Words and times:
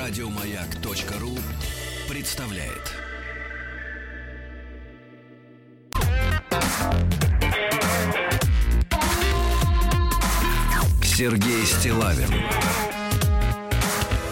Радиомаяк.ру 0.00 1.36
представляет. 2.08 2.94
Сергей 11.04 11.66
Стилавин 11.66 12.32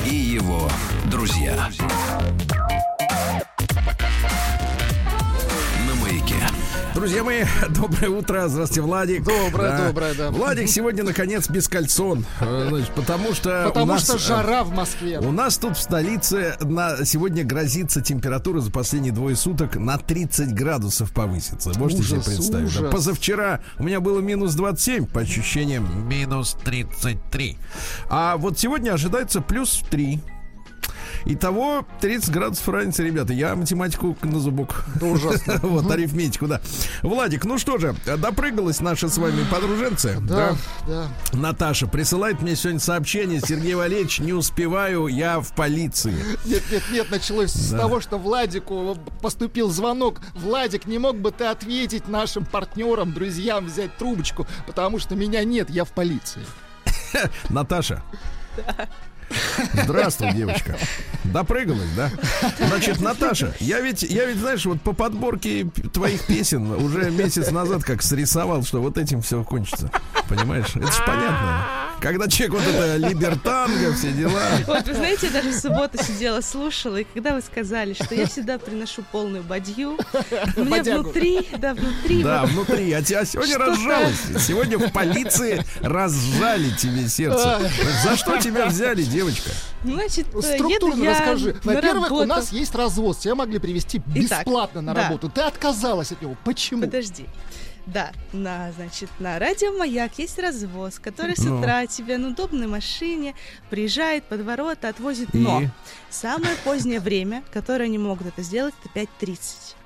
и 0.06 0.14
его 0.14 0.70
друзья. 1.10 1.54
На 1.54 1.70
Друзья 6.98 7.22
мои, 7.22 7.44
доброе 7.70 8.08
утро. 8.08 8.48
Здравствуйте, 8.48 8.80
Владик. 8.80 9.22
Доброе, 9.22 9.86
доброе, 9.86 10.14
да. 10.14 10.32
Владик 10.32 10.68
сегодня, 10.68 11.04
наконец, 11.04 11.48
без 11.48 11.68
кольцон. 11.68 12.26
Э, 12.40 12.66
Значит, 12.70 12.90
потому 12.90 13.34
что 13.34 13.66
Потому 13.68 13.86
нас, 13.86 14.02
что 14.02 14.16
э, 14.16 14.18
жара 14.18 14.64
в 14.64 14.72
Москве. 14.72 15.20
У 15.20 15.30
нас 15.30 15.58
тут 15.58 15.76
в 15.76 15.80
столице 15.80 16.56
на 16.60 17.04
сегодня 17.04 17.44
грозится 17.44 18.00
температура 18.00 18.58
за 18.58 18.72
последние 18.72 19.12
двое 19.12 19.36
суток 19.36 19.76
на 19.76 19.96
30 19.96 20.52
градусов 20.52 21.12
повысится. 21.12 21.70
Можете 21.78 22.02
Ужас, 22.02 22.24
себе 22.24 22.36
представить? 22.36 22.74
да? 22.74 22.80
ужас. 22.80 22.92
Позавчера 22.92 23.60
у 23.78 23.84
меня 23.84 24.00
было 24.00 24.18
минус 24.18 24.54
27, 24.56 25.06
по 25.06 25.20
ощущениям 25.20 26.08
минус 26.08 26.56
33. 26.64 27.58
А 28.10 28.36
вот 28.38 28.58
сегодня 28.58 28.90
ожидается 28.90 29.40
плюс 29.40 29.84
3. 29.88 30.20
Итого 31.24 31.86
30 32.00 32.30
градусов 32.30 32.68
разницы, 32.68 33.04
ребята. 33.04 33.32
Я 33.32 33.54
математику 33.54 34.16
на 34.22 34.38
зубок. 34.38 34.84
ужасно. 35.00 35.58
Вот, 35.68 35.90
арифметику, 35.90 36.46
да. 36.46 36.60
Владик, 37.02 37.44
ну 37.44 37.58
что 37.58 37.78
же, 37.78 37.94
допрыгалась 38.04 38.80
наша 38.80 39.08
с 39.08 39.18
вами 39.18 39.44
подруженция. 39.50 40.18
Да, 40.20 40.56
да. 40.86 41.08
Наташа 41.32 41.86
присылает 41.86 42.40
мне 42.40 42.56
сегодня 42.56 42.80
сообщение. 42.80 43.40
Сергей 43.40 43.74
Валерьевич, 43.74 44.20
не 44.20 44.32
успеваю, 44.32 45.06
я 45.08 45.40
в 45.40 45.52
полиции. 45.52 46.14
Нет, 46.44 46.62
нет, 46.70 46.82
нет, 46.90 47.10
началось 47.10 47.52
с 47.52 47.70
того, 47.70 48.00
что 48.00 48.18
Владику 48.18 48.96
поступил 49.20 49.70
звонок. 49.70 50.20
Владик, 50.34 50.86
не 50.86 50.98
мог 50.98 51.16
бы 51.16 51.30
ты 51.30 51.44
ответить 51.44 52.08
нашим 52.08 52.44
партнерам, 52.44 53.12
друзьям, 53.12 53.66
взять 53.66 53.96
трубочку, 53.96 54.46
потому 54.66 54.98
что 54.98 55.14
меня 55.14 55.44
нет, 55.44 55.70
я 55.70 55.84
в 55.84 55.90
полиции. 55.90 56.42
Наташа. 57.48 58.02
Здравствуй, 59.74 60.32
девочка. 60.32 60.76
Допрыгалась, 61.24 61.90
да? 61.96 62.10
Значит, 62.66 63.00
Наташа, 63.00 63.54
я 63.60 63.80
ведь, 63.80 64.02
я 64.02 64.24
ведь, 64.24 64.38
знаешь, 64.38 64.64
вот 64.64 64.80
по 64.80 64.92
подборке 64.92 65.66
твоих 65.92 66.22
песен 66.26 66.70
уже 66.72 67.10
месяц 67.10 67.50
назад 67.50 67.84
как 67.84 68.02
срисовал, 68.02 68.64
что 68.64 68.80
вот 68.80 68.96
этим 68.96 69.20
все 69.20 69.44
кончится. 69.44 69.90
Понимаешь? 70.28 70.74
Это 70.74 70.90
ж 70.90 70.96
понятно. 71.06 71.66
Когда 72.00 72.28
человек 72.28 72.54
вот 72.54 72.66
это 72.74 72.96
либертанго, 72.96 73.92
все 73.92 74.12
дела. 74.12 74.40
Вот, 74.68 74.86
вы 74.86 74.94
знаете, 74.94 75.26
я 75.26 75.32
даже 75.32 75.50
в 75.50 75.58
субботу 75.58 75.98
сидела, 76.02 76.40
слушала, 76.42 76.98
и 76.98 77.04
когда 77.12 77.34
вы 77.34 77.40
сказали, 77.40 77.92
что 77.92 78.14
я 78.14 78.26
всегда 78.28 78.56
приношу 78.58 79.02
полную 79.10 79.42
бадью, 79.42 79.98
у 80.56 80.60
меня 80.64 80.78
Бодягу. 80.78 81.02
внутри, 81.02 81.48
да, 81.58 81.74
внутри, 81.74 82.22
Да, 82.22 82.42
вот 82.42 82.50
внутри. 82.52 82.92
А 82.92 83.02
тебя 83.02 83.24
сегодня 83.24 83.54
Что-то- 83.54 83.70
разжалось. 83.72 84.16
Сегодня 84.46 84.78
в 84.78 84.92
полиции 84.92 85.64
разжали 85.80 86.70
тебе 86.78 87.08
сердце. 87.08 87.60
За 88.04 88.16
что 88.16 88.38
тебя 88.38 88.66
взяли, 88.66 89.02
девочка? 89.02 89.17
Значит, 89.84 90.26
э, 90.26 90.30
еду 90.30 90.42
Структурно 90.42 91.04
расскажи. 91.10 91.56
на 91.64 91.72
Во-первых, 91.74 92.10
у 92.12 92.24
нас 92.24 92.52
есть 92.52 92.74
развоз. 92.74 93.18
Тебя 93.18 93.34
могли 93.34 93.58
привести 93.58 93.98
Итак, 94.14 94.44
бесплатно 94.46 94.80
на 94.80 94.94
да. 94.94 95.04
работу. 95.04 95.28
Ты 95.28 95.42
отказалась 95.42 96.12
от 96.12 96.22
него. 96.22 96.36
Почему? 96.44 96.82
Подожди. 96.82 97.26
Да, 97.86 98.12
на, 98.34 98.70
значит, 98.72 99.08
на 99.18 99.38
радио 99.38 99.72
Маяк 99.72 100.18
есть 100.18 100.38
развоз, 100.38 100.98
который 100.98 101.36
с 101.36 101.42
Ну. 101.44 101.58
утра 101.58 101.86
тебя 101.86 102.18
на 102.18 102.28
удобной 102.28 102.66
машине 102.66 103.34
приезжает 103.70 104.24
под 104.24 104.42
ворота, 104.42 104.90
отвозит. 104.90 105.34
И? 105.34 105.38
Но 105.38 105.62
самое 106.10 106.54
позднее 106.64 107.00
время, 107.00 107.42
которое 107.50 107.84
они 107.84 107.96
могут 107.96 108.26
это 108.26 108.42
сделать, 108.42 108.74
это 108.84 109.06
5.30. 109.22 109.38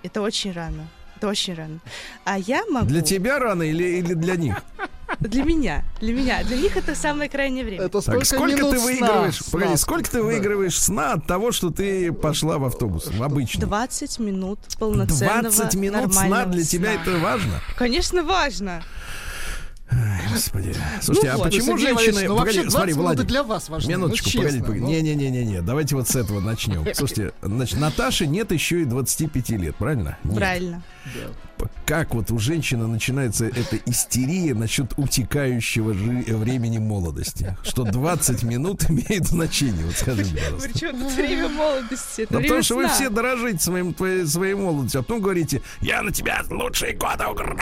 Это 0.03 0.21
очень 0.21 0.51
рано. 0.53 0.89
Это 1.17 1.29
очень 1.29 1.55
рано. 1.55 1.79
А 2.25 2.37
я 2.41 2.65
могу... 2.67 2.87
Для 2.87 3.03
тебя 3.03 3.39
рано 3.39 3.63
или, 3.63 3.85
или 3.85 4.15
для 4.15 4.35
них? 4.35 4.57
Для 5.21 5.45
меня. 5.45 5.85
Для 6.01 6.13
меня. 6.15 6.43
Для 6.45 6.57
них 6.57 6.77
это 6.77 6.95
самое 6.95 7.29
крайнее 7.31 7.65
время. 7.65 7.85
Это 7.85 8.01
Так, 8.01 8.03
сколько, 8.03 8.25
сколько 8.25 8.57
минут 8.57 8.71
ты 8.73 8.81
выигрываешь? 8.81 9.37
Сна. 9.37 9.51
Погоди, 9.53 9.77
сколько 9.77 10.11
ты 10.11 10.23
выигрываешь 10.23 10.79
сна 10.79 11.13
от 11.15 11.27
того, 11.27 11.53
что 11.53 11.71
ты 11.71 12.13
пошла 12.13 12.59
в 12.59 12.65
автобус? 12.65 13.07
В 13.07 13.23
обычный. 13.23 13.61
20 13.61 14.19
минут 14.19 14.59
полноценного 14.79 15.43
20 15.43 15.75
минут 15.75 16.15
сна 16.15 16.47
для 16.47 16.65
тебя 16.65 16.93
сна. 16.95 17.03
это 17.03 17.19
важно? 17.19 17.61
Конечно, 17.77 18.23
важно. 18.23 18.83
Ай, 19.91 20.23
Господи. 20.33 20.75
Слушайте, 21.03 21.29
Ну 21.29 21.35
а 21.35 21.37
вот. 21.37 21.45
почему 21.45 21.77
женщины... 21.77 22.23
Ну 22.27 22.37
Погоди, 22.39 22.59
вообще 22.59 22.61
20 22.63 22.73
смотри, 22.73 22.93
Владик. 22.95 23.27
для 23.27 23.43
вас 23.43 23.69
важны. 23.69 23.91
Минуточку, 23.91 24.31
ну, 24.33 24.39
погоди, 24.39 24.53
честно, 24.57 24.67
погоди. 24.67 24.81
ну. 24.81 24.89
Не-не-не-не, 24.89 25.61
давайте 25.63 25.97
вот 25.97 26.09
с 26.09 26.17
этого 26.17 26.41
начнем. 26.41 26.87
Слушайте, 26.95 27.33
значит, 27.43 27.79
Наташе 27.79 28.27
нет 28.27 28.53
еще 28.53 28.81
и 28.83 28.85
25 28.87 29.51
лет, 29.51 29.77
правильно? 29.77 30.17
Нет. 30.25 30.35
Правильно. 30.35 30.83
Как 31.87 32.15
вот 32.15 32.31
у 32.31 32.39
женщины 32.39 32.87
начинается 32.87 33.45
эта 33.47 33.77
истерия 33.87 34.55
насчет 34.55 34.95
утекающего 34.97 35.95
жи- 35.95 36.25
времени 36.35 36.79
молодости? 36.79 37.57
Что 37.63 37.85
20 37.85 38.43
минут 38.45 38.85
имеет 38.91 39.27
значение, 39.27 39.85
вот 39.85 39.95
скажи, 39.95 40.23
мне, 40.25 40.33
пожалуйста. 40.41 40.69
Причем 40.73 41.01
тут 41.01 41.13
время 41.13 41.49
молодости, 41.49 42.23
это 42.23 42.33
Да 42.33 42.39
время 42.39 42.49
потому 42.49 42.63
что 42.65 42.75
вы 42.77 42.85
сна. 42.87 42.95
все 42.95 43.09
дорожите 43.11 43.59
своим, 43.59 43.95
твоей, 43.95 44.27
своей 44.27 44.55
молодостью, 44.55 45.01
а 45.01 45.03
потом 45.03 45.21
говорите, 45.21 45.63
я 45.81 46.03
на 46.03 46.11
тебя 46.13 46.43
лучшие 46.51 46.95
годы 46.95 47.27
угрожаю». 47.27 47.59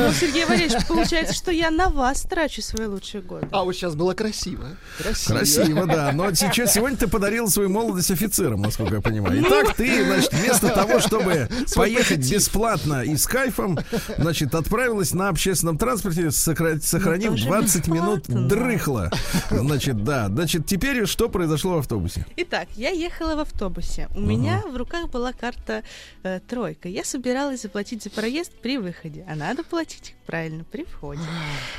Ну, 0.00 0.12
Сергей 0.12 0.44
Валерьевич, 0.46 0.86
получается, 0.86 1.34
что 1.34 1.50
я 1.50 1.70
на 1.70 1.88
вас 1.90 2.22
трачу 2.22 2.62
свои 2.62 2.86
лучшие 2.86 3.22
годы. 3.22 3.48
А 3.52 3.64
вот 3.64 3.74
сейчас 3.74 3.94
было 3.94 4.14
красиво. 4.14 4.64
Красиво. 4.98 5.36
Красиво, 5.38 5.86
да. 5.86 6.12
Но 6.12 6.32
сейчас, 6.34 6.74
сегодня 6.74 6.96
ты 6.96 7.06
подарил 7.08 7.48
свою 7.48 7.68
молодость 7.68 8.10
офицерам, 8.10 8.62
насколько 8.62 8.96
я 8.96 9.00
понимаю. 9.00 9.42
Итак, 9.46 9.74
ты, 9.74 10.04
значит, 10.04 10.32
вместо 10.32 10.68
того, 10.68 11.00
чтобы 11.00 11.48
поехать 11.74 12.18
позитив. 12.18 12.49
Бесплатно 12.50 13.02
и 13.04 13.16
с 13.16 13.26
кайфом, 13.26 13.78
значит, 14.18 14.54
отправилась 14.54 15.14
на 15.14 15.28
общественном 15.28 15.78
транспорте, 15.78 16.26
сокра- 16.28 16.80
сохранив 16.80 17.30
тоже 17.32 17.46
20 17.46 17.88
минут 17.88 18.24
дрыхла. 18.28 19.10
Значит, 19.50 20.02
да. 20.04 20.28
Значит, 20.28 20.66
теперь 20.66 21.06
что 21.06 21.28
произошло 21.28 21.76
в 21.76 21.78
автобусе? 21.78 22.26
Итак, 22.36 22.68
я 22.76 22.90
ехала 22.90 23.36
в 23.36 23.40
автобусе. 23.40 24.08
У 24.14 24.20
меня 24.20 24.62
в 24.68 24.76
руках 24.76 25.08
была 25.10 25.32
карта 25.32 25.82
э, 26.22 26.40
тройка. 26.40 26.88
Я 26.88 27.04
собиралась 27.04 27.62
заплатить 27.62 28.02
за 28.02 28.10
проезд 28.10 28.52
при 28.60 28.78
выходе. 28.78 29.24
А 29.28 29.36
надо 29.36 29.62
платить 29.62 30.14
правильно 30.26 30.64
при 30.64 30.84
входе. 30.84 31.22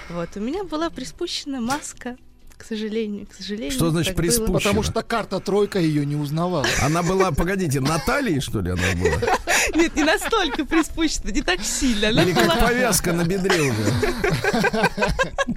Вот, 0.09 0.29
у 0.35 0.39
меня 0.39 0.63
была 0.63 0.89
приспущена 0.89 1.59
маска. 1.59 2.15
К 2.61 2.63
сожалению, 2.63 3.25
к 3.25 3.33
сожалению. 3.33 3.71
Что 3.71 3.89
значит 3.89 4.15
приспущена? 4.15 4.53
Потому 4.59 4.83
что 4.83 5.01
карта 5.01 5.39
тройка 5.39 5.79
ее 5.79 6.05
не 6.05 6.15
узнавала. 6.15 6.67
Она 6.83 7.01
была, 7.01 7.31
погодите, 7.31 7.79
Натальей, 7.81 8.39
что 8.39 8.61
ли, 8.61 8.69
она 8.69 8.83
была? 8.93 9.35
Нет, 9.75 9.95
не 9.95 10.03
настолько 10.03 10.63
приспущена, 10.63 11.31
не 11.31 11.41
так 11.41 11.61
сильно. 11.61 12.09
Она 12.09 12.21
Или 12.21 12.33
как 12.33 12.45
была- 12.45 12.67
повязка 12.67 13.13
на 13.13 13.23
бедре 13.23 13.61
уже? 13.61 13.93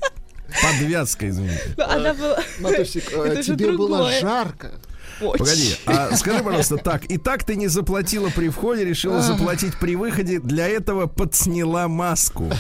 Подвязка, 0.63 1.29
извините. 1.29 1.75
ну, 1.77 1.85
она 1.85 2.15
была 2.15 2.39
Натусик, 2.61 3.05
э, 3.13 3.43
тебе 3.43 3.73
было 3.73 4.11
жарко. 4.13 4.73
Очень. 5.21 5.39
Погоди, 5.39 5.77
а 5.87 6.17
скажи, 6.17 6.43
пожалуйста, 6.43 6.77
так, 6.77 7.05
и 7.07 7.19
так 7.19 7.45
ты 7.45 7.57
не 7.57 7.69
заплатила 7.69 8.31
при 8.31 8.49
входе, 8.49 8.85
решила 8.85 9.21
заплатить 9.21 9.79
при 9.79 9.97
выходе, 9.97 10.41
для 10.41 10.67
этого 10.69 11.07
подсняла 11.07 11.89
маску. 11.89 12.51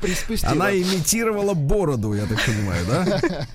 Приспустила. 0.00 0.52
Она 0.52 0.72
имитировала 0.76 1.54
бороду, 1.54 2.14
я 2.14 2.26
так 2.26 2.38
понимаю, 2.44 2.86
да? 2.86 3.46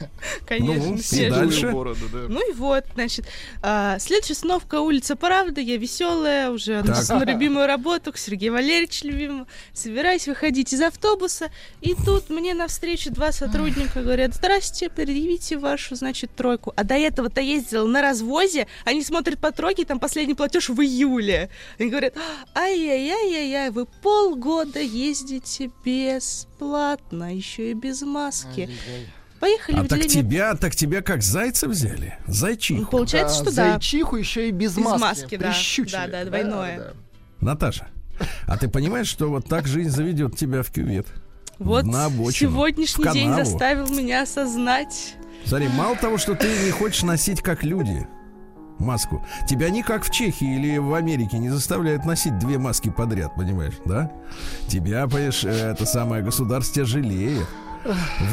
Конечно, 0.47 0.89
Ну, 0.89 0.97
и 0.97 1.29
дальше? 1.29 1.71
Ну 1.71 2.49
и 2.49 2.53
вот, 2.53 2.85
значит, 2.95 3.25
а, 3.61 3.99
следующая 3.99 4.33
остановка 4.33 4.79
улица 4.81 5.15
Правда, 5.15 5.61
я 5.61 5.77
веселая, 5.77 6.49
уже 6.49 6.83
Так. 6.83 7.07
на 7.09 7.23
любимую 7.25 7.67
работу, 7.67 8.11
к 8.11 8.17
Сергею 8.17 8.53
Валерьевичу 8.53 9.07
любимому, 9.07 9.47
собираюсь 9.73 10.27
выходить 10.27 10.73
из 10.73 10.81
автобуса, 10.81 11.49
и 11.81 11.93
тут 11.93 12.29
мне 12.29 12.53
навстречу 12.53 13.11
два 13.11 13.31
сотрудника 13.31 14.01
говорят, 14.01 14.35
здрасте, 14.35 14.89
предъявите 14.89 15.57
вашу, 15.57 15.95
значит, 15.95 16.35
тройку. 16.35 16.73
А 16.75 16.83
до 16.83 16.95
этого-то 16.95 17.41
ездила 17.41 17.85
на 17.87 18.01
развозе, 18.09 18.67
они 18.85 19.03
смотрят 19.03 19.39
по 19.39 19.51
тройке, 19.51 19.85
там 19.85 19.99
последний 19.99 20.33
платеж 20.35 20.69
в 20.69 20.79
июле. 20.81 21.49
Они 21.79 21.89
говорят, 21.89 22.13
ай-яй-яй-яй-яй, 22.55 23.69
вы 23.69 23.85
полгода 23.85 24.79
ездите 24.79 25.69
бесплатно, 25.85 27.35
еще 27.35 27.71
и 27.71 27.73
без 27.73 28.01
маски. 28.01 28.69
Поехали 29.39 29.77
А 29.77 29.83
в 29.83 29.87
так 29.87 29.99
отделение 29.99 30.23
тебя, 30.29 30.55
так 30.55 30.75
тебя 30.75 31.01
как 31.01 31.21
зайца 31.23 31.69
взяли? 31.69 32.17
Ну, 32.27 32.33
Зайчиху. 32.33 32.91
Получается, 32.91 33.35
что 33.37 33.45
да. 33.55 33.71
Зайчиху 33.71 34.17
еще 34.17 34.49
и 34.49 34.51
без, 34.51 34.75
Без 34.75 34.83
маски. 34.83 35.01
маски, 35.01 35.37
да. 35.37 35.47
Прищучили. 35.47 35.91
Да, 35.91 36.07
да, 36.07 36.25
двойное. 36.25 36.77
да. 36.77 36.93
Наташа, 37.39 37.87
а 38.47 38.57
ты 38.57 38.67
понимаешь, 38.67 39.07
что 39.07 39.29
вот 39.29 39.45
так 39.47 39.65
жизнь 39.65 39.91
заведет 39.91 40.35
тебя 40.37 40.61
в 40.61 40.71
кювет? 40.71 41.07
Вот 41.57 41.85
На 41.85 42.05
обочину, 42.05 42.51
сегодняшний 42.51 43.05
в 43.05 43.13
день 43.13 43.33
заставил 43.33 43.87
меня 43.87 44.23
осознать. 44.23 45.15
Смотри, 45.45 45.67
мало 45.69 45.95
того, 45.95 46.17
что 46.17 46.35
ты 46.35 46.47
не 46.65 46.71
хочешь 46.71 47.03
носить 47.03 47.41
как 47.41 47.63
люди 47.63 48.07
маску, 48.79 49.25
тебя 49.47 49.69
никак 49.69 50.03
в 50.03 50.09
Чехии 50.11 50.55
или 50.55 50.77
в 50.77 50.93
Америке 50.93 51.37
не 51.37 51.49
заставляют 51.49 52.05
носить 52.05 52.37
две 52.39 52.57
маски 52.57 52.89
подряд, 52.89 53.35
понимаешь, 53.35 53.75
да? 53.85 54.11
Тебя, 54.67 55.05
понимаешь, 55.05 55.43
э, 55.43 55.71
это 55.71 55.85
самое 55.85 56.23
государство 56.23 56.75
тебя 56.75 56.85
жалеет. 56.85 57.45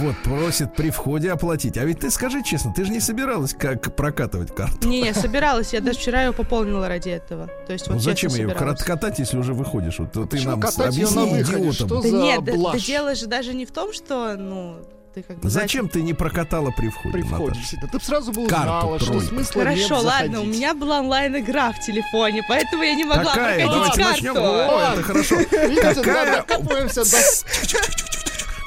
Вот, 0.00 0.16
просит 0.24 0.74
при 0.74 0.90
входе 0.90 1.30
оплатить. 1.30 1.78
А 1.78 1.84
ведь 1.84 2.00
ты 2.00 2.10
скажи 2.10 2.42
честно, 2.42 2.72
ты 2.74 2.84
же 2.84 2.90
не 2.90 2.98
собиралась 2.98 3.54
как 3.54 3.94
прокатывать 3.94 4.52
карту. 4.52 4.88
Не, 4.88 5.02
не, 5.02 5.14
собиралась. 5.14 5.72
Я 5.72 5.80
даже 5.80 5.98
вчера 5.98 6.24
ее 6.24 6.32
пополнила 6.32 6.88
ради 6.88 7.10
этого. 7.10 7.48
То 7.66 7.72
есть, 7.72 7.86
вот 7.86 7.94
Ну 7.94 8.00
зачем 8.00 8.32
ее 8.32 8.48
собиралась. 8.48 8.82
катать, 8.82 9.18
если 9.20 9.38
уже 9.38 9.54
выходишь? 9.54 10.00
Вот 10.00 10.12
ты 10.12 10.26
Почему 10.26 10.56
нам 10.56 10.64
объясни 10.64 11.40
идиотам. 11.42 11.72
Что 11.72 12.02
Да 12.02 12.08
за 12.08 12.16
нет, 12.16 12.44
да, 12.44 12.52
да 12.72 12.78
дело 12.78 13.14
же 13.14 13.26
даже 13.26 13.54
не 13.54 13.66
в 13.66 13.70
том, 13.70 13.92
что, 13.92 14.36
ну, 14.36 14.78
ты 15.16 15.22
как 15.22 15.38
бы... 15.38 15.48
Зачем 15.48 15.88
ты 15.88 16.02
не 16.02 16.12
прокатала 16.12 16.70
при 16.76 16.90
входе, 16.90 17.12
При 17.12 17.22
входе. 17.22 17.58
Действительно. 17.58 17.90
Ты 17.90 17.98
бы 17.98 18.04
сразу 18.04 18.32
бы 18.32 18.46
Карту 18.46 18.66
узнала, 18.66 19.00
что 19.00 19.20
смысла 19.20 19.60
нет 19.62 19.88
Хорошо, 19.88 20.06
ладно, 20.06 20.40
у 20.42 20.44
меня 20.44 20.74
была 20.74 21.00
онлайн-игра 21.00 21.72
в 21.72 21.80
телефоне, 21.80 22.42
поэтому 22.46 22.82
я 22.82 22.94
не 22.94 23.04
могла 23.04 23.32
Какая? 23.32 23.66
прокатить 23.66 23.72
Давайте 23.72 24.02
карту. 24.02 24.22
начнем. 24.22 24.36
О, 24.36 24.92
это 24.92 25.02
хорошо. 25.02 25.36
Видите, 25.68 25.94
Какая- 25.94 26.26
да, 26.26 26.36
докапываемся 26.42 27.04
до... 27.04 28.15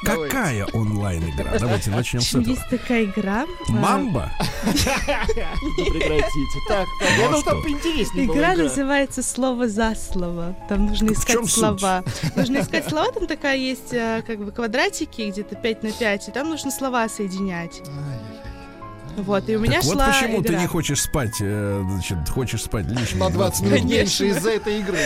Какая 0.04 0.66
онлайн-игра? 0.72 1.58
Давайте 1.58 1.90
начнем 1.90 2.20
с 2.20 2.30
этого. 2.34 2.42
есть 2.42 2.68
такая 2.70 3.04
игра. 3.04 3.44
а, 3.68 3.72
Мамба? 3.72 4.30
Прекратите. 4.64 6.58
Так, 6.68 6.86
так, 7.00 7.08
Ну, 7.16 7.20
я 7.20 7.24
а 7.26 7.28
думал, 7.30 7.42
там 7.42 7.62
поинтереснее 7.62 8.26
Игра 8.26 8.54
называется 8.54 9.22
«Слово 9.22 9.68
за 9.68 9.94
слово». 9.94 10.56
Там 10.68 10.86
нужно 10.86 11.12
искать 11.12 11.48
слова. 11.48 12.04
Нужно 12.36 12.58
искать 12.60 12.88
слова, 12.88 13.10
там 13.12 13.26
такая 13.26 13.56
есть 13.56 13.92
э, 13.92 14.22
как 14.26 14.38
бы 14.38 14.52
квадратики, 14.52 15.30
где-то 15.30 15.56
5 15.56 15.82
на 15.82 15.92
5, 15.92 16.28
и 16.28 16.32
там 16.32 16.48
нужно 16.48 16.70
слова 16.70 17.08
соединять. 17.08 17.82
Вот, 19.16 19.48
и 19.48 19.56
у 19.56 19.60
меня 19.60 19.80
Так 19.80 19.84
вот 19.84 19.94
шла 19.94 20.06
почему 20.12 20.40
ты 20.42 20.52
игра. 20.52 20.60
не 20.62 20.66
хочешь 20.66 21.02
спать, 21.02 21.34
э, 21.40 21.82
значит, 21.84 22.28
хочешь 22.28 22.62
спать 22.62 22.86
лишние 22.86 23.24
На 23.24 23.30
20 23.30 23.62
минут 23.62 23.84
меньше 23.84 24.28
из-за 24.28 24.50
этой 24.50 24.78
игры. 24.80 24.98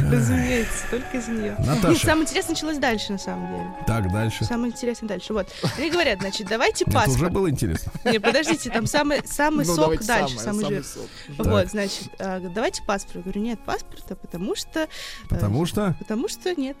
Разумеется, 0.10 0.84
только 0.90 1.16
из 1.18 1.28
нее. 1.28 1.56
Наташа. 1.58 1.88
Нет, 1.88 1.98
самое 1.98 2.22
интересное 2.24 2.54
началось 2.54 2.78
дальше, 2.78 3.12
на 3.12 3.18
самом 3.18 3.48
деле. 3.48 3.66
Так, 3.86 4.12
дальше. 4.12 4.44
Самое 4.44 4.72
интересное 4.72 5.08
дальше. 5.08 5.32
Вот. 5.32 5.48
Они 5.76 5.90
говорят, 5.90 6.20
значит, 6.20 6.46
давайте 6.48 6.84
Это 6.84 6.98
уже 6.98 7.06
паспорт. 7.08 7.32
было 7.32 7.50
интересно. 7.50 7.92
Не, 8.10 8.18
подождите, 8.20 8.70
там 8.70 8.86
самый, 8.86 9.20
самый 9.26 9.66
Ну, 9.66 9.74
сок 9.74 10.04
дальше, 10.04 10.38
самое, 10.38 10.66
самый 10.66 10.74
жир. 10.76 10.84
сок. 10.84 11.06
Вот, 11.38 11.68
значит, 11.68 12.08
а, 12.18 12.40
давайте 12.40 12.82
паспорт. 12.84 13.16
Я 13.16 13.22
говорю, 13.22 13.40
нет 13.40 13.60
паспорта, 13.64 14.14
потому 14.16 14.54
что... 14.56 14.80
э, 14.80 14.86
Потому 15.28 15.66
что... 15.66 15.94
Потому 15.98 16.28
что 16.28 16.54
нет. 16.54 16.76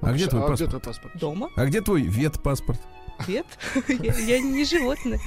А 0.00 0.12
где 0.12 0.26
твой 0.26 0.42
А 0.42 0.44
где 0.44 0.50
паспорт? 0.64 0.70
твой 0.70 0.80
паспорт? 0.80 1.16
Дома. 1.18 1.48
А 1.56 1.64
где 1.66 1.80
твой 1.80 2.02
ветпаспорт? 2.02 2.80
Нет. 3.28 3.46
Я, 3.88 4.14
я 4.18 4.40
не 4.40 4.64
животное. 4.64 5.20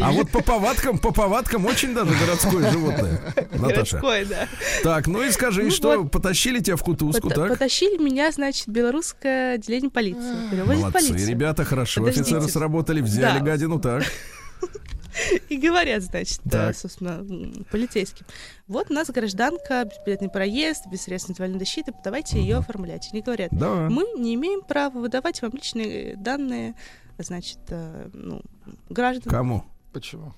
А 0.00 0.12
вот 0.12 0.30
по 0.30 0.42
повадкам, 0.42 0.98
по 0.98 1.12
повадкам 1.12 1.66
очень 1.66 1.92
даже 1.94 2.12
городское 2.14 2.70
животное, 2.70 3.20
Наташа. 3.52 3.98
Городское, 3.98 4.24
да. 4.24 4.48
Так, 4.82 5.06
ну 5.06 5.22
и 5.22 5.30
скажи, 5.30 5.64
Ну 5.64 5.70
что, 5.70 6.00
вот. 6.02 6.10
потащили 6.10 6.60
тебя 6.60 6.76
в 6.76 6.82
кутузку, 6.82 7.28
Пот- 7.28 7.34
так? 7.34 7.48
Потащили 7.50 7.98
меня, 8.02 8.32
значит, 8.32 8.66
белорусское 8.68 9.56
отделение 9.56 9.90
полиции. 9.90 10.54
Молодцы, 10.64 10.90
полицию. 10.92 11.28
ребята, 11.28 11.64
хорошо, 11.64 12.00
Подождите. 12.00 12.22
офицеры 12.36 12.48
сработали, 12.50 13.02
взяли 13.02 13.40
Да. 13.40 13.44
гадину, 13.44 13.78
так. 13.78 14.04
И 15.48 15.56
говорят, 15.56 16.02
значит, 16.02 16.40
Так. 16.50 16.76
собственно, 16.76 17.24
полицейским. 17.70 18.26
Вот 18.66 18.90
у 18.90 18.94
нас 18.94 19.10
гражданка, 19.10 19.84
бесплатный 19.84 20.28
проезд, 20.28 20.86
без 20.90 21.02
средств 21.02 21.30
индивидуальной 21.30 21.58
защиты, 21.58 21.92
давайте 22.02 22.38
ее 22.38 22.56
оформлять. 22.56 23.08
Они 23.12 23.22
говорят, 23.22 23.50
Да. 23.52 23.88
мы 23.90 24.04
не 24.18 24.34
имеем 24.34 24.62
права 24.62 24.98
выдавать 24.98 25.42
вам 25.42 25.52
личные 25.52 26.16
данные, 26.16 26.74
значит, 27.18 27.58
э, 27.68 28.08
ну, 28.12 28.42
граждан. 28.88 29.30
Кому? 29.30 29.64
Почему? 29.92 30.34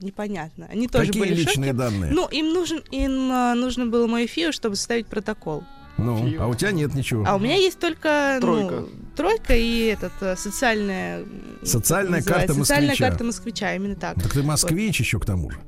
Непонятно. 0.00 0.66
Они 0.70 0.88
тоже 0.88 1.08
Какие 1.08 1.22
были 1.22 1.34
в 1.34 1.38
личные 1.38 1.72
шоке. 1.72 1.78
данные? 1.78 2.10
Ну, 2.12 2.26
им 2.28 2.52
нужен, 2.52 2.82
им 2.90 3.30
э, 3.30 3.54
нужно 3.54 3.86
было 3.86 4.06
мое 4.06 4.26
ФИО, 4.26 4.50
чтобы 4.50 4.76
составить 4.76 5.06
протокол. 5.06 5.62
Ну, 5.98 6.26
а 6.40 6.46
у 6.46 6.54
тебя 6.54 6.72
нет 6.72 6.94
ничего. 6.94 7.24
А 7.26 7.36
у 7.36 7.38
меня 7.38 7.56
есть 7.56 7.78
только 7.78 8.38
ну, 8.40 8.46
Тройка. 8.46 8.84
тройка 9.16 9.54
и 9.54 9.84
этот 9.86 10.12
э, 10.20 10.36
социальная 10.36 11.24
Социальная 11.62 12.22
как 12.22 12.36
карта 12.36 12.54
социальная 12.54 12.88
москвича. 12.90 13.08
карта 13.10 13.24
москвича, 13.24 13.74
именно 13.74 13.96
так. 13.96 14.14
Так 14.22 14.32
ты 14.32 14.42
москвич 14.42 14.98
еще 15.00 15.18
к 15.20 15.26
тому 15.26 15.50
же. 15.50 15.58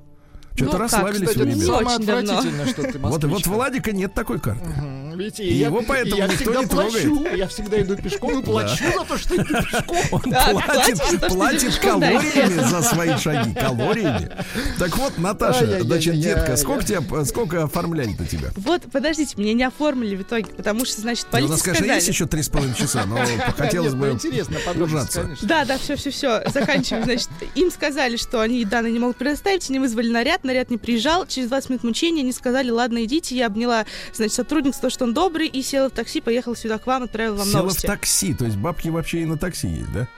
Что-то 0.54 0.64
Ну, 0.64 0.70
как, 0.72 0.80
расслабились 0.80 1.28
Кстати, 1.28 1.38
вы, 1.38 1.44
это 1.50 1.54
не 1.58 1.62
ребята. 1.64 1.78
самое 1.88 1.96
отвратительное, 1.96 2.66
что 2.66 2.82
ты 2.82 2.98
Вот, 2.98 3.10
вот 3.10 3.24
москвичка. 3.24 3.48
Владика 3.50 3.92
нет 3.92 4.14
такой 4.14 4.38
карты. 4.40 4.64
Видите, 5.22 5.44
И 5.44 5.54
я- 5.54 5.66
его 5.66 5.82
поэтому 5.86 6.16
и 6.16 6.18
я 6.18 6.26
никто 6.26 6.36
всегда 6.44 6.60
не 6.62 6.66
трогает. 6.66 7.08
плачу. 7.08 7.36
Я 7.36 7.48
всегда 7.48 7.80
иду 7.82 7.96
пешком 7.96 8.40
и 8.40 8.42
плачу 8.42 8.84
за 8.84 9.04
то, 9.04 9.18
что 9.18 9.36
иду 9.36 9.44
пешком. 9.44 9.98
Он 10.10 10.22
Да, 10.26 10.48
платит, 10.50 11.28
платит 11.28 11.76
калориями 11.76 12.68
за 12.68 12.82
свои 12.82 13.16
шаги. 13.18 13.54
Калориями. 13.54 14.30
Так 14.78 14.96
вот, 14.98 15.18
Наташа, 15.18 15.80
значит, 15.82 16.18
детка, 16.20 16.56
сколько 16.56 16.84
тебя, 16.84 17.24
сколько 17.24 17.62
оформляли-то 17.64 18.26
тебя? 18.26 18.48
Вот, 18.56 18.82
подождите, 18.90 19.34
меня 19.36 19.54
не 19.54 19.62
оформили 19.64 20.16
в 20.16 20.22
итоге, 20.22 20.46
потому 20.46 20.84
что, 20.84 21.00
значит, 21.00 21.26
Ну, 21.32 21.38
у 21.38 21.48
нас, 21.48 21.62
конечно, 21.62 21.74
сказали... 21.84 21.94
есть 21.96 22.08
еще 22.08 22.26
три 22.26 22.42
с 22.42 22.48
половиной 22.48 22.74
часа, 22.76 23.04
но 23.06 23.16
хотелось 23.56 23.92
Нет, 23.92 24.00
ну, 24.00 24.06
бы 24.08 24.12
интересно, 24.12 24.56
ужаться. 24.82 25.30
Да, 25.42 25.64
да, 25.64 25.78
все, 25.78 25.96
все, 25.96 26.10
все, 26.10 26.42
заканчиваем. 26.52 27.04
Значит, 27.04 27.28
им 27.54 27.70
сказали, 27.70 28.16
что 28.16 28.40
они 28.40 28.64
данные 28.64 28.92
не 28.92 28.98
могут 28.98 29.16
предоставить, 29.18 29.68
они 29.70 29.78
вызвали 29.78 30.08
наряд, 30.08 30.42
наряд 30.44 30.70
не 30.70 30.78
приезжал, 30.78 31.26
через 31.26 31.48
20 31.48 31.70
минут 31.70 31.84
мучения 31.84 32.22
они 32.22 32.32
сказали, 32.32 32.70
ладно, 32.70 33.04
идите, 33.04 33.36
я 33.36 33.46
обняла, 33.46 33.86
значит, 34.14 34.34
сотрудника, 34.34 34.78
то, 34.80 34.90
что 34.90 35.04
он 35.04 35.11
добрый, 35.14 35.48
и 35.48 35.62
села 35.62 35.88
в 35.88 35.92
такси, 35.92 36.20
поехала 36.20 36.56
сюда 36.56 36.78
к 36.78 36.86
вам, 36.86 37.04
отправила 37.04 37.36
вам 37.36 37.46
Села 37.46 37.60
в 37.60 37.64
новости. 37.64 37.86
такси, 37.86 38.34
то 38.34 38.44
есть 38.44 38.56
бабки 38.56 38.88
вообще 38.88 39.20
и 39.22 39.24
на 39.24 39.36
такси 39.38 39.68
есть, 39.68 39.92
да? 39.92 40.08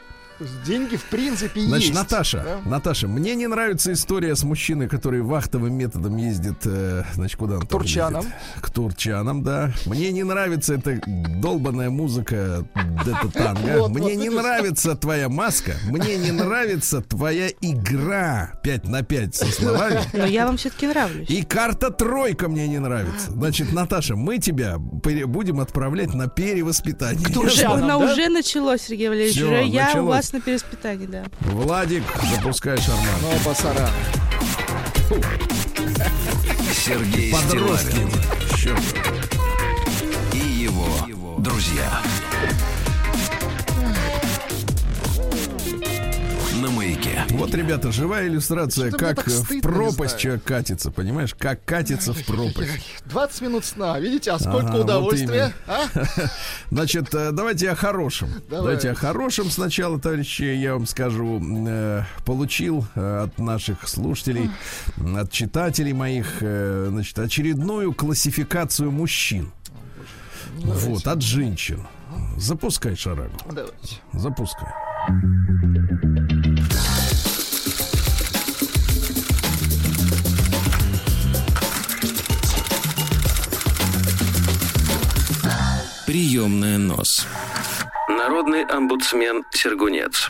Деньги, 0.67 0.97
в 0.97 1.05
принципе, 1.05 1.61
Значит, 1.61 1.91
есть. 1.91 1.95
Наташа, 2.01 2.43
да? 2.65 2.69
Наташа, 2.71 3.07
мне 3.07 3.35
не 3.37 3.47
нравится 3.47 3.93
история 3.93 4.35
с 4.35 4.43
мужчиной, 4.43 4.89
который 4.89 5.23
вахтовым 5.23 5.75
методом 5.75 6.17
ездит, 6.17 6.57
э, 6.65 7.05
значит, 7.15 7.39
куда 7.39 7.55
он 7.55 7.61
там 7.61 7.69
Турчанам. 7.69 8.23
ездит? 8.23 8.35
К 8.61 8.71
турчанам, 8.71 9.43
да. 9.45 9.73
Мне 9.87 10.11
не 10.11 10.25
нравится 10.25 10.75
эта 10.75 11.01
долбанная 11.07 11.91
музыка, 11.91 12.67
это 12.75 13.29
танго. 13.33 13.61
Вот, 13.85 13.91
мне 13.91 14.03
вот 14.03 14.11
не 14.13 14.17
видишь. 14.29 14.33
нравится 14.35 14.97
твоя 14.97 15.29
маска. 15.29 15.75
Мне 15.89 16.17
не 16.17 16.31
нравится 16.33 17.01
твоя 17.01 17.49
игра 17.61 18.53
5 18.63 18.89
на 18.89 19.03
5 19.03 19.35
со 19.35 19.47
словами. 19.47 20.01
Но 20.13 20.27
я 20.27 20.47
вам 20.47 20.57
все-таки 20.57 20.87
нравлюсь. 20.87 21.29
И 21.29 21.43
карта 21.43 21.91
тройка 21.91 22.49
мне 22.49 22.67
не 22.69 22.79
нравится. 22.79 23.31
Значит, 23.31 23.73
Наташа, 23.73 24.17
мы 24.17 24.39
тебя 24.39 24.79
будем 24.79 25.61
отправлять 25.61 26.15
на 26.15 26.29
перевоспитание. 26.29 27.27
Уже, 27.37 27.51
же? 27.51 27.65
она 27.67 27.99
да? 27.99 27.99
уже 27.99 28.29
началось, 28.29 28.83
Сергей 28.83 29.09
Валерьевич. 29.09 29.37
Всё, 29.37 29.47
уже 29.47 29.65
я 29.65 29.87
началось. 29.87 30.05
у 30.05 30.09
вас 30.09 30.24
на 30.33 30.41
переспитании, 30.41 31.07
да. 31.07 31.25
Владик, 31.41 32.03
запускай 32.35 32.77
шарман. 32.79 33.07
Ну, 33.23 33.31
басара. 33.45 33.89
Сергей 36.73 37.33
Подростки. 37.33 37.91
Стилавин 37.91 38.35
и 40.33 40.39
его 40.39 40.87
друзья. 41.39 42.01
На 46.65 46.71
маяке. 46.71 47.23
Вот, 47.29 47.55
ребята, 47.55 47.93
живая 47.93 48.27
иллюстрация, 48.27 48.89
Что-то 48.89 49.15
как 49.15 49.27
в 49.27 49.31
стыдно, 49.31 49.55
не 49.55 49.61
пропасть 49.61 50.17
человек 50.17 50.45
катится, 50.45 50.91
понимаешь? 50.91 51.35
Как 51.35 51.63
катится 51.63 52.15
в 52.15 52.25
пропасть. 52.25 52.71
20 53.05 53.41
минут 53.43 53.67
сна, 53.67 54.01
видите, 54.01 54.31
а 54.31 54.39
сколько 54.39 54.69
Ага, 54.69 54.73
вот 54.73 54.85
удовольствия, 54.85 55.53
а? 55.67 55.85
Значит, 56.71 57.15
э, 57.15 57.33
давайте 57.33 57.69
о 57.69 57.75
хорошем. 57.75 58.31
Давай. 58.49 58.65
Давайте 58.65 58.91
о 58.93 58.95
хорошем 58.95 59.51
сначала, 59.51 60.01
товарищи, 60.01 60.43
я 60.43 60.73
вам 60.73 60.87
скажу. 60.87 61.39
Э, 61.69 62.05
Получил 62.25 62.87
э, 62.95 63.25
от 63.25 63.39
наших 63.39 63.87
слушателей, 63.87 64.51
от 64.97 65.31
читателей 65.31 65.93
моих, 65.93 66.39
значит, 66.41 67.19
очередную 67.19 67.93
классификацию 67.93 68.91
мужчин. 68.91 69.53
Вот, 70.57 71.07
от 71.07 71.21
женщин. 71.21 71.87
Запускай 72.39 72.97
шарагу. 72.97 73.37
Давайте. 73.51 74.01
Запускай. 74.15 74.73
Приемная 86.15 86.79
нос. 86.79 87.27
Народный 88.09 88.65
омбудсмен 88.65 89.43
Сергунец. 89.51 90.29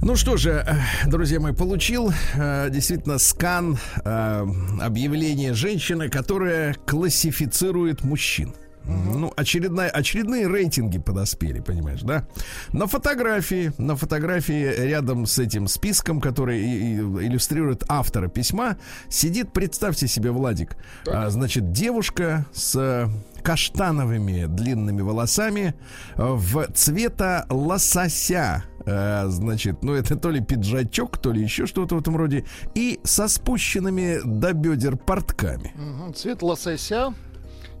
Ну 0.00 0.16
что 0.16 0.38
же, 0.38 0.64
э, 0.66 1.06
друзья 1.06 1.40
мои, 1.40 1.52
получил 1.52 2.10
э, 2.34 2.70
действительно 2.70 3.18
скан 3.18 3.76
э, 4.02 4.46
объявления 4.80 5.52
женщины, 5.52 6.08
которая 6.08 6.72
классифицирует 6.86 8.02
мужчин. 8.02 8.54
Ну, 8.88 9.32
очередная, 9.36 9.90
очередные 9.90 10.48
рейтинги 10.48 10.98
подоспели, 10.98 11.60
понимаешь, 11.60 12.00
да? 12.02 12.26
На 12.72 12.86
фотографии, 12.86 13.72
на 13.78 13.96
фотографии 13.96 14.86
рядом 14.88 15.26
с 15.26 15.38
этим 15.38 15.68
списком, 15.68 16.20
который 16.20 16.60
и- 16.60 16.78
и 16.94 16.96
иллюстрирует 17.26 17.84
автора 17.88 18.28
письма, 18.28 18.78
сидит, 19.08 19.52
представьте 19.52 20.08
себе, 20.08 20.30
Владик, 20.30 20.76
а, 21.06 21.28
значит, 21.30 21.70
девушка 21.72 22.46
с 22.52 23.08
каштановыми 23.42 24.46
длинными 24.46 25.00
волосами 25.00 25.74
э, 26.16 26.22
в 26.22 26.66
цвета 26.74 27.46
лосося. 27.48 28.64
Э, 28.84 29.24
Значит, 29.28 29.82
ну 29.82 29.94
это 29.94 30.16
то 30.16 30.30
ли 30.30 30.40
пиджачок, 30.40 31.18
то 31.18 31.32
ли 31.32 31.42
еще 31.42 31.66
что-то 31.66 31.94
в 31.96 32.00
этом 32.00 32.16
роде. 32.16 32.44
И 32.74 32.98
со 33.04 33.28
спущенными 33.28 34.18
до 34.24 34.52
бедер 34.52 34.96
портками. 34.96 35.72
Мгм, 35.76 36.14
Цвет 36.14 36.42
лосося 36.42 37.14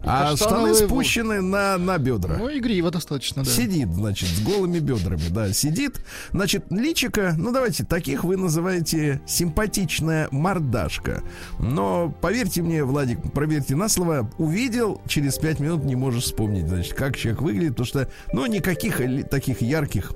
А 0.02 0.36
штаны 0.36 0.38
каштановые 0.38 0.74
спущены 0.74 1.40
на, 1.40 1.76
на 1.76 1.98
бедра. 1.98 2.36
Ну, 2.36 2.50
игриво 2.50 2.90
достаточно, 2.90 3.44
да. 3.44 3.50
Сидит, 3.50 3.88
значит, 3.92 4.28
с 4.28 4.40
голыми 4.40 4.78
бедрами, 4.78 5.28
да, 5.30 5.52
сидит. 5.52 6.04
Значит, 6.30 6.66
личика, 6.70 7.34
ну 7.36 7.52
давайте, 7.52 7.84
таких 7.84 8.24
вы 8.24 8.36
называете 8.36 9.20
симпатичная 9.26 10.28
мордашка. 10.30 11.22
Но 11.58 12.14
поверьте 12.20 12.62
мне, 12.62 12.84
Владик, 12.84 13.32
проверьте 13.32 13.76
на 13.76 13.88
слово, 13.88 14.30
увидел, 14.38 15.00
через 15.08 15.36
пять 15.38 15.60
минут 15.60 15.84
не 15.84 15.96
можешь 15.96 16.24
вспомнить, 16.24 16.68
значит, 16.68 16.94
как 16.94 17.16
человек 17.16 17.42
выглядит, 17.42 17.70
потому 17.70 17.86
что, 17.86 18.10
ну, 18.32 18.46
никаких 18.46 19.00
таких 19.28 19.62
ярких 19.62 20.12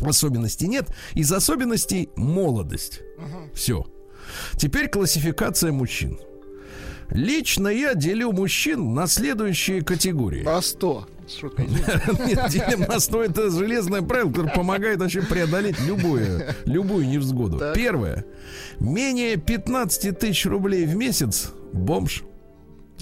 особенностей 0.00 0.68
нет. 0.68 0.88
Из 1.14 1.32
особенностей 1.32 2.10
молодость. 2.16 3.00
Все. 3.54 3.86
Теперь 4.56 4.88
классификация 4.88 5.72
мужчин. 5.72 6.18
Лично 7.10 7.68
я 7.68 7.94
делю 7.94 8.32
мужчин 8.32 8.94
на 8.94 9.06
следующие 9.06 9.82
категории. 9.82 10.44
А 10.46 10.60
100. 10.60 11.08
Шутка. 11.40 11.62
Нет, 12.26 12.48
делим 12.50 12.80
на 12.88 13.00
100 13.00 13.24
это 13.24 13.50
железное 13.50 14.02
правило, 14.02 14.30
которое 14.30 14.52
помогает 14.52 15.00
вообще 15.00 15.22
преодолеть 15.22 15.80
любую, 15.80 16.44
любую 16.64 17.08
невзгоду. 17.08 17.58
Так. 17.58 17.74
Первое. 17.74 18.24
Менее 18.78 19.36
15 19.36 20.18
тысяч 20.18 20.46
рублей 20.46 20.86
в 20.86 20.94
месяц 20.94 21.50
бомж. 21.72 22.22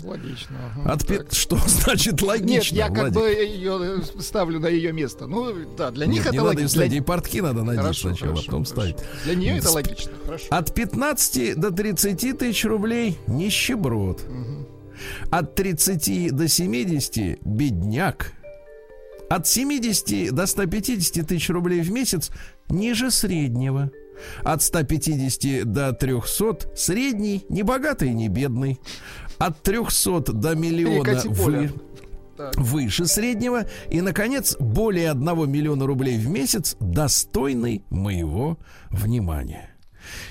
Логично. 0.04 0.56
От 0.84 1.06
пи-. 1.06 1.20
Что 1.30 1.56
значит 1.66 2.20
логично? 2.22 2.46
Нет, 2.52 2.64
я 2.66 2.88
как 2.88 3.12
Владик? 3.12 3.14
бы 3.14 3.28
ее 3.28 4.02
ставлю 4.20 4.60
на 4.60 4.66
ее 4.66 4.92
место. 4.92 5.26
Ну, 5.26 5.52
да, 5.76 5.90
для 5.90 6.06
них 6.06 6.16
Нет, 6.18 6.26
это 6.26 6.32
не 6.32 6.38
надо 6.38 6.48
логично. 6.50 6.68
ставить, 6.68 6.88
Для- 6.90 6.98
ей 6.98 7.04
портки 7.04 7.40
надо 7.40 7.62
надеть 7.64 7.80
Хорошо, 7.82 8.08
сначала, 8.08 8.30
хорошо, 8.32 8.46
потом 8.46 8.64
хорошо. 8.64 8.80
ставить. 8.94 9.24
Для 9.24 9.34
нее 9.34 9.58
это 9.58 9.70
логично. 9.70 10.12
Хорошо. 10.24 10.46
От 10.50 10.74
15 10.74 11.54
до 11.56 11.70
30 11.70 12.38
тысяч 12.38 12.64
рублей 12.64 13.18
нищеброд. 13.26 14.22
От 15.30 15.54
30 15.54 16.30
до 16.32 16.48
70 16.48 17.38
бедняк. 17.44 18.32
От 19.28 19.46
70 19.46 20.30
до 20.32 20.46
150 20.46 21.26
тысяч 21.26 21.48
рублей 21.50 21.80
в 21.80 21.90
месяц 21.90 22.30
ниже 22.68 23.10
среднего. 23.10 23.90
От 24.44 24.62
150 24.62 25.64
до 25.64 25.92
300 25.92 26.76
средний, 26.76 27.44
не 27.48 27.62
богатый, 27.64 28.10
не 28.14 28.28
бедный. 28.28 28.78
От 29.38 29.62
300 29.62 30.32
до 30.32 30.54
миллиона 30.54 31.20
вы- 31.26 31.72
Так. 32.36 32.56
выше 32.56 33.06
среднего. 33.06 33.66
И, 33.90 34.00
наконец, 34.00 34.56
более 34.58 35.10
1 35.10 35.46
миллиона 35.46 35.86
рублей 35.86 36.18
в 36.18 36.28
месяц 36.28 36.76
достойный 36.80 37.84
моего 37.90 38.58
внимания. 38.90 39.73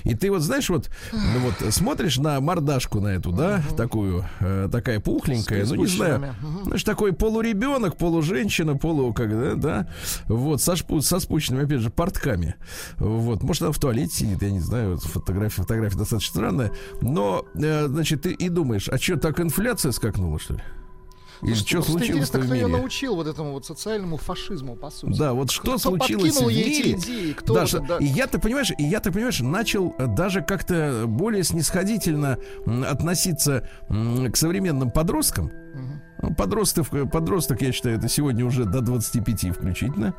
И 0.04 0.14
ты 0.14 0.30
вот 0.30 0.42
знаешь, 0.42 0.68
вот, 0.68 0.90
ну 1.12 1.40
вот 1.40 1.72
смотришь 1.74 2.18
на 2.18 2.40
мордашку 2.40 3.00
на 3.00 3.08
эту, 3.08 3.32
да, 3.32 3.62
такую, 3.76 4.24
э, 4.40 4.68
такая 4.70 5.00
пухленькая, 5.00 5.64
ну 5.66 5.74
не 5.74 5.86
знаю. 5.86 6.34
Мгм. 6.42 6.64
знаешь, 6.64 6.84
такой 6.84 7.12
полуребенок, 7.12 7.96
полуженщина, 7.96 8.76
полу, 8.76 9.12
как, 9.12 9.30
да, 9.30 9.54
да, 9.54 9.88
вот, 10.26 10.60
со, 10.62 10.72
шпу- 10.72 11.00
со 11.00 11.18
спущенными, 11.20 11.64
опять 11.64 11.80
же, 11.80 11.90
портками. 11.90 12.54
Вот, 12.98 13.42
может, 13.42 13.62
она 13.62 13.72
в 13.72 13.78
туалете 13.78 14.14
сидит, 14.14 14.42
я 14.42 14.50
не 14.50 14.60
знаю, 14.60 14.98
фотография, 14.98 15.62
фотография 15.62 15.98
достаточно 15.98 16.30
странная, 16.30 16.70
но, 17.00 17.44
э, 17.54 17.86
значит, 17.86 18.22
ты 18.22 18.32
и 18.32 18.48
думаешь, 18.48 18.88
а 18.88 18.98
что, 18.98 19.16
так 19.16 19.40
инфляция 19.40 19.92
скакнула, 19.92 20.38
что 20.38 20.54
ли? 20.54 20.60
Слушайте, 21.44 21.66
что 21.68 21.76
просто 21.78 21.92
случилось 21.98 22.28
в 22.28 22.32
кто 22.32 22.54
ее 22.54 22.66
мире? 22.66 22.66
научил 22.78 23.16
вот 23.16 23.26
этому 23.26 23.52
вот 23.52 23.66
социальному 23.66 24.16
фашизму, 24.16 24.76
по 24.76 24.90
сути. 24.90 25.18
Да, 25.18 25.32
вот 25.34 25.50
что 25.50 25.62
Кто 25.62 25.78
случилось 25.78 26.36
в 26.40 26.46
мире? 26.48 26.92
идеи? 26.92 27.32
Кто 27.32 27.54
Да, 27.54 27.66
что- 27.66 27.78
это- 27.84 27.98
И 27.98 28.06
я, 28.06 28.26
ты 28.26 28.38
понимаешь, 28.38 28.72
и 28.76 28.82
я, 28.84 29.00
ты 29.00 29.12
понимаешь, 29.12 29.40
начал 29.40 29.94
э, 29.98 30.06
даже 30.06 30.40
как-то 30.42 31.04
более 31.06 31.44
снисходительно 31.44 32.38
относиться 32.88 33.68
к 33.88 34.36
современным 34.36 34.90
подросткам. 34.90 35.50
Ну, 36.22 36.34
Подросток, 36.34 36.86
подросток, 37.10 37.60
я 37.60 37.72
считаю, 37.72 37.98
это 37.98 38.08
сегодня 38.08 38.46
уже 38.46 38.64
до 38.64 38.80
25 38.80 39.50
включительно. 39.54 40.14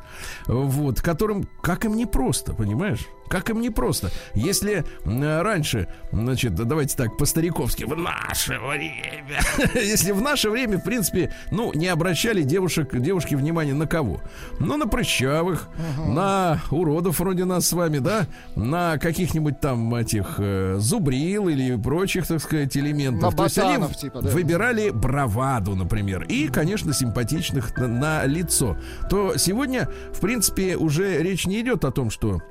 Вот, 0.46 1.00
которым, 1.00 1.48
как 1.62 1.84
им 1.84 1.96
непросто, 1.96 2.52
понимаешь? 2.54 3.00
Как 3.28 3.50
им 3.50 3.60
непросто. 3.60 4.10
Если 4.34 4.84
м, 5.04 5.22
раньше, 5.42 5.88
значит, 6.12 6.54
да 6.54 6.64
давайте 6.64 6.96
так, 6.96 7.16
по-стариковски, 7.16 7.84
в 7.84 7.96
наше 7.96 8.58
время. 8.58 9.40
Если 9.74 10.12
в 10.12 10.20
наше 10.22 10.50
время, 10.50 10.78
в 10.78 10.84
принципе, 10.84 11.32
ну, 11.50 11.72
не 11.74 11.88
обращали 11.88 12.42
девушек, 12.42 12.96
девушки 12.98 13.34
внимания 13.34 13.74
на 13.74 13.86
кого? 13.86 14.20
Ну, 14.58 14.76
на 14.76 14.86
прыщавых, 14.86 15.68
на 16.06 16.60
уродов 16.70 17.18
вроде 17.20 17.44
нас 17.44 17.66
с 17.68 17.72
вами, 17.72 17.98
да? 17.98 18.26
На 18.54 18.98
каких-нибудь 18.98 19.60
там 19.60 19.94
этих 19.94 20.36
э, 20.38 20.76
зубрил 20.78 21.48
или 21.48 21.76
прочих, 21.76 22.26
так 22.26 22.40
сказать, 22.40 22.76
элементов. 22.76 23.32
На 23.32 23.36
То 23.36 23.44
есть 23.44 23.58
они 23.58 23.72
ботанов, 23.74 23.96
типа, 23.96 24.22
да. 24.22 24.30
выбирали 24.30 24.90
браваду, 24.90 25.74
например, 25.74 26.24
и, 26.24 26.48
конечно, 26.48 26.92
симпатичных 26.92 27.76
на, 27.76 27.88
на 27.88 28.24
лицо. 28.26 28.76
То 29.10 29.36
сегодня, 29.36 29.88
в 30.14 30.20
принципе, 30.20 30.76
уже 30.76 31.22
речь 31.22 31.46
не 31.46 31.60
идет 31.60 31.84
о 31.84 31.90
том, 31.90 32.10
что 32.10 32.42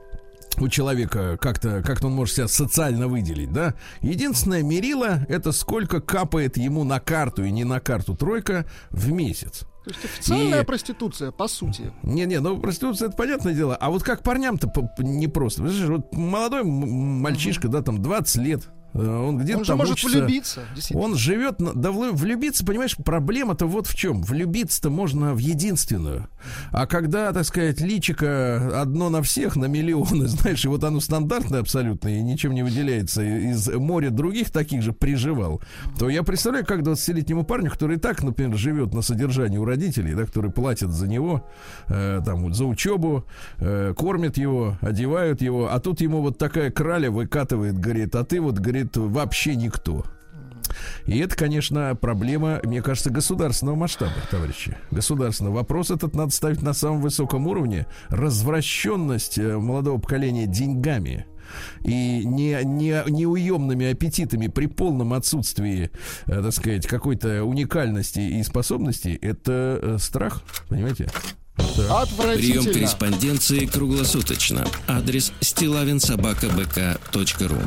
у 0.62 0.68
человека 0.70 1.38
как-то 1.42 1.82
как 1.84 2.04
он 2.04 2.14
может 2.14 2.36
себя 2.36 2.48
социально 2.48 3.08
выделить, 3.08 3.52
да? 3.52 3.74
Единственное 4.02 4.64
мерило 4.64 5.26
это 5.30 5.52
сколько 5.52 6.02
капает 6.02 6.58
ему 6.58 6.84
на 6.84 7.00
карту 7.00 7.44
и 7.44 7.52
не 7.52 7.64
на 7.64 7.80
карту 7.80 8.16
тройка 8.16 8.66
в 8.90 9.12
месяц. 9.12 9.66
То 9.84 9.92
есть 9.92 10.04
официальная 10.06 10.62
И- 10.64 10.66
проституция, 10.66 11.32
по 11.32 11.48
сути. 11.48 11.92
Не-не, 12.02 12.40
ну 12.40 12.60
проституция 12.60 13.10
это 13.10 13.18
понятное 13.18 13.54
дело. 13.54 13.76
А 13.76 13.92
вот 13.92 14.02
как 14.04 14.24
парням-то 14.24 14.72
непросто. 15.00 15.64
Вот 15.64 16.14
молодой 16.14 16.64
мальчишка, 16.64 17.68
да, 17.68 17.82
там 17.84 18.02
20 18.02 18.36
лет, 18.42 18.68
он 18.96 19.38
где-то 19.38 19.60
Он 19.60 19.66
же 19.66 19.76
может 19.76 19.94
учится. 19.94 20.20
влюбиться. 20.20 20.62
Он 20.94 21.16
живет, 21.16 21.56
да 21.58 21.90
влю- 21.90 22.14
влюбиться, 22.14 22.66
понимаешь, 22.66 22.96
проблема-то 22.96 23.66
вот 23.68 23.88
в 23.88 23.96
чем. 23.96 24.24
Влюбиться-то 24.24 24.90
можно 24.90 25.34
в 25.34 25.38
единственную. 25.38 26.28
А 26.72 26.88
когда, 26.88 27.32
так 27.34 27.46
сказать, 27.46 27.82
личика 27.82 28.82
одно 28.82 29.10
на 29.10 29.22
всех, 29.22 29.56
на 29.56 29.66
миллионы, 29.66 30.28
знаешь, 30.28 30.64
и 30.64 30.68
вот 30.68 30.84
оно 30.84 31.00
стандартное 31.00 31.60
абсолютно, 31.60 32.08
и 32.08 32.22
ничем 32.22 32.54
не 32.54 32.64
выделяется 32.64 33.22
из 33.24 33.68
моря 33.70 34.10
других 34.10 34.52
таких 34.52 34.82
же 34.82 34.94
приживал, 34.94 35.62
то 36.00 36.10
я 36.10 36.24
представляю, 36.24 36.66
как 36.66 36.82
20-летнему 36.82 37.44
парню, 37.44 37.72
который 37.72 37.98
и 37.98 38.00
так, 38.00 38.24
например, 38.24 38.56
живет 38.58 38.94
на 38.94 39.02
содержании 39.02 39.58
у 39.58 39.66
родителей, 39.66 40.14
да, 40.14 40.26
которые 40.26 40.52
платят 40.52 40.92
за 40.92 41.08
него, 41.08 41.46
э, 41.88 42.22
там, 42.26 42.44
вот, 42.44 42.56
за 42.56 42.66
учебу, 42.66 43.26
э, 43.58 43.94
кормят 43.98 44.38
его, 44.38 44.78
одевают 44.82 45.42
его, 45.42 45.70
а 45.72 45.80
тут 45.80 46.02
ему 46.02 46.22
вот 46.22 46.38
такая 46.38 46.72
краля 46.72 47.12
выкатывает, 47.12 47.78
говорит, 47.78 48.16
а 48.16 48.24
ты 48.24 48.40
вот, 48.40 48.60
говорит, 48.60 48.85
вообще 48.96 49.56
никто. 49.56 50.06
И 51.06 51.20
это, 51.20 51.36
конечно, 51.36 51.96
проблема, 51.96 52.60
мне 52.64 52.82
кажется, 52.82 53.10
государственного 53.10 53.76
масштаба, 53.76 54.14
товарищи. 54.30 54.78
Государственного. 54.92 55.56
Вопрос 55.56 55.92
этот 55.92 56.16
надо 56.16 56.32
ставить 56.32 56.62
на 56.62 56.74
самом 56.74 57.02
высоком 57.02 57.48
уровне. 57.48 57.86
Развращенность 58.10 59.38
э, 59.38 59.58
молодого 59.58 60.00
поколения 60.00 60.48
деньгами 60.48 61.26
и 61.84 62.24
не, 62.26 62.60
не, 62.64 63.04
неуемными 63.08 63.92
аппетитами 63.92 64.48
при 64.48 64.66
полном 64.66 65.14
отсутствии, 65.14 65.92
э, 66.26 66.42
так 66.42 66.52
сказать, 66.54 66.88
какой-то 66.88 67.44
уникальности 67.44 68.20
и 68.20 68.44
способностей, 68.44 69.18
это 69.22 69.80
э, 69.82 69.98
страх, 70.00 70.42
понимаете? 70.70 71.10
Прием 71.58 71.92
Отвратительно. 71.92 72.74
корреспонденции 72.74 73.66
круглосуточно. 73.66 74.66
Адрес 74.88 75.34
стилавинсобакабк.ру 75.42 77.58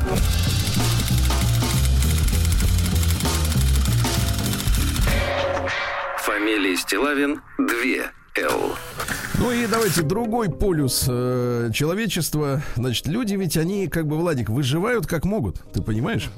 Фамилия 6.19 6.75
Стилавин 6.77 7.41
2 7.57 8.11
Л. 8.41 8.75
Ну 9.39 9.51
и 9.51 9.67
давайте 9.67 10.01
другой 10.01 10.49
полюс 10.49 11.05
э, 11.07 11.69
человечества. 11.73 12.61
Значит, 12.75 13.07
люди 13.07 13.35
ведь 13.35 13.55
они, 13.55 13.87
как 13.87 14.05
бы, 14.05 14.17
Владик, 14.17 14.49
выживают 14.49 15.07
как 15.07 15.23
могут, 15.23 15.61
ты 15.71 15.81
понимаешь? 15.81 16.29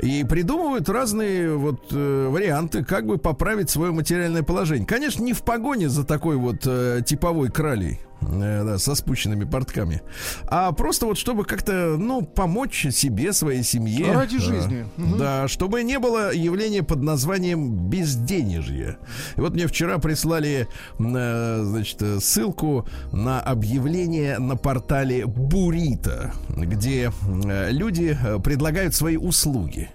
И 0.00 0.24
придумывают 0.24 0.88
разные 0.88 1.54
вот 1.54 1.88
э, 1.90 2.28
варианты, 2.30 2.84
как 2.84 3.06
бы 3.06 3.18
поправить 3.18 3.68
свое 3.68 3.92
материальное 3.92 4.42
положение. 4.42 4.86
Конечно, 4.86 5.22
не 5.22 5.34
в 5.34 5.42
погоне 5.42 5.88
за 5.88 6.04
такой 6.04 6.36
вот 6.36 6.62
э, 6.64 7.02
типовой 7.04 7.50
кралей. 7.50 8.00
Э, 8.22 8.64
да, 8.64 8.78
со 8.78 8.94
спущенными 8.94 9.44
портками. 9.44 10.02
А 10.46 10.72
просто 10.72 11.06
вот 11.06 11.18
чтобы 11.18 11.44
как-то, 11.44 11.96
ну, 11.98 12.22
помочь 12.22 12.86
себе, 12.90 13.32
своей 13.32 13.62
семье. 13.62 14.12
Ради 14.12 14.36
Э, 14.36 14.40
жизни. 14.40 14.86
Да, 15.18 15.48
чтобы 15.48 15.82
не 15.82 15.98
было 15.98 16.32
явления 16.32 16.82
под 16.82 17.02
названием 17.02 17.88
безденежье. 17.88 18.98
И 19.36 19.40
вот 19.40 19.54
мне 19.54 19.66
вчера 19.66 19.98
прислали, 19.98 20.68
э, 20.98 21.62
значит, 21.64 22.02
ссылку 22.22 22.86
на 23.12 23.40
объявление 23.40 24.38
на 24.38 24.56
портале 24.56 25.26
Бурита, 25.26 26.32
где 26.48 27.12
э, 27.44 27.70
люди 27.70 28.16
предлагают 28.42 28.94
свои 28.94 29.16
услуги. 29.16 29.90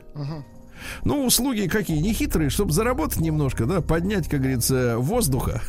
Ну, 1.04 1.26
услуги 1.26 1.68
какие? 1.68 2.00
Нехитрые, 2.00 2.50
чтобы 2.50 2.72
заработать 2.72 3.20
немножко, 3.20 3.66
да, 3.66 3.82
поднять, 3.82 4.28
как 4.28 4.42
говорится, 4.42 4.98
воздуха. 4.98 5.62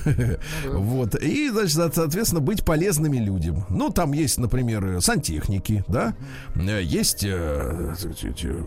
Вот. 0.67 1.15
И, 1.21 1.51
значит, 1.51 1.95
соответственно, 1.95 2.41
быть 2.41 2.65
полезными 2.65 3.19
людям. 3.19 3.65
Ну, 3.71 3.91
там 3.91 4.13
есть, 4.13 4.39
например, 4.39 5.01
сантехники, 5.01 5.85
да. 5.89 6.15
Есть 6.55 7.25
э, 7.25 7.95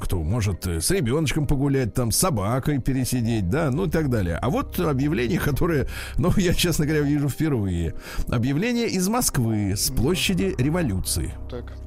кто 0.01 0.21
может 0.21 0.65
с 0.65 0.91
ребеночком 0.91 1.47
погулять, 1.47 1.93
там, 1.93 2.11
с 2.11 2.17
собакой 2.17 2.79
пересидеть, 2.79 3.49
да, 3.49 3.71
ну 3.71 3.85
и 3.85 3.89
так 3.89 4.09
далее. 4.09 4.37
А 4.37 4.49
вот 4.49 4.79
объявление, 4.79 5.39
которое, 5.39 5.87
ну, 6.17 6.31
я, 6.37 6.53
честно 6.53 6.85
говоря, 6.85 7.03
вижу 7.03 7.29
впервые. 7.29 7.95
Объявление 8.27 8.87
из 8.87 9.07
Москвы 9.07 9.73
с 9.75 9.89
площади 9.89 10.55
революции. 10.57 11.33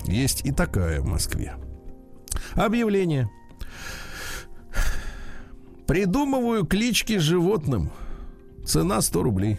Есть 0.06 0.44
и 0.44 0.52
такая 0.52 1.00
в 1.00 1.06
Москве. 1.06 1.54
Объявление. 2.54 3.30
Придумываю 5.86 6.64
клички 6.64 7.18
животным. 7.18 7.90
Цена 8.66 9.00
100 9.00 9.22
рублей. 9.22 9.58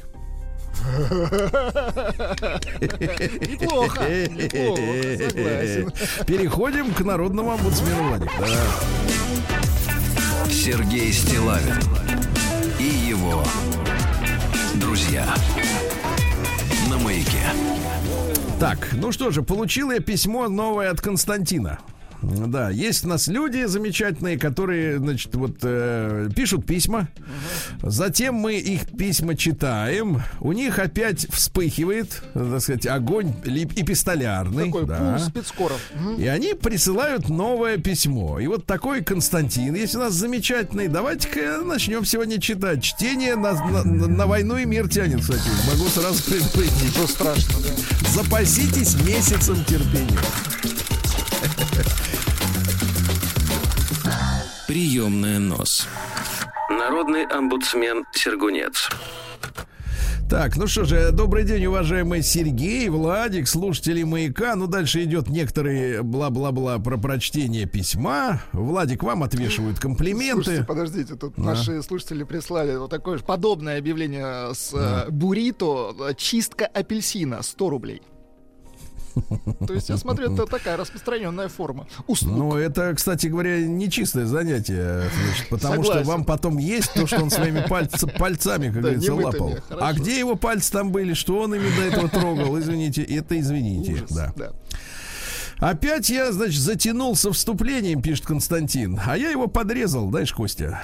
Неплохо, 2.81 4.01
неплохо, 4.29 4.81
согласен. 5.29 5.91
Переходим 6.25 6.93
к 6.93 7.01
народному 7.01 7.51
омбудсмену, 7.51 8.09
Владик. 8.09 8.31
Да. 8.39 8.47
Сергей 10.49 11.13
Стилавин 11.13 11.79
и 12.79 12.83
его 12.83 13.43
друзья 14.75 15.25
на 16.89 16.97
маяке. 16.97 17.43
Так, 18.59 18.89
ну 18.93 19.11
что 19.11 19.31
же, 19.31 19.43
получил 19.43 19.91
я 19.91 19.99
письмо 19.99 20.47
новое 20.47 20.89
от 20.89 21.01
Константина. 21.01 21.79
Да, 22.47 22.69
есть 22.69 23.05
у 23.05 23.09
нас 23.09 23.27
люди 23.27 23.65
замечательные, 23.65 24.37
которые, 24.37 24.97
значит, 24.97 25.33
вот 25.35 25.57
э, 25.61 26.29
пишут 26.35 26.65
письма. 26.65 27.07
Затем 27.83 28.35
мы 28.35 28.55
их 28.55 28.89
письма 28.97 29.35
читаем. 29.35 30.23
У 30.39 30.51
них 30.51 30.79
опять 30.79 31.27
вспыхивает, 31.31 32.23
так 32.33 32.61
сказать, 32.61 32.87
огонь 32.87 33.33
эпистолярный. 33.45 34.65
Такой 34.65 34.85
да. 34.85 35.19
спецкоров. 35.19 35.79
Мгм. 35.93 36.15
И 36.15 36.27
они 36.27 36.53
присылают 36.53 37.29
новое 37.29 37.77
письмо. 37.77 38.39
И 38.39 38.47
вот 38.47 38.65
такой 38.65 39.03
Константин 39.03 39.75
есть 39.75 39.95
у 39.95 39.99
нас 39.99 40.13
замечательный. 40.13 40.87
Давайте-ка 40.87 41.61
начнем 41.63 42.05
сегодня 42.05 42.39
читать. 42.39 42.83
Чтение 42.83 43.35
на, 43.35 43.53
на- 43.53 43.83
на- 43.83 44.25
войну 44.25 44.57
и 44.57 44.65
мир 44.65 44.89
тянет, 44.89 45.21
кстати. 45.21 45.43
Могу 45.67 45.87
сразу 45.89 46.23
предупредить. 46.23 46.91
Что 46.95 47.07
страшно, 47.07 47.59
да. 47.61 48.09
Запаситесь 48.09 48.95
месяцем 49.01 49.63
терпения. 49.65 50.19
Приемная 54.67 55.39
нос. 55.39 55.87
Народный 56.69 57.25
омбудсмен 57.25 58.03
Сергунец. 58.13 58.89
Так, 60.27 60.57
ну 60.57 60.65
что 60.65 60.85
же, 60.85 61.11
добрый 61.11 61.43
день, 61.43 61.67
уважаемый 61.67 62.23
Сергей, 62.23 62.89
Владик, 62.89 63.47
слушатели 63.47 64.01
«Маяка». 64.01 64.55
Ну, 64.55 64.65
дальше 64.65 65.03
идет 65.03 65.27
некоторые 65.29 66.01
бла-бла-бла 66.01 66.79
про 66.79 66.97
прочтение 66.97 67.67
письма. 67.67 68.41
Владик, 68.51 69.03
вам 69.03 69.21
отвешивают 69.21 69.79
комплименты. 69.79 70.43
Слушайте, 70.43 70.63
подождите, 70.65 71.15
тут 71.15 71.35
Да. 71.37 71.43
наши 71.43 71.83
слушатели 71.83 72.23
прислали 72.23 72.75
вот 72.75 72.89
такое 72.89 73.19
же 73.19 73.23
подобное 73.23 73.77
объявление 73.77 74.55
с 74.55 74.73
э, 74.73 75.11
буррито 75.11 75.95
э, 76.09 76.13
чистка 76.17 76.65
апельсина 76.65 77.43
100 77.43 77.69
рублей. 77.69 78.01
То 79.67 79.73
есть 79.73 79.89
я 79.89 79.97
смотрю, 79.97 80.33
это 80.33 80.45
такая 80.45 80.77
распространенная 80.77 81.47
форма 81.47 81.87
услуг. 82.07 82.37
Ну, 82.37 82.55
это, 82.55 82.93
кстати 82.95 83.27
говоря, 83.27 83.65
нечистое 83.65 84.25
занятие, 84.25 85.03
значит, 85.25 85.49
потому 85.49 85.83
что 85.83 85.93
Согласен. 85.93 86.07
вам 86.11 86.25
потом 86.25 86.57
есть 86.57 86.93
то, 86.93 87.07
что 87.07 87.21
он 87.21 87.29
своими 87.29 87.59
пальц- 87.59 88.05
пальцами, 88.17 88.65
как 88.67 88.75
Да, 88.75 88.81
говорится, 88.81 89.13
лапал. 89.13 89.57
А 89.69 89.93
где 89.93 90.19
его 90.19 90.35
пальцы 90.35 90.71
там 90.71 90.91
были, 90.91 91.13
что 91.13 91.39
он 91.39 91.55
ими 91.55 91.69
до 91.77 91.83
этого 91.83 92.09
трогал? 92.09 92.59
Извините, 92.59 93.03
это 93.03 93.39
извините. 93.39 93.93
Ужас, 93.93 94.11
Да. 94.11 94.33
да. 94.35 94.51
Опять 95.59 96.09
я, 96.09 96.33
значит, 96.33 96.59
затянулся 96.61 97.31
вступлением, 97.31 98.01
пишет 98.01 98.25
Константин. 98.25 98.99
А 99.05 99.17
я 99.17 99.29
его 99.29 99.47
подрезал, 99.47 100.09
знаешь, 100.09 100.33
Костя. 100.33 100.81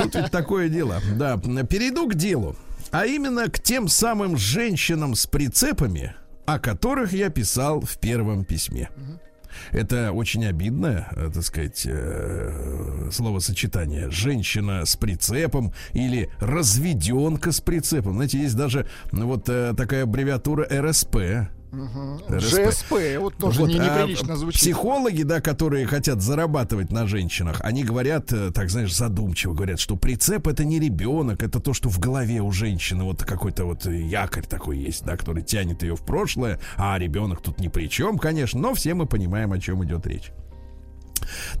Тут 0.00 0.14
ведь 0.14 0.30
такое 0.30 0.68
дело. 0.68 1.00
Да, 1.16 1.36
перейду 1.36 2.08
к 2.08 2.14
делу. 2.14 2.54
А 2.92 3.06
именно 3.06 3.48
к 3.50 3.58
тем 3.58 3.88
самым 3.88 4.36
женщинам 4.36 5.16
с 5.16 5.26
прицепами, 5.26 6.14
о 6.46 6.58
которых 6.58 7.12
я 7.12 7.30
писал 7.30 7.80
в 7.80 7.98
первом 7.98 8.44
письме. 8.44 8.88
Это 9.70 10.12
очень 10.12 10.44
обидное, 10.46 11.08
э, 11.12 11.30
так 11.32 11.42
сказать, 11.42 11.86
э, 11.86 13.08
словосочетание. 13.12 14.10
Женщина 14.10 14.84
с 14.84 14.96
прицепом 14.96 15.72
или 15.92 16.30
разведенка 16.40 17.52
с 17.52 17.60
прицепом. 17.60 18.14
Знаете, 18.14 18.38
есть 18.38 18.56
даже 18.56 18.86
ну, 19.12 19.26
вот 19.26 19.48
э, 19.48 19.74
такая 19.76 20.04
аббревиатура 20.04 20.66
РСП. 20.70 21.16
РСП. 22.30 22.70
ЖСП, 22.70 22.92
вот 23.18 23.36
тоже 23.36 23.60
Вот, 23.60 23.68
не, 23.68 23.78
а, 23.78 23.84
неприлично 23.84 24.36
звучит. 24.36 24.60
Психологи, 24.60 25.22
да, 25.22 25.40
которые 25.40 25.86
хотят 25.86 26.22
зарабатывать 26.22 26.90
на 26.90 27.06
женщинах, 27.06 27.60
они 27.62 27.84
говорят, 27.84 28.32
э, 28.32 28.50
так 28.50 28.70
знаешь, 28.70 28.94
задумчиво 28.94 29.54
говорят, 29.54 29.80
что 29.80 29.96
прицеп 29.96 30.48
это 30.48 30.64
не 30.64 30.78
ребенок, 30.78 31.42
это 31.42 31.60
то, 31.60 31.72
что 31.72 31.88
в 31.88 31.98
голове 31.98 32.40
у 32.40 32.50
женщины 32.52 33.04
вот 33.04 33.22
какой-то 33.22 33.64
вот 33.64 33.86
якорь 33.86 34.46
такой 34.46 34.78
есть, 34.78 35.04
да, 35.04 35.16
который 35.16 35.42
тянет 35.42 35.82
ее 35.82 35.96
в 35.96 36.04
прошлое, 36.04 36.58
а 36.76 36.98
ребенок 36.98 37.42
тут 37.42 37.60
ни 37.60 37.68
при 37.68 37.88
чем, 37.88 38.18
конечно, 38.18 38.60
но 38.60 38.74
все 38.74 38.94
мы 38.94 39.06
понимаем, 39.06 39.52
о 39.52 39.58
чем 39.58 39.84
идет 39.84 40.06
речь. 40.06 40.32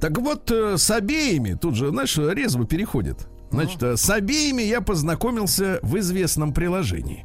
Так 0.00 0.18
вот, 0.18 0.50
э, 0.50 0.76
с 0.76 0.90
обеими, 0.90 1.54
тут 1.54 1.74
же, 1.74 1.88
знаешь, 1.88 2.16
резво 2.16 2.66
переходит. 2.66 3.26
Значит, 3.50 3.82
э, 3.82 3.96
с 3.96 4.10
обеими 4.10 4.62
я 4.62 4.80
познакомился 4.80 5.78
в 5.82 5.98
известном 5.98 6.52
приложении. 6.52 7.24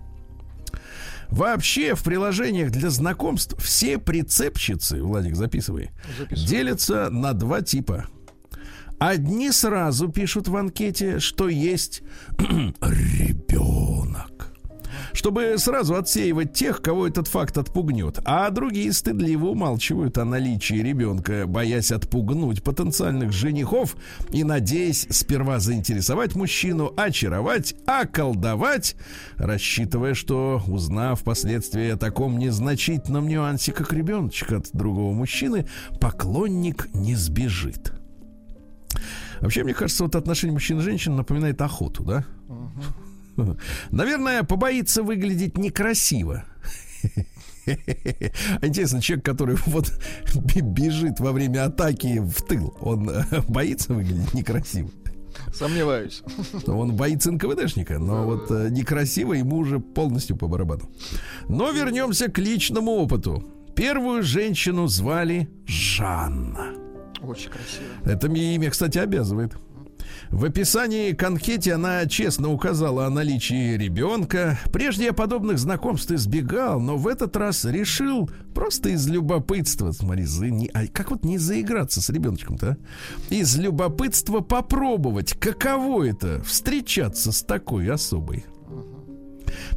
Вообще 1.29 1.95
в 1.95 2.03
приложениях 2.03 2.71
для 2.71 2.89
знакомств 2.89 3.55
все 3.61 3.97
прицепщицы, 3.99 5.01
Владик, 5.03 5.35
записывай, 5.35 5.91
Записываю. 6.17 6.47
делятся 6.47 7.09
на 7.09 7.33
два 7.33 7.61
типа. 7.61 8.05
Одни 8.99 9.51
сразу 9.51 10.09
пишут 10.09 10.47
в 10.47 10.57
анкете, 10.57 11.19
что 11.19 11.47
есть 11.47 12.01
ребенок. 12.81 14.53
Чтобы 15.13 15.55
сразу 15.57 15.95
отсеивать 15.95 16.53
тех, 16.53 16.81
кого 16.81 17.07
этот 17.07 17.27
факт 17.27 17.57
отпугнет. 17.57 18.19
А 18.25 18.49
другие 18.49 18.93
стыдливо 18.93 19.47
умалчивают 19.47 20.17
о 20.17 20.25
наличии 20.25 20.75
ребенка, 20.75 21.45
боясь 21.47 21.91
отпугнуть 21.91 22.63
потенциальных 22.63 23.31
женихов 23.31 23.95
и 24.31 24.43
надеясь 24.43 25.07
сперва 25.09 25.59
заинтересовать 25.59 26.35
мужчину, 26.35 26.93
очаровать, 26.95 27.75
околдовать, 27.85 28.95
рассчитывая, 29.37 30.13
что, 30.13 30.61
узнав 30.67 31.21
впоследствии 31.21 31.89
о 31.89 31.97
таком 31.97 32.37
незначительном 32.37 33.27
нюансе, 33.27 33.71
как 33.71 33.93
ребеночек 33.93 34.51
от 34.51 34.69
другого 34.73 35.13
мужчины, 35.13 35.67
поклонник 35.99 36.89
не 36.93 37.15
сбежит. 37.15 37.93
Вообще, 39.41 39.63
мне 39.63 39.73
кажется, 39.73 40.03
вот 40.03 40.15
отношение 40.15 40.53
мужчин 40.53 40.79
и 40.79 40.81
женщин 40.81 41.15
напоминает 41.15 41.61
охоту, 41.61 42.03
да? 42.03 42.25
Наверное, 43.91 44.43
побоится 44.43 45.03
выглядеть 45.03 45.57
некрасиво. 45.57 46.43
Интересно, 48.61 49.01
человек, 49.01 49.25
который 49.25 49.57
вот 49.65 49.91
бежит 50.61 51.19
во 51.19 51.31
время 51.31 51.65
атаки 51.65 52.19
в 52.19 52.41
тыл, 52.41 52.75
он 52.81 53.09
э, 53.09 53.23
боится 53.47 53.93
выглядеть 53.93 54.33
некрасиво. 54.33 54.89
Сомневаюсь. 55.53 56.23
Он 56.67 56.95
боится 56.95 57.31
НКВДшника, 57.31 57.99
но 57.99 58.25
вот 58.25 58.51
э, 58.51 58.69
некрасиво 58.69 59.33
ему 59.33 59.57
уже 59.57 59.79
полностью 59.79 60.35
по 60.35 60.47
барабану. 60.47 60.89
Но 61.47 61.71
вернемся 61.71 62.29
к 62.29 62.37
личному 62.37 62.91
опыту. 62.91 63.43
Первую 63.75 64.23
женщину 64.23 64.87
звали 64.87 65.49
Жанна. 65.65 66.73
Очень 67.21 67.49
красиво. 67.49 67.85
Это 68.05 68.29
мне 68.29 68.55
имя, 68.55 68.69
кстати, 68.69 68.97
обязывает. 68.97 69.55
В 70.31 70.45
описании 70.45 71.11
к 71.13 71.23
анкете 71.23 71.73
она 71.73 72.05
честно 72.05 72.51
указала 72.51 73.07
о 73.07 73.09
наличии 73.09 73.75
ребенка. 73.75 74.59
Прежде 74.71 75.05
я 75.05 75.13
подобных 75.13 75.57
знакомств 75.57 76.11
избегал, 76.11 76.79
но 76.79 76.97
в 76.97 77.07
этот 77.07 77.35
раз 77.35 77.65
решил 77.65 78.29
просто 78.53 78.89
из 78.89 79.07
любопытства, 79.07 79.91
смотри, 79.91 80.25
за, 80.25 80.47
не- 80.47 80.69
а 80.73 80.85
как 80.87 81.09
вот 81.09 81.23
не 81.25 81.39
заиграться 81.39 81.99
с 82.01 82.09
ребеночком-то, 82.09 82.77
а? 83.29 83.33
Из 83.33 83.57
любопытства 83.57 84.41
попробовать, 84.41 85.33
каково 85.33 86.03
это 86.07 86.43
встречаться 86.43 87.31
с 87.31 87.41
такой 87.41 87.89
особой. 87.89 88.45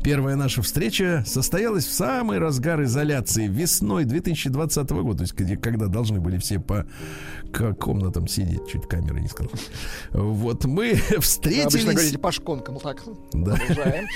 Первая 0.03 0.37
наша 0.37 0.63
встреча 0.63 1.25
состоялась 1.27 1.87
в 1.87 1.93
самый 1.93 2.39
разгар 2.39 2.83
изоляции 2.83 3.47
весной 3.49 4.05
2020 4.05 4.91
года, 4.91 5.19
то 5.19 5.23
есть 5.23 5.35
где, 5.35 5.57
когда 5.57 5.87
должны 5.87 6.21
были 6.21 6.39
все 6.39 6.59
по 6.59 6.87
комнатам 7.79 8.27
сидеть, 8.29 8.67
чуть 8.71 8.87
камеры 8.89 9.21
не 9.21 9.29
сказал. 9.29 9.53
Вот 10.11 10.65
мы 10.65 10.93
Вы 10.95 10.99
обычно 10.99 11.21
встретились, 11.21 11.85
говорите 11.85 12.19
по 12.19 12.33
шконкам. 12.33 12.79
Так, 12.81 13.03
Да. 13.33 13.57
продолжаем. 13.57 14.07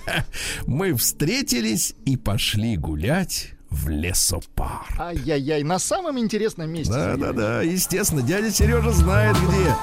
мы 0.66 0.94
встретились 0.94 1.94
и 2.04 2.16
пошли 2.16 2.76
гулять 2.76 3.52
в 3.70 3.88
лесопарк. 3.88 4.98
Ай-яй-яй, 4.98 5.62
на 5.62 5.78
самом 5.78 6.18
интересном 6.18 6.70
месте. 6.70 6.92
Да, 6.92 7.16
да, 7.16 7.32
да, 7.32 7.62
естественно, 7.62 8.22
дядя 8.22 8.50
Сережа 8.50 8.90
знает, 8.90 9.36
где 9.36 9.74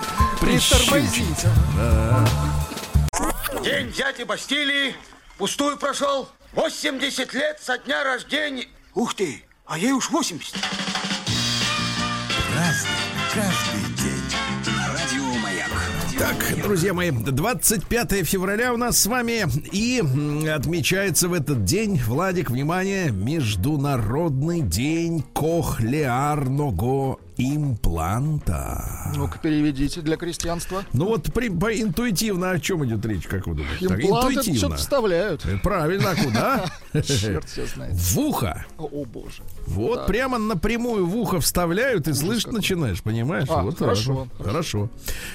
прищучить. 0.41 0.89
Притормозите. 0.89 1.47
День 3.67 3.91
дяди 3.91 4.23
Бастилии 4.23 4.95
пустую 5.37 5.77
прошел. 5.77 6.29
80 6.53 7.33
лет 7.33 7.59
со 7.61 7.77
дня 7.77 8.01
рождения. 8.05 8.67
Ух 8.95 9.13
ты, 9.13 9.43
а 9.65 9.77
ей 9.77 9.91
уж 9.91 10.09
80. 10.09 10.55
Так, 16.17 16.61
друзья 16.61 16.93
мои, 16.93 17.11
25 17.11 18.25
февраля 18.25 18.73
у 18.73 18.77
нас 18.77 18.99
с 18.99 19.05
вами 19.05 19.43
и 19.73 19.99
отмечается 20.49 21.27
в 21.27 21.33
этот 21.33 21.65
день, 21.65 21.97
Владик, 21.97 22.49
внимание, 22.49 23.11
Международный 23.11 24.61
день 24.61 25.25
кохлеарного 25.33 27.19
импланта. 27.37 29.11
Ну-ка, 29.15 29.37
переведите 29.39 30.01
для 30.01 30.17
крестьянства. 30.17 30.83
Ну 30.93 31.05
вот 31.05 31.31
при, 31.33 31.49
по, 31.49 31.71
интуитивно 31.73 32.51
о 32.51 32.59
чем 32.59 32.85
идет 32.85 33.05
речь, 33.05 33.25
как 33.27 33.47
вы 33.47 33.55
думаете? 33.55 33.87
Так, 33.87 33.99
Импланты 34.03 34.31
что-то 34.33 34.47
интуитивно. 34.49 34.75
вставляют. 34.75 35.45
Э, 35.45 35.57
Правильно, 35.61 36.11
а 36.11 36.15
куда? 36.15 36.65
Черт 37.01 37.45
все 37.45 37.65
знает. 37.65 37.93
В 37.95 38.19
ухо. 38.19 38.65
О, 38.77 39.05
боже. 39.05 39.43
Вот 39.65 40.07
прямо 40.07 40.37
напрямую 40.37 41.05
в 41.05 41.15
ухо 41.17 41.39
вставляют 41.39 42.07
и 42.07 42.13
слышать 42.13 42.51
начинаешь, 42.51 43.01
понимаешь? 43.01 43.47
А, 43.49 43.63
вот 43.63 43.77
хорошо, 43.77 44.27
так. 44.37 44.47
Хорошо. 44.47 44.89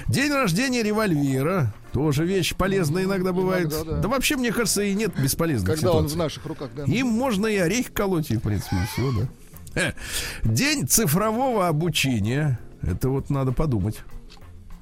День 0.07 0.31
рождения 0.31 0.83
револьвера. 0.83 1.73
Тоже 1.91 2.25
вещь 2.25 2.55
полезная 2.55 3.03
иногда 3.03 3.33
бывает. 3.33 3.71
Иногда, 3.71 3.91
да. 3.91 3.97
да. 3.99 4.07
вообще, 4.07 4.35
мне 4.35 4.51
кажется, 4.51 4.81
и 4.81 4.95
нет 4.95 5.11
бесполезных 5.15 5.75
Когда 5.75 5.91
он 5.91 6.05
в 6.05 6.09
ситуаций. 6.09 6.17
наших 6.17 6.45
руках, 6.47 6.69
да. 6.75 6.83
Им 6.85 7.07
можно 7.07 7.45
и 7.45 7.57
орех 7.57 7.93
колоть, 7.93 8.31
и, 8.31 8.37
в 8.37 8.41
принципе, 8.41 8.77
и 8.77 8.85
все, 8.93 9.11
да. 9.11 9.27
День 10.43 10.87
цифрового 10.87 11.67
обучения. 11.67 12.59
Это 12.81 13.09
вот 13.09 13.29
надо 13.29 13.51
подумать. 13.51 14.01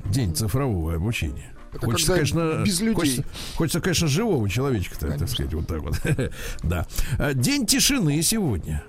День 0.06 0.36
цифрового 0.36 0.96
обучения. 0.96 1.54
Это 1.74 1.86
хочется, 1.86 2.14
конечно, 2.14 2.64
без 2.66 2.82
людей. 2.82 2.96
Хочется, 2.96 3.26
хочется, 3.56 3.82
конечно, 3.82 4.08
живого 4.08 4.50
человечка, 4.50 5.00
так 5.00 5.28
сказать, 5.30 5.54
вот 5.54 5.68
так 5.68 5.82
вот. 5.82 6.02
да. 6.64 6.86
А, 7.18 7.34
День 7.34 7.66
тишины 7.66 8.22
сегодня. 8.22 8.84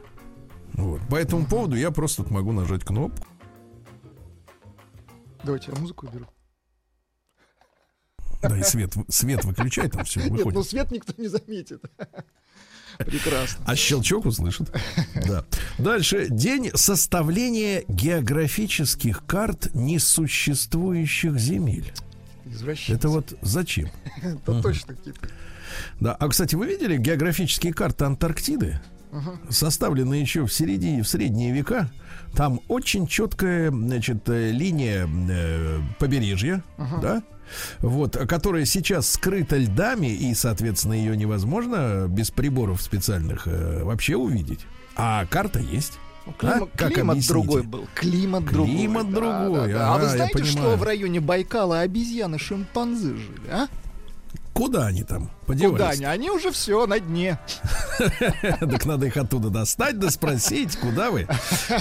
Вот. 0.74 1.00
По 1.08 1.16
этому 1.16 1.46
поводу 1.46 1.76
я 1.76 1.90
просто 1.90 2.24
могу 2.32 2.52
нажать 2.52 2.82
кнопку. 2.82 3.26
Давайте 5.44 5.70
я 5.72 5.78
музыку 5.78 6.06
уберу. 6.06 6.26
Да, 8.42 8.58
и 8.58 8.62
свет, 8.62 8.92
свет 9.08 9.44
выключай, 9.44 9.88
там 9.88 10.04
все 10.04 10.20
Нет, 10.22 10.30
ну 10.30 10.36
выходит. 10.38 10.68
свет 10.68 10.90
никто 10.90 11.12
не 11.16 11.28
заметит. 11.28 11.82
Прекрасно. 12.98 13.64
А 13.66 13.76
щелчок 13.76 14.26
услышит. 14.26 14.70
Да. 15.26 15.44
Дальше. 15.78 16.26
День 16.28 16.70
составления 16.74 17.84
географических 17.88 19.24
карт 19.26 19.74
несуществующих 19.74 21.38
земель. 21.38 21.92
Это 22.88 23.08
вот 23.08 23.34
зачем? 23.42 23.88
Это 24.22 24.62
точно 24.62 24.94
какие-то. 24.94 25.28
Да. 26.00 26.14
А, 26.14 26.28
кстати, 26.28 26.54
вы 26.54 26.66
видели 26.66 26.96
географические 26.96 27.72
карты 27.72 28.04
Антарктиды? 28.04 28.80
Составленные 29.50 30.22
еще 30.22 30.46
в 30.46 30.52
середине, 30.52 31.02
в 31.02 31.08
средние 31.08 31.52
века. 31.52 31.90
Там 32.34 32.60
очень 32.68 33.06
четкая, 33.06 33.70
значит, 33.70 34.26
э, 34.30 34.50
линия 34.52 35.06
э, 35.06 35.80
побережья, 35.98 36.64
да, 37.02 37.22
вот, 37.80 38.16
которая 38.16 38.64
сейчас 38.64 39.10
скрыта 39.10 39.56
льдами, 39.56 40.06
и, 40.08 40.34
соответственно, 40.34 40.94
ее 40.94 41.16
невозможно 41.16 42.06
без 42.08 42.30
приборов 42.30 42.80
специальных 42.82 43.46
э, 43.46 43.82
вообще 43.84 44.16
увидеть. 44.16 44.60
А 44.96 45.26
карта 45.26 45.58
есть. 45.58 45.98
Ну, 46.26 46.32
климат, 46.38 46.62
А? 46.74 46.78
Как 46.78 46.92
климат 46.92 47.12
объясните? 47.14 47.32
другой 47.32 47.62
был. 47.62 47.88
Климат, 47.94 48.44
другой. 48.44 48.76
Климат 48.76 49.10
да, 49.10 49.12
другой, 49.12 49.72
да, 49.72 49.78
да. 49.78 49.88
А 49.88 49.94
ага, 49.94 50.04
вы 50.04 50.08
знаете, 50.10 50.44
что 50.44 50.76
в 50.76 50.82
районе 50.82 51.20
Байкала 51.20 51.80
обезьяны 51.80 52.38
шимпанзы 52.38 53.16
жили, 53.16 53.48
а? 53.50 53.66
Куда 54.52 54.86
они 54.86 55.02
там 55.02 55.30
Куда 55.46 55.46
подевались? 55.46 55.96
они? 55.96 56.04
Они 56.04 56.30
уже 56.30 56.50
все 56.52 56.86
на 56.86 57.00
дне. 57.00 57.38
Так 58.60 58.84
надо 58.84 59.06
их 59.06 59.16
оттуда 59.16 59.48
достать, 59.48 59.98
да 59.98 60.10
спросить, 60.10 60.76
куда 60.76 61.10
вы. 61.10 61.26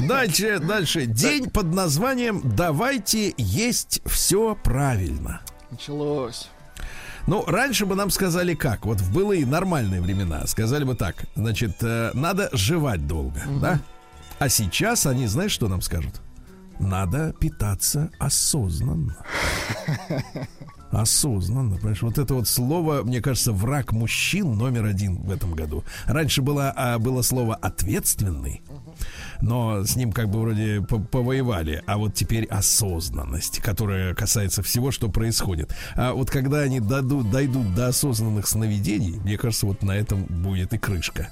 Дальше, 0.08 0.60
дальше. 0.60 1.06
День 1.06 1.50
под 1.50 1.74
названием 1.74 2.42
«Давайте 2.44 3.34
есть 3.38 4.02
все 4.06 4.56
правильно». 4.64 5.42
Началось. 5.72 6.50
Ну, 7.28 7.46
раньше 7.46 7.86
бы 7.86 7.96
нам 7.96 8.10
сказали 8.10 8.56
как, 8.56 8.86
вот 8.86 9.00
в 9.00 9.14
былые 9.14 9.46
нормальные 9.46 10.02
времена, 10.02 10.46
сказали 10.48 10.84
бы 10.84 10.96
так, 10.96 11.26
значит, 11.36 11.78
э, 11.82 12.12
надо 12.14 12.50
жевать 12.52 13.08
долго, 13.08 13.42
да? 13.62 13.80
А 14.40 14.50
сейчас 14.50 15.06
они, 15.06 15.28
знаешь, 15.28 15.52
что 15.52 15.68
нам 15.68 15.82
скажут? 15.82 16.20
Надо 16.80 17.34
питаться 17.40 18.10
осознанно. 18.18 19.16
Осознанно, 20.92 21.78
понимаешь, 21.78 22.02
вот 22.02 22.18
это 22.18 22.34
вот 22.34 22.48
слово, 22.48 23.04
мне 23.04 23.22
кажется, 23.22 23.54
враг 23.54 23.94
мужчин 23.94 24.58
номер 24.58 24.86
один 24.86 25.22
в 25.22 25.32
этом 25.32 25.54
году. 25.54 25.86
Раньше 26.06 26.42
было, 26.42 26.74
а, 26.76 27.00
было 27.00 27.22
слово 27.22 27.56
ответственный, 27.56 28.62
но 29.42 29.84
с 29.86 29.96
ним 29.96 30.12
как 30.12 30.30
бы 30.30 30.40
вроде 30.42 30.82
по- 30.82 31.00
повоевали, 31.00 31.84
а 31.88 31.98
вот 31.98 32.14
теперь 32.14 32.46
осознанность, 32.46 33.60
которая 33.60 34.14
касается 34.14 34.62
всего, 34.64 34.92
что 34.92 35.10
происходит. 35.10 35.76
А 35.96 36.14
вот 36.14 36.30
когда 36.30 36.60
они 36.60 36.80
дадут, 36.80 37.30
дойдут 37.32 37.74
до 37.76 37.88
осознанных 37.88 38.48
сновидений, 38.48 39.20
мне 39.20 39.38
кажется, 39.38 39.66
вот 39.66 39.84
на 39.84 39.92
этом 39.92 40.24
будет 40.24 40.74
и 40.74 40.78
крышка. 40.78 41.30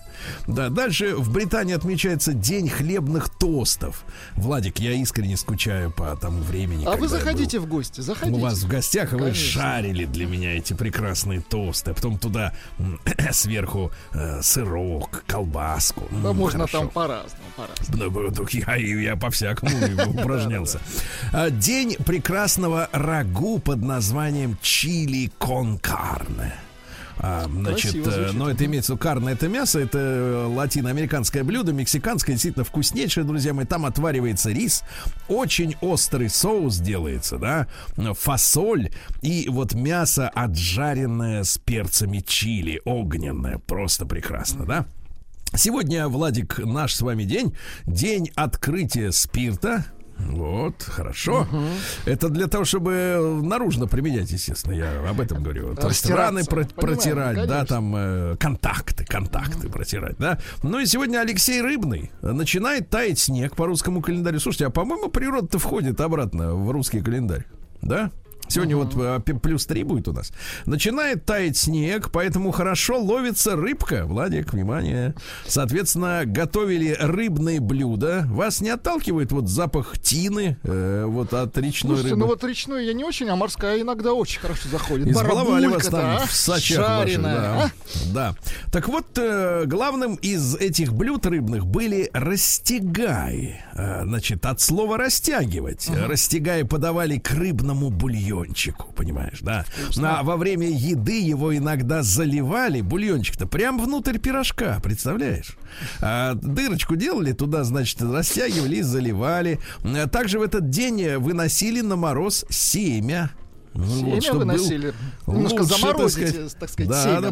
Да, 0.48 0.70
дальше 0.70 1.16
в 1.16 1.32
Британии 1.32 1.74
отмечается 1.74 2.34
День 2.34 2.70
хлебных 2.70 3.30
тостов. 3.30 4.04
Владик, 4.36 4.80
я 4.80 4.94
искренне 4.94 5.38
скучаю 5.38 5.92
по 5.92 6.16
тому 6.16 6.42
времени. 6.42 6.86
А 6.86 6.92
вы 6.92 6.96
я 6.96 7.02
был 7.02 7.08
заходите 7.08 7.60
в 7.60 7.68
гости, 7.68 8.02
заходите. 8.02 8.38
у 8.38 8.42
вас 8.42 8.64
в 8.64 8.68
гостях, 8.68 9.14
и 9.14 9.16
вы 9.16 9.34
шарили 9.34 10.06
для 10.06 10.26
меня 10.26 10.58
эти 10.58 10.74
прекрасные 10.74 11.42
тосты. 11.42 11.94
Потом 11.94 12.18
туда 12.18 12.54
сверху 13.32 13.92
э, 14.14 14.42
сырок, 14.42 15.24
колбаску. 15.28 16.04
М, 16.12 16.24
Да 16.24 16.34
можно 16.34 16.60
хорошо. 16.68 16.80
там 16.80 16.90
по-разному, 16.90 17.44
по-разному. 17.56 17.99
Ну, 18.00 18.10
ну, 18.12 18.48
Я, 18.52 18.76
я 18.76 19.16
по-всякому 19.16 19.72
упражнялся. 20.08 20.80
А, 21.34 21.50
День 21.50 21.96
прекрасного 22.06 22.90
рагу 22.92 23.60
под 23.60 23.82
названием 23.82 24.58
чили 24.62 25.32
кон 25.38 25.78
карне. 25.78 26.54
А, 27.22 27.50
значит, 27.52 27.96
э, 28.08 28.32
но 28.34 28.50
это 28.50 28.64
имеется 28.64 28.94
в 28.94 28.96
виду 28.96 29.04
карне, 29.04 29.32
это 29.32 29.50
мясо, 29.50 29.78
это 29.78 29.98
э, 30.00 30.46
латиноамериканское 30.46 31.44
блюдо, 31.44 31.74
мексиканское, 31.74 32.36
действительно 32.36 32.64
вкуснейшее, 32.64 33.26
друзья 33.26 33.54
мои. 33.54 33.66
Там 33.66 33.86
отваривается 33.86 34.52
рис, 34.52 34.84
очень 35.28 35.76
острый 35.82 36.30
соус 36.30 36.78
делается, 36.78 37.38
да, 37.38 37.68
фасоль 38.14 38.92
и 39.22 39.48
вот 39.50 39.74
мясо 39.74 40.30
отжаренное 40.30 41.44
с 41.44 41.58
перцами 41.58 42.24
чили, 42.26 42.82
огненное, 42.86 43.58
просто 43.58 44.06
прекрасно, 44.06 44.66
да. 44.66 44.86
Сегодня, 45.56 46.08
Владик, 46.08 46.60
наш 46.60 46.94
с 46.96 47.02
вами 47.02 47.24
день. 47.24 47.56
День 47.86 48.32
открытия 48.36 49.12
спирта. 49.12 49.86
Вот, 50.20 50.84
хорошо. 50.84 51.48
Это 52.06 52.28
для 52.28 52.48
того, 52.48 52.66
чтобы 52.66 53.40
наружно 53.42 53.88
применять, 53.88 54.30
естественно, 54.32 54.74
я 54.74 55.10
об 55.10 55.22
этом 55.22 55.42
говорю. 55.42 55.76
То 55.76 55.88
есть 55.88 56.10
раны 56.10 56.44
про- 56.44 56.66
Понимаем, 56.66 56.76
протирать, 56.76 57.36
да, 57.38 57.42
конечно. 57.44 57.66
там 57.66 57.96
э, 57.96 58.36
контакты, 58.38 59.06
контакты 59.06 59.70
протирать, 59.70 60.18
да. 60.18 60.38
Ну 60.62 60.80
и 60.80 60.86
сегодня 60.86 61.20
Алексей 61.22 61.62
Рыбный 61.62 62.12
начинает 62.22 62.90
таять 62.90 63.18
снег 63.18 63.56
по 63.56 63.66
русскому 63.66 64.02
календарю. 64.02 64.40
Слушайте, 64.42 64.66
а 64.68 64.70
по-моему, 64.72 65.08
природа-то 65.08 65.58
входит 65.58 66.02
обратно 66.02 66.54
в 66.54 66.70
русский 66.72 67.00
календарь, 67.02 67.46
да? 67.82 68.12
Сегодня 68.50 68.76
вот 68.76 68.94
э, 68.96 69.20
плюс 69.20 69.66
3 69.66 69.84
будет 69.84 70.08
у 70.08 70.14
нас. 70.14 70.32
Начинает 70.66 71.26
таять 71.26 71.58
снег, 71.58 72.10
поэтому 72.12 72.52
хорошо 72.52 73.00
ловится 73.00 73.56
рыбка. 73.56 74.06
Владик, 74.06 74.54
внимание. 74.54 75.14
Соответственно, 75.48 76.24
готовили 76.26 76.98
рыбные 77.00 77.60
блюда. 77.60 78.26
Вас 78.28 78.62
не 78.62 78.70
отталкивает 78.70 79.32
вот 79.32 79.48
запах 79.48 80.00
тины 80.00 80.58
э, 80.64 81.06
вот 81.08 81.34
от 81.34 81.58
речной 81.58 81.96
Слушайте, 81.96 82.10
рыбы? 82.10 82.20
ну 82.22 82.26
вот 82.28 82.44
речной 82.44 82.86
я 82.86 82.94
не 82.94 83.04
очень, 83.04 83.30
а 83.30 83.36
морская 83.36 83.82
иногда 83.82 84.14
очень 84.14 84.40
хорошо 84.40 84.68
заходит. 84.70 85.08
Избаловали 85.08 85.68
вас 85.68 85.86
там 85.86 86.18
а? 86.18 86.26
в 86.26 86.32
сачах 86.32 86.80
ваших, 86.80 87.22
да. 87.22 87.64
а? 87.64 87.70
да. 88.14 88.36
Так 88.72 88.88
вот, 88.88 89.06
э, 89.18 89.66
главным 89.66 90.16
из 90.16 90.56
этих 90.56 90.94
блюд 90.94 91.26
рыбных 91.26 91.66
были 91.66 92.10
растягай. 92.14 93.62
Э, 93.74 94.02
значит, 94.04 94.46
от 94.46 94.60
слова 94.60 94.98
растягивать. 94.98 95.90
Растягай 95.90 96.66
подавали 96.66 97.18
к 97.18 97.32
рыбному 97.32 97.90
бульончику, 98.40 98.92
понимаешь, 98.94 99.40
да? 99.42 99.66
А 100.02 100.24
во 100.24 100.38
время 100.38 100.68
еды 100.70 101.20
его 101.20 101.56
иногда 101.56 102.04
заливали, 102.04 102.82
бульончик-то, 102.82 103.48
прям 103.48 103.80
внутрь 103.80 104.18
пирожка, 104.18 104.80
представляешь? 104.82 105.58
А, 106.02 106.34
дырочку 106.36 106.96
делали, 106.96 107.34
туда, 107.34 107.64
значит, 107.64 108.02
растягивали 108.02 108.78
и 108.78 108.82
заливали. 108.82 109.60
А 109.84 110.08
Также 110.08 110.40
в 110.40 110.42
этот 110.42 110.70
день 110.70 111.18
выносили 111.18 111.82
на 111.82 111.96
мороз 111.96 112.46
семя. 112.50 113.32
Ну, 113.80 114.10
вот, 114.12 114.24
чтоб 114.24 114.34
был 114.34 114.40
выносили. 114.40 114.94
Немножко 115.28 115.62
лучше, 115.62 115.70
так 115.70 115.80
заморозить, 115.80 116.30
сказать. 116.30 116.58
так 116.60 116.70
сказать, 116.70 116.90
да, 116.92 117.04
семя, 117.04 117.22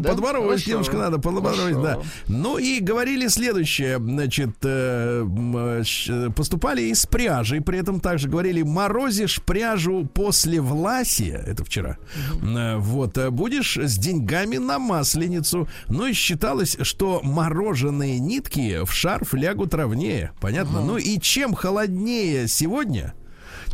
Хорошо. 0.64 0.70
немножко 0.70 0.96
надо, 0.96 1.18
подморозить, 1.18 1.82
да. 1.82 1.98
Ну 2.26 2.58
и 2.58 2.80
говорили 2.80 3.28
следующее, 3.28 3.98
значит, 3.98 4.50
э, 4.62 5.24
э, 5.26 5.82
щ- 5.84 6.30
поступали 6.30 6.82
из 6.82 7.06
пряжи, 7.06 7.60
при 7.60 7.78
этом 7.78 8.00
также 8.00 8.28
говорили, 8.28 8.62
морозишь 8.62 9.40
пряжу 9.42 10.06
после 10.12 10.60
власия, 10.60 11.42
это 11.46 11.64
вчера, 11.64 11.98
Э, 12.42 12.76
вот, 12.78 13.18
э, 13.18 13.30
будешь 13.30 13.76
с 13.76 13.98
деньгами 13.98 14.56
на 14.56 14.78
масленицу, 14.78 15.68
ну 15.88 16.06
и 16.06 16.12
считалось, 16.12 16.76
что 16.82 17.20
мороженые 17.22 18.18
нитки 18.18 18.84
в 18.84 18.92
шарф 18.92 19.34
лягут 19.34 19.74
ровнее, 19.74 20.32
понятно? 20.40 20.80
Ну 20.80 20.96
и 20.96 21.18
чем 21.20 21.54
холоднее 21.54 22.48
сегодня, 22.48 23.14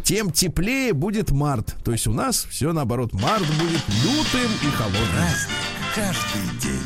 тем 0.03 0.31
теплее 0.31 0.93
будет 0.93 1.31
март. 1.31 1.75
То 1.85 1.93
есть 1.93 2.07
у 2.07 2.13
нас 2.13 2.47
все 2.51 2.73
наоборот. 2.73 3.13
Март 3.13 3.47
будет 3.59 3.83
лютым 4.03 4.51
и 4.63 4.71
холодным. 4.77 5.29
Каждый 5.95 6.61
день. 6.61 6.81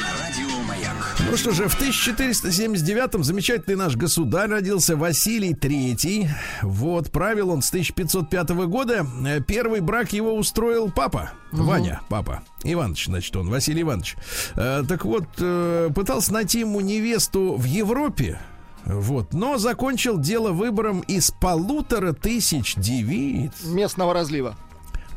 На 0.00 0.22
радио 0.22 0.62
Маяк. 0.66 1.16
Ну 1.30 1.36
что 1.36 1.52
же, 1.52 1.68
в 1.68 1.80
1479-м 1.80 3.22
замечательный 3.24 3.76
наш 3.76 3.96
государь 3.96 4.50
родился 4.50 4.96
Василий 4.96 5.52
III. 5.52 6.28
Вот, 6.62 7.10
правил 7.10 7.50
он 7.50 7.62
с 7.62 7.68
1505 7.70 8.50
года. 8.66 9.06
Э, 9.24 9.40
Первый 9.40 9.80
брак 9.80 10.12
его 10.12 10.34
устроил 10.34 10.90
папа. 10.90 11.30
Ваня, 11.52 12.00
папа. 12.08 12.42
Иванович, 12.64 13.06
значит, 13.06 13.36
он, 13.36 13.48
Василий 13.48 13.82
Иванович. 13.82 14.16
Э, 14.56 14.82
так 14.86 15.04
вот, 15.04 15.24
э, 15.38 15.90
пытался 15.94 16.32
найти 16.32 16.60
ему 16.60 16.80
невесту 16.80 17.54
в 17.56 17.64
Европе. 17.64 18.40
Вот, 18.86 19.34
но 19.34 19.58
закончил 19.58 20.18
дело 20.18 20.52
выбором 20.52 21.00
из 21.00 21.30
полутора 21.32 22.12
тысяч 22.12 22.74
девиц 22.76 23.52
Местного 23.64 24.14
разлива. 24.14 24.54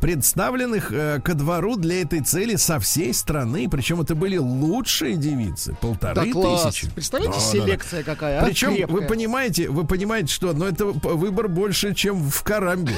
представленных 0.02 0.92
э, 0.92 1.20
ко 1.24 1.34
двору 1.36 1.76
для 1.76 2.02
этой 2.02 2.22
цели 2.22 2.56
со 2.56 2.80
всей 2.80 3.14
страны. 3.14 3.68
Причем 3.70 4.02
это 4.02 4.16
были 4.16 4.38
лучшие 4.38 5.16
девицы. 5.18 5.76
Полторы 5.82 6.26
Да 6.26 6.32
класс. 6.32 6.64
тысячи. 6.74 6.90
Представляете, 6.90 7.38
Да, 7.38 7.46
да, 7.46 7.46
да. 7.46 7.66
селекция 7.66 8.04
какая, 8.04 8.42
а? 8.42 8.46
Причем 8.46 8.76
вы 8.88 9.02
понимаете, 9.04 9.70
вы 9.70 9.86
понимаете, 9.86 10.34
что, 10.34 10.52
ну 10.54 10.66
это 10.66 10.86
выбор 10.86 11.48
больше, 11.48 11.94
чем 11.94 12.28
в 12.28 12.42
Карамбе. 12.44 12.96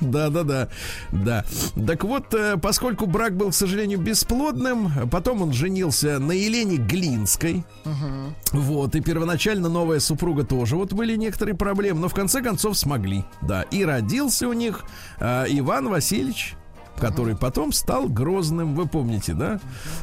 Да, 0.00 0.28
да, 0.30 0.42
да, 0.42 0.68
да. 1.12 1.44
Так 1.86 2.04
вот, 2.04 2.34
э, 2.34 2.56
поскольку 2.56 3.06
брак 3.06 3.36
был, 3.36 3.50
к 3.50 3.54
сожалению, 3.54 3.98
бесплодным, 3.98 5.08
потом 5.10 5.42
он 5.42 5.52
женился 5.52 6.18
на 6.18 6.32
Елене 6.32 6.76
Глинской. 6.76 7.64
Вот, 8.52 8.94
и 8.94 9.00
первоначально 9.00 9.68
новая 9.68 10.00
супруга 10.00 10.44
тоже. 10.44 10.76
Вот 10.76 10.92
были 10.92 11.16
некоторые 11.16 11.54
проблемы, 11.54 12.00
но 12.00 12.08
в 12.08 12.14
конце 12.14 12.42
концов 12.42 12.76
смогли. 12.76 13.24
Да, 13.42 13.62
и 13.62 13.84
родился 13.84 14.48
у 14.48 14.52
них 14.52 14.84
э, 15.20 15.46
Иван 15.48 15.88
Васильевич 15.88 16.56
который 16.98 17.36
потом 17.36 17.72
стал 17.72 18.08
Грозным, 18.08 18.74
вы 18.74 18.86
помните, 18.86 19.34
да? 19.34 19.60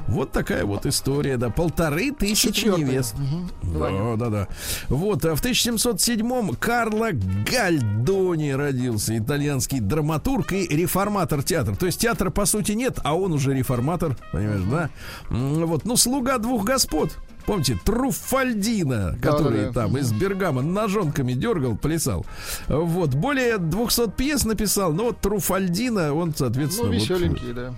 Вот 0.07 0.31
такая 0.31 0.65
вот 0.65 0.85
история, 0.85 1.37
да. 1.37 1.49
Полторы 1.49 2.11
тысячи 2.11 2.65
невест. 2.65 3.15
Мгм. 3.17 3.49
Да, 3.79 4.15
да, 4.17 4.29
да. 4.29 4.47
Вот, 4.89 5.25
а 5.25 5.35
в 5.35 5.41
1707-м 5.41 6.55
Карло 6.55 7.09
Гальдони 7.11 8.51
родился, 8.51 9.17
итальянский 9.17 9.79
драматург 9.79 10.53
и 10.53 10.67
реформатор 10.67 11.43
театра. 11.43 11.75
То 11.75 11.85
есть 11.85 11.99
театра, 11.99 12.29
по 12.29 12.45
сути, 12.45 12.73
нет, 12.73 12.99
а 13.03 13.15
он 13.15 13.33
уже 13.33 13.53
реформатор, 13.53 14.17
понимаешь, 14.31 14.61
да? 14.69 14.89
Вот, 15.29 15.85
ну, 15.85 15.95
слуга 15.97 16.37
двух 16.37 16.65
господ. 16.65 17.17
Помните, 17.45 17.77
Труфальдина, 17.83 19.17
который 19.21 19.65
Да-да-да. 19.67 19.81
там 19.81 19.97
из 19.97 20.11
Бергама 20.11 20.61
ножонками 20.61 21.33
дергал, 21.33 21.75
плясал. 21.75 22.25
Вот, 22.67 23.13
более 23.15 23.57
200 23.57 24.11
пьес 24.11 24.45
написал, 24.45 24.93
но 24.93 25.05
вот 25.05 25.19
Труфальдина, 25.19 26.13
он, 26.13 26.33
соответственно... 26.35 26.91
Ну, 26.91 26.93
вот, 26.93 27.01
веселенький, 27.01 27.53
да. 27.53 27.73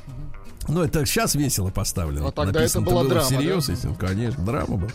Ну, 0.68 0.84
это 0.84 1.06
сейчас 1.06 1.36
весело 1.36 1.70
поставлено. 1.70 2.28
А 2.28 2.32
тогда 2.32 2.60
Написано-то 2.60 2.92
это 2.92 3.00
была 3.00 3.10
драма, 3.10 3.26
всерьез, 3.26 3.66
да? 3.66 3.72
естественно, 3.74 3.96
конечно, 3.96 4.44
драма 4.44 4.78
была. 4.78 4.92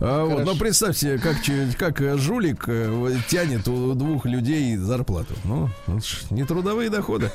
А, 0.00 0.24
вот, 0.24 0.44
но 0.44 0.54
представьте, 0.54 1.18
как, 1.18 1.36
как 1.78 2.00
э, 2.00 2.16
жулик 2.16 2.64
э, 2.68 3.16
тянет 3.28 3.66
у 3.68 3.94
двух 3.94 4.26
людей 4.26 4.76
зарплату. 4.76 5.34
Ну, 5.44 5.70
не 6.30 6.44
трудовые 6.44 6.90
доходы. 6.90 7.30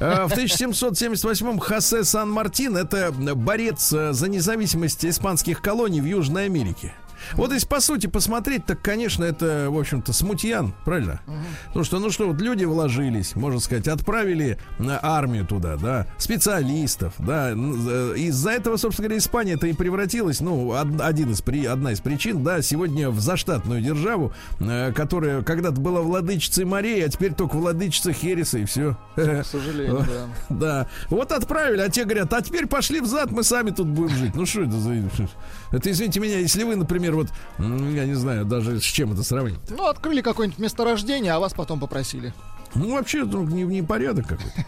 А, 0.00 0.28
в 0.28 0.32
1778-м 0.32 1.58
Хосе 1.58 2.04
Сан-Мартин 2.04 2.76
это 2.76 3.12
борец 3.12 3.92
э, 3.92 4.12
за 4.12 4.28
независимость 4.28 5.04
испанских 5.04 5.60
колоний 5.60 6.00
в 6.00 6.06
Южной 6.06 6.46
Америке. 6.46 6.94
Вот 7.34 7.52
если 7.52 7.66
по 7.66 7.80
сути 7.80 8.06
посмотреть, 8.06 8.64
так, 8.66 8.80
конечно, 8.82 9.24
это, 9.24 9.66
в 9.70 9.78
общем-то, 9.78 10.12
смутьян, 10.12 10.74
правильно? 10.84 11.20
Потому 11.68 11.84
что, 11.84 11.98
ну 11.98 12.10
что, 12.10 12.28
вот 12.28 12.40
люди 12.40 12.64
вложились, 12.64 13.34
можно 13.36 13.60
сказать, 13.60 13.88
отправили 13.88 14.58
на 14.78 14.98
армию 15.02 15.46
туда, 15.46 15.76
да, 15.76 16.06
специалистов, 16.18 17.14
да. 17.18 17.50
э, 17.52 18.14
Из-за 18.16 18.50
этого, 18.50 18.76
собственно 18.76 19.08
говоря, 19.08 19.18
Испания-то 19.18 19.66
и 19.66 19.72
превратилась, 19.72 20.40
ну, 20.40 20.68
од- 20.68 21.00
один 21.00 21.32
из, 21.32 21.40
при- 21.42 21.66
одна 21.66 21.92
из 21.92 22.00
причин, 22.00 22.42
да, 22.44 22.62
сегодня 22.62 23.10
в 23.10 23.20
заштатную 23.20 23.80
державу, 23.80 24.32
э, 24.60 24.92
которая 24.92 25.42
когда-то 25.42 25.80
была 25.80 26.00
владычицей 26.02 26.64
морей, 26.64 27.04
а 27.04 27.08
теперь 27.08 27.34
только 27.34 27.56
владычица 27.56 28.12
Хереса, 28.12 28.58
и 28.58 28.64
все. 28.64 28.96
К 29.14 29.44
сожалению, 29.44 30.04
да. 30.08 30.26
Да. 30.66 30.86
Вот 31.10 31.32
отправили, 31.32 31.80
а 31.80 31.88
те 31.88 32.04
говорят, 32.04 32.32
а 32.32 32.40
теперь 32.42 32.66
пошли 32.66 33.00
взад, 33.00 33.30
мы 33.30 33.42
сами 33.42 33.70
тут 33.70 33.86
будем 33.88 34.14
жить. 34.16 34.34
Ну 34.34 34.46
что 34.46 34.62
это 34.62 34.72
за... 34.72 34.96
Это, 35.72 35.90
извините 35.90 36.20
меня, 36.20 36.38
если 36.38 36.62
вы, 36.62 36.76
например, 36.76 37.05
вот, 37.14 37.28
м, 37.58 37.94
я 37.94 38.04
не 38.06 38.14
знаю, 38.14 38.44
даже 38.44 38.80
с 38.80 38.84
чем 38.84 39.12
это 39.12 39.22
сравнить. 39.22 39.58
Ну, 39.70 39.86
открыли 39.86 40.20
какое-нибудь 40.20 40.58
месторождение, 40.58 41.32
а 41.32 41.38
вас 41.38 41.52
потом 41.54 41.78
попросили. 41.80 42.32
Ну, 42.76 42.92
вообще, 42.94 43.24
ну, 43.24 43.44
не, 43.44 43.62
не 43.62 43.82
порядок 43.82 44.26
какой-то. 44.28 44.66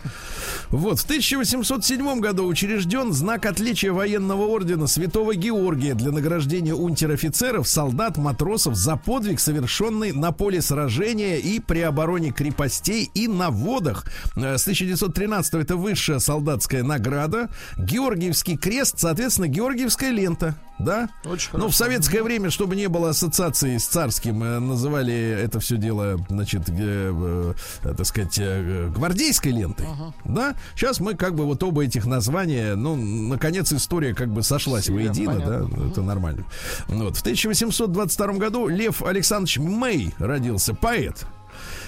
Вот, 0.70 0.98
в 0.98 1.04
1807 1.04 2.20
году 2.20 2.46
учрежден 2.46 3.12
знак 3.12 3.46
отличия 3.46 3.92
военного 3.92 4.42
ордена 4.42 4.86
Святого 4.86 5.34
Георгия 5.34 5.94
для 5.94 6.12
награждения 6.12 6.74
унтер-офицеров, 6.74 7.66
солдат, 7.66 8.18
матросов 8.18 8.74
за 8.74 8.96
подвиг, 8.96 9.40
совершенный 9.40 10.12
на 10.12 10.30
поле 10.32 10.60
сражения 10.60 11.36
и 11.38 11.58
при 11.58 11.80
обороне 11.80 12.32
крепостей 12.32 13.10
и 13.14 13.28
на 13.28 13.50
водах. 13.50 14.04
Э, 14.36 14.58
С 14.58 14.62
1913 14.62 15.54
это 15.54 15.76
высшая 15.76 16.18
солдатская 16.18 16.82
награда. 16.82 17.48
Георгиевский 17.78 18.56
крест, 18.56 18.96
соответственно, 18.98 19.48
Георгиевская 19.48 20.10
лента. 20.10 20.54
Да? 20.78 21.08
Очень 21.24 21.50
Ну, 21.54 21.68
в 21.68 21.74
советское 21.74 22.22
время, 22.22 22.50
чтобы 22.50 22.76
не 22.76 22.88
было 22.88 23.10
ассоциации 23.10 23.78
с 23.78 23.86
царским, 23.86 24.42
э, 24.42 24.58
называли 24.60 25.14
это 25.14 25.60
все 25.60 25.76
дело, 25.76 26.18
значит, 26.28 26.68
э, 26.68 27.54
так 27.98 28.06
сказать, 28.06 28.38
э, 28.38 28.88
гвардейской 28.94 29.50
лентой. 29.50 29.84
Да? 30.24 30.54
Сейчас 30.76 31.00
мы 31.00 31.14
как 31.16 31.34
бы 31.34 31.44
вот 31.44 31.60
оба 31.64 31.84
этих 31.84 32.06
названия, 32.06 32.76
ну, 32.76 32.94
наконец 32.94 33.72
история 33.72 34.14
как 34.14 34.28
бы 34.32 34.44
сошлась 34.44 34.84
Себе, 34.84 35.08
воедино, 35.08 35.32
понятно. 35.32 35.68
да, 35.68 35.86
это 35.88 36.02
нормально. 36.02 36.44
Вот. 36.86 37.16
В 37.16 37.20
1822 37.20 38.32
году 38.34 38.68
Лев 38.68 39.02
Александрович 39.02 39.58
Мэй 39.58 40.14
родился, 40.18 40.74
поэт. 40.74 41.26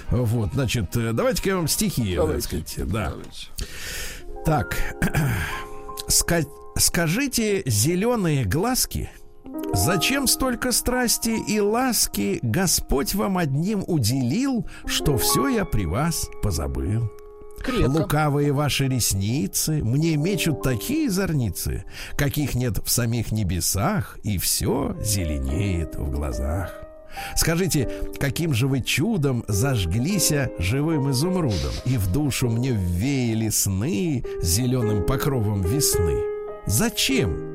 Вот, 0.09 0.49
значит, 0.53 0.97
э, 0.97 1.13
давайте-ка 1.13 1.49
я 1.51 1.55
вам 1.55 1.69
стихи, 1.69 2.15
так 2.15 2.25
Давайте. 2.25 2.41
сказать, 2.41 2.75
да. 2.89 3.09
Давайте. 3.11 3.47
Так, 4.45 4.77
ска- 6.09 6.45
скажите, 6.77 7.63
зеленые 7.65 8.43
глазки, 8.43 9.09
зачем 9.73 10.27
столько 10.27 10.71
страсти 10.71 11.29
и 11.47 11.59
ласки 11.59 12.39
Господь 12.41 13.13
вам 13.15 13.37
одним 13.37 13.83
уделил, 13.87 14.65
что 14.85 15.17
все 15.17 15.47
я 15.47 15.65
при 15.65 15.85
вас 15.85 16.29
позабыл? 16.41 17.11
Крепко. 17.63 17.89
Лукавые 17.89 18.51
ваши 18.53 18.87
ресницы 18.87 19.83
мне 19.83 20.17
мечут 20.17 20.63
такие 20.63 21.09
зорницы, 21.09 21.85
каких 22.17 22.55
нет 22.55 22.79
в 22.83 22.89
самих 22.89 23.31
небесах, 23.31 24.17
и 24.23 24.37
все 24.39 24.95
зеленеет 24.99 25.95
в 25.95 26.09
глазах. 26.09 26.73
Скажите, 27.35 27.89
каким 28.19 28.53
же 28.53 28.67
вы 28.67 28.81
чудом 28.81 29.43
зажглися 29.47 30.49
живым 30.59 31.11
изумрудом, 31.11 31.73
и 31.85 31.97
в 31.97 32.11
душу 32.11 32.49
мне 32.49 32.71
веяли 32.71 33.49
сны 33.49 34.23
зеленым 34.41 35.05
покровом 35.05 35.61
весны? 35.61 36.17
Зачем? 36.65 37.51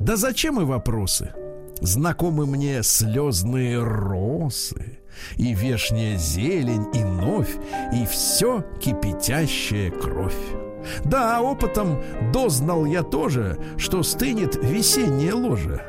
Да 0.00 0.16
зачем 0.16 0.58
и 0.60 0.64
вопросы? 0.64 1.34
Знакомы 1.82 2.46
мне 2.46 2.82
слезные 2.82 3.82
росы, 3.82 4.98
и 5.36 5.54
вешняя 5.54 6.16
зелень, 6.16 6.86
и 6.94 7.04
новь, 7.04 7.54
и 7.92 8.06
все 8.06 8.64
кипятящая 8.80 9.90
кровь. 9.90 10.34
Да, 11.04 11.42
опытом 11.42 12.02
дознал 12.32 12.86
я 12.86 13.02
тоже, 13.02 13.58
что 13.76 14.02
стынет 14.02 14.56
весеннее 14.56 15.34
ложе. 15.34 15.82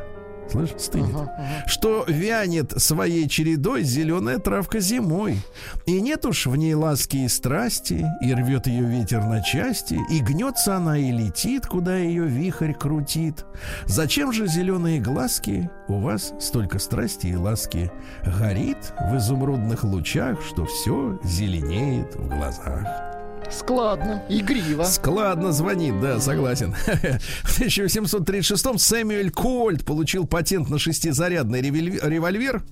Слышь, 0.51 0.73
стынет. 0.77 1.29
Что 1.65 2.03
вянет 2.07 2.73
своей 2.81 3.27
чередой 3.29 3.83
зеленая 3.83 4.37
травка 4.37 4.79
зимой. 4.79 5.39
И 5.85 6.01
нет 6.01 6.25
уж 6.25 6.45
в 6.45 6.55
ней 6.55 6.73
ласки 6.73 7.17
и 7.17 7.27
страсти, 7.27 8.05
и 8.21 8.33
рвет 8.33 8.67
ее 8.67 8.83
ветер 8.83 9.23
на 9.23 9.41
части, 9.41 9.97
и 10.09 10.19
гнется 10.19 10.75
она 10.75 10.97
и 10.97 11.11
летит, 11.11 11.65
куда 11.67 11.95
ее 11.97 12.25
вихрь 12.25 12.73
крутит. 12.73 13.45
Зачем 13.85 14.33
же 14.33 14.47
зеленые 14.47 14.99
глазки 14.99 15.69
у 15.87 15.99
вас 15.99 16.33
столько 16.39 16.79
страсти 16.79 17.27
и 17.27 17.35
ласки? 17.35 17.91
Горит 18.25 18.93
в 18.99 19.17
изумрудных 19.17 19.83
лучах, 19.83 20.41
что 20.41 20.65
все 20.65 21.19
зеленеет 21.23 22.15
в 22.15 22.27
глазах. 22.27 23.20
Складно, 23.51 24.23
игриво. 24.29 24.83
Складно 24.83 25.51
звонит, 25.51 25.99
да, 25.99 26.19
согласен. 26.19 26.73
В 27.43 27.59
1836-м 27.59 28.77
Сэмюэль 28.77 29.29
Кольт 29.31 29.85
получил 29.85 30.25
патент 30.25 30.69
на 30.69 30.79
шестизарядный 30.79 31.61
револьвер, 31.61 32.63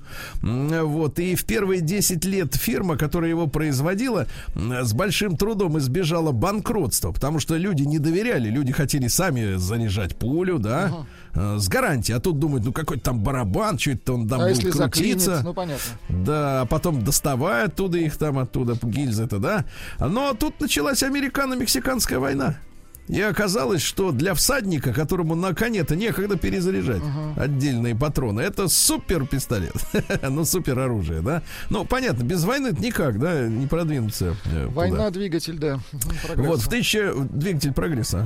Вот, 0.42 1.20
и 1.20 1.36
в 1.36 1.46
первые 1.46 1.82
10 1.82 2.24
лет 2.26 2.56
фирма, 2.56 2.98
которая 2.98 3.30
его 3.30 3.48
производила, 3.48 4.28
с 4.56 4.94
большим 4.94 5.38
трудом 5.38 5.78
избежала 5.78 6.32
банкротства, 6.32 7.12
потому 7.12 7.40
что 7.40 7.58
люди 7.58 7.84
не 7.84 8.00
доверяли, 8.00 8.50
люди 8.50 8.72
хотели 8.72 9.08
сами 9.08 9.56
заряжать 9.56 10.16
пулю, 10.16 10.60
да, 10.60 11.06
э, 11.34 11.58
с 11.58 11.68
гарантией. 11.68 12.18
А 12.18 12.20
тут 12.20 12.40
думают, 12.40 12.66
ну 12.66 12.72
какой-то 12.72 13.04
там 13.04 13.20
барабан, 13.20 13.78
что 13.78 13.92
это 13.92 14.14
он 14.14 14.28
там 14.28 14.42
а 14.42 14.50
будет 14.50 14.74
крутиться. 14.74 15.42
ну 15.44 15.54
понятно. 15.54 15.84
Да, 16.10 16.62
а 16.62 16.66
потом 16.66 17.04
доставая 17.04 17.66
оттуда 17.66 17.98
их 17.98 18.18
там, 18.18 18.40
оттуда 18.40 18.78
гильзы-то, 18.82 19.40
да. 19.40 19.66
Но 20.00 20.34
тут 20.34 20.60
началась 20.60 21.04
американо-мексиканская 21.04 22.20
война. 22.20 22.58
И 23.10 23.20
оказалось, 23.22 23.82
что 23.82 24.12
для 24.12 24.34
всадника, 24.36 24.94
которому 24.94 25.34
на 25.36 25.54
коне-то 25.56 25.96
некогда 25.96 26.38
перезаряжать 26.38 27.02
отдельные 27.36 27.96
патроны, 27.96 28.42
это 28.42 28.68
супер 28.68 29.26
пистолет. 29.26 29.74
ну, 30.30 30.46
супер 30.46 30.78
оружие, 30.78 31.22
да. 31.22 31.42
Ну, 31.72 31.86
понятно, 31.86 32.24
без 32.24 32.44
войны 32.44 32.70
никак, 32.80 33.20
да, 33.20 33.48
не 33.48 33.66
продвинуться. 33.66 34.36
э. 34.46 34.68
Война, 34.68 35.10
двигатель, 35.10 35.58
да. 35.58 35.80
Прогресс. 36.26 36.48
Вот, 36.48 36.60
в 36.62 36.70
тысяча... 36.70 37.14
Двигатель 37.16 37.74
прогресса, 37.74 38.20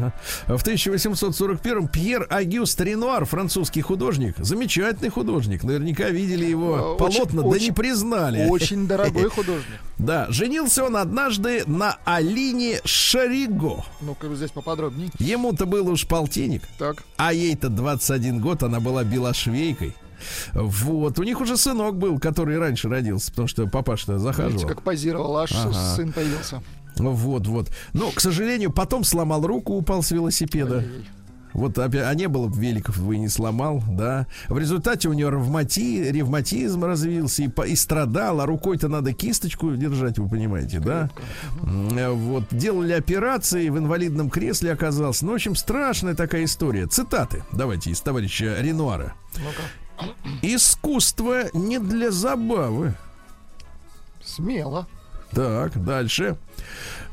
ага. 0.48 0.58
В 0.58 0.62
1841 0.62 1.88
Пьер 1.88 2.28
Агюст 2.30 2.80
Ренуар, 2.82 3.24
французский 3.26 3.82
художник, 3.82 4.36
замечательный 4.38 5.10
художник. 5.10 5.64
Наверняка 5.64 6.10
видели 6.10 6.46
его 6.46 6.76
Э, 6.76 6.82
очень- 7.04 7.20
полотна, 7.20 7.42
да 7.42 7.48
очень- 7.48 7.66
не 7.68 7.72
признали. 7.72 8.48
Очень 8.50 8.86
дорогой 8.88 9.30
художник. 9.30 9.80
Да, 9.98 10.28
женился 10.30 10.84
он 10.84 10.98
однажды 10.98 11.64
на 11.68 11.98
Алине 12.04 12.82
Шариго. 12.84 13.86
Ну-ка, 14.02 14.28
здесь 14.36 14.52
поподробнее. 14.76 15.10
Ему-то 15.20 15.66
был 15.66 15.88
уж 15.90 16.06
полтинник, 16.08 16.64
Так. 16.78 17.04
а 17.18 17.34
ей-то 17.34 17.70
21 17.70 18.40
год, 18.40 18.64
она 18.64 18.80
была 18.80 19.04
белошвейкой. 19.04 19.96
Вот, 20.54 21.20
у 21.20 21.24
них 21.24 21.42
уже 21.42 21.58
сынок 21.58 21.98
был, 21.98 22.18
который 22.20 22.58
раньше 22.58 22.88
родился, 22.90 23.30
потому 23.32 23.48
что 23.48 23.68
Видите, 24.14 24.24
захаживал. 24.24 24.68
как 24.68 24.82
позировал, 24.82 25.38
аж 25.38 25.52
Ага. 25.54 25.96
сын 25.96 26.14
появился. 26.14 26.64
Вот, 26.96 27.48
вот. 27.48 27.70
Но, 27.94 28.12
к 28.12 28.20
сожалению, 28.22 28.72
потом 28.72 29.04
сломал 29.04 29.42
руку, 29.46 29.74
упал 29.74 30.02
с 30.04 30.12
велосипеда. 30.12 30.78
Ай-яй-яй. 30.78 31.06
Вот 31.54 31.78
опять, 31.78 32.06
а 32.08 32.14
не 32.16 32.28
было 32.28 32.48
бы 32.48 32.60
великов, 32.60 32.98
вы 32.98 33.18
не 33.18 33.30
сломал, 33.30 33.84
да. 33.88 34.28
В 34.50 34.58
результате 34.58 35.08
у 35.10 35.14
него 35.14 35.30
ревмати, 35.30 36.04
ревматизм 36.12 36.84
развился 36.84 37.44
и, 37.44 37.48
по- 37.48 37.62
и 37.68 37.76
страдал, 37.76 38.42
а 38.42 38.46
рукой-то 38.46 38.88
надо 38.88 39.14
кисточку 39.14 39.72
держать, 39.76 40.18
вы 40.20 40.28
понимаете, 40.28 40.80
да. 40.80 41.10
Э, 41.64 42.12
Вот, 42.12 42.46
делали 42.52 42.94
операции, 42.94 43.70
в 43.70 43.78
инвалидном 43.78 44.30
кресле 44.30 44.72
оказался. 44.72 45.26
Ну, 45.26 45.32
в 45.32 45.36
общем, 45.36 45.56
страшная 45.56 46.16
такая 46.16 46.46
история. 46.46 46.88
Цитаты, 46.88 47.44
давайте, 47.52 47.92
из 47.92 48.02
товарища 48.02 48.58
Ренуара. 48.60 49.14
Ну-ка. 49.38 50.12
Искусство 50.42 51.44
не 51.54 51.80
для 51.80 52.12
забавы. 52.12 52.96
Смело. 54.24 54.88
Так, 55.36 55.84
дальше. 55.84 56.38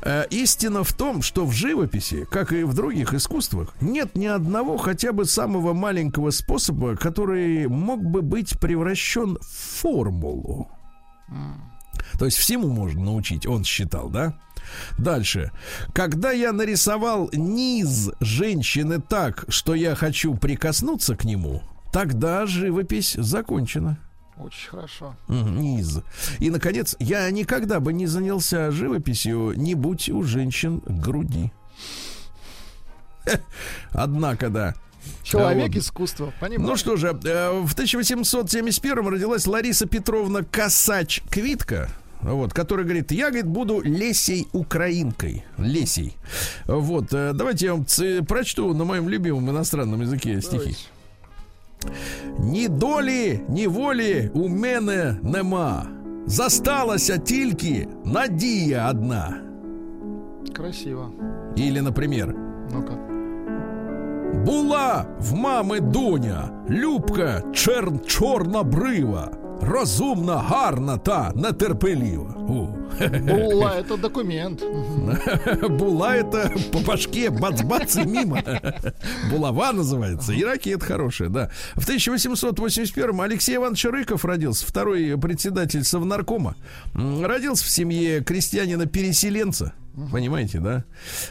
Э, 0.03 0.25
истина 0.29 0.83
в 0.83 0.93
том, 0.93 1.21
что 1.21 1.45
в 1.45 1.51
живописи, 1.51 2.25
как 2.29 2.53
и 2.53 2.63
в 2.63 2.73
других 2.73 3.13
искусствах, 3.13 3.73
нет 3.81 4.15
ни 4.15 4.25
одного 4.25 4.77
хотя 4.77 5.11
бы 5.11 5.25
самого 5.25 5.73
маленького 5.73 6.31
способа, 6.31 6.95
который 6.95 7.67
мог 7.67 8.03
бы 8.03 8.21
быть 8.21 8.59
превращен 8.59 9.37
в 9.39 9.79
формулу. 9.81 10.69
То 12.19 12.25
есть 12.25 12.37
всему 12.37 12.67
можно 12.67 13.03
научить, 13.03 13.47
он 13.47 13.63
считал, 13.63 14.09
да? 14.09 14.37
Дальше. 14.97 15.51
Когда 15.93 16.31
я 16.31 16.51
нарисовал 16.51 17.29
низ 17.33 18.11
женщины 18.19 19.01
так, 19.01 19.45
что 19.47 19.73
я 19.73 19.95
хочу 19.95 20.35
прикоснуться 20.35 21.15
к 21.15 21.23
нему, 21.23 21.63
тогда 21.91 22.45
живопись 22.45 23.13
закончена. 23.17 23.97
Очень 24.41 24.69
хорошо. 24.69 25.15
Низ. 25.27 25.99
И, 26.39 26.49
наконец, 26.49 26.95
я 26.99 27.29
никогда 27.29 27.79
бы 27.79 27.93
не 27.93 28.07
занялся 28.07 28.71
живописью, 28.71 29.53
не 29.55 29.75
будь 29.75 30.09
у 30.09 30.23
женщин 30.23 30.81
груди. 30.85 31.51
Однако, 33.91 34.49
да. 34.49 34.75
Человек 35.23 35.69
вот. 35.69 35.77
искусства, 35.77 36.33
понимаю. 36.39 36.69
Ну 36.69 36.75
что 36.75 36.95
же, 36.95 37.07
э, 37.07 37.61
в 37.61 37.73
1871 37.73 39.07
родилась 39.07 39.47
Лариса 39.47 39.87
Петровна 39.87 40.41
Косач-Квитка. 40.41 41.89
Вот, 42.21 42.53
который 42.53 42.85
говорит, 42.85 43.11
я, 43.11 43.29
говорит, 43.29 43.47
буду 43.47 43.81
лесей 43.81 44.47
украинкой. 44.53 45.43
Лесей. 45.57 46.15
Вот, 46.65 47.13
э, 47.13 47.33
давайте 47.33 47.65
я 47.67 47.73
вам 47.73 47.85
ц- 47.85 48.21
прочту 48.21 48.73
на 48.75 48.85
моем 48.85 49.09
любимом 49.09 49.49
иностранном 49.49 50.01
языке 50.01 50.39
стихи. 50.41 50.77
Ні 52.38 52.68
долі, 52.68 53.40
ні 53.48 53.66
волі 53.66 54.30
у 54.34 54.48
мене 54.48 55.16
нема. 55.22 55.86
Засталася 56.26 57.18
тільки 57.18 57.88
надія 58.04 58.90
одна. 58.90 59.34
Красиво. 60.52 61.10
Или, 61.58 61.82
например, 61.82 62.34
Ну-ка. 62.72 62.92
була 64.46 65.06
в 65.20 65.34
мами 65.34 65.80
доня, 65.80 66.50
любка 66.70 67.42
чер... 67.52 67.92
чорна 68.06 68.62
брива, 68.62 69.30
розумна, 69.60 70.36
гарна 70.36 70.96
та 70.96 71.32
нетерпеліва. 71.34 72.34
О. 72.48 72.68
Була, 72.99 73.79
это 73.79 73.97
документ. 73.97 74.61
Була 75.69 76.15
это 76.15 76.51
по 76.71 76.79
башке 76.79 77.29
бац-бац 77.29 77.95
и 77.97 78.05
мимо. 78.05 78.43
Булава 79.29 79.71
называется. 79.71 80.33
И 80.33 80.43
ракет 80.43 80.83
хорошая, 80.83 81.29
да. 81.29 81.49
В 81.75 81.87
1881-м 81.87 83.21
Алексей 83.21 83.55
Иванович 83.55 83.85
Рыков 83.85 84.25
родился, 84.25 84.65
второй 84.65 85.17
председатель 85.17 85.83
Совнаркома. 85.83 86.55
Родился 86.93 87.65
в 87.65 87.69
семье 87.69 88.21
крестьянина-переселенца. 88.21 89.73
Понимаете, 90.11 90.59
да? 90.59 90.85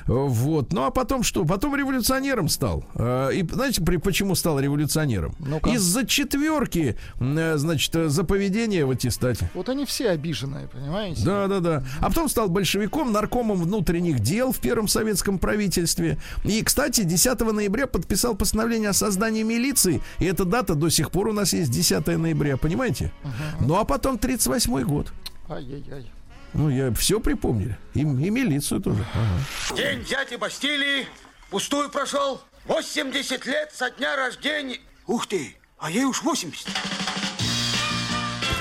Вот. 0.07 0.73
Ну 0.73 0.85
а 0.85 0.91
потом 0.91 1.23
что? 1.23 1.45
Потом 1.45 1.75
революционером 1.77 2.49
стал. 2.49 2.85
Э, 2.95 3.31
И 3.33 3.47
знаете, 3.47 3.83
при- 3.83 3.97
почему 3.97 4.35
стал 4.35 4.61
революционером? 4.61 5.35
Ну-ка. 5.39 5.71
Из-за 5.71 6.07
четверки, 6.07 6.97
э, 7.21 7.57
значит, 7.57 7.95
э, 7.97 8.09
за 8.09 8.25
поведение 8.25 8.85
в 8.85 8.91
аттестате. 8.91 9.51
Вот 9.55 9.69
они 9.69 9.87
все 9.87 10.11
обиженные, 10.11 10.69
понимаете? 10.69 11.25
Да, 11.25 11.47
да, 11.47 11.61
да. 11.61 11.85
А 12.01 12.09
потом 12.09 12.29
стал 12.29 12.49
большевиком, 12.49 13.13
наркомом 13.13 13.57
внутренних 13.63 14.21
дел 14.21 14.53
в 14.53 14.59
первом 14.61 14.89
советском 14.89 15.39
правительстве. 15.39 16.19
И, 16.45 16.63
кстати, 16.63 17.03
10 17.03 17.53
ноября 17.53 17.87
подписал 17.87 18.35
постановление 18.35 18.91
о 18.91 18.95
создании 18.95 19.43
милиции. 19.43 20.03
И 20.19 20.25
эта 20.27 20.45
дата 20.45 20.75
до 20.75 20.91
сих 20.91 21.11
пор 21.11 21.29
у 21.29 21.33
нас 21.33 21.53
есть 21.55 21.71
10 21.71 22.19
ноября, 22.19 22.57
понимаете? 22.59 23.11
Ну 23.61 23.77
а 23.77 23.85
потом 23.85 24.19
38 24.19 24.83
год. 24.85 25.13
Ай-яй-яй. 25.49 26.07
Ну, 26.53 26.69
я 26.69 26.93
все 26.93 27.21
припомнили. 27.21 27.79
И, 27.95 28.01
и 28.01 28.05
милицию 28.05 28.81
тоже. 28.81 29.05
Ага. 29.15 29.77
День 29.77 30.05
дяди 30.05 30.35
Бастилии 30.37 31.07
пустую 31.51 31.91
прошел. 31.91 32.41
80 32.67 33.47
лет 33.47 33.71
со 33.73 33.91
дня 33.91 34.17
рождения. 34.17 34.79
Ух 35.07 35.27
ты, 35.27 35.57
а 35.79 35.91
ей 35.91 36.05
уж 36.05 36.23
80. 36.23 36.67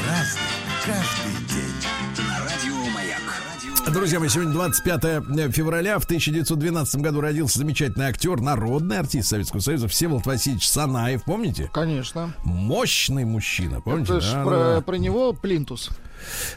Разный, 0.07 0.41
каждый 0.85 1.47
день. 1.47 2.27
На 2.27 2.39
радио 2.39 2.75
Маяк. 2.93 3.21
Радио 3.53 3.93
Друзья 3.93 4.19
мои, 4.19 4.29
сегодня 4.29 4.53
25 4.53 5.01
февраля. 5.53 5.99
В 5.99 6.05
1912 6.05 7.01
году 7.01 7.21
родился 7.21 7.59
замечательный 7.59 8.05
актер, 8.07 8.39
народный 8.39 8.99
артист 8.99 9.29
Советского 9.29 9.59
Союза 9.59 9.87
Всеволод 9.87 10.25
Васильевич 10.25 10.67
Санаев. 10.67 11.23
Помните? 11.23 11.69
Конечно. 11.73 12.33
Мощный 12.43 13.25
мужчина. 13.25 13.81
Помните? 13.81 14.13
Это 14.13 14.21
ж 14.21 14.31
Да, 14.33 14.43
про, 14.43 14.57
да. 14.75 14.81
про 14.81 14.95
него 14.95 15.33
Плинтус. 15.33 15.89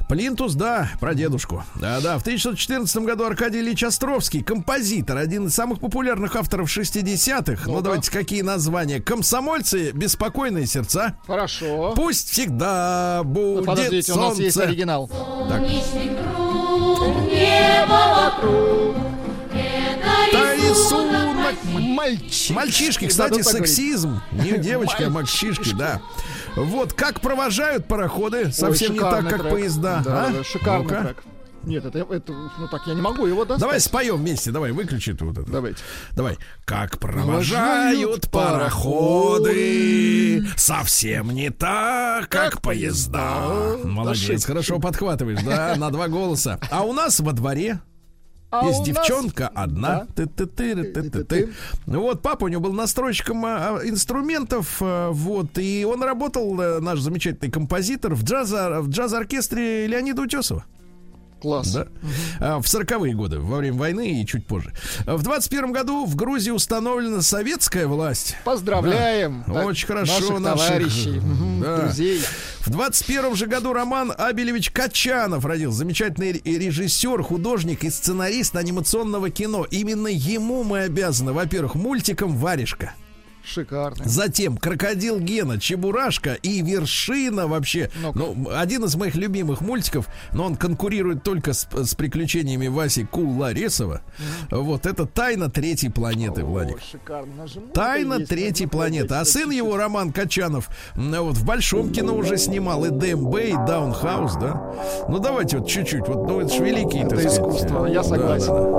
Плинтус, 0.08 0.54
да, 0.54 0.90
про 1.00 1.14
дедушку. 1.14 1.64
Да, 1.76 2.00
да. 2.00 2.18
В 2.18 2.22
1914 2.22 2.96
году 2.98 3.24
Аркадий 3.24 3.60
Ильич 3.60 3.82
Островский, 3.82 4.42
композитор, 4.42 5.16
один 5.18 5.46
из 5.46 5.54
самых 5.54 5.80
популярных 5.80 6.36
авторов 6.36 6.68
60-х. 6.68 7.62
Ну, 7.66 7.72
Ну-ка. 7.72 7.84
давайте, 7.84 8.10
какие 8.10 8.42
названия? 8.42 9.00
Комсомольцы, 9.00 9.92
беспокойные 9.92 10.66
сердца. 10.66 11.16
Хорошо. 11.26 11.92
Пусть 11.96 12.30
всегда 12.30 13.22
будет 13.24 13.66
Подождите, 13.66 14.12
у 14.12 14.16
нас 14.16 14.38
есть 14.38 14.54
солнце. 14.54 14.68
оригинал. 14.70 15.10
Да, 20.32 20.54
рисунок. 20.54 21.32
Мальчишки. 21.64 22.52
Мальчишки, 22.52 23.06
кстати, 23.08 23.34
так 23.34 23.42
говорит. 23.44 23.68
сексизм. 23.68 24.20
Не 24.32 24.58
девочки, 24.58 25.02
а 25.02 25.10
мальчишки, 25.10 25.74
да. 25.74 26.00
Вот 26.56 26.92
как 26.92 27.20
провожают 27.20 27.86
пароходы, 27.86 28.52
совсем 28.52 28.92
Ой, 28.92 28.94
не 28.94 29.00
так, 29.00 29.28
как 29.28 29.40
трек. 29.40 29.52
поезда. 29.52 30.02
Да, 30.04 30.26
а? 30.26 30.32
да, 30.32 30.44
шикарный 30.44 30.82
Ну-ка. 30.84 31.02
трек. 31.02 31.22
Нет, 31.64 31.84
это, 31.84 31.98
это, 32.00 32.32
ну 32.32 32.68
так 32.68 32.86
я 32.88 32.94
не 32.94 33.00
могу 33.00 33.24
его 33.26 33.44
достать. 33.44 33.60
Давай 33.60 33.80
споем 33.80 34.16
вместе, 34.16 34.50
давай, 34.50 34.72
выключи 34.72 35.16
вот 35.20 35.38
это. 35.38 35.50
Давайте. 35.50 35.78
Давай. 36.12 36.36
Как 36.64 36.98
Провожают 36.98 38.30
пароходы, 38.30 40.44
совсем 40.56 41.30
не 41.30 41.50
так, 41.50 42.28
как 42.28 42.60
поезда. 42.60 43.76
Да 43.82 43.88
Молодец, 43.88 44.44
хорошо 44.44 44.80
подхватываешь, 44.80 45.42
да, 45.42 45.76
на 45.76 45.90
два 45.90 46.08
голоса. 46.08 46.58
А 46.70 46.82
у 46.82 46.92
нас 46.92 47.20
во 47.20 47.32
дворе 47.32 47.80
А 48.52 48.66
Есть 48.66 48.80
у 48.80 48.92
нас- 48.92 49.06
девчонка 49.06 49.48
одна. 49.48 49.88
Да. 49.88 50.06
Ты-ты-ты, 50.14 50.84
ты-ты-ты. 50.92 51.48
Вот 51.86 52.20
папа 52.20 52.44
у 52.44 52.48
него 52.48 52.60
был 52.60 52.74
настройщиком 52.74 53.44
а, 53.46 53.78
а, 53.80 53.88
инструментов, 53.88 54.76
а, 54.82 55.10
вот, 55.10 55.56
и 55.58 55.86
он 55.90 56.02
работал, 56.02 56.60
э, 56.60 56.80
наш 56.80 57.00
замечательный 57.00 57.50
композитор, 57.50 58.14
в, 58.14 58.24
джаза, 58.24 58.82
в 58.82 58.90
джаз-оркестре 58.90 59.86
Леонида 59.86 60.20
Утесова. 60.20 60.64
Класс. 61.42 61.72
Да? 61.72 61.88
А, 62.40 62.60
В 62.60 62.64
40-е 62.66 63.14
годы, 63.14 63.40
во 63.40 63.58
время 63.58 63.76
войны 63.76 64.22
и 64.22 64.26
чуть 64.26 64.46
позже. 64.46 64.72
А 65.06 65.16
В 65.16 65.22
21 65.24 65.72
году 65.72 66.06
в 66.06 66.14
Грузии 66.14 66.50
установлена 66.52 67.20
советская 67.20 67.86
власть. 67.88 68.36
Поздравляем. 68.44 69.44
Да. 69.48 69.54
так, 69.54 69.66
Очень 69.66 69.86
хорошо 69.88 70.12
наших 70.12 70.38
наших, 70.40 70.66
товарищей, 70.68 71.20
мгм, 71.20 71.60
да. 71.60 71.76
друзей. 71.80 72.20
В 72.60 72.70
21 72.70 73.34
же 73.34 73.46
году 73.46 73.72
Роман 73.72 74.12
Абелевич 74.16 74.70
Качанов 74.70 75.44
родился. 75.44 75.78
Замечательный 75.78 76.32
ре- 76.32 76.58
режиссер, 76.58 77.20
художник 77.24 77.82
и 77.82 77.90
сценарист 77.90 78.54
анимационного 78.54 79.30
кино. 79.30 79.66
Именно 79.68 80.06
ему 80.08 80.62
мы 80.62 80.80
обязаны, 80.82 81.32
во-первых, 81.32 81.74
мультиком 81.74 82.36
«Варежка». 82.36 82.92
Шикарно. 83.44 84.02
Затем 84.04 84.56
«Крокодил 84.56 85.18
Гена», 85.18 85.58
«Чебурашка» 85.58 86.34
и 86.34 86.62
«Вершина» 86.62 87.46
вообще. 87.48 87.90
Ну, 88.14 88.48
один 88.54 88.84
из 88.84 88.94
моих 88.96 89.14
любимых 89.16 89.60
мультиков, 89.60 90.06
но 90.32 90.44
он 90.44 90.56
конкурирует 90.56 91.22
только 91.22 91.52
с, 91.52 91.66
с 91.72 91.94
приключениями 91.94 92.68
Васи 92.68 93.04
Куларесова. 93.04 94.02
Вот, 94.50 94.86
это 94.86 95.06
«Тайна 95.06 95.50
третьей 95.50 95.88
планеты», 95.90 96.44
Владик. 96.44 96.78
О, 96.78 96.80
шикарно. 96.90 97.34
Нажиму, 97.34 97.66
Тайна 97.68 98.14
есть, 98.14 98.28
третьей 98.30 98.66
планеты. 98.66 99.14
А 99.14 99.24
сын 99.24 99.50
его, 99.50 99.76
Роман 99.76 100.12
Качанов, 100.12 100.68
вот 100.94 101.36
в 101.36 101.44
большом 101.44 101.90
кино 101.92 102.14
уже 102.14 102.36
снимал. 102.36 102.84
И 102.84 102.90
ДМБ, 102.90 103.34
и 103.38 103.52
Даунхаус, 103.52 104.34
да? 104.36 104.72
Ну, 105.08 105.18
давайте 105.18 105.58
вот 105.58 105.68
чуть-чуть. 105.68 106.06
Вот, 106.06 106.28
ну, 106.28 106.40
это 106.40 106.54
ж 106.54 106.58
великий, 106.60 107.00
Это 107.00 107.26
искусство, 107.26 107.86
я 107.86 108.02
Да, 108.02 108.04
согласен. 108.04 108.46
да, 108.54 108.60
да. 108.60 108.72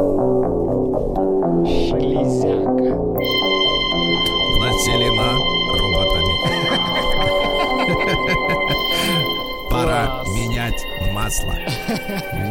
Железяка. 1.66 3.53
Масло. 11.24 11.54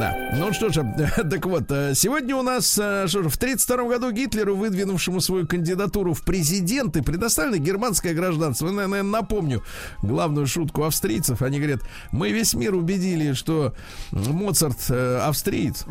Да. 0.03 0.31
Ну 0.35 0.53
что 0.53 0.71
же, 0.71 0.83
так 1.31 1.47
вот, 1.47 1.71
э, 1.71 1.95
сегодня 1.95 2.35
у 2.35 2.43
нас, 2.43 2.77
э, 2.81 3.07
что 3.07 3.23
же, 3.23 3.29
в 3.29 3.37
32 3.37 3.85
году 3.85 4.11
Гитлеру, 4.11 4.57
выдвинувшему 4.57 5.21
свою 5.21 5.47
кандидатуру 5.47 6.13
в 6.15 6.23
президенты, 6.23 7.03
предоставлено 7.03 7.59
германское 7.59 8.15
гражданство. 8.15 8.67
Я, 8.67 8.73
наверное, 8.73 9.03
напомню 9.03 9.63
главную 10.03 10.47
шутку 10.47 10.85
австрийцев. 10.85 11.43
Они 11.43 11.59
говорят, 11.59 11.83
мы 12.11 12.33
весь 12.33 12.55
мир 12.55 12.75
убедили, 12.75 13.35
что 13.35 13.75
Моцарт 14.11 14.79
э, 14.89 15.19
австриец, 15.19 15.85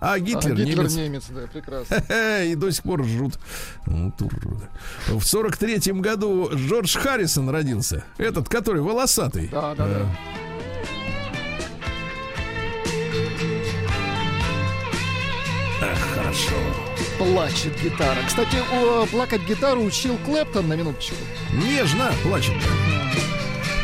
а 0.00 0.18
Гитлер, 0.18 0.52
а, 0.52 0.56
Гитлер 0.56 0.84
немец. 0.84 0.94
немец, 0.94 1.24
да, 1.28 1.40
прекрасно. 1.52 1.96
И 2.44 2.54
до 2.54 2.70
сих 2.70 2.82
пор. 2.84 3.04
Ну, 3.86 4.12
тур- 4.16 4.32
В 5.08 5.22
сорок 5.22 5.56
третьем 5.58 6.00
году 6.00 6.48
Джордж 6.54 6.96
Харрисон 6.96 7.50
родился. 7.50 8.04
Этот, 8.16 8.48
который 8.48 8.80
волосатый. 8.80 9.48
Да, 9.48 9.74
да, 9.74 9.86
да. 9.86 10.06
Эх, 15.82 15.98
хорошо. 16.14 16.54
Плачет 17.18 17.72
гитара. 17.82 18.18
Кстати, 18.26 18.56
о, 18.72 19.06
плакать 19.06 19.42
гитару 19.48 19.82
учил 19.82 20.16
Клэптон 20.24 20.68
на 20.68 20.74
минуточку. 20.74 21.14
Нежно 21.52 22.10
плачет. 22.22 22.54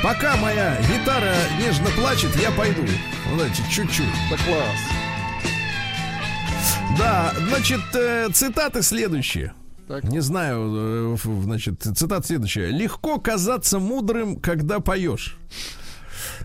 Пока 0.03 0.37
моя 0.37 0.77
гитара 0.83 1.35
нежно 1.59 1.87
плачет, 1.99 2.35
я 2.37 2.51
пойду. 2.51 2.83
Знаете, 3.35 3.63
чуть-чуть. 3.71 4.07
Да 4.31 4.37
класс. 4.37 4.79
Да, 6.99 7.33
значит, 7.49 7.81
э, 7.95 8.29
цитаты 8.33 8.83
следующие. 8.83 9.53
Так. 9.89 10.05
Не 10.05 10.21
знаю, 10.21 11.15
э, 11.15 11.17
значит, 11.43 11.83
цитата 11.83 12.27
следующая. 12.27 12.71
Легко 12.71 13.19
казаться 13.19 13.79
мудрым, 13.79 14.37
когда 14.41 14.81
поешь. 14.81 15.37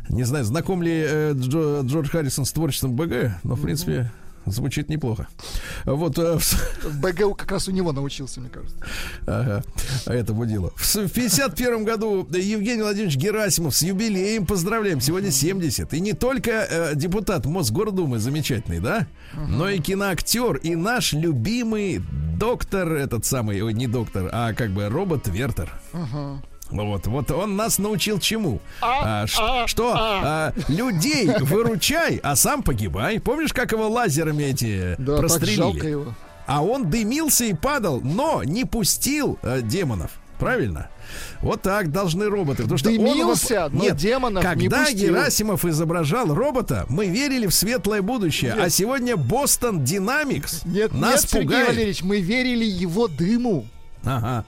Не 0.10 0.24
знаю, 0.24 0.43
знаком 0.45 0.82
ли 0.82 0.91
э, 1.06 1.32
Джо- 1.34 1.84
Джордж 1.86 2.10
Харрисон 2.10 2.45
с 2.45 2.52
творчеством 2.52 2.95
БГ, 2.95 3.39
но, 3.43 3.56
в 3.56 3.62
принципе, 3.62 4.12
звучит 4.46 4.89
неплохо. 4.89 5.28
Вот 5.86 6.18
э, 6.18 6.38
в 6.38 7.00
БГУ 7.02 7.36
как 7.36 7.52
раз 7.52 7.68
у 7.68 7.72
него 7.72 7.92
научился, 7.92 8.39
мне 8.42 8.50
кажется. 8.50 8.76
Ага, 9.28 9.64
а 10.06 10.14
это 10.14 10.34
будило. 10.34 10.72
В 10.76 10.86
с- 10.86 10.96
в 11.02 11.10
51 11.10 11.84
году 11.84 12.28
Евгений 12.32 12.82
Владимирович 12.82 13.18
Герасимов 13.18 13.76
с 13.76 13.82
юбилеем 13.82 14.46
поздравляем. 14.46 15.02
Сегодня 15.02 15.32
70. 15.32 15.94
И 15.94 16.00
не 16.00 16.14
только 16.14 16.52
э, 16.52 16.96
депутат 16.96 17.46
Мосгордумы 17.46 18.20
замечательный, 18.20 18.80
да? 18.80 19.08
Но 19.36 19.70
и 19.70 19.80
киноактер, 19.80 20.58
и 20.58 20.76
наш 20.76 21.14
любимый 21.14 22.02
доктор, 22.38 22.92
этот 22.94 23.26
самый, 23.26 23.62
ой, 23.62 23.74
не 23.74 23.88
доктор, 23.88 24.30
а 24.32 24.54
как 24.54 24.72
бы 24.72 24.89
робот 24.89 25.28
Вертер. 25.28 25.72
Вот, 26.72 27.08
вот 27.08 27.32
он 27.32 27.56
нас 27.56 27.78
научил 27.80 28.20
чему? 28.20 28.60
А, 28.82 29.28
ш- 29.28 29.68
что 29.68 29.94
а, 29.96 30.54
людей 30.68 31.30
выручай, 31.40 32.20
а 32.24 32.36
сам 32.36 32.64
погибай. 32.64 33.20
Помнишь, 33.20 33.54
как 33.54 33.72
его 33.74 33.90
лазерами 33.90 34.44
эти 34.44 34.96
Да, 34.98 35.14
так 35.18 35.20
прострелили? 35.20 35.56
жалко 35.58 35.88
его. 35.88 36.14
А 36.48 36.64
он 36.64 36.90
дымился 36.90 37.46
и 37.46 37.54
падал, 37.54 38.02
но 38.02 38.44
не 38.44 38.66
пустил 38.66 39.38
э, 39.44 39.62
демонов. 39.62 40.12
Правильно? 40.40 40.90
Вот 41.42 41.62
так 41.62 41.92
должны 41.92 42.26
роботы. 42.28 42.64
Потому 42.64 42.78
что 42.80 42.90
он 42.90 42.96
Дымился, 42.98 43.54
его- 43.54 43.70
но 43.70 43.84
Нет, 43.84 43.98
демонов 43.98 44.44
не 44.44 44.50
когда 44.50 44.86
пустил. 44.86 45.10
Герасимов 45.14 45.66
изображал 45.66 46.34
робота, 46.34 46.86
мы 46.90 47.08
верили 47.08 47.46
в 47.46 47.54
светлое 47.54 48.02
будущее. 48.02 48.54
А 48.54 48.70
сегодня 48.70 49.16
Бостон 49.18 49.84
Динамикс 49.84 50.66
Нет, 50.66 50.94
нас 50.94 51.22
нет, 51.22 51.30
Сергей 51.30 51.46
пугает. 51.48 51.68
Валерьевич, 51.68 52.02
мы 52.02 52.22
верили 52.22 52.66
его 52.66 53.08
дыму. 53.08 53.66
Ага. 54.04 54.45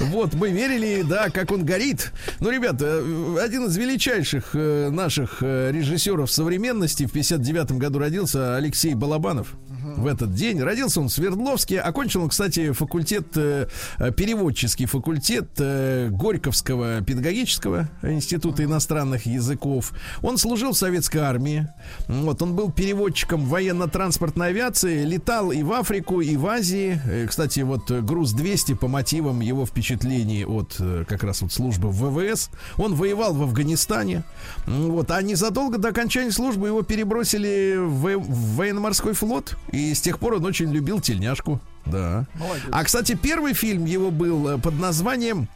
Вот, 0.00 0.34
мы 0.34 0.50
верили, 0.50 1.02
да, 1.02 1.28
как 1.28 1.50
он 1.52 1.64
горит. 1.64 2.12
Ну, 2.40 2.50
ребята, 2.50 3.00
э, 3.02 3.36
один 3.40 3.66
из 3.66 3.76
величайших 3.76 4.50
э, 4.54 4.88
наших 4.90 5.42
э, 5.42 5.70
режиссеров 5.72 6.30
современности 6.30 7.04
в 7.06 7.12
59 7.12 7.72
году 7.72 7.98
родился 7.98 8.56
Алексей 8.56 8.94
Балабанов. 8.94 9.54
В 9.84 10.06
этот 10.06 10.32
день 10.34 10.60
родился 10.60 11.00
он 11.00 11.08
в 11.08 11.12
Свердловске. 11.12 11.80
Окончил 11.80 12.22
он, 12.22 12.30
кстати, 12.30 12.72
факультет, 12.72 13.28
э, 13.36 13.68
э, 13.98 14.12
переводческий 14.12 14.86
факультет 14.86 15.50
э, 15.58 16.08
Горьковского 16.10 17.02
педагогического 17.02 17.88
института 18.02 18.64
иностранных 18.64 19.26
языков. 19.26 19.92
Он 20.22 20.38
служил 20.38 20.72
в 20.72 20.78
советской 20.78 21.18
армии. 21.18 21.68
Вот, 22.08 22.40
он 22.40 22.54
был 22.54 22.72
переводчиком 22.72 23.44
военно-транспортной 23.44 24.48
авиации, 24.48 25.04
летал 25.04 25.52
и 25.52 25.62
в 25.62 25.72
Африку, 25.72 26.20
и 26.20 26.36
в 26.36 26.46
Азии. 26.46 27.00
Кстати, 27.28 27.60
вот 27.60 27.90
груз 27.90 28.32
200 28.32 28.74
по 28.74 28.88
мотивам 28.88 29.40
его 29.40 29.66
впечатлений 29.66 30.44
от 30.44 30.76
как 31.06 31.22
раз 31.24 31.42
вот 31.42 31.52
службы 31.52 31.90
в 31.90 32.10
ВВС. 32.10 32.50
Он 32.78 32.94
воевал 32.94 33.34
в 33.34 33.42
Афганистане. 33.42 34.24
Вот, 34.66 35.10
а 35.10 35.20
незадолго 35.20 35.78
до 35.78 35.88
окончания 35.88 36.30
службы 36.30 36.68
его 36.68 36.82
перебросили 36.82 37.76
в 37.76 38.18
военно-морской 38.56 39.12
флот. 39.12 39.56
И 39.74 39.94
с 39.94 40.00
тех 40.00 40.18
пор 40.18 40.34
он 40.34 40.44
очень 40.44 40.72
любил 40.72 41.00
тельняшку. 41.00 41.60
Да. 41.86 42.26
Молодец. 42.34 42.64
А, 42.70 42.84
кстати, 42.84 43.14
первый 43.20 43.52
фильм 43.54 43.84
его 43.84 44.10
был 44.10 44.48
э, 44.48 44.58
под 44.58 44.78
названием 44.78 45.48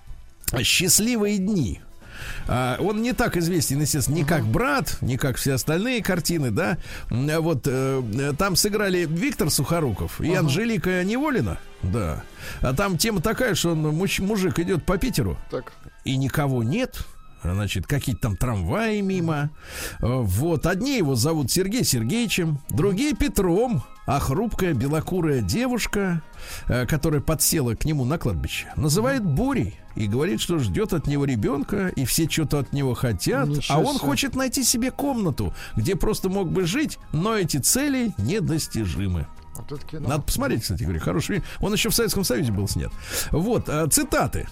«Счастливые 0.62 1.39
дни». 1.39 1.81
А, 2.49 2.77
Он 2.81 3.01
не 3.01 3.12
так 3.12 3.37
известен, 3.37 3.81
естественно, 3.81 4.16
не 4.16 4.25
как 4.25 4.45
брат, 4.45 4.99
не 5.03 5.16
как 5.16 5.37
все 5.37 5.53
остальные 5.55 6.03
картины, 6.03 6.51
да. 6.51 6.77
Вот 7.11 7.66
э, 7.66 8.03
э, 8.19 8.33
там 8.37 8.57
сыграли 8.57 9.07
Виктор 9.09 9.51
Сухоруков 9.51 10.21
и 10.21 10.35
Анжелика 10.35 11.05
Неволина, 11.05 11.59
да. 11.83 12.23
А 12.61 12.75
там 12.75 12.99
тема 12.99 13.21
такая, 13.21 13.55
что 13.55 13.71
он, 13.73 13.83
муж- 13.95 14.19
мужик 14.19 14.59
идет 14.59 14.85
по 14.85 14.99
Питеру, 14.99 15.39
Так. 15.51 15.73
и 16.05 16.16
никого 16.16 16.62
нет. 16.64 17.07
Значит, 17.55 17.86
какие-то 17.86 18.22
там 18.22 18.36
трамваи 18.36 19.01
мимо. 19.01 19.51
Э, 20.01 20.07
Вот, 20.07 20.66
одни 20.66 20.96
его 20.99 21.14
зовут 21.14 21.51
Сергей 21.51 21.84
Сергеевичем, 21.84 22.59
другие 22.70 23.14
Петром, 23.14 23.82
а 24.07 24.20
хрупкая 24.20 24.74
белокурая 24.74 25.40
девушка, 25.42 26.22
э, 26.68 26.86
которая 26.86 27.20
подсела 27.20 27.74
к 27.74 27.84
нему 27.84 28.05
на 28.05 28.18
кладбище, 28.18 28.72
называет 28.76 29.24
Бурей 29.24 29.78
и 29.96 30.07
говорит, 30.07 30.40
что 30.40 30.59
ждет 30.59 30.92
от 30.92 31.07
него 31.07 31.24
ребенка, 31.24 31.88
и 31.88 32.05
все 32.05 32.28
что-то 32.28 32.61
от 32.61 32.72
него 32.72 32.94
хотят, 32.94 33.49
Ничего 33.49 33.76
а 33.78 33.80
он 33.80 33.96
себе. 33.96 34.07
хочет 34.07 34.34
найти 34.36 34.62
себе 34.64 34.90
комнату, 34.90 35.53
где 35.76 35.96
просто 35.96 36.28
мог 36.28 36.51
бы 36.51 36.64
жить, 36.64 36.99
но 37.12 37.34
эти 37.36 37.57
цели 37.59 38.12
недостижимы. 38.18 39.26
Вот. 39.55 39.92
Надо 39.92 40.22
посмотреть, 40.22 40.62
кстати 40.62 40.84
говоря, 40.84 41.01
хороший. 41.01 41.42
Он 41.61 41.72
еще 41.72 41.90
в 41.90 41.94
Советском 41.94 42.22
Союзе 42.22 42.53
был 42.53 42.68
снят. 42.68 42.92
Вот, 43.32 43.68
э, 43.68 43.86
цитаты. 43.90 44.49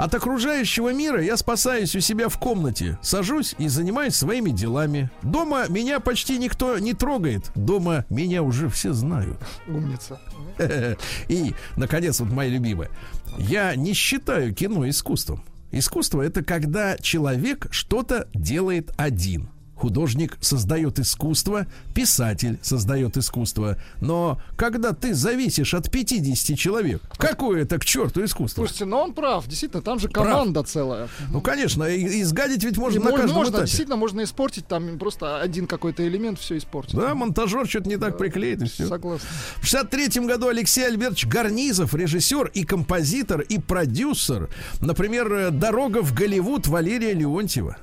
От 0.00 0.14
окружающего 0.14 0.94
мира 0.94 1.22
я 1.22 1.36
спасаюсь 1.36 1.94
у 1.94 2.00
себя 2.00 2.30
в 2.30 2.38
комнате, 2.38 2.98
сажусь 3.02 3.54
и 3.58 3.68
занимаюсь 3.68 4.14
своими 4.16 4.48
делами. 4.48 5.10
Дома 5.20 5.66
меня 5.68 6.00
почти 6.00 6.38
никто 6.38 6.78
не 6.78 6.94
трогает. 6.94 7.50
Дома 7.54 8.06
меня 8.08 8.42
уже 8.42 8.70
все 8.70 8.94
знают. 8.94 9.36
Умница. 9.68 10.18
И, 11.28 11.54
наконец, 11.76 12.18
вот 12.20 12.32
моя 12.32 12.48
любимая. 12.48 12.88
Я 13.36 13.76
не 13.76 13.92
считаю 13.92 14.54
кино 14.54 14.88
искусством. 14.88 15.44
Искусство 15.70 16.22
это 16.22 16.42
когда 16.42 16.96
человек 16.96 17.66
что-то 17.70 18.26
делает 18.32 18.94
один. 18.96 19.50
Художник 19.80 20.36
создает 20.42 20.98
искусство, 20.98 21.66
писатель 21.94 22.58
создает 22.60 23.16
искусство. 23.16 23.78
Но 24.02 24.38
когда 24.56 24.92
ты 24.92 25.14
зависишь 25.14 25.72
от 25.72 25.90
50 25.90 26.58
человек, 26.58 27.00
какое 27.16 27.62
это 27.62 27.78
к 27.78 27.84
черту 27.86 28.22
искусство? 28.22 28.60
Слушайте, 28.60 28.84
но 28.84 29.02
он 29.02 29.14
прав. 29.14 29.46
Действительно, 29.48 29.80
там 29.80 29.98
же 29.98 30.08
команда 30.08 30.64
целая. 30.64 31.08
Ну, 31.30 31.40
конечно, 31.40 31.84
и, 31.84 32.02
и 32.02 32.22
сгадить 32.24 32.62
ведь 32.62 32.76
И 32.76 32.78
можно 32.78 33.00
на 33.00 33.04
можно, 33.04 33.18
каждом 33.20 33.36
можно, 33.38 33.50
этапе. 33.52 33.64
действительно, 33.64 33.96
можно 33.96 34.22
испортить 34.22 34.66
там 34.66 34.98
просто 34.98 35.40
один 35.40 35.66
какой-то 35.66 36.06
элемент, 36.06 36.38
все 36.38 36.58
испортить. 36.58 36.94
Да, 36.94 37.14
монтажер 37.14 37.66
что-то 37.66 37.88
не 37.88 37.96
так 37.96 38.18
приклеит, 38.18 38.60
и 38.60 38.66
все. 38.66 38.86
Согласен. 38.86 39.24
В 39.62 39.64
63 39.64 40.26
году 40.26 40.48
Алексей 40.48 40.86
Альбертович 40.86 41.26
Гарнизов, 41.26 41.94
режиссер 41.94 42.50
и 42.52 42.64
композитор 42.64 43.40
и 43.40 43.58
продюсер. 43.58 44.50
Например, 44.82 45.50
«Дорога 45.50 46.02
в 46.02 46.12
Голливуд» 46.12 46.66
Валерия 46.66 47.14
Леонтьева. 47.14 47.78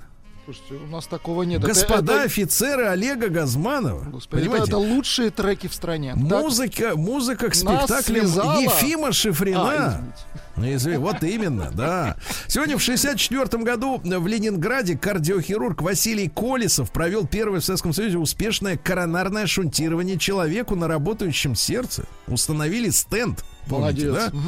Слушайте, 0.48 0.76
у 0.76 0.88
нас 0.88 1.06
такого 1.08 1.44
нет. 1.44 1.60
Это- 1.60 1.68
Господа 1.68 2.14
это- 2.14 2.24
офицеры 2.24 2.86
Олега 2.86 3.28
Газманова. 3.28 4.06
Господи, 4.06 4.44
это, 4.44 4.50
Понимаете? 4.50 4.68
это 4.72 4.78
лучшие 4.78 5.30
треки 5.30 5.68
в 5.68 5.74
стране. 5.74 6.14
Так- 6.14 6.22
Музыка, 6.42 6.92
музыка 6.96 7.50
к 7.50 7.56
спектаклям 7.56 8.28
связала- 8.28 8.62
Ефима 8.62 9.10
А, 9.10 9.12
Шифрина. 9.12 10.02
извините. 10.56 10.76
Извини, 10.78 10.98
Вот 10.98 11.22
именно, 11.24 11.70
да. 11.76 12.16
Сегодня 12.48 12.78
в 12.78 12.82
64 12.82 13.62
году 13.66 14.00
в 14.02 14.28
Ленинграде 14.28 14.98
кардиохирург 14.98 15.82
Василий 15.82 16.30
Колесов 16.30 16.92
провел 16.94 17.28
первое 17.28 17.60
в 17.60 17.66
Советском 17.66 17.92
Союзе 17.92 18.18
успешное 18.18 18.78
коронарное 18.78 19.48
шунтирование 19.48 20.18
человеку 20.18 20.76
на 20.76 20.88
работающем 20.88 21.56
сердце. 21.56 22.06
Установили 22.28 22.90
стенд. 22.90 23.44
Помните, 23.68 24.08
Молодец. 24.08 24.32
да? 24.32 24.40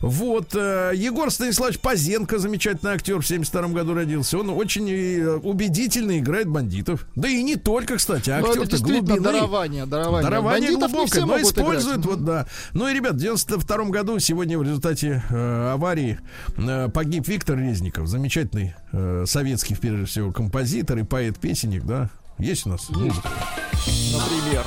Вот. 0.00 0.54
э, 0.54 0.92
Егор 0.94 1.30
Станиславович 1.30 1.78
Пазенко, 1.80 2.38
замечательный 2.38 2.92
актер, 2.92 3.20
в 3.20 3.26
72 3.26 3.68
году 3.68 3.94
родился. 3.94 4.38
Он 4.38 4.50
очень 4.50 4.88
э, 4.90 5.36
убедительно 5.36 6.18
играет 6.18 6.48
бандитов. 6.48 7.06
Да 7.16 7.28
и 7.28 7.42
не 7.42 7.56
только, 7.56 7.96
кстати, 7.96 8.30
а 8.30 8.40
Ну, 8.40 8.48
актер-то 8.50 8.78
глубины. 8.78 9.20
дарование, 9.20 9.86
дарование. 9.86 10.22
Дарование 10.30 10.70
Бандитов 10.72 10.92
глубокое, 10.92 11.24
но 11.24 11.40
используют, 11.40 11.98
играть. 11.98 12.06
вот 12.16 12.24
да. 12.24 12.46
Ну 12.74 12.88
и, 12.88 12.94
ребят, 12.94 13.14
в 13.14 13.18
92 13.18 13.84
году 13.86 14.18
сегодня 14.18 14.58
в 14.58 14.62
результате 14.62 15.22
э, 15.30 15.70
аварии 15.72 16.18
э, 16.56 16.88
погиб 16.92 17.26
Виктор 17.28 17.58
Резников, 17.58 18.06
замечательный 18.08 18.74
э, 18.92 19.24
советский, 19.26 19.74
прежде 19.74 20.04
всего, 20.06 20.32
композитор 20.32 20.98
и 20.98 21.02
поэт-песенник, 21.02 21.84
да. 21.84 22.10
Есть 22.38 22.66
у 22.66 22.70
нас? 22.70 22.88
музыка? 22.90 23.28
Например. 24.12 24.64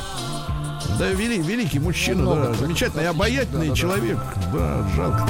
Да, 0.99 1.09
вели- 1.11 1.41
великий 1.41 1.79
мужчина, 1.79 2.21
Много 2.23 2.47
да, 2.49 2.53
замечательный, 2.55 3.07
обаятельный 3.07 3.69
да-да-да. 3.69 3.75
человек. 3.75 4.17
Да, 4.53 4.85
жалко. 4.97 5.29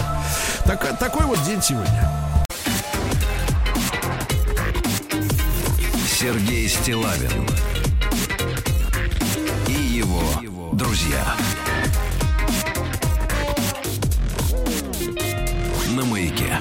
Так, 0.65 0.97
такой 0.97 1.25
вот 1.27 1.37
день 1.43 1.61
сегодня. 1.61 2.09
Сергей 6.07 6.67
Стилавин 6.67 7.47
и 9.67 9.73
его 9.73 10.21
друзья. 10.73 11.35
На 15.95 16.03
маяке. 16.03 16.57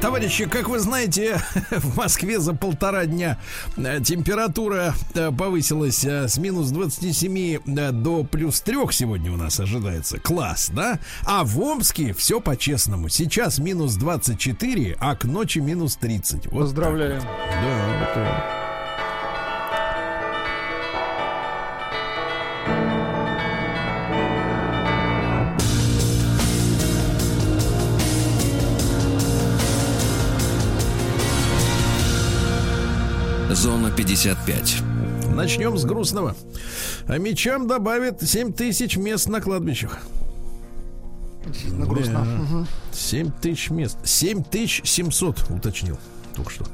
Товарищи, 0.00 0.46
как 0.46 0.68
вы 0.68 0.78
знаете, 0.78 1.40
в 1.70 1.96
Москве 1.96 2.38
за 2.38 2.54
полтора 2.54 3.04
дня 3.06 3.38
э, 3.76 4.00
температура 4.00 4.94
э, 5.14 5.30
повысилась 5.36 6.04
э, 6.04 6.28
с 6.28 6.38
минус 6.38 6.70
27 6.70 7.58
э, 7.66 7.90
до 7.90 8.22
плюс 8.22 8.60
3 8.60 8.76
сегодня 8.92 9.32
у 9.32 9.36
нас 9.36 9.58
ожидается. 9.58 10.18
Класс, 10.18 10.70
да? 10.72 10.98
А 11.24 11.44
в 11.44 11.58
Омске 11.60 12.12
все 12.14 12.40
по-честному. 12.40 13.08
Сейчас 13.08 13.58
минус 13.58 13.96
24, 13.96 14.96
а 15.00 15.16
к 15.16 15.24
ночи 15.24 15.58
минус 15.58 15.96
30. 15.96 16.46
Вот 16.46 16.60
Поздравляем. 16.60 17.20
вот. 17.20 17.28
Да, 17.28 18.71
Зона 33.54 33.90
55. 33.90 34.82
Начнем 35.34 35.76
с 35.76 35.84
грустного. 35.84 36.34
А 37.06 37.18
мечам 37.18 37.66
добавят 37.66 38.22
7 38.22 38.52
тысяч 38.52 38.96
мест 38.96 39.28
на 39.28 39.40
кладбищах. 39.40 39.98
Действительно 41.46 41.86
грустно. 41.86 42.20
Мгм. 42.20 42.66
7 42.92 43.30
тысяч 43.40 43.70
мест. 43.70 43.98
7700, 44.04 45.50
уточнил 45.50 45.98
только 46.34 46.50
что. 46.50 46.66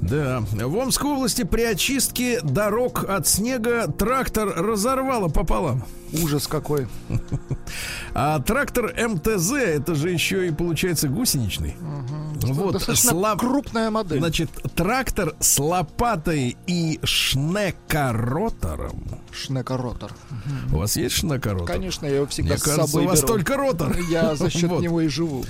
Да, 0.00 0.40
в 0.52 0.76
Омской 0.76 1.10
области 1.10 1.44
при 1.44 1.62
очистке 1.62 2.40
дорог 2.42 3.04
от 3.08 3.26
снега 3.26 3.86
трактор 3.90 4.48
разорвало 4.48 5.28
пополам. 5.28 5.84
Ужас 6.22 6.46
какой. 6.46 6.86
А 8.18 8.38
трактор 8.40 8.94
МТЗ, 8.96 9.52
это 9.52 9.94
же 9.94 10.08
еще 10.10 10.48
и 10.48 10.50
получается 10.50 11.06
гусеничный. 11.08 11.76
Вот, 12.42 12.72
Достаточно 12.74 13.10
слаб- 13.10 13.38
крупная 13.38 13.90
модель. 13.90 14.20
Значит, 14.20 14.48
трактор 14.74 15.34
с 15.38 15.58
лопатой 15.58 16.56
и 16.66 16.98
шнекоротором. 17.02 19.20
Шнекоротор. 19.36 20.12
У 20.72 20.76
вас 20.78 20.96
есть 20.96 21.16
шнекоротор? 21.16 21.66
Конечно, 21.66 22.06
я 22.06 22.16
его 22.16 22.26
всегда 22.26 22.50
Мне 22.54 22.58
с 22.58 22.62
кажется, 22.62 22.86
собой 22.86 23.04
у 23.04 23.08
вас 23.08 23.18
беру. 23.20 23.28
только 23.28 23.56
ротор. 23.56 23.96
Я 24.10 24.34
за 24.34 24.48
счет 24.50 24.70
Вот. 24.70 24.82
него 24.82 25.00
и 25.02 25.08
живу. 25.08 25.44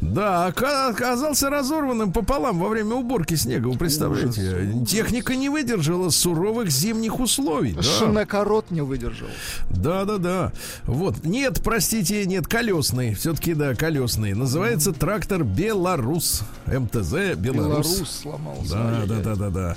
Да, 0.00 0.46
ока- 0.46 0.88
оказался 0.90 1.50
разорванным 1.50 2.12
пополам 2.12 2.60
во 2.60 2.68
время 2.68 2.94
уборки 2.94 3.34
снега. 3.34 3.66
Вы 3.68 3.76
представляете? 3.78 4.84
Техника 4.86 5.34
не 5.34 5.48
выдержала 5.48 6.10
суровых 6.10 6.70
зимних 6.70 7.18
условий. 7.18 7.72
Да. 7.72 7.82
Шнекорот 7.82 8.70
не 8.70 8.80
выдержал. 8.80 9.28
Да, 9.70 10.04
да, 10.04 10.18
да. 10.18 10.52
Вот. 10.84 11.24
Нет, 11.24 11.60
простите, 11.64 12.24
нет, 12.26 12.46
колесный. 12.46 13.14
Все-таки, 13.14 13.54
да, 13.54 13.74
колесный. 13.74 14.34
Называется 14.34 14.92
трактор 14.92 15.42
Беларус. 15.42 16.42
МТЗ 16.66 17.34
Беларус. 17.36 17.92
Белорус 17.96 18.20
сломался. 18.22 18.72
Да, 18.72 19.02
да, 19.06 19.16
да, 19.20 19.34
да, 19.34 19.50
да. 19.50 19.76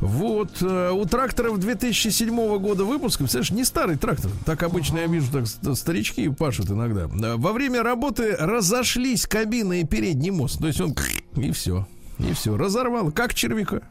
Вот 0.00 0.50
э, 0.60 0.90
у 0.90 1.04
тракторов 1.06 1.58
2007 1.58 2.58
года 2.58 2.84
выпуска, 2.84 3.05
представляешь, 3.14 3.50
не 3.50 3.64
старый 3.64 3.96
трактор. 3.96 4.30
Так 4.44 4.62
обычно 4.62 4.98
я 4.98 5.06
вижу, 5.06 5.30
так 5.32 5.46
ст- 5.46 5.76
старички 5.76 6.28
пашут 6.28 6.70
иногда. 6.70 7.02
Э, 7.04 7.36
Во 7.36 7.52
время 7.52 7.82
работы 7.82 8.36
разошлись 8.38 9.26
кабина 9.26 9.80
и 9.80 9.84
передний 9.84 10.30
мост. 10.30 10.58
То 10.58 10.66
есть 10.66 10.80
он 10.80 10.94
и 11.36 11.50
все. 11.52 11.86
И 12.18 12.32
все, 12.32 12.56
разорвало, 12.56 13.10
как 13.10 13.34
червяка. 13.34 13.82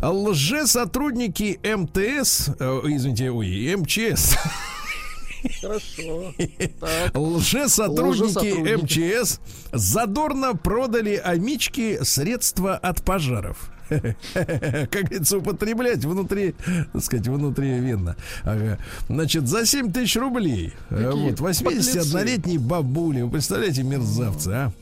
Лже-сотрудники 0.00 1.58
МТС, 1.64 2.50
э, 2.58 2.80
извините, 2.84 3.30
ой, 3.30 3.74
МЧС, 3.76 4.36
Хорошо. 5.60 6.32
Лже-сотрудники. 7.14 8.76
МЧС 9.22 9.40
задорно 9.72 10.54
продали 10.54 11.14
Амичке 11.16 12.04
средства 12.04 12.76
от 12.76 13.02
пожаров. 13.04 13.70
Как 14.88 15.04
говорится, 15.04 15.38
употреблять 15.38 16.04
внутри, 16.04 16.54
так 16.92 17.02
сказать, 17.02 17.28
внутривенно. 17.28 18.16
Ага. 18.42 18.78
Значит, 19.08 19.48
за 19.48 19.66
7 19.66 19.92
тысяч 19.92 20.16
рублей. 20.16 20.72
Какие 20.88 21.30
Вот, 21.30 21.40
81-летней 21.40 22.58
бабули. 22.58 23.22
Вы 23.22 23.30
представляете, 23.30 23.82
мерзавцы, 23.82 24.48
а? 24.48 24.72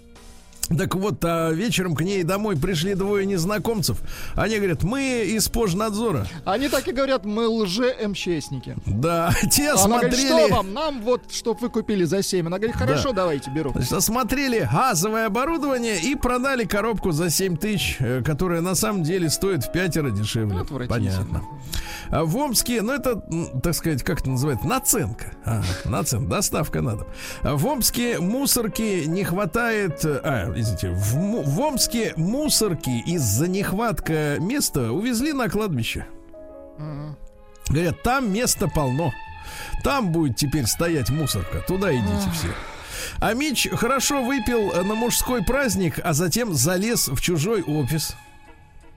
Так 0.69 0.95
вот, 0.95 1.25
а 1.25 1.51
вечером 1.51 1.95
к 1.95 2.03
ней 2.03 2.23
домой 2.23 2.57
пришли 2.57 2.95
двое 2.95 3.27
незнакомцев. 3.27 3.99
Они 4.35 4.57
говорят, 4.57 4.83
мы 4.83 5.25
из 5.27 5.49
пожнадзора. 5.49 6.27
Они 6.45 6.69
так 6.69 6.89
и 6.89 6.93
говорят, 6.93 7.25
мы 7.25 7.47
лже-МЧСники. 7.49 8.77
Да, 8.87 9.35
те 9.51 9.71
Она 9.71 9.99
говорит, 9.99 10.15
осмотрели... 10.15 10.47
что 10.47 10.55
вам? 10.55 10.73
Нам 10.73 11.03
вот, 11.03 11.33
чтоб 11.33 11.61
вы 11.61 11.69
купили 11.69 12.05
за 12.05 12.23
7. 12.23 12.47
Она 12.47 12.59
говорит, 12.59 12.77
хорошо, 12.77 13.13
давайте, 13.13 13.51
беру. 13.51 13.73
Значит, 13.73 13.93
осмотрели 13.93 14.69
газовое 14.73 15.27
оборудование 15.27 16.01
и 16.01 16.15
продали 16.15 16.65
коробку 16.65 17.13
за 17.13 17.31
7 17.31 17.57
тысяч, 17.57 17.97
э, 18.01 18.23
которая 18.23 18.61
на 18.61 18.75
самом 18.75 19.03
деле 19.03 19.29
стоит 19.29 19.65
в 19.65 19.73
пятеро 19.73 20.11
дешевле. 20.11 20.65
Понятно. 20.89 21.43
А 22.15 22.25
в 22.25 22.37
Омске, 22.37 22.81
ну 22.81 22.93
это, 22.93 23.21
так 23.61 23.75
сказать, 23.75 24.05
как 24.05 24.21
это 24.21 24.31
называется, 24.31 24.69
наценка. 24.69 25.33
А, 25.45 25.63
наценка, 25.85 26.31
доставка 26.31 26.81
надо. 26.81 27.09
А 27.43 27.57
в 27.57 27.67
Омске 27.67 28.21
мусорки 28.21 29.03
не 29.05 29.25
хватает... 29.25 30.05
А, 30.05 30.53
извините, 30.55 30.91
в, 30.91 31.43
в 31.43 31.61
Омске 31.61 32.13
мусорки 32.17 33.03
из-за 33.05 33.49
нехватка 33.49 34.37
места 34.39 34.93
увезли 34.93 35.33
на 35.33 35.49
кладбище. 35.49 36.07
Говорят, 37.69 38.01
там 38.05 38.33
места 38.33 38.69
полно. 38.69 39.13
Там 39.83 40.13
будет 40.13 40.37
теперь 40.37 40.67
стоять 40.67 41.11
мусорка. 41.11 41.65
Туда 41.67 41.93
идите 41.93 42.31
все. 42.33 42.49
А 43.19 43.35
Мич 43.35 43.69
хорошо 43.73 44.23
выпил 44.23 44.73
на 44.85 44.95
мужской 44.95 45.43
праздник, 45.43 45.99
а 46.05 46.13
затем 46.13 46.55
залез 46.55 47.09
в 47.09 47.21
чужой 47.21 47.63
офис. 47.63 48.15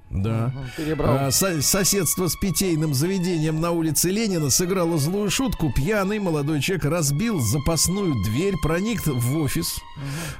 Да. 0.09 0.53
Перебрал. 0.77 1.17
А, 1.27 1.31
со- 1.31 1.61
соседство 1.61 2.27
с 2.27 2.35
питейным 2.35 2.93
заведением 2.93 3.59
на 3.59 3.71
улице 3.71 4.09
Ленина 4.09 4.49
сыграло 4.49 4.97
злую 4.97 5.29
шутку. 5.29 5.71
Пьяный 5.75 6.19
молодой 6.19 6.61
человек 6.61 6.85
разбил 6.85 7.39
запасную 7.39 8.13
дверь, 8.23 8.55
проник 8.61 9.05
в 9.05 9.37
офис. 9.37 9.79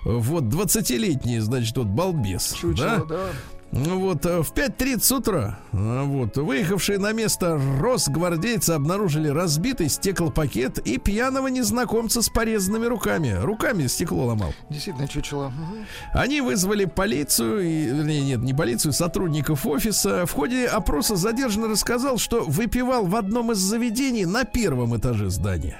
Вот, 0.04 0.44
20-летний, 0.46 1.40
значит, 1.40 1.76
вот 1.78 1.88
балбес. 1.88 2.54
Чучело, 2.54 3.06
да? 3.06 3.06
да. 3.06 3.30
Ну 3.72 4.00
Вот, 4.00 4.26
э, 4.26 4.42
в 4.42 4.54
5.30 4.54 5.18
утра, 5.18 5.60
а, 5.74 6.04
вот, 6.04 6.38
выехавшие 6.38 7.00
на 7.00 7.12
место 7.12 7.60
росгвардейцы 7.80 8.72
обнаружили 8.72 9.28
разбитый 9.28 9.90
стеклопакет 9.90 10.80
и 10.80 10.98
пьяного 10.98 11.48
незнакомца 11.48 12.22
с 12.22 12.30
порезанными 12.30 12.86
руками. 12.86 13.38
Руками 13.40 13.88
стекло 13.88 14.26
ломал. 14.26 14.54
Действительно, 14.70 15.08
чучело. 15.08 15.50
Мгм. 15.50 15.86
Они 16.14 16.42
вызвали 16.42 16.86
полицию, 16.86 17.60
и, 17.62 17.86
вернее, 17.86 18.22
нет, 18.22 18.40
не 18.40 18.54
полицию, 18.54 18.94
сотрудников 18.94 19.66
офиса. 19.66 20.26
В 20.26 20.32
ходе 20.32 20.66
опроса 20.66 21.16
задержанный 21.16 21.70
рассказал, 21.70 22.18
что 22.18 22.44
выпивал 22.44 23.06
в 23.06 23.16
одном 23.16 23.52
из 23.52 23.58
заведений 23.58 24.26
на 24.26 24.46
первом 24.46 24.98
этаже 24.98 25.30
здания. 25.30 25.78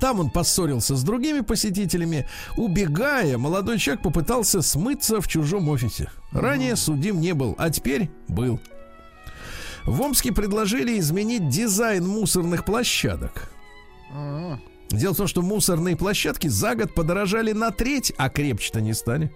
Там 0.00 0.20
он 0.20 0.30
поссорился 0.30 0.96
с 0.96 1.02
другими 1.02 1.40
посетителями. 1.40 2.26
Убегая, 2.56 3.38
молодой 3.38 3.78
человек 3.78 4.02
попытался 4.02 4.62
смыться 4.62 5.20
в 5.20 5.28
чужом 5.28 5.68
офисе. 5.68 6.10
Ранее 6.32 6.76
судим 6.76 7.20
не 7.20 7.34
был, 7.34 7.54
а 7.58 7.70
теперь 7.70 8.10
был. 8.28 8.60
В 9.84 10.00
Омске 10.00 10.32
предложили 10.32 10.98
изменить 10.98 11.48
дизайн 11.48 12.06
мусорных 12.06 12.64
площадок. 12.64 13.50
А, 14.12 14.58
Дело 14.90 15.12
в 15.12 15.16
том, 15.16 15.26
что 15.26 15.42
мусорные 15.42 15.96
площадки 15.96 16.48
за 16.48 16.74
год 16.74 16.94
подорожали 16.94 17.52
на 17.52 17.70
треть, 17.70 18.12
а 18.16 18.28
крепче-то 18.28 18.80
не 18.80 18.94
стали. 18.94 19.34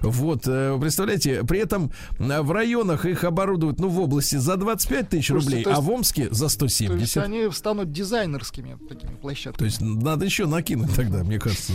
Вот, 0.00 0.42
э, 0.46 0.76
представляете, 0.80 1.42
при 1.44 1.60
этом 1.60 1.92
э, 2.18 2.40
в 2.42 2.50
районах 2.52 3.06
их 3.06 3.24
оборудуют, 3.24 3.80
ну, 3.80 3.88
в 3.88 4.00
области 4.00 4.36
за 4.36 4.56
25 4.56 5.08
тысяч 5.08 5.30
рублей, 5.30 5.64
то 5.64 5.70
есть- 5.70 5.78
а 5.78 5.82
в 5.82 5.90
Омске 5.90 6.28
за 6.30 6.38
То 6.56 6.64
есть 6.64 6.76
170. 6.76 7.16
они 7.24 7.50
станут 7.52 7.92
дизайнерскими 7.92 8.78
такими 8.88 9.14
площадками. 9.14 9.58
То 9.58 9.64
есть 9.64 9.80
надо 9.80 10.24
еще 10.24 10.46
накинуть 10.46 10.94
тогда, 10.94 11.22
мне 11.24 11.38
кажется. 11.38 11.72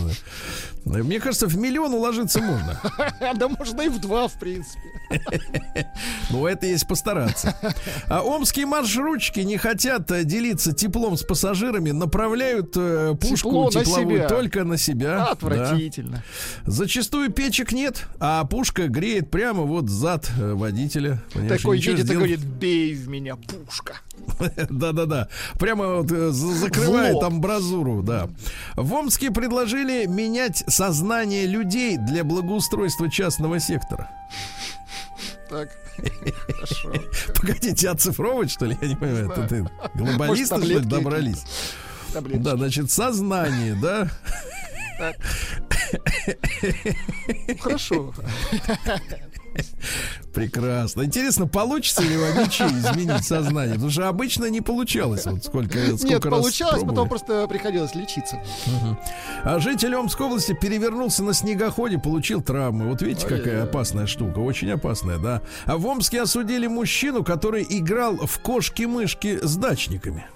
да. 0.84 0.98
Мне 1.02 1.20
кажется, 1.20 1.46
в 1.46 1.56
миллион 1.56 1.94
уложиться 1.94 2.40
можно. 2.40 2.80
Да 3.38 3.48
можно 3.48 3.82
и 3.82 3.88
в 3.88 4.00
два, 4.00 4.26
в 4.28 4.38
принципе. 4.38 4.80
Но 6.30 6.48
это 6.48 6.66
есть 6.66 6.86
постараться. 6.86 7.54
А 8.08 8.22
омские 8.22 8.66
маршрутчики 8.66 9.40
не 9.40 9.56
хотят 9.56 10.10
э, 10.10 10.24
делиться 10.24 10.72
теплом 10.72 11.16
с 11.16 11.22
пассажирами, 11.22 11.90
направляют 11.90 12.72
э, 12.76 13.14
пушку 13.20 13.48
Тепло 13.48 13.70
тепловую 13.70 14.28
только 14.28 14.64
на 14.64 14.76
себя. 14.76 15.18
Да. 15.18 15.26
Отвратительно. 15.26 16.22
Зачастую 16.66 17.30
печек 17.30 17.72
нет, 17.72 17.87
а 18.20 18.44
пушка 18.44 18.88
греет 18.88 19.30
прямо 19.30 19.62
вот 19.62 19.88
зад 19.88 20.30
э, 20.38 20.52
водителя. 20.54 21.22
Понимаешь, 21.32 21.60
Такой 21.62 21.78
едет 21.78 21.98
и 22.00 22.02
сделать- 22.02 22.16
говорит, 22.16 22.40
бей 22.40 22.94
в 22.94 23.08
меня, 23.08 23.36
пушка. 23.36 23.94
Да-да-да. 24.70 25.28
Прямо 25.58 25.96
вот 25.96 26.10
э, 26.12 26.30
за- 26.30 26.54
закрывает 26.54 27.22
амбразуру, 27.22 28.02
да. 28.02 28.28
В 28.76 28.92
Омске 28.94 29.30
предложили 29.30 30.06
менять 30.06 30.64
сознание 30.68 31.46
людей 31.46 31.96
для 31.96 32.24
благоустройства 32.24 33.10
частного 33.10 33.60
сектора. 33.60 34.10
Так, 35.48 35.70
хорошо. 36.46 36.92
Погодите, 37.34 37.88
оцифровывать, 37.88 38.50
что 38.50 38.66
ли? 38.66 38.76
Я 38.82 38.88
не 38.88 38.96
понимаю. 38.96 39.30
Это 39.30 39.48
ты 39.48 39.68
глобалисты, 39.94 40.44
что 40.56 40.64
ли, 40.64 40.78
добрались? 40.80 41.44
Да, 42.14 42.56
значит, 42.56 42.90
сознание, 42.90 43.74
да? 43.80 44.08
Ну, 45.00 45.12
Хорошо. 47.60 48.12
Прекрасно. 50.34 51.02
Интересно, 51.02 51.48
получится 51.48 52.02
ли 52.02 52.14
Амичи 52.14 52.62
изменить 52.62 53.24
сознание? 53.24 53.74
Потому 53.74 53.90
что 53.90 54.08
обычно 54.08 54.44
не 54.46 54.60
получалось. 54.60 55.26
Вот 55.26 55.44
сколько, 55.44 55.78
сколько 55.96 56.06
Нет, 56.06 56.24
раз 56.24 56.34
получалось, 56.34 56.74
пробовали. 56.74 56.94
потом 56.94 57.08
просто 57.08 57.46
приходилось 57.48 57.94
лечиться. 57.94 58.40
А 59.42 59.58
житель 59.58 59.94
Омской 59.96 60.26
области 60.26 60.52
перевернулся 60.52 61.24
на 61.24 61.32
снегоходе, 61.34 61.98
получил 61.98 62.40
травмы. 62.40 62.88
Вот 62.88 63.02
видите, 63.02 63.26
какая 63.26 63.40
Ой-ой-ой. 63.54 63.62
опасная 63.64 64.06
штука. 64.06 64.38
Очень 64.38 64.70
опасная, 64.70 65.18
да. 65.18 65.42
А 65.64 65.76
в 65.76 65.86
Омске 65.86 66.22
осудили 66.22 66.66
мужчину, 66.68 67.24
который 67.24 67.66
играл 67.68 68.16
в 68.16 68.38
кошки-мышки 68.40 69.38
с 69.42 69.56
дачниками. 69.56 70.26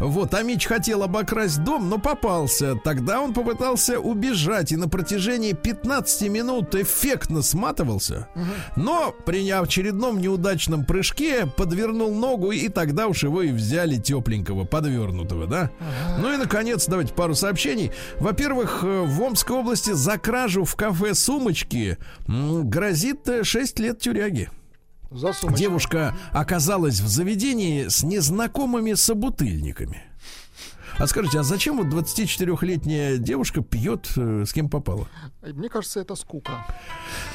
Вот, 0.00 0.34
Амич 0.34 0.66
хотел 0.66 1.02
обокрасть 1.02 1.62
дом, 1.64 1.88
но 1.88 1.98
попался. 1.98 2.76
Тогда 2.76 3.20
он 3.20 3.32
попытался 3.32 3.98
убежать 4.00 4.72
и 4.72 4.76
на 4.76 4.88
протяжении 4.88 5.52
15 5.52 6.28
минут 6.28 6.74
эффектно 6.74 7.42
сматывался. 7.42 8.28
Но 8.76 9.14
при 9.24 9.48
очередном 9.50 10.20
неудачном 10.20 10.84
прыжке 10.84 11.46
подвернул 11.46 12.14
ногу, 12.14 12.52
и 12.52 12.68
тогда 12.68 13.06
уж 13.06 13.22
его 13.22 13.42
и 13.42 13.52
взяли 13.52 13.96
тепленького, 13.96 14.64
подвернутого, 14.64 15.46
да? 15.46 15.70
Ну 16.18 16.32
и, 16.32 16.36
наконец, 16.36 16.86
давайте 16.86 17.14
пару 17.14 17.34
сообщений. 17.34 17.92
Во-первых, 18.18 18.80
э, 18.82 19.02
в 19.02 19.22
Омской 19.22 19.56
области 19.56 19.92
за 19.92 20.18
кражу 20.18 20.64
в 20.64 20.74
кафе 20.76 21.14
сумочки 21.14 21.98
грозит 22.26 23.28
6 23.42 23.78
лет 23.78 23.98
тюряги. 24.00 24.50
За 25.14 25.32
сумочку. 25.32 25.58
Девушка 25.58 26.14
оказалась 26.32 27.00
в 27.00 27.06
заведении 27.08 27.88
с 27.88 28.02
незнакомыми 28.02 28.94
собутыльниками. 28.94 30.02
А 30.98 31.06
скажите, 31.06 31.40
а 31.40 31.42
зачем 31.42 31.78
вот 31.78 31.86
24-летняя 31.86 33.16
девушка 33.16 33.62
пьет 33.62 34.10
э, 34.16 34.44
с 34.46 34.52
кем 34.52 34.68
попало? 34.68 35.08
Мне 35.40 35.70
кажется, 35.70 36.00
это 36.00 36.14
скука. 36.14 36.66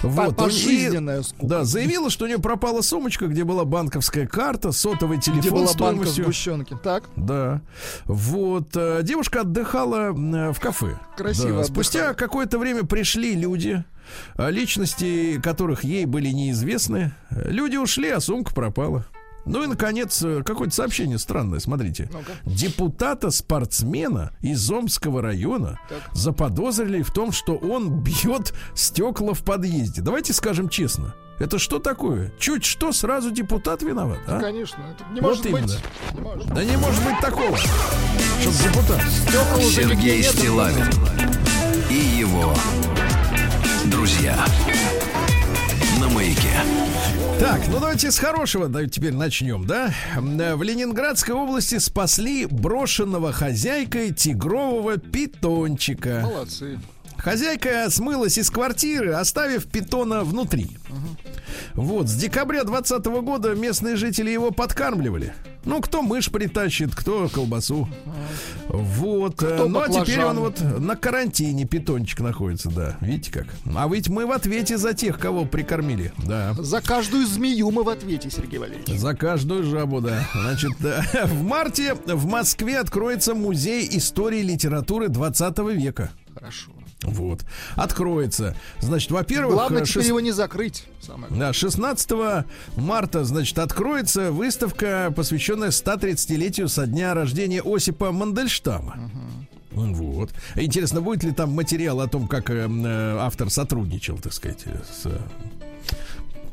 Вот, 0.04 0.36
Пожизненная 0.38 1.24
скука. 1.24 1.48
Да, 1.48 1.64
заявила, 1.64 2.12
что 2.12 2.26
у 2.26 2.28
нее 2.28 2.38
пропала 2.38 2.82
сумочка, 2.82 3.26
где 3.26 3.44
была 3.44 3.66
банковская 3.66 4.28
карта, 4.28 4.72
сотовый 4.72 5.20
телефон 5.20 5.40
Где 5.42 5.50
была 5.50 5.62
банка 5.66 5.76
стоимостью. 5.80 6.24
сгущенки. 6.26 6.78
Так, 6.84 7.06
Да. 7.16 7.62
Вот. 8.06 8.70
э, 8.76 9.00
Девушка 9.02 9.42
отдыхала 9.42 10.10
м, 10.12 10.54
в 10.54 10.60
кафе. 10.60 11.00
Красиво 11.18 11.58
Да. 11.60 11.64
Спустя 11.64 12.14
какое-то 12.14 12.60
время 12.60 12.84
пришли 12.84 13.34
люди, 13.34 13.84
личности 14.38 15.40
которых 15.42 15.84
ей 15.84 16.06
были 16.06 16.30
неизвестны. 16.30 17.14
Э, 17.30 17.50
Люди 17.50 17.78
ушли, 17.78 18.10
а 18.10 18.20
сумка 18.20 18.54
пропала. 18.54 19.06
Ну 19.46 19.64
и, 19.64 19.68
наконец, 19.68 20.22
э, 20.24 20.44
какое-то 20.44 20.76
сообщение 20.76 21.18
странное, 21.18 21.60
смотрите. 21.60 22.10
Ну-ка. 22.12 22.34
Депутата-спортсмена 22.46 24.32
из 24.42 24.70
Омского 24.70 25.22
района 25.22 25.80
Так. 25.90 26.00
заподозрили 26.14 27.02
в 27.02 27.12
том, 27.12 27.32
что 27.32 27.56
он 27.56 28.02
бьет 28.02 28.54
стекла 28.76 29.34
в 29.34 29.44
подъезде. 29.44 30.02
Давайте 30.02 30.34
скажем 30.34 30.68
честно. 30.70 31.16
Это 31.40 31.60
что 31.60 31.80
такое? 31.80 32.34
Чуть 32.40 32.66
что, 32.66 32.92
сразу 32.92 33.30
депутат 33.32 33.84
виноват, 33.84 34.18
а? 34.28 34.40
конечно. 34.42 34.82
Это 34.92 35.06
не 35.14 35.22
Вот 35.22 35.30
может 35.30 35.44
быть. 35.44 35.62
именно. 35.64 35.78
Не 36.14 36.22
может. 36.22 36.48
Да 36.54 36.64
не 36.64 36.78
может 36.78 37.04
быть 37.06 37.20
такого, 37.22 37.56
чтоб 37.58 38.54
депутат. 38.64 39.02
Сергей. 39.62 40.24
Стилавин 40.24 40.84
и 41.92 42.20
его 42.20 42.54
друзья 43.90 44.38
на 46.00 46.10
маяке. 46.10 46.52
Так, 47.40 47.62
ну 47.68 47.80
давайте 47.80 48.12
с 48.12 48.18
хорошего 48.20 48.68
давайте 48.68 48.94
теперь 48.94 49.14
начнем, 49.14 49.66
да? 49.66 49.94
В 50.16 50.64
Ленинградской 50.64 51.36
области 51.36 51.78
спасли 51.78 52.46
брошенного 52.46 53.32
хозяйкой 53.32 54.14
тигрового 54.14 54.98
питончика. 54.98 56.22
Молодцы. 56.24 56.80
Хозяйка 57.28 57.90
смылась 57.90 58.38
из 58.38 58.50
квартиры, 58.50 59.12
оставив 59.12 59.66
питона 59.66 60.24
внутри. 60.24 60.78
Вот, 61.74 62.08
с 62.08 62.16
декабря 62.16 62.64
2020 62.64 63.06
года 63.22 63.54
местные 63.54 63.98
жители 63.98 64.30
его 64.30 64.52
подкармливали. 64.52 65.34
Ну, 65.66 65.82
кто 65.82 66.02
мышь 66.02 66.32
притащит, 66.32 66.96
кто 66.96 67.28
колбасу. 67.28 67.90
Вот. 68.70 69.44
э, 69.44 69.56
Кто 69.56 69.68
ну, 69.68 69.80
а 69.82 69.90
теперь 69.90 70.20
баклажан. 70.20 70.38
он 70.38 70.40
вот 70.40 70.62
на 70.80 70.96
карантине 70.96 71.66
питончик 71.66 72.22
находится, 72.22 72.70
да. 72.70 72.96
Видите 73.02 73.34
как? 73.34 73.48
А 73.76 73.90
ведь 73.90 74.08
мы 74.08 74.26
в 74.26 74.32
ответе 74.32 74.78
за 74.78 74.94
тех, 74.94 75.20
кого 75.20 75.44
прикормили. 75.44 76.14
Да. 76.26 76.54
За 76.58 76.80
каждую 76.80 77.28
змею 77.28 77.72
мы 77.72 77.84
в 77.84 77.90
ответе, 77.90 78.30
Сергей 78.30 78.60
Валерьевич. 78.60 78.98
За 78.98 79.14
каждую 79.14 79.64
жабу, 79.66 80.00
да. 80.00 80.26
Значит, 80.34 80.72
да. 80.80 81.04
в 81.26 81.44
марте 81.44 81.94
в 82.06 82.26
Москве 82.26 82.80
откроется 82.80 83.36
музей 83.36 83.86
истории 83.98 84.42
литературы 84.44 85.10
20 85.10 85.58
века. 85.74 86.12
Хорошо. 86.34 86.72
Вот. 87.04 87.46
Откроется. 87.76 88.56
Значит, 88.80 89.12
во-первых, 89.12 89.54
Главное 89.54 89.84
э, 89.84 89.86
теперь 89.86 90.02
шест- 90.04 90.08
его 90.08 90.20
не 90.20 90.32
закрыть. 90.32 90.86
Самое 91.00 91.28
главное. 91.30 91.48
да, 91.48 91.54
16 91.54 92.12
марта, 92.76 93.24
значит, 93.24 93.60
откроется 93.60 94.32
выставка, 94.32 95.14
посвященная 95.16 95.70
130-летию 95.70 96.68
со 96.70 96.88
дня 96.88 97.14
рождения 97.14 97.62
Осипа 97.64 98.12
Мандельштама. 98.12 99.12
Вот. 99.72 100.32
Интересно, 100.56 101.02
будет 101.02 101.24
ли 101.24 101.32
там 101.32 101.52
материал 101.52 102.02
о 102.02 102.08
том, 102.08 102.28
как 102.28 102.50
э, 102.50 102.68
э, 102.68 103.18
автор 103.20 103.52
сотрудничал, 103.52 104.18
так 104.18 104.34
сказать, 104.34 104.64
э, 104.66 104.80
с 104.92 105.06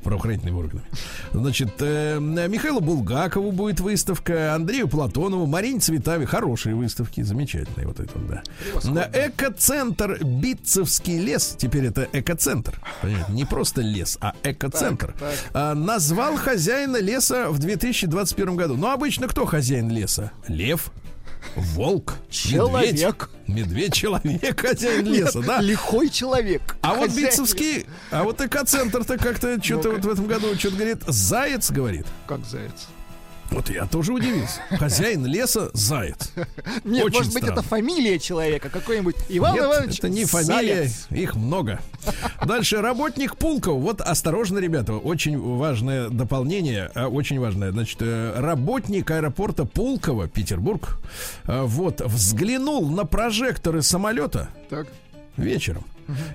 правоохранительными 0.05 0.57
органами. 0.57 0.87
Значит, 1.33 1.71
э, 1.81 2.19
Михаилу 2.21 2.81
Булгакову 2.81 3.51
будет 3.51 3.81
выставка, 3.81 4.55
Андрею 4.55 4.89
Платонову, 4.89 5.47
Марине 5.47 5.81
Цветаве. 5.81 6.27
Хорошие 6.27 6.75
выставки, 6.75 7.23
замечательные 7.23 7.87
вот 7.87 8.01
это, 8.01 8.19
да. 8.19 8.43
На 8.85 9.11
Экоцентр 9.13 10.23
Битцевский 10.23 11.19
лес, 11.19 11.57
теперь 11.59 11.87
это 11.87 12.09
экоцентр. 12.13 12.79
Понимаете, 13.03 13.33
не 13.33 13.45
просто 13.45 13.81
лес, 13.81 14.19
а 14.21 14.35
экоцентр. 14.43 15.15
Так, 15.19 15.19
так. 15.19 15.35
А, 15.53 15.75
назвал 15.75 16.37
хозяина 16.37 17.01
леса 17.01 17.51
в 17.51 17.59
2021 17.59 18.57
году. 18.57 18.77
Ну, 18.77 18.91
обычно 18.91 19.29
кто 19.29 19.47
хозяин 19.47 19.91
леса? 19.91 20.33
Лев. 20.49 20.91
Волк, 21.57 22.15
Человек. 22.31 23.31
медведь, 23.47 23.67
медведь-человек, 23.67 24.61
хозяин 24.61 25.07
леса, 25.07 25.41
да? 25.41 25.61
Лихой 25.61 26.09
человек. 26.09 26.77
А 26.83 26.95
вот 26.95 27.11
Битцевский, 27.11 27.87
а 28.11 28.25
вот 28.25 28.41
экоцентр-то 28.41 29.19
как-то 29.19 29.63
что-то 29.63 29.91
вот 29.91 30.05
в 30.05 30.09
этом 30.09 30.27
году 30.27 30.55
что-то 30.59 30.77
говорит. 30.77 31.03
Заяц 31.07 31.71
говорит. 31.71 32.07
Как 32.27 32.45
заяц. 32.45 32.89
Вот 33.55 33.71
я 33.71 33.87
тоже 33.87 34.13
удивился. 34.13 34.61
Хозяин 34.71 35.25
леса 35.25 35.71
заяц. 35.75 36.33
Нет, 36.83 37.05
Очень 37.05 37.19
может 37.19 37.33
быть, 37.35 37.43
странно. 37.45 37.61
это 37.61 37.63
фамилия 37.69 38.19
человека, 38.19 38.69
какой-нибудь 38.69 39.15
Иван 39.29 39.55
Нет, 39.55 39.65
Иванович 39.65 39.99
это 39.99 40.09
не 40.09 40.25
фамилия, 40.25 40.75
Заяц. 40.89 41.07
их 41.11 41.37
много. 41.37 41.81
Дальше 42.45 42.81
работник 42.81 43.37
Пулкова. 43.37 43.79
Вот 43.79 44.01
осторожно, 44.01 44.59
ребята, 44.59 44.95
очень 44.95 45.39
важное 45.39 46.09
дополнение, 46.09 46.91
а, 46.97 47.07
очень 47.07 47.39
важное. 47.39 47.71
Значит, 47.71 47.99
э, 48.01 48.35
работник 48.41 49.09
аэропорта 49.13 49.65
Пулково, 49.65 50.27
Петербург, 50.27 50.99
э, 51.45 51.63
вот 51.63 52.01
взглянул 52.01 52.91
на 52.91 53.05
прожекторы 53.05 53.83
самолета 53.83 54.49
Так. 54.69 54.89
вечером. 55.37 55.85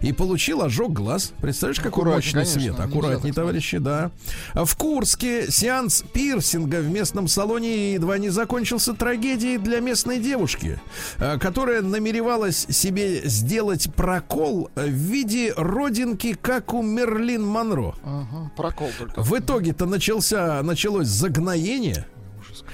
И 0.02 0.14
получил 0.14 0.62
ожог 0.62 0.94
глаз. 0.94 1.34
Представляешь, 1.42 1.80
какой 1.80 2.06
мощный 2.06 2.46
свет. 2.46 2.76
так 2.78 2.90
товарищи, 3.34 3.78
да. 3.78 4.12
А 4.54 4.66
В 4.66 4.76
Курске 4.76 5.52
сеанс 5.52 6.04
пирсинга 6.14 6.78
в 6.82 6.90
местном 6.90 7.28
салоне 7.28 7.94
едва 7.94 8.18
не 8.18 8.30
закончился 8.30 8.94
трагедией 8.94 9.58
для 9.58 9.80
местной 9.80 10.20
девушки, 10.20 10.80
э, 11.18 11.38
которая 11.38 11.82
намеревалась 11.82 12.68
себе 12.70 13.22
сделать 13.26 13.94
прокол 13.94 14.70
в 14.76 14.88
виде 14.88 15.54
родинки, 15.56 16.34
как 16.34 16.74
у 16.74 16.82
Мерлин 16.82 17.46
Монро. 17.46 17.96
Ага, 18.04 18.52
прокол 18.56 18.90
только. 18.98 19.22
В 19.22 19.38
итоге-то 19.38 19.86
начался, 19.86 20.62
началось 20.64 21.08
загноение. 21.08 22.06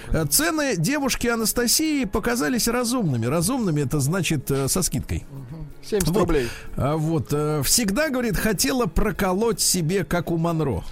Э, 0.10 0.26
Цены 0.26 0.76
девушки 0.78 1.28
Анастасии 1.28 2.06
показались 2.06 2.68
разумными. 2.68 3.26
Разумными 3.26 3.82
это 3.82 4.00
значит 4.00 4.50
э, 4.52 4.68
со 4.68 4.82
скидкой. 4.82 5.26
70 5.90 6.10
Вот. 6.10 6.20
рублей. 6.20 6.50
А 6.76 6.96
вот 6.98 7.28
э, 7.32 7.62
всегда, 7.64 8.10
говорит, 8.10 8.38
хотела 8.38 8.86
проколоть 8.86 9.62
себе, 9.62 10.04
как 10.04 10.32
у 10.32 10.38
Монро. 10.38 10.84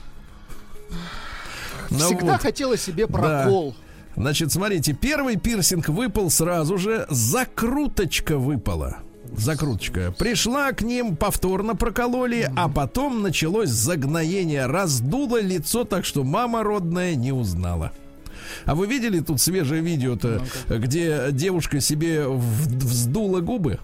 Ну 1.89 1.99
Всегда 1.99 2.33
вот. 2.33 2.41
хотела 2.41 2.77
себе 2.77 3.07
прокол. 3.07 3.75
Значит, 4.15 4.51
смотрите, 4.51 4.93
первый 4.93 5.37
пирсинг 5.37 5.89
выпал 5.89 6.29
сразу 6.29 6.77
же, 6.77 7.05
закруточка 7.09 8.37
выпала. 8.37 8.97
Закруточка. 9.35 10.13
Пришла 10.17 10.71
к 10.73 10.83
ним, 10.83 11.15
повторно 11.15 11.75
прокололи, 11.75 12.51
а 12.55 12.69
потом 12.69 13.23
началось 13.23 13.69
загноение. 13.69 14.67
Раздуло 14.67 15.41
лицо 15.41 15.83
так, 15.85 16.05
что 16.05 16.23
мама 16.23 16.63
родная 16.63 17.15
не 17.15 17.31
узнала. 17.31 17.91
А 18.65 18.75
вы 18.75 18.85
видели 18.85 19.19
тут 19.19 19.41
свежее 19.41 19.81
видео-то, 19.81 20.43
где 20.69 21.29
девушка 21.31 21.79
себе 21.79 22.27
вздула 22.27 23.39
губы? 23.39 23.79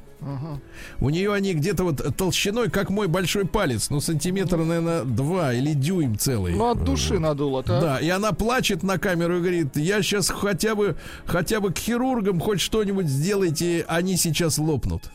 У 0.99 1.09
нее 1.09 1.33
они 1.33 1.53
где-то 1.53 1.83
вот 1.83 2.15
толщиной, 2.17 2.69
как 2.69 2.89
мой 2.89 3.07
большой 3.07 3.45
палец, 3.45 3.89
ну 3.89 3.99
сантиметр, 4.01 4.57
наверное, 4.57 5.03
два 5.03 5.53
или 5.53 5.73
дюйм 5.73 6.17
целый. 6.17 6.53
Ну, 6.53 6.69
от 6.69 6.83
души 6.83 7.19
надуло, 7.19 7.63
так? 7.63 7.81
Да, 7.81 7.99
и 7.99 8.09
она 8.09 8.31
плачет 8.33 8.83
на 8.83 8.97
камеру 8.97 9.37
и 9.37 9.39
говорит, 9.39 9.77
я 9.77 10.01
сейчас 10.01 10.29
хотя 10.29 10.75
бы, 10.75 10.97
хотя 11.25 11.59
бы 11.59 11.71
к 11.71 11.77
хирургам 11.77 12.39
хоть 12.39 12.59
что-нибудь 12.59 13.07
сделайте, 13.07 13.85
они 13.87 14.17
сейчас 14.17 14.57
лопнут. 14.57 15.09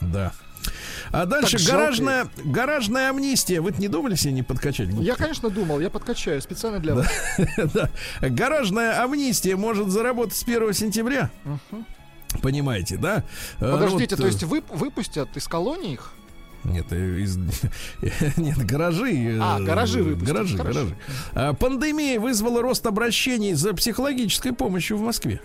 Да. 0.00 0.32
А 1.12 1.26
дальше 1.26 1.52
Так 1.52 1.60
жалко 1.60 1.80
гаражная, 1.80 2.28
гаражная 2.44 3.10
амнистия. 3.10 3.60
Вы 3.60 3.72
не 3.78 3.88
думали 3.88 4.14
себе 4.14 4.32
не 4.32 4.42
подкачать? 4.42 4.90
губки? 4.90 5.04
Я, 5.04 5.16
конечно, 5.16 5.50
думал, 5.50 5.80
я 5.80 5.90
подкачаю 5.90 6.40
специально 6.40 6.78
для 6.78 6.94
вас. 6.94 7.08
Да. 7.74 7.90
Гаражная 8.20 9.02
амнистия 9.02 9.56
может 9.56 9.88
заработать 9.88 10.36
с 10.36 10.42
1 10.42 10.72
сентября. 10.72 11.30
Понимаете, 12.42 12.96
да? 12.96 13.24
Э, 13.58 13.72
Подождите, 13.72 14.16
вот, 14.16 14.22
то 14.22 14.26
э, 14.26 14.30
есть 14.30 14.42
вы, 14.44 14.62
выпустят 14.72 15.36
из 15.36 15.46
колонии 15.48 15.94
их? 15.94 16.12
Нет, 16.64 16.86
э, 16.90 17.20
из- 17.20 17.36
нет, 18.36 18.58
гаражи. 18.58 19.38
А, 19.40 19.60
гаражи 19.60 20.02
выпустят. 20.02 20.28
Гаражи, 20.34 20.56
Хорошо. 20.56 20.78
гаражи. 20.80 20.96
А, 21.32 21.54
Пандемия 21.54 22.20
вызвала 22.20 22.62
рост 22.62 22.86
обращений 22.86 23.54
за 23.54 23.74
психологической 23.74 24.52
помощью 24.52 24.98
в 24.98 25.02
Москве. 25.02 25.40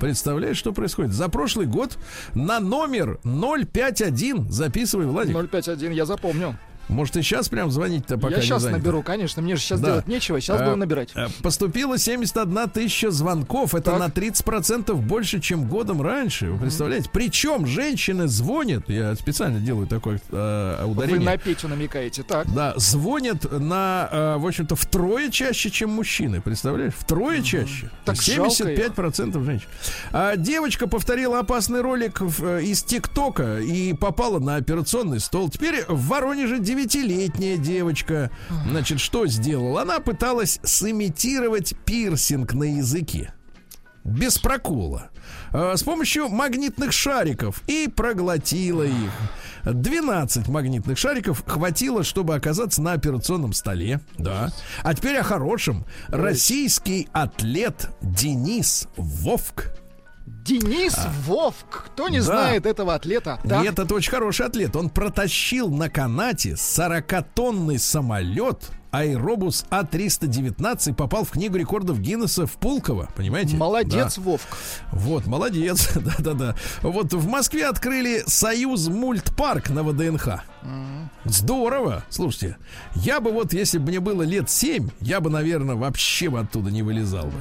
Представляешь, 0.00 0.56
что 0.58 0.72
происходит? 0.72 1.12
За 1.12 1.28
прошлый 1.28 1.66
год 1.66 1.96
на 2.34 2.60
номер 2.60 3.18
051 3.22 4.50
записывай, 4.50 5.06
Владик. 5.06 5.34
051, 5.50 5.92
я 5.92 6.04
запомнил. 6.04 6.54
Может, 6.88 7.16
и 7.16 7.22
сейчас 7.22 7.48
прям 7.48 7.70
звонить-то 7.70 8.16
пока 8.16 8.36
я 8.36 8.40
не 8.40 8.42
сейчас 8.46 8.62
занято? 8.62 8.78
наберу, 8.78 9.02
конечно, 9.02 9.42
мне 9.42 9.56
же 9.56 9.62
сейчас 9.62 9.80
Да. 9.80 9.86
делать 9.88 10.06
нечего, 10.08 10.40
сейчас 10.40 10.60
А, 10.60 10.64
буду 10.64 10.76
набирать. 10.76 11.10
а, 11.14 11.28
Поступило 11.42 11.98
71 11.98 12.68
тысяча 12.68 13.10
звонков. 13.10 13.74
Это 13.74 13.90
Так. 13.92 13.98
на 13.98 14.08
30% 14.10 15.00
больше, 15.00 15.40
чем 15.40 15.68
годом 15.68 16.00
раньше. 16.02 16.50
Вы 16.50 16.58
представляете? 16.58 17.10
Причем 17.12 17.66
женщины 17.66 18.28
звонят. 18.28 18.88
Я 18.88 19.14
специально 19.16 19.58
делаю 19.58 19.86
такое 19.86 20.20
э, 20.30 20.78
Вы 20.84 20.90
ударение. 20.92 21.20
на 21.20 21.36
Петю 21.36 21.68
намекаете, 21.68 22.22
так? 22.22 22.52
Да, 22.54 22.74
звонят 22.76 23.50
на, 23.50 24.08
э, 24.12 24.36
в 24.38 24.46
общем-то, 24.46 24.76
втрое 24.76 25.30
чаще, 25.30 25.70
чем 25.70 25.90
мужчины. 25.90 26.40
Представляешь? 26.40 26.92
Втрое 26.96 27.42
чаще. 27.42 27.90
Так 28.04 28.16
75% 28.16 29.44
женщин. 29.44 29.66
А 30.12 30.36
девочка 30.36 30.86
повторила 30.86 31.40
опасный 31.40 31.80
ролик 31.80 32.20
в- 32.20 32.44
э, 32.44 32.62
из 32.64 32.82
ТикТока 32.82 33.58
и 33.58 33.92
попала 33.92 34.38
на 34.38 34.56
операционный 34.56 35.20
стол. 35.20 35.48
Теперь 35.50 35.84
в 35.88 36.06
Воронеже 36.06 36.58
девятилетняя 36.76 37.56
девочка. 37.56 38.30
Значит, 38.68 39.00
что 39.00 39.26
сделала? 39.26 39.82
Она 39.82 40.00
пыталась 40.00 40.60
сымитировать 40.62 41.74
пирсинг 41.84 42.52
на 42.52 42.64
языке. 42.64 43.32
Без 44.04 44.38
прокола. 44.38 45.10
Э, 45.52 45.72
С 45.76 45.82
помощью 45.82 46.28
магнитных 46.28 46.92
шариков. 46.92 47.62
И 47.66 47.88
проглотила 47.88 48.84
их. 48.84 49.10
12 49.64 50.46
магнитных 50.46 50.96
шариков 50.96 51.42
хватило, 51.44 52.04
чтобы 52.04 52.36
оказаться 52.36 52.80
на 52.82 52.92
операционном 52.92 53.52
столе. 53.52 54.00
Да. 54.16 54.52
А 54.84 54.94
теперь 54.94 55.16
о 55.16 55.24
хорошем. 55.24 55.86
Российский 56.08 57.08
атлет 57.12 57.90
Денис 58.00 58.86
Вовк. 58.96 59.72
Денис 60.46 60.96
Вовк. 61.24 61.84
Кто 61.92 62.08
не 62.08 62.18
А. 62.18 62.20
Да. 62.20 62.26
знает 62.26 62.66
этого 62.66 62.94
атлета? 62.94 63.40
Так? 63.46 63.62
Нет, 63.62 63.78
это 63.78 63.94
очень 63.94 64.10
хороший 64.10 64.46
атлет. 64.46 64.76
Он 64.76 64.88
протащил 64.90 65.68
на 65.70 65.88
канате 65.90 66.52
40-тонный 66.52 67.78
самолет 67.78 68.70
Аэробус 68.92 69.66
А319 69.70 70.94
попал 70.94 71.24
в 71.24 71.30
книгу 71.30 71.56
рекордов 71.56 72.00
Гиннесса 72.00 72.46
в 72.46 72.52
Пулково, 72.52 73.10
понимаете? 73.14 73.56
Молодец, 73.56 74.16
Да. 74.16 74.22
Вовк. 74.22 74.46
Вот, 74.92 75.26
молодец, 75.26 75.90
да-да-да. 75.94 76.54
Вот 76.82 77.12
в 77.12 77.28
Москве 77.28 77.66
открыли 77.66 78.22
Союз 78.26 78.88
мультпарк 78.88 79.68
на 79.70 79.82
ВДНХ. 79.82 80.40
Здорово, 81.24 82.04
слушайте. 82.08 82.56
Я 82.94 83.20
бы 83.20 83.30
вот, 83.32 83.52
если 83.52 83.78
бы 83.78 83.88
мне 83.88 84.00
было 84.00 84.22
лет 84.22 84.48
7, 84.48 84.88
я 85.00 85.20
бы, 85.20 85.28
наверное, 85.28 85.74
вообще 85.74 86.30
бы 86.30 86.38
оттуда 86.38 86.70
не 86.70 86.82
вылезал 86.82 87.26
бы. 87.26 87.32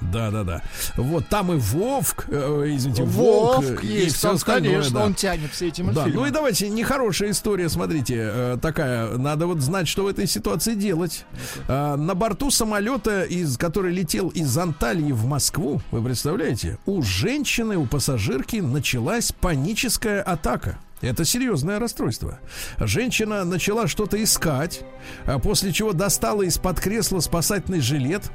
Да-да-да. 0.00 0.62
Вот 0.96 1.28
там 1.28 1.52
и 1.52 1.56
Вовк, 1.56 2.26
э, 2.28 2.64
извините, 2.74 3.02
Волк, 3.04 3.64
Вовк 3.64 3.84
и 3.84 3.86
есть, 3.86 4.16
все 4.16 4.28
там, 4.28 4.36
остальное. 4.36 4.70
конечно, 4.72 4.98
да. 5.00 5.04
он 5.06 5.14
тянет 5.14 5.52
все 5.52 5.68
эти 5.68 5.82
Да, 5.82 5.86
мультфильмы. 5.86 6.20
ну 6.20 6.26
и 6.26 6.30
давайте, 6.30 6.68
нехорошая 6.70 7.30
история, 7.32 7.68
смотрите, 7.68 8.14
э, 8.18 8.58
такая, 8.60 9.16
надо 9.18 9.46
вот 9.46 9.60
знать, 9.60 9.88
что 9.88 10.04
в 10.04 10.06
этой 10.06 10.26
ситуации 10.26 10.74
делать. 10.74 11.24
А, 11.68 11.96
на 11.96 12.14
борту 12.14 12.50
самолета, 12.50 13.24
из, 13.24 13.58
который 13.58 13.92
летел 13.92 14.28
из 14.28 14.56
Анталии 14.56 15.12
в 15.12 15.26
Москву, 15.26 15.80
вы 15.90 16.02
представляете, 16.02 16.78
у 16.86 17.02
женщины, 17.02 17.76
у 17.76 17.86
пассажирки 17.86 18.56
началась 18.56 19.32
паническая 19.32 20.22
атака. 20.22 20.78
Это 21.04 21.24
серьезное 21.24 21.78
расстройство. 21.78 22.38
Женщина 22.78 23.44
начала 23.44 23.86
что-то 23.86 24.22
искать, 24.22 24.82
а 25.26 25.38
после 25.38 25.72
чего 25.72 25.92
достала 25.92 26.42
из-под 26.42 26.80
кресла 26.80 27.20
спасательный 27.20 27.80
жилет, 27.80 28.30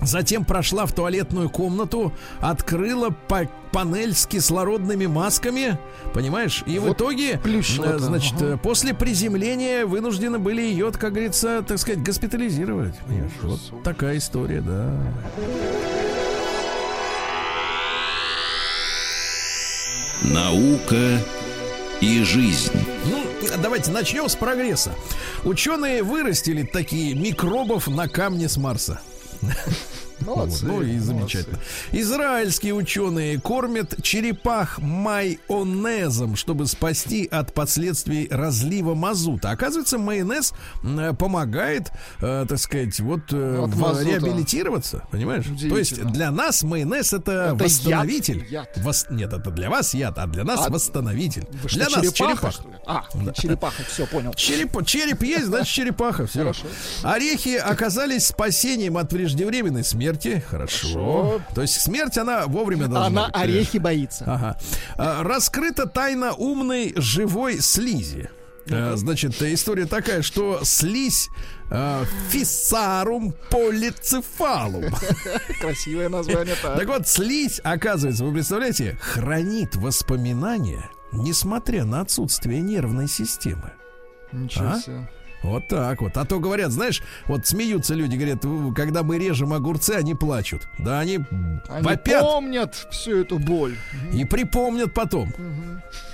Затем 0.00 0.44
прошла 0.44 0.86
в 0.86 0.92
туалетную 0.92 1.50
комнату, 1.50 2.12
открыла 2.40 3.10
па- 3.10 3.48
панель 3.72 4.14
с 4.14 4.26
кислородными 4.26 5.06
масками, 5.06 5.76
понимаешь? 6.14 6.62
И 6.66 6.78
в 6.78 6.82
Вот 6.82 6.96
итоге, 6.98 7.38
плющило-то, 7.38 7.96
э, 7.96 7.98
значит, 7.98 8.34
ага. 8.36 8.54
э, 8.54 8.56
после 8.58 8.94
приземления 8.94 9.86
вынуждены 9.86 10.38
были 10.38 10.62
ее, 10.62 10.92
как 10.92 11.14
говорится, 11.14 11.64
так 11.66 11.78
сказать, 11.78 12.02
госпитализировать. 12.02 12.96
Понимаешь? 13.08 13.32
Вот 13.42 13.82
такая 13.82 14.18
история, 14.18 14.60
да. 14.60 14.96
Наука 20.22 21.20
и 22.00 22.22
жизнь. 22.22 22.72
Ну, 23.06 23.24
давайте 23.62 23.90
начнем 23.90 24.28
с 24.28 24.34
прогресса. 24.34 24.94
Ученые 25.44 26.02
вырастили 26.02 26.62
такие 26.62 27.14
микробов 27.14 27.88
на 27.88 28.08
камне 28.08 28.48
с 28.48 28.56
Марса. 28.56 29.00
Молодцы, 30.36 30.64
ну 30.66 30.82
и 30.82 30.86
молодцы. 30.92 31.00
замечательно. 31.06 31.58
Израильские 31.92 32.74
ученые 32.74 33.40
кормят 33.40 33.94
черепах 34.02 34.78
майонезом, 34.78 36.36
чтобы 36.36 36.66
спасти 36.66 37.26
от 37.26 37.54
последствий 37.54 38.28
разлива 38.30 38.94
мазута. 38.94 39.50
Оказывается, 39.50 39.98
майонез 39.98 40.52
помогает, 41.18 41.90
э, 42.20 42.46
так 42.48 42.58
сказать, 42.58 42.98
вот 43.00 43.20
э, 43.32 43.62
От 43.64 43.70
в- 43.74 44.02
реабилитироваться, 44.06 45.04
понимаешь? 45.10 45.44
То 45.68 45.78
есть 45.78 46.02
для 46.12 46.30
нас 46.30 46.62
майонез 46.62 47.12
это, 47.12 47.52
Это 47.54 47.64
восстановитель. 47.64 48.38
яд, 48.48 48.76
яд. 48.76 48.78
Вос- 48.84 49.06
Нет, 49.10 49.32
это 49.32 49.50
для 49.50 49.70
вас 49.70 49.94
яд, 49.94 50.18
а 50.18 50.26
для 50.26 50.44
нас 50.44 50.66
А 50.66 50.70
восстановитель. 50.70 51.46
Вы 51.62 51.68
что, 51.68 51.78
для 51.78 51.88
нас 51.88 52.00
черепаха, 52.12 52.52
черепах. 52.52 52.52
что? 52.52 52.68
А, 52.86 53.32
черепаха, 53.32 53.82
все, 53.88 54.06
понял. 54.06 54.34
Череп, 54.34 54.84
череп 54.86 55.22
есть, 55.22 55.46
значит 55.46 55.72
черепаха. 55.72 56.26
Все. 56.26 56.40
Хорошо. 56.40 56.66
Орехи 57.02 57.56
оказались 57.56 58.26
спасением 58.26 58.96
от 58.96 59.08
преждевременной 59.08 59.84
смерти. 59.84 60.17
Хорошо. 60.22 60.42
Хорошо. 60.48 61.42
То 61.54 61.62
есть 61.62 61.80
смерть 61.80 62.16
она 62.18 62.46
вовремя 62.46 62.88
должна 62.88 63.06
Она 63.06 63.26
быть. 63.26 63.36
орехи 63.36 63.78
боится. 63.78 64.24
Ага. 64.26 64.58
А, 64.96 65.22
Раскрыта 65.22 65.86
тайна 65.86 66.32
умной 66.32 66.92
живой 66.96 67.60
слизи. 67.60 68.30
А, 68.70 68.94
Значит, 68.96 69.40
э, 69.40 69.54
история 69.54 69.86
такая, 69.86 70.20
что 70.22 70.60
слизь 70.62 71.28
а, 71.70 72.04
фиссарум 72.30 73.34
полицефалум. 73.50 74.84
Красивое 75.60 76.08
название. 76.08 76.54
Так 76.62 76.78
Так. 76.78 76.88
вот, 76.88 77.08
слизь, 77.08 77.60
оказывается, 77.64 78.24
вы 78.24 78.32
представляете, 78.34 78.98
хранит 79.00 79.76
воспоминания, 79.76 80.90
несмотря 81.12 81.84
на 81.84 82.00
отсутствие 82.02 82.60
нервной 82.60 83.08
системы. 83.08 83.72
Ничего 84.32 84.72
А? 84.72 84.78
себе. 84.80 85.08
Вот 85.42 85.68
так 85.68 86.00
вот. 86.02 86.16
А 86.16 86.24
то 86.24 86.38
говорят, 86.40 86.72
знаешь, 86.72 87.02
вот 87.26 87.46
смеются 87.46 87.94
люди, 87.94 88.16
говорят, 88.16 88.44
«У, 88.44 88.72
когда 88.74 89.02
мы 89.02 89.18
режем 89.18 89.52
огурцы, 89.52 89.90
они 89.92 90.14
плачут. 90.14 90.66
Да, 90.78 90.98
они, 91.00 91.20
Они 91.68 91.82
вопят 91.86 92.22
помнят 92.22 92.74
всю 92.90 93.18
эту 93.20 93.38
боль. 93.38 93.76
и 94.12 94.24
припомнят 94.24 94.92
потом, 94.94 95.32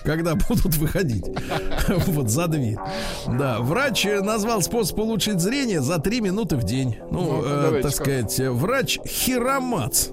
когда 0.05 0.35
будут 0.49 0.77
выходить 0.77 1.25
вот 2.07 2.29
за 2.31 2.49
дверь. 2.49 2.77
Да, 3.27 3.61
врач 3.61 4.05
э, 4.07 4.20
назвал 4.20 4.61
способ 4.62 4.99
улучшить 4.99 5.41
зрение 5.41 5.81
за 5.81 5.99
3 5.99 6.20
минуты 6.20 6.57
в 6.57 6.64
день. 6.64 6.99
Ну, 7.11 7.22
Ну-ка, 7.37 7.49
э, 7.49 7.62
давайте 7.62 7.83
так 7.89 7.97
сказать, 7.97 8.41
э, 8.41 8.51
врач 8.51 8.99
Хиромац. 9.07 10.09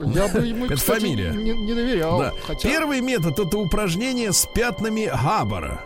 Я 0.00 0.28
бы 0.28 0.40
ему, 0.46 0.66
Это 0.66 0.74
кстати, 0.76 1.00
фамилия. 1.00 1.30
Не, 1.30 1.52
не 1.52 1.74
доверял. 1.74 2.18
Да. 2.18 2.32
Хотя... 2.46 2.68
Первый 2.68 3.00
метод 3.00 3.38
это 3.38 3.56
упражнение 3.58 4.32
с 4.32 4.46
пятнами 4.54 5.06
Габбара. 5.06 5.80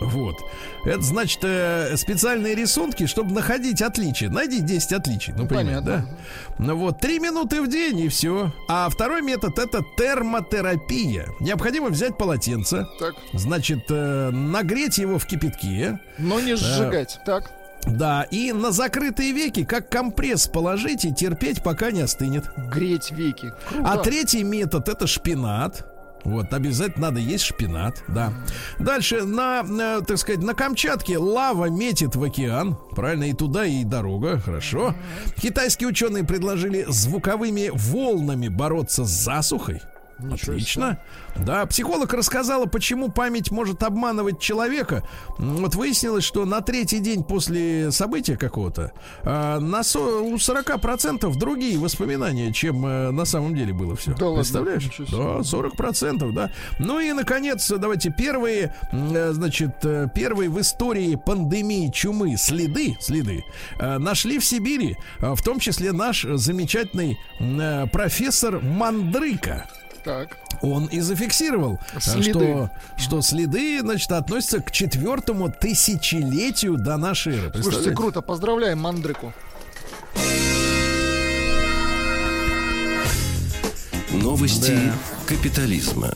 Вот. 0.00 0.36
Это 0.84 1.02
значит 1.02 1.40
э, 1.42 1.96
специальные 1.96 2.54
рисунки, 2.54 3.06
чтобы 3.06 3.32
находить 3.34 3.82
отличия. 3.82 4.30
Найди 4.30 4.60
10 4.60 4.92
отличий. 4.92 5.32
Ну, 5.36 5.46
понимаете, 5.46 5.80
понятно. 5.82 6.16
да? 6.58 6.64
Ну 6.64 6.76
вот, 6.76 7.00
3 7.00 7.18
минуты 7.18 7.62
в 7.62 7.68
день 7.68 8.00
и 8.00 8.08
все. 8.08 8.52
А 8.68 8.88
второй 8.88 9.22
метод 9.22 9.58
это 9.58 9.82
термотерапия. 9.96 11.28
Необходимо 11.40 11.88
взять 11.88 12.16
полотенце, 12.16 12.86
Так, 12.98 13.14
значит, 13.32 13.86
э, 13.90 14.30
нагреть 14.30 14.98
его 14.98 15.18
в 15.18 15.26
кипятке. 15.26 15.98
но 16.18 16.40
не 16.40 16.54
сжигать. 16.56 17.20
Так. 17.26 17.50
Да, 17.86 18.24
и 18.30 18.52
на 18.52 18.72
закрытые 18.72 19.32
веки, 19.32 19.64
как 19.64 19.88
компресс 19.88 20.46
положить 20.48 21.04
и 21.04 21.14
терпеть, 21.14 21.62
пока 21.62 21.90
не 21.90 22.00
остынет. 22.02 22.44
Греть 22.56 23.10
веки. 23.12 23.52
Круто. 23.68 23.92
А 23.92 23.96
третий 23.98 24.42
метод 24.42 24.88
это 24.88 25.06
шпинат. 25.06 25.86
Вот, 26.24 26.52
обязательно 26.52 27.08
надо 27.08 27.20
есть 27.20 27.44
шпинат, 27.44 28.02
да. 28.08 28.32
Дальше, 28.78 29.24
на, 29.24 29.62
на, 29.62 30.00
так 30.00 30.18
сказать, 30.18 30.42
на 30.42 30.54
Камчатке 30.54 31.18
лава 31.18 31.70
метит 31.70 32.16
в 32.16 32.22
океан. 32.22 32.76
Правильно, 32.90 33.24
и 33.24 33.32
туда, 33.32 33.64
и 33.64 33.84
дорога, 33.84 34.38
хорошо. 34.38 34.94
Китайские 35.36 35.88
ученые 35.88 36.24
предложили 36.24 36.84
звуковыми 36.88 37.70
волнами 37.72 38.48
бороться 38.48 39.04
с 39.04 39.08
засухой. 39.08 39.80
Ничего 40.18 40.52
Отлично. 40.52 40.98
Да, 41.36 41.64
психолог 41.66 42.12
рассказала, 42.12 42.66
почему 42.66 43.10
память 43.10 43.50
может 43.50 43.82
обманывать 43.82 44.40
человека. 44.40 45.08
Вот 45.38 45.74
выяснилось, 45.76 46.24
что 46.24 46.44
на 46.44 46.60
третий 46.60 46.98
день 46.98 47.22
после 47.22 47.92
события 47.92 48.36
какого-то 48.36 48.92
а, 49.22 49.60
на 49.60 49.84
со- 49.84 50.00
у 50.00 50.34
40% 50.34 51.32
другие 51.36 51.78
воспоминания, 51.78 52.52
чем 52.52 52.84
э, 52.84 53.10
на 53.10 53.24
самом 53.24 53.54
деле 53.54 53.72
было 53.72 53.94
все. 53.94 54.14
Да? 54.14 54.34
Представляешь? 54.34 54.84
Себе. 54.84 55.06
Да, 55.10 55.38
40%, 55.38 56.32
да. 56.32 56.50
Ну 56.80 56.98
и, 56.98 57.12
наконец, 57.12 57.70
давайте 57.70 58.10
первые, 58.10 58.74
э, 58.92 59.30
значит, 59.32 59.84
э, 59.84 60.08
первые 60.14 60.50
в 60.50 60.60
истории 60.60 61.14
пандемии 61.14 61.90
чумы 61.92 62.36
следы, 62.36 62.96
следы 63.00 63.44
э, 63.78 63.98
нашли 63.98 64.38
в 64.38 64.44
Сибири, 64.44 64.96
э, 65.20 65.34
в 65.34 65.42
том 65.42 65.60
числе 65.60 65.92
наш 65.92 66.22
замечательный 66.24 67.18
э, 67.38 67.86
профессор 67.92 68.60
Мандрыка 68.60 69.68
Так. 70.08 70.38
он 70.62 70.86
и 70.86 71.00
зафиксировал, 71.00 71.78
Следы. 72.00 72.30
что, 72.30 72.70
что 72.96 73.20
следы, 73.20 73.80
значит, 73.80 74.10
относятся 74.10 74.62
к 74.62 74.70
четвертому 74.70 75.52
тысячелетию 75.52 76.78
до 76.78 76.96
нашей 76.96 77.36
эры. 77.36 77.62
Слушайте, 77.62 77.90
круто. 77.90 78.22
Поздравляем 78.22 78.78
Мандрику. 78.78 79.34
Новости 84.10 84.78
капитализма. 85.28 86.10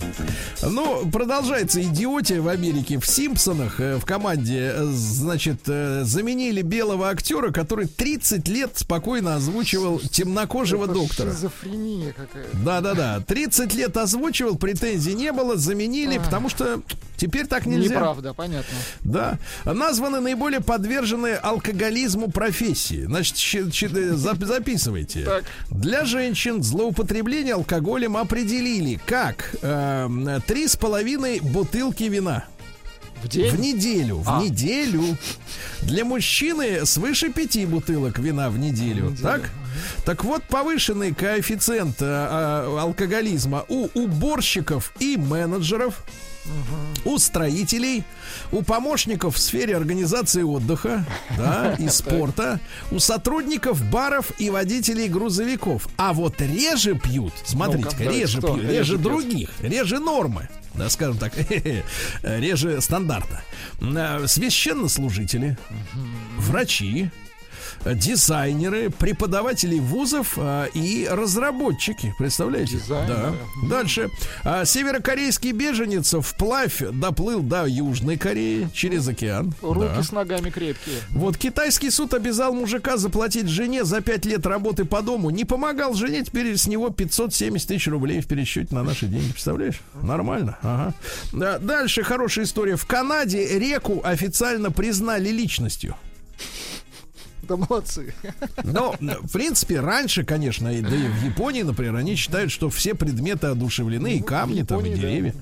Ну, 0.62 1.06
продолжается 1.10 1.82
идиотия 1.82 2.40
в 2.40 2.48
Америке. 2.48 2.98
В 2.98 3.06
Симпсонах 3.06 3.78
э, 3.78 3.96
в 3.96 4.06
команде, 4.06 4.72
э, 4.74 4.84
значит, 4.84 5.60
э, 5.66 6.02
заменили 6.04 6.62
белого 6.62 7.10
актера, 7.10 7.50
который 7.50 7.88
30 7.88 8.48
лет 8.48 8.70
спокойно 8.78 9.34
озвучивал 9.34 9.98
темнокожего 9.98 10.84
Это 10.84 10.94
доктора. 10.94 11.30
Шизофрения 11.30 12.12
какая-то. 12.12 12.56
Да-да-да. 12.56 13.20
30 13.20 13.74
лет 13.74 13.94
озвучивал, 13.98 14.56
претензий 14.56 15.12
не 15.12 15.30
было, 15.32 15.58
заменили, 15.58 16.16
Ах. 16.16 16.24
потому 16.24 16.48
что 16.48 16.80
теперь 17.18 17.46
так 17.46 17.66
нельзя. 17.66 17.96
Неправда, 17.96 18.32
понятно. 18.32 18.74
Да. 19.02 19.38
Названы 19.66 20.20
наиболее 20.20 20.60
подверженные 20.60 21.36
алкоголизму 21.36 22.30
профессии. 22.30 23.04
Значит, 23.04 23.92
записывайте. 24.16 25.24
Так. 25.24 25.44
Для 25.70 26.06
женщин 26.06 26.62
злоупотребление 26.62 27.54
алкоголем 27.54 28.16
определили 28.16 29.01
как 29.06 29.54
эм, 29.62 30.40
три 30.46 30.66
с 30.68 30.76
половиной 30.76 31.40
бутылки 31.40 32.04
вина. 32.04 32.44
В 33.22 33.28
день? 33.28 33.50
В 33.54 33.60
неделю, 33.60 34.16
в 34.16 34.28
А. 34.28 34.42
неделю. 34.42 35.02
Для 35.82 36.04
мужчины 36.04 36.84
свыше 36.84 37.30
пяти 37.30 37.66
бутылок 37.66 38.18
вина 38.18 38.50
в 38.50 38.58
неделю. 38.58 39.10
неделю. 39.10 39.22
Так? 39.22 39.50
Так 40.04 40.24
вот, 40.24 40.42
повышенный 40.44 41.14
коэффициент 41.14 42.02
э, 42.02 42.04
э, 42.04 42.78
алкоголизма 42.80 43.64
у 43.68 43.88
уборщиков 43.94 44.92
и 44.98 45.16
менеджеров, 45.16 46.04
у 47.04 47.18
строителей, 47.18 48.04
у 48.50 48.62
помощников 48.62 49.36
в 49.36 49.38
сфере 49.38 49.76
организации 49.76 50.42
отдыха, 50.42 51.04
да, 51.36 51.74
и 51.78 51.88
спорта, 51.88 52.60
у 52.90 52.98
сотрудников 52.98 53.82
баров 53.90 54.32
и 54.38 54.50
водителей 54.50 55.08
грузовиков. 55.08 55.88
А 55.96 56.12
вот 56.12 56.40
реже 56.40 56.94
пьют, 56.94 57.32
смотрите, 57.44 57.84
Ну-ка, 57.84 57.96
давайте, 57.98 58.20
реже 58.20 58.40
пьют, 58.40 58.62
реже 58.62 58.98
других, 58.98 59.50
реже 59.60 59.98
нормы. 59.98 60.48
Да, 60.74 60.88
скажем 60.88 61.18
так, 61.18 61.34
реже 62.22 62.80
стандарта. 62.80 63.42
Э, 63.80 64.26
Священнослужители, 64.26 65.58
врачи, 66.38 67.10
э, 67.10 67.21
дизайнеры, 67.84 68.90
преподаватели 68.90 69.78
вузов 69.78 70.34
а, 70.36 70.66
и 70.74 71.06
разработчики. 71.10 72.14
Представляете? 72.18 72.76
Дизайнеры. 72.76 73.16
Да. 73.62 73.68
Дальше. 73.68 74.10
А, 74.44 74.64
северокорейский 74.64 75.52
беженец 75.52 76.14
вплавь 76.14 76.80
доплыл 76.92 77.40
до 77.40 77.66
Южной 77.66 78.16
Кореи 78.16 78.68
через 78.72 79.06
океан. 79.08 79.52
Руки 79.62 79.88
Да. 79.96 80.02
с 80.02 80.12
ногами 80.12 80.50
крепкие. 80.50 80.96
Вот 81.10 81.36
китайский 81.36 81.90
суд 81.90 82.14
обязал 82.14 82.52
мужика 82.54 82.96
заплатить 82.96 83.48
жене 83.48 83.84
за 83.84 84.00
5 84.00 84.26
лет 84.26 84.46
работы 84.46 84.84
по 84.84 85.02
дому. 85.02 85.30
Не 85.30 85.44
помогал 85.44 85.94
жене, 85.94 86.22
теперь 86.24 86.56
с 86.56 86.66
него 86.66 86.90
570 86.90 87.68
тысяч 87.68 87.88
рублей 87.88 88.20
в 88.20 88.26
пересчете 88.26 88.74
на 88.74 88.82
наши 88.82 89.06
деньги. 89.06 89.32
Представляешь? 89.32 89.80
Нормально. 90.02 90.58
Ага. 90.62 90.94
Да, 91.32 91.58
Дальше 91.58 92.02
хорошая 92.02 92.44
история. 92.44 92.76
В 92.76 92.86
Канаде 92.86 93.58
реку 93.58 94.00
официально 94.04 94.70
признали 94.70 95.30
личностью. 95.30 95.96
Да 97.42 97.56
молодцы. 97.56 98.14
Но, 98.62 98.94
в 99.00 99.32
принципе, 99.32 99.80
раньше, 99.80 100.24
конечно, 100.24 100.68
и, 100.68 100.80
да 100.80 100.94
и 100.94 101.08
в 101.08 101.24
Японии, 101.24 101.62
например, 101.62 101.96
они 101.96 102.14
считают, 102.14 102.52
что 102.52 102.70
все 102.70 102.94
предметы 102.94 103.48
одушевлены, 103.48 104.16
и 104.16 104.22
камни, 104.22 104.62
там, 104.62 104.80
и 104.80 104.90
Японии, 104.90 104.94
да. 104.94 105.08
деревья. 105.08 105.34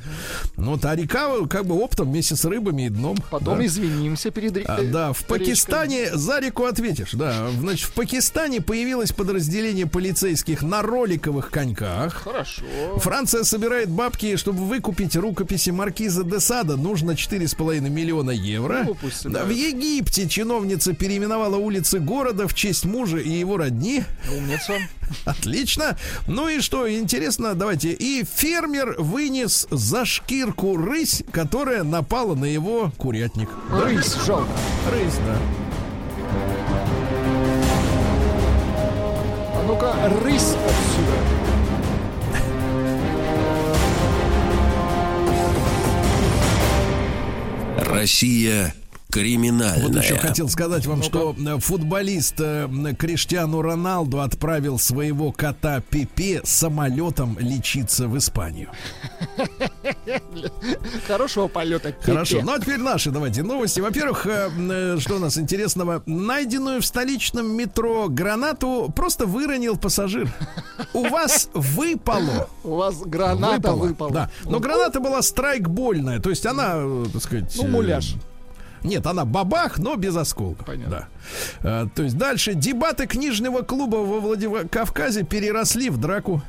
Ну, 0.57 0.71
вот, 0.73 0.85
а 0.85 0.95
река, 0.97 1.29
как 1.47 1.67
бы, 1.67 1.75
оптом 1.83 2.11
вместе 2.11 2.37
с 2.37 2.45
рыбами 2.45 2.87
и 2.87 2.89
дном. 2.89 3.19
Потом 3.31 3.59
да. 3.59 3.67
извинимся 3.67 4.31
перед 4.31 4.57
ре- 4.57 4.65
А, 4.67 4.83
да, 4.83 5.13
в. 5.13 5.25
Пакистане 5.25 6.17
за 6.17 6.41
реку 6.41 6.65
ответишь, 6.65 7.13
да. 7.13 7.51
Значит, 7.59 7.89
в 7.89 7.93
Пакистане 7.93 8.61
появилось 8.61 9.13
подразделение 9.13 9.87
полицейских 9.87 10.63
на 10.63 10.83
роликовых 10.83 11.51
коньках. 11.51 12.15
Хорошо. 12.15 12.65
Франция 12.97 13.45
собирает 13.45 13.91
бабки, 13.91 14.37
чтобы 14.37 14.65
выкупить 14.65 15.17
рукописи 15.17 15.71
маркиза 15.71 16.25
де 16.25 16.41
Сада. 16.41 16.77
Нужно 16.77 17.13
4,5 17.13 17.89
миллиона 17.91 18.31
евро. 18.31 18.85
Ну, 18.87 18.97
Да, 19.25 19.45
в 19.45 19.51
Египте 19.51 20.29
чиновница 20.29 20.95
переименовала 20.95 21.57
улицы 21.57 21.90
улицы 21.91 21.99
города 21.99 22.47
в 22.47 22.55
честь 22.55 22.85
мужа 22.85 23.19
и 23.19 23.31
его 23.31 23.57
родни. 23.57 24.05
Умница. 24.31 24.75
Отлично. 25.25 25.97
Ну 26.27 26.49
и 26.49 26.61
что, 26.61 26.91
интересно, 26.91 27.55
давайте. 27.55 27.93
И 27.93 28.25
фермер 28.25 28.97
вынес 28.99 29.67
за 29.71 30.05
шкирку 30.05 30.77
рысь, 30.77 31.23
которая 31.33 31.83
напала 31.83 32.35
на 32.35 32.45
его 32.45 32.93
курятник. 32.97 33.49
Да? 33.71 33.85
Рысь, 33.85 34.15
жалко. 34.27 34.49
Рысь, 34.91 35.19
да. 35.27 35.39
А 39.55 39.65
ну-ка, 39.67 39.95
рысь 40.23 40.55
отсюда. 40.67 41.17
Россия 47.79 48.75
криминальная. 49.11 49.87
Вот 49.87 49.97
еще 49.97 50.17
хотел 50.17 50.49
сказать 50.49 50.87
вам, 50.87 51.03
что 51.03 51.35
э, 51.37 51.59
футболист 51.59 52.37
э, 52.39 52.69
Криштиану 52.99 53.63
Роналду 53.63 54.21
отправил 54.21 54.79
своего 54.79 55.33
кота 55.33 55.81
Пепе 55.81 56.41
самолетом 56.45 57.37
лечиться 57.39 58.09
в 58.09 58.17
Испанию. 58.17 58.71
Хорошего 61.07 61.49
полета. 61.49 61.93
Пепе. 61.93 62.13
Хорошо. 62.13 62.41
Ну 62.43 62.53
а 62.53 62.59
теперь 62.61 62.79
наши 62.79 63.11
давайте 63.11 63.43
новости. 63.43 63.81
Во-первых, 63.81 64.27
э, 64.27 64.99
что 65.01 65.17
у 65.17 65.19
нас 65.19 65.37
интересного? 65.39 66.03
Найденную 66.07 66.81
в 66.81 66.87
столичном 66.87 67.51
метро 67.57 68.09
гранату 68.09 68.93
просто 68.95 69.27
выронил 69.27 69.77
пассажир. 69.77 70.33
У 70.93 71.09
вас 71.09 71.49
выпало. 71.55 72.49
У 72.65 72.77
вас 72.77 73.01
граната 73.01 73.73
выпала. 73.73 74.11
Да. 74.11 74.31
Но 74.45 74.61
граната 74.61 75.01
была 75.01 75.23
страйкбольная, 75.23 76.21
то 76.21 76.31
есть 76.31 76.47
она, 76.47 76.81
так 77.13 77.23
сказать... 77.23 77.53
Ну, 77.57 77.69
муляж. 77.69 78.17
Нет, 78.83 79.07
она 79.07 79.25
бабах, 79.25 79.79
но 79.79 79.97
без 79.97 80.17
осколка. 80.17 80.65
Понятно. 80.65 81.09
Да. 81.63 81.83
Э, 81.85 81.89
то 81.95 82.03
есть 82.03 82.17
дальше 82.17 82.55
дебаты 82.55 83.07
книжного 83.07 83.63
клуба 83.63 83.97
во 83.97 84.21
Владикавказе 84.21 85.23
переросли 85.23 85.91
в 85.91 85.99
драку. 85.99 86.43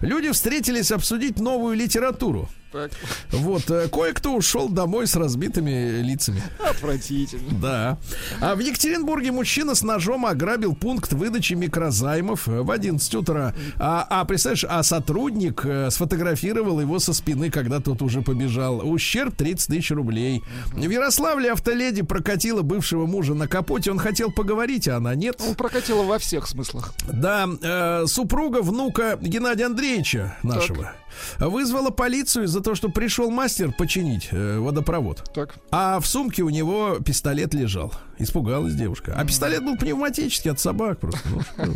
Люди 0.00 0.30
встретились 0.30 0.92
обсудить 0.92 1.38
новую 1.38 1.76
литературу. 1.76 2.48
Так, 2.72 2.90
Вот, 3.32 3.70
э, 3.70 3.88
кое-кто 3.88 4.34
ушел 4.34 4.68
домой 4.70 5.06
с 5.06 5.14
разбитыми 5.14 6.00
лицами. 6.00 6.42
отвратительно. 6.58 7.58
Да. 7.60 7.98
А 8.40 8.54
в 8.54 8.60
Екатеринбурге 8.60 9.30
мужчина 9.30 9.74
с 9.74 9.82
ножом 9.82 10.24
ограбил 10.24 10.74
пункт 10.74 11.12
выдачи 11.12 11.52
микрозаймов 11.52 12.48
э, 12.48 12.62
в 12.62 12.70
11 12.70 13.14
утра. 13.14 13.54
А, 13.78 14.06
а 14.08 14.24
представляешь, 14.24 14.64
а 14.68 14.82
сотрудник 14.82 15.64
э, 15.64 15.90
сфотографировал 15.90 16.80
его 16.80 16.98
со 16.98 17.12
спины, 17.12 17.50
когда 17.50 17.80
тот 17.80 18.00
уже 18.00 18.22
побежал. 18.22 18.80
Ущерб 18.88 19.36
30 19.36 19.68
тысяч 19.68 19.90
рублей. 19.90 20.42
В 20.72 20.88
Ярославле 20.88 21.52
автоледи 21.52 22.02
прокатила 22.02 22.62
бывшего 22.62 23.06
мужа 23.06 23.34
на 23.34 23.48
капоте. 23.48 23.90
Он 23.90 23.98
хотел 23.98 24.30
поговорить, 24.32 24.88
а 24.88 24.96
она 24.96 25.14
нет. 25.14 25.42
Он 25.46 25.54
прокатила 25.54 26.02
во 26.04 26.18
всех 26.18 26.46
смыслах. 26.48 26.94
Да, 27.12 27.48
э, 27.60 28.06
супруга 28.06 28.62
внука 28.62 29.18
Геннадия 29.20 29.66
Андреевича 29.66 30.36
нашего 30.42 30.92
вызвала 31.38 31.90
полицию 31.90 32.44
из-за 32.44 32.60
того, 32.60 32.74
что 32.76 32.88
пришел 32.88 33.30
мастер 33.30 33.72
починить 33.72 34.28
э, 34.30 34.58
водопровод. 34.58 35.22
Так. 35.34 35.54
А 35.70 36.00
в 36.00 36.06
сумке 36.06 36.42
у 36.42 36.50
него 36.50 36.98
пистолет 37.04 37.54
лежал. 37.54 37.92
Испугалась 38.18 38.74
девушка. 38.74 39.14
А 39.16 39.24
пистолет 39.24 39.64
был 39.64 39.76
пневматический 39.76 40.50
от 40.50 40.60
собак 40.60 41.00
просто. 41.00 41.20
Ну, 41.58 41.74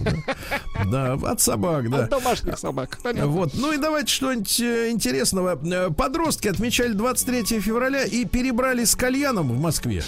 да. 0.91 1.15
От 1.15 1.41
собак, 1.41 1.91
да. 1.91 2.05
От 2.05 2.11
домашних 2.11 2.59
собак. 2.59 2.99
Вот. 3.05 3.53
Ну 3.55 3.73
и 3.73 3.79
давайте 3.79 4.13
что-нибудь 4.13 4.61
э, 4.61 4.91
интересного. 4.91 5.59
Э, 5.65 5.91
Подростки 5.91 6.49
отмечали 6.49 6.93
23 6.93 7.61
февраля 7.61 8.05
и 8.05 8.25
перебрали 8.25 8.85
с 8.85 8.95
кальяном 8.95 9.49
в 9.49 9.61
Москве. 9.61 10.03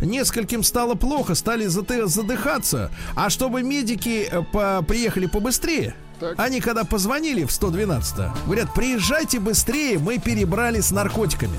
Нескольким 0.00 0.62
стало 0.62 0.94
плохо, 0.94 1.34
стали 1.34 1.66
задыхаться. 1.66 2.90
А 3.14 3.30
чтобы 3.30 3.62
медики 3.62 4.28
э, 4.30 4.42
по- 4.52 4.82
приехали 4.86 5.26
побыстрее, 5.26 5.94
Так. 6.18 6.38
они 6.38 6.60
когда 6.60 6.84
позвонили 6.84 7.44
в 7.44 7.52
112, 7.52 8.44
говорят, 8.46 8.72
приезжайте 8.74 9.38
быстрее, 9.38 9.98
мы 9.98 10.18
перебрали 10.18 10.80
с 10.80 10.90
наркотиками. 10.90 11.58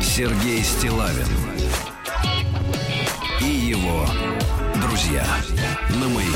Сергей 0.00 0.64
Стилавин 0.64 1.26
и 3.40 3.44
его 3.44 4.04
друзья 4.80 5.24
на 5.90 6.08
маяке. 6.08 6.27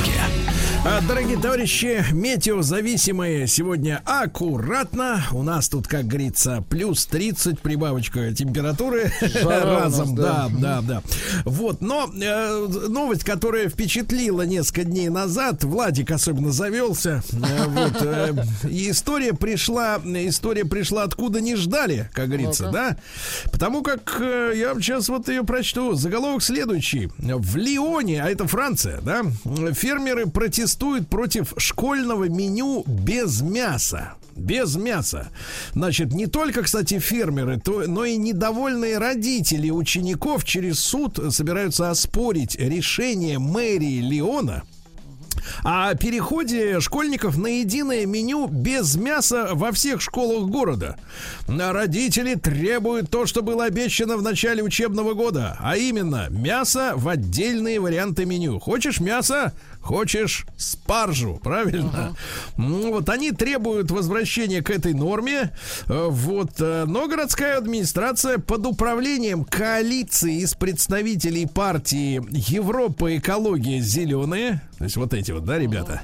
А, 0.84 1.00
Дорогие 1.06 1.38
товарищи, 1.38 2.04
метеозависимые 2.10 3.46
сегодня 3.46 4.02
аккуратно. 4.04 5.22
У 5.30 5.44
нас 5.44 5.68
тут, 5.68 5.86
как 5.86 6.06
говорится, 6.08 6.64
плюс 6.68 7.06
30 7.06 7.60
прибавочка 7.60 8.34
температуры 8.34 9.12
Жара 9.20 9.78
разом. 9.80 10.16
нас, 10.16 10.24
Да, 10.24 10.48
да. 10.50 10.80
да, 10.80 10.82
да. 10.82 11.02
Вот, 11.44 11.82
но 11.82 12.10
э, 12.12 12.66
новость, 12.88 13.22
которая 13.22 13.68
впечатлила 13.68 14.42
несколько 14.42 14.82
дней 14.82 15.08
назад, 15.08 15.62
Владик 15.62 16.10
особенно 16.10 16.50
завелся. 16.50 17.22
Э, 17.32 17.66
вот, 17.68 18.02
э, 18.02 18.34
и 18.68 18.90
история 18.90 19.34
пришла, 19.34 19.98
история 20.04 20.64
пришла 20.64 21.04
откуда 21.04 21.40
не 21.40 21.54
ждали, 21.54 22.10
как 22.12 22.26
говорится, 22.26 22.64
Ну-ка. 22.64 22.72
да? 22.72 22.96
Потому 23.52 23.82
как 23.82 24.16
э, 24.20 24.52
я 24.56 24.74
сейчас 24.74 25.08
вот 25.08 25.28
ее 25.28 25.44
прочту. 25.44 25.94
Заголовок 25.94 26.42
следующий. 26.42 27.08
В 27.18 27.56
Лионе, 27.56 28.20
а 28.20 28.28
это 28.28 28.48
Франция, 28.48 29.00
да, 29.00 29.22
фермеры 29.74 30.26
протестуют 30.26 30.71
против 31.08 31.54
школьного 31.56 32.28
меню 32.28 32.84
без 32.86 33.40
мяса. 33.40 34.14
Без 34.36 34.76
мяса. 34.76 35.28
Значит, 35.74 36.12
не 36.12 36.26
только, 36.26 36.62
кстати, 36.62 36.98
фермеры, 36.98 37.60
то, 37.60 37.84
но 37.86 38.04
и 38.04 38.16
недовольные 38.16 38.98
родители 38.98 39.70
учеников 39.70 40.44
через 40.44 40.78
суд 40.78 41.18
собираются 41.30 41.90
оспорить 41.90 42.56
решение 42.56 43.38
мэрии 43.38 44.00
Лиона 44.00 44.62
о 45.62 45.94
переходе 45.94 46.80
школьников 46.80 47.36
на 47.36 47.60
единое 47.60 48.06
меню 48.06 48.46
без 48.48 48.96
мяса 48.96 49.50
во 49.52 49.72
всех 49.72 50.00
школах 50.00 50.48
города. 50.48 50.96
Родители 51.46 52.34
требуют 52.34 53.10
то, 53.10 53.26
что 53.26 53.42
было 53.42 53.64
обещано 53.64 54.16
в 54.16 54.22
начале 54.22 54.62
учебного 54.62 55.14
года, 55.14 55.56
а 55.60 55.76
именно 55.76 56.28
мясо 56.30 56.92
в 56.96 57.08
отдельные 57.08 57.80
варианты 57.80 58.24
меню. 58.24 58.58
Хочешь 58.58 59.00
мясо? 59.00 59.52
Хочешь 59.82 60.46
спаржу, 60.56 61.40
правильно? 61.42 62.14
Ну, 62.56 62.92
вот 62.92 63.08
они 63.08 63.32
требуют 63.32 63.90
возвращения 63.90 64.62
к 64.62 64.70
этой 64.70 64.94
норме. 64.94 65.50
Э, 65.88 66.06
Вот, 66.08 66.52
э, 66.60 66.84
но 66.86 67.08
городская 67.08 67.58
администрация 67.58 68.38
под 68.38 68.64
управлением 68.66 69.44
коалиции 69.44 70.40
из 70.42 70.54
представителей 70.54 71.46
партии 71.46 72.22
Европа 72.30 73.16
экология 73.16 73.80
зеленые, 73.80 74.62
то 74.78 74.84
есть 74.84 74.96
вот 74.96 75.14
эти 75.14 75.32
вот, 75.32 75.44
да, 75.44 75.58
ребята, 75.58 76.02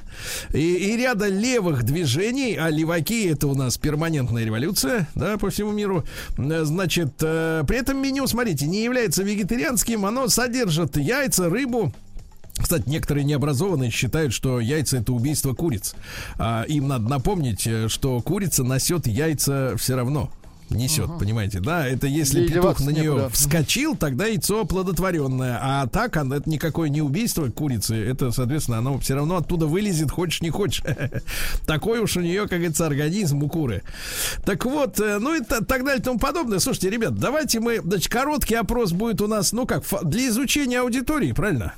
и, 0.52 0.58
и 0.58 0.96
ряда 0.96 1.28
левых 1.28 1.84
движений, 1.84 2.56
а 2.56 2.70
леваки 2.70 3.26
это 3.26 3.46
у 3.46 3.54
нас 3.54 3.78
перманентная 3.78 4.44
революция, 4.44 5.08
да, 5.14 5.38
по 5.38 5.50
всему 5.50 5.70
миру. 5.70 6.04
Э, 6.36 6.64
Значит, 6.64 7.16
при 7.18 7.76
этом 7.76 8.02
меню, 8.02 8.26
смотрите, 8.26 8.66
не 8.66 8.82
является 8.82 9.22
вегетарианским, 9.22 10.04
оно 10.04 10.26
содержит 10.28 10.96
яйца, 10.96 11.48
рыбу, 11.48 11.92
кстати, 12.60 12.88
некоторые 12.88 13.24
необразованные 13.24 13.90
считают, 13.90 14.32
что 14.32 14.60
яйца 14.60 14.98
это 14.98 15.12
убийство 15.12 15.54
куриц. 15.54 15.94
А 16.38 16.64
им 16.64 16.88
надо 16.88 17.08
напомнить, 17.08 17.66
э, 17.66 17.88
что 17.88 18.20
курица 18.20 18.64
носет 18.64 19.06
яйца 19.06 19.74
все 19.76 19.96
равно. 19.96 20.30
Несет, 20.70 21.08
понимаете, 21.18 21.60
да? 21.60 21.86
Это 21.86 22.06
если 22.06 22.40
Ей 22.40 22.48
петух 22.48 22.80
на 22.80 22.90
нее 22.90 23.30
вскочил, 23.32 23.96
тогда 23.96 24.26
яйцо 24.26 24.66
плодотворенное. 24.66 25.58
А 25.62 25.86
так 25.86 26.14
оно, 26.18 26.36
это 26.36 26.50
никакое 26.50 26.90
не 26.90 27.00
убийство 27.00 27.48
курицы. 27.48 27.96
Это, 27.96 28.30
соответственно, 28.32 28.76
оно 28.78 28.98
все 28.98 29.14
равно 29.14 29.38
оттуда 29.38 29.66
вылезет, 29.66 30.10
хочешь 30.10 30.42
не 30.42 30.50
хочешь. 30.50 30.82
Такой 31.66 32.00
уж 32.00 32.18
у 32.18 32.20
нее, 32.20 32.42
как 32.42 32.58
говорится, 32.58 32.86
организм 32.86 33.42
у 33.44 33.48
куры. 33.48 33.82
Так 34.44 34.66
вот, 34.66 35.00
э, 35.00 35.18
ну 35.18 35.34
и 35.34 35.40
та- 35.40 35.60
так 35.60 35.84
далее 35.84 36.00
и 36.00 36.02
тому 36.02 36.18
подобное. 36.18 36.58
Слушайте, 36.58 36.90
ребят, 36.90 37.14
давайте 37.14 37.60
мы, 37.60 37.80
значит, 37.82 38.12
короткий 38.12 38.56
опрос 38.56 38.92
будет 38.92 39.22
у 39.22 39.26
нас, 39.26 39.52
ну 39.52 39.64
как, 39.66 39.84
для 40.02 40.28
изучения 40.28 40.80
аудитории, 40.80 41.32
правильно? 41.32 41.72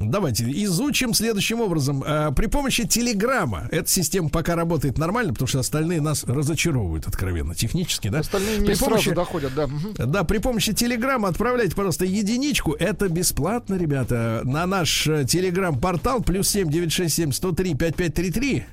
Давайте 0.00 0.44
изучим 0.64 1.12
следующим 1.14 1.60
образом. 1.60 2.04
Э, 2.06 2.30
При 2.34 2.46
помощи 2.46 2.86
Телеграма. 2.86 3.68
Эта 3.70 3.88
система 3.88 4.28
пока 4.28 4.54
работает 4.54 4.96
нормально, 4.98 5.32
потому 5.32 5.48
что 5.48 5.58
остальные 5.60 6.00
нас 6.00 6.24
разочаровывают 6.24 7.06
откровенно, 7.06 7.54
технически, 7.54 8.08
да? 8.08 8.20
Остальные 8.20 8.58
не 8.58 8.66
При 8.66 8.74
сразу 8.74 8.90
помощи- 8.92 9.12
доходят, 9.14 9.54
да. 9.54 9.68
Да, 9.98 10.24
при 10.24 10.38
помощи 10.38 10.72
Телеграма 10.72 11.28
отправляйте, 11.28 11.74
пожалуйста, 11.74 12.04
единичку. 12.04 12.72
Это 12.74 13.08
бесплатно, 13.08 13.74
ребята. 13.74 14.42
На 14.44 14.66
наш 14.66 15.06
э, 15.06 15.24
Телеграм-портал 15.24 16.22
плюс 16.22 16.48
семь 16.48 16.70
девять 16.70 16.92
шесть 16.92 17.16
семь 17.16 17.32
сто 17.32 17.52
три 17.52 17.74
пять 17.74 17.96
пять 17.96 18.14
три 18.14 18.30
три. 18.30 18.64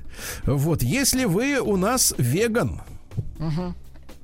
Вот, 0.44 0.82
если 0.82 1.24
вы 1.24 1.58
у 1.60 1.76
нас 1.76 2.14
веган. 2.18 2.80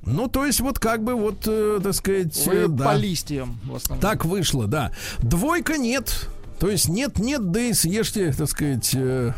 Ну, 0.04 0.26
то 0.26 0.44
есть, 0.44 0.58
вот 0.60 0.80
как 0.80 1.04
бы, 1.04 1.14
вот, 1.14 1.44
э, 1.46 1.78
так 1.80 1.94
сказать, 1.94 2.36
Вы 2.46 2.54
э, 2.54 2.66
да. 2.68 2.86
по 2.86 2.94
листьям 2.96 3.60
в 3.64 3.76
основном. 3.76 4.00
Так 4.00 4.24
вышло, 4.24 4.66
да. 4.66 4.90
Двойка 5.20 5.78
нет. 5.78 6.28
То 6.62 6.70
есть 6.70 6.88
нет, 6.88 7.18
нет, 7.18 7.50
да 7.50 7.60
и 7.60 7.72
съешьте, 7.72 8.32
так 8.32 8.48
сказать, 8.48 8.92
э, 8.94 9.32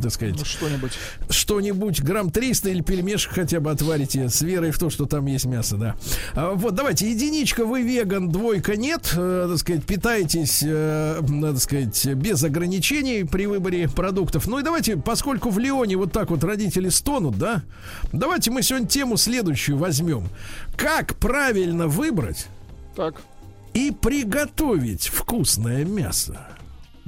так 0.00 0.12
сказать, 0.12 0.36
Ну, 0.38 0.44
что-нибудь. 0.44 0.92
что-нибудь, 1.28 2.00
грамм 2.02 2.30
300 2.30 2.70
или 2.70 2.82
пельмешек 2.82 3.32
хотя 3.32 3.58
бы 3.58 3.72
отварите 3.72 4.28
с 4.28 4.42
верой 4.42 4.70
в 4.70 4.78
то, 4.78 4.88
что 4.88 5.06
там 5.06 5.26
есть 5.26 5.44
мясо, 5.46 5.76
да. 5.76 5.96
А, 6.34 6.52
вот, 6.54 6.76
давайте, 6.76 7.10
единичка, 7.10 7.64
вы 7.66 7.82
веган, 7.82 8.28
двойка 8.28 8.76
нет, 8.76 9.12
э, 9.16 9.48
так 9.50 9.58
сказать, 9.58 9.86
питаетесь, 9.86 10.62
э, 10.64 11.20
надо 11.28 11.58
сказать, 11.58 12.06
без 12.14 12.44
ограничений 12.44 13.24
при 13.24 13.46
выборе 13.46 13.88
продуктов. 13.88 14.46
Ну 14.46 14.60
и 14.60 14.62
давайте, 14.62 14.96
поскольку 14.96 15.50
в 15.50 15.58
Лионе 15.58 15.96
вот 15.96 16.12
так 16.12 16.30
вот 16.30 16.44
родители 16.44 16.90
стонут, 16.90 17.38
да, 17.38 17.64
давайте 18.12 18.52
мы 18.52 18.62
сегодня 18.62 18.86
тему 18.86 19.16
следующую 19.16 19.78
возьмем. 19.78 20.28
Как 20.76 21.16
правильно 21.16 21.88
выбрать 21.88 22.46
Так, 22.94 23.20
и 23.74 23.90
приготовить 23.90 25.08
вкусное 25.08 25.84
мясо? 25.84 26.46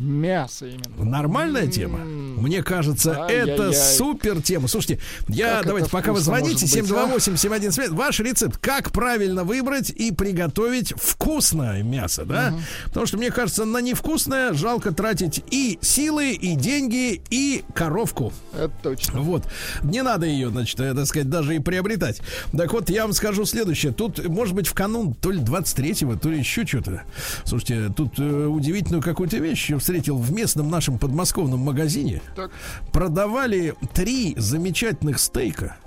Мясо 0.01 0.66
именно. 0.66 1.05
Нормальная 1.05 1.66
тема? 1.66 1.98
Мне 1.98 2.62
кажется, 2.62 3.24
Ай-яй-яй. 3.24 3.55
это 3.55 3.72
супер 3.72 4.40
тема. 4.42 4.68
Слушайте, 4.68 5.01
я 5.28 5.59
Как 5.59 5.66
давайте, 5.66 5.90
пока 5.90 6.12
вы 6.12 6.20
звоните, 6.20 6.66
может 6.66 7.20
быть, 7.20 7.34
728-7175, 7.36 7.90
ваш 7.90 8.20
рецепт, 8.20 8.57
как 8.59 8.92
правильно 8.92 9.44
выбрать 9.44 9.90
и 9.90 10.12
приготовить 10.12 10.94
вкусное 10.96 11.82
мясо, 11.82 12.24
да? 12.24 12.55
Потому 12.86 13.07
что, 13.07 13.18
мне 13.18 13.30
кажется, 13.30 13.64
на 13.64 13.78
невкусное 13.78 14.53
жалко 14.55 14.92
тратить 14.92 15.42
и 15.51 15.78
силы, 15.82 16.32
и 16.32 16.55
деньги, 16.57 17.22
и 17.30 17.64
коровку. 17.74 18.32
Это 18.55 18.72
точно. 18.82 19.20
Вот. 19.20 19.44
Не 19.82 20.03
надо 20.03 20.26
ее, 20.26 20.51
значит, 20.51 20.78
э, 20.80 20.94
так 20.94 21.07
сказать, 21.07 21.28
даже 21.28 21.57
и 21.57 21.59
приобретать. 21.59 22.20
Так 22.57 22.72
вот, 22.72 22.90
я 22.90 23.03
вам 23.05 23.12
скажу 23.12 23.44
следующее. 23.44 23.92
Тут, 23.92 24.26
может 24.26 24.55
быть, 24.55 24.66
в 24.66 24.74
канун 24.74 25.14
то 25.14 25.30
ли 25.30 25.40
23-го, 25.40 26.16
то 26.16 26.30
ли 26.30 26.38
еще 26.38 26.66
что-то. 26.66 27.03
Слушайте, 27.44 27.92
тут 27.94 28.18
э, 28.18 28.46
удивительную 28.46 29.03
какую-то 29.03 29.36
вещь 29.38 29.70
я 29.70 29.78
встретил 29.91 30.18
в 30.18 30.32
местном 30.32 30.70
нашем 30.70 30.99
подмосковном 30.99 31.59
магазине. 31.61 32.22
Так. 32.36 32.53
Продавали 32.93 33.74
три 33.93 34.36
замечательных 34.36 35.18
стейка. 35.18 35.78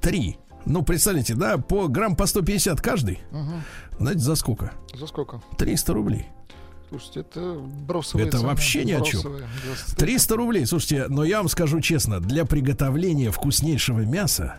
Три. 0.00 0.38
Ну, 0.64 0.82
представляете, 0.82 1.34
да, 1.34 1.58
по 1.58 1.88
грамм 1.88 2.14
по 2.14 2.26
150 2.26 2.80
каждый. 2.80 3.18
Знаете, 3.98 4.20
за 4.20 4.36
сколько? 4.36 4.72
За 4.94 5.08
сколько? 5.08 5.42
300 5.58 5.92
рублей. 5.92 6.26
Слушайте, 6.88 7.20
это 7.20 7.54
бросовые 7.86 8.28
Это 8.28 8.38
цены. 8.38 8.48
вообще 8.48 8.84
ни 8.84 8.92
о 8.92 9.00
чем. 9.00 9.20
Бросовые. 9.20 9.48
За 9.88 9.96
300 9.96 10.36
рублей. 10.36 10.66
Слушайте, 10.66 11.06
но 11.08 11.24
я 11.24 11.38
вам 11.38 11.48
скажу 11.48 11.80
честно, 11.80 12.20
для 12.20 12.44
приготовления 12.44 13.30
вкуснейшего 13.32 14.00
мяса, 14.00 14.56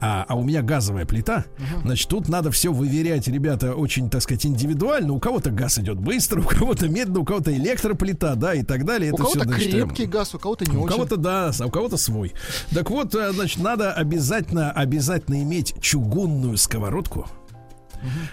а, 0.00 0.24
а 0.28 0.34
у 0.34 0.42
меня 0.42 0.62
газовая 0.62 1.06
плита, 1.06 1.44
значит, 1.84 2.08
тут 2.08 2.28
надо 2.28 2.50
все 2.50 2.72
выверять, 2.72 3.28
ребята, 3.28 3.74
очень, 3.74 4.10
так 4.10 4.22
сказать, 4.22 4.44
индивидуально. 4.44 5.12
У 5.12 5.20
кого-то 5.20 5.50
газ 5.50 5.78
идет 5.78 5.98
быстро, 5.98 6.40
у 6.42 6.44
кого-то 6.44 6.88
медленно, 6.88 7.20
у 7.20 7.24
кого-то 7.24 7.54
электроплита, 7.54 8.34
да, 8.34 8.54
и 8.54 8.64
так 8.64 8.84
далее. 8.84 9.12
У 9.12 9.14
Это 9.14 9.22
кого-то 9.22 9.44
значит, 9.44 9.70
крепкий 9.70 10.06
газ, 10.06 10.34
у 10.34 10.38
кого-то 10.38 10.68
не 10.68 10.76
у 10.76 10.82
очень. 10.82 10.94
кого-то 10.94 11.16
да, 11.16 11.52
а 11.58 11.66
у 11.66 11.70
кого-то 11.70 11.96
свой. 11.96 12.32
Так 12.74 12.90
вот, 12.90 13.14
э, 13.14 13.32
значит, 13.32 13.62
надо 13.62 13.92
обязательно, 13.92 14.72
обязательно 14.72 15.42
иметь 15.42 15.74
чугунную 15.80 16.56
сковородку. 16.56 17.28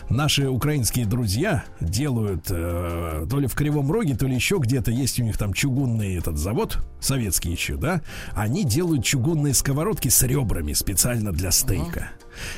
Наши 0.09 0.47
украинские 0.47 1.05
друзья 1.05 1.65
делают 1.79 2.45
э, 2.49 3.25
то 3.29 3.39
ли 3.39 3.47
в 3.47 3.55
Кривом 3.55 3.91
Роге, 3.91 4.15
то 4.15 4.27
ли 4.27 4.35
еще 4.35 4.57
где-то 4.59 4.91
есть 4.91 5.19
у 5.19 5.23
них 5.23 5.37
там 5.37 5.53
чугунный 5.53 6.15
этот 6.15 6.37
завод, 6.37 6.79
советский 6.99 7.51
еще, 7.51 7.75
да? 7.75 8.01
Они 8.33 8.63
делают 8.63 9.03
чугунные 9.03 9.53
сковородки 9.53 10.09
с 10.09 10.21
ребрами 10.23 10.73
специально 10.73 11.31
для 11.31 11.51
стейка. 11.51 12.09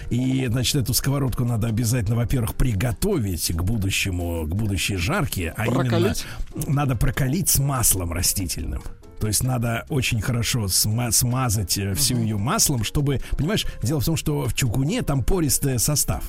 И, 0.10 0.48
значит, 0.50 0.76
эту 0.76 0.94
сковородку 0.94 1.46
надо 1.46 1.68
обязательно, 1.68 2.16
во-первых, 2.16 2.56
приготовить 2.56 3.52
к 3.54 3.62
будущему, 3.62 4.46
к 4.46 4.56
будущей 4.56 4.96
жарке, 4.96 5.54
а 5.56 5.66
Прокалить? 5.66 6.26
именно 6.56 6.74
надо 6.74 6.96
прокалить 6.96 7.50
с 7.50 7.60
маслом 7.60 8.12
растительным. 8.12 8.82
То 9.20 9.28
есть 9.28 9.44
надо 9.44 9.86
очень 9.90 10.22
хорошо 10.22 10.66
сма- 10.66 11.12
смазать 11.12 11.78
э, 11.78 11.94
всю 11.96 12.18
ее 12.18 12.38
маслом, 12.38 12.84
чтобы, 12.84 13.20
понимаешь, 13.36 13.66
дело 13.82 14.00
в 14.00 14.06
том, 14.06 14.16
что 14.16 14.46
в 14.48 14.54
чугуне 14.54 15.02
там 15.02 15.24
пористый 15.24 15.80
состав. 15.80 16.24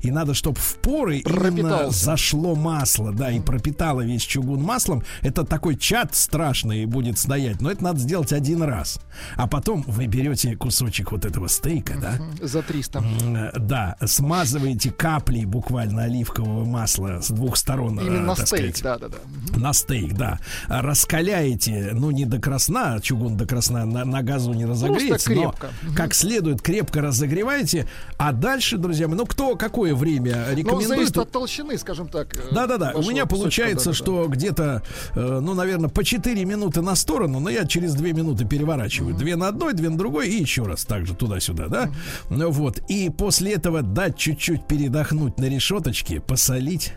И 0.00 0.10
надо, 0.10 0.34
чтобы 0.34 0.58
в 0.58 0.74
поры 0.76 1.18
именно 1.18 1.90
зашло 1.90 2.54
масло, 2.54 3.12
да, 3.12 3.30
и 3.30 3.40
пропитало 3.40 4.00
весь 4.00 4.22
чугун 4.22 4.62
маслом. 4.62 5.04
Это 5.22 5.44
такой 5.44 5.76
чат 5.76 6.14
страшный 6.14 6.84
будет 6.86 7.18
стоять, 7.18 7.60
но 7.60 7.70
это 7.70 7.84
надо 7.84 8.00
сделать 8.00 8.32
один 8.32 8.62
раз. 8.62 9.00
А 9.36 9.46
потом 9.46 9.84
вы 9.86 10.06
берете 10.06 10.56
кусочек 10.56 11.12
вот 11.12 11.24
этого 11.24 11.46
стейка, 11.46 11.94
да, 12.00 12.18
За 12.44 12.62
300. 12.76 12.98
М, 12.98 13.36
э, 13.36 13.52
Да, 13.58 13.96
смазываете 14.04 14.90
каплей 14.90 15.44
буквально 15.44 16.04
оливкового 16.04 16.64
масла 16.64 17.20
с 17.20 17.28
двух 17.30 17.56
сторон. 17.56 17.98
э, 18.00 18.06
Именно 18.06 18.34
так 18.34 18.46
стейк, 18.46 18.76
сказать, 18.76 19.00
да-да-да. 19.00 19.58
на 19.58 19.72
стейк, 19.72 20.12
да. 20.14 20.38
Раскаляете, 20.68 21.90
ну, 21.92 22.10
не 22.10 22.24
до 22.24 22.38
красна, 22.40 22.98
чугун 23.02 23.36
до 23.36 23.46
красна 23.46 23.84
на, 23.84 24.04
на 24.04 24.22
газу 24.22 24.52
не 24.54 24.64
разогреется, 24.64 25.30
но 25.32 25.54
как 25.94 26.14
следует 26.14 26.62
крепко 26.62 27.00
разогреваете. 27.02 27.86
А 28.18 28.32
дальше, 28.32 28.76
друзья 28.78 29.08
мои, 29.08 29.16
ну, 29.16 29.26
кто 29.26 29.56
какое 29.56 29.94
время 29.94 30.46
Ну, 30.50 30.56
рекомендует? 30.56 30.88
зависит 30.88 31.16
от 31.18 31.30
толщины, 31.30 31.78
скажем 31.78 32.08
так. 32.08 32.34
э, 32.36 32.52
Да-да-да, 32.52 32.92
у 32.94 33.02
меня 33.02 33.26
получается, 33.26 33.90
да-да-да. 33.90 34.04
что 34.04 34.26
где-то, 34.28 34.82
э, 35.14 35.38
ну, 35.42 35.54
наверное, 35.54 35.88
по 35.90 36.02
4 36.02 36.44
минуты 36.44 36.80
на 36.82 36.94
сторону, 36.94 37.40
но 37.40 37.50
я 37.50 37.66
через 37.66 37.94
2 37.94 38.08
минуты 38.08 38.44
переворачиваю. 38.46 39.14
Две 39.14 39.36
на 39.36 39.48
одной, 39.48 39.74
две 39.74 39.90
на 39.90 39.98
другой 39.98 40.28
и 40.28 40.40
еще 40.40 40.64
раз 40.64 40.84
так 40.84 41.06
же 41.06 41.14
туда-сюда, 41.14 41.68
да? 41.68 41.90
Ну 42.30 42.50
вот, 42.50 42.65
и 42.88 43.10
после 43.10 43.54
этого 43.54 43.82
дать 43.82 44.16
чуть-чуть 44.16 44.66
передохнуть 44.66 45.38
на 45.38 45.46
решеточке, 45.46 46.20
посолить. 46.20 46.94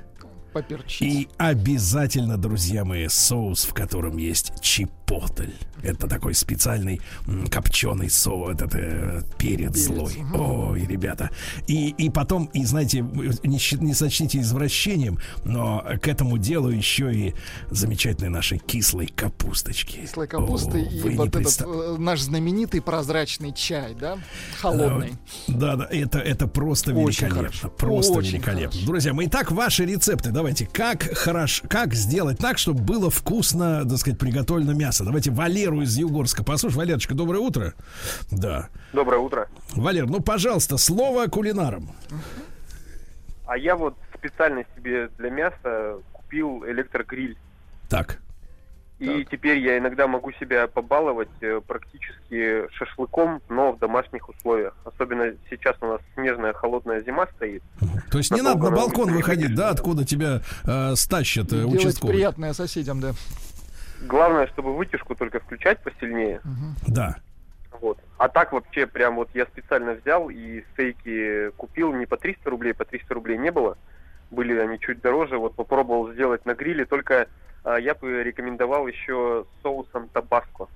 Поперчить. 0.53 1.01
И 1.01 1.27
обязательно, 1.37 2.37
друзья 2.37 2.83
мои, 2.83 3.07
соус, 3.07 3.65
в 3.65 3.73
котором 3.73 4.17
есть 4.17 4.51
чипотль. 5.09 5.51
Это 5.81 6.07
такой 6.07 6.33
специальный 6.33 6.99
копченый 7.49 8.09
соус, 8.09 8.53
этот 8.55 8.75
э, 8.75 9.21
перец, 9.37 9.77
злой. 9.77 10.13
Ой, 10.33 10.85
ребята. 10.85 11.29
И, 11.67 11.89
и 11.91 12.09
потом, 12.09 12.45
и 12.53 12.65
знаете, 12.65 12.99
не, 12.99 13.83
не 13.83 13.93
сочтите 13.93 14.39
извращением, 14.39 15.19
но 15.45 15.85
к 16.01 16.07
этому 16.09 16.37
делу 16.37 16.69
еще 16.69 17.13
и 17.15 17.33
замечательной 17.71 18.29
нашей 18.29 18.57
кислой 18.57 19.07
капусточки. 19.07 20.01
Кислой 20.01 20.27
капусты 20.27 20.81
О, 20.81 21.07
и 21.07 21.15
вот 21.15 21.29
этот 21.29 21.43
представ- 21.43 21.95
э, 21.95 21.97
наш 21.97 22.19
знаменитый 22.21 22.81
прозрачный 22.81 23.53
чай, 23.53 23.95
да? 23.99 24.17
Холодный. 24.59 25.13
Да, 25.47 25.77
да, 25.77 25.87
это, 25.89 26.19
это 26.19 26.47
просто 26.47 26.91
Очень 26.91 27.27
великолепно. 27.27 27.37
хорошо. 27.37 27.69
Просто 27.69 28.13
Очень 28.13 28.31
великолепно. 28.33 28.71
хорошо. 28.71 28.85
Друзья 28.85 29.13
мои, 29.13 29.27
итак, 29.27 29.51
ваши 29.51 29.85
рецепты. 29.85 30.31
Давайте, 30.31 30.65
как 30.65 31.03
хорошо, 31.15 31.65
как 31.69 31.93
сделать 31.93 32.37
так, 32.37 32.57
чтобы 32.57 32.81
было 32.81 33.09
вкусно, 33.09 33.87
так 33.87 33.97
сказать, 33.97 34.19
приготовлено 34.19 34.73
мясо. 34.73 34.98
Давайте 35.03 35.31
Валеру 35.31 35.81
из 35.81 35.97
Югорска. 35.97 36.43
Послушай, 36.43 36.77
Валерочка, 36.77 37.13
доброе 37.13 37.39
утро. 37.39 37.73
Да. 38.31 38.69
Доброе 38.93 39.19
утро. 39.19 39.47
Валер, 39.75 40.07
ну, 40.07 40.21
пожалуйста, 40.21 40.77
слово 40.77 41.27
кулинарам. 41.27 41.89
А 43.45 43.57
я 43.57 43.75
вот 43.75 43.95
специально 44.13 44.63
себе 44.75 45.09
для 45.17 45.29
мяса 45.29 45.97
купил 46.11 46.63
электрогриль. 46.65 47.37
Так. 47.89 48.19
И 48.99 49.25
теперь 49.31 49.59
я 49.59 49.77
иногда 49.77 50.07
могу 50.07 50.33
себя 50.33 50.67
побаловать 50.67 51.29
э, 51.39 51.61
практически 51.65 52.69
шашлыком, 52.73 53.41
но 53.47 53.71
в 53.71 53.79
домашних 53.79 54.27
условиях. 54.27 54.75
Особенно 54.83 55.31
сейчас 55.49 55.77
у 55.79 55.85
нас 55.87 56.01
снежная 56.15 56.51
холодная 56.51 57.01
зима 57.01 57.25
стоит. 57.37 57.63
То 58.11 58.17
есть 58.17 58.31
не 58.31 58.41
надо 58.41 58.57
Надолго 58.59 58.71
на 58.71 58.75
балкон 58.75 59.13
выходить, 59.13 59.55
да, 59.55 59.69
откуда 59.69 60.03
тебя 60.03 60.41
э, 60.65 60.95
стащат 60.95 61.53
э, 61.53 61.61
Делать 61.61 61.75
участковый. 61.75 62.15
приятное 62.15 62.51
соседям, 62.51 62.99
да. 62.99 63.13
Главное, 64.01 64.47
чтобы 64.47 64.75
вытяжку 64.75 65.15
только 65.15 65.39
включать 65.39 65.79
посильнее. 65.79 66.41
Да. 66.87 67.17
Вот. 67.81 67.99
А 68.17 68.27
так 68.29 68.51
вообще 68.51 68.87
прям 68.87 69.15
вот 69.15 69.29
я 69.33 69.45
специально 69.45 69.93
взял 69.93 70.29
и 70.29 70.63
стейки 70.73 71.51
купил 71.51 71.93
не 71.93 72.05
по 72.05 72.17
300 72.17 72.49
рублей, 72.49 72.73
по 72.73 72.85
300 72.85 73.13
рублей 73.13 73.37
не 73.37 73.51
было. 73.51 73.77
Были 74.31 74.57
они 74.57 74.79
чуть 74.79 75.01
дороже. 75.01 75.37
Вот 75.37 75.55
попробовал 75.55 76.11
сделать 76.11 76.45
на 76.45 76.53
гриле, 76.53 76.85
только 76.85 77.27
а, 77.63 77.77
я 77.77 77.95
бы 77.95 78.23
рекомендовал 78.23 78.87
еще 78.87 79.45
с 79.45 79.61
соусом 79.63 80.09
табаско. 80.09 80.67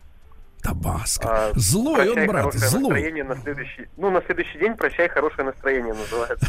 Табаско. 0.64 1.28
А, 1.30 1.51
Злой 1.55 2.07
он, 2.07 2.14
«Прощай, 2.14 2.28
брат, 2.28 2.53
злой. 2.53 2.82
настроение 2.84 3.24
на 3.26 3.36
следующий, 3.36 3.88
ну 3.97 4.09
на 4.11 4.22
следующий 4.22 4.57
день 4.59 4.76
прощай 4.76 5.09
хорошее 5.09 5.43
настроение 5.45 5.93
называется. 5.93 6.47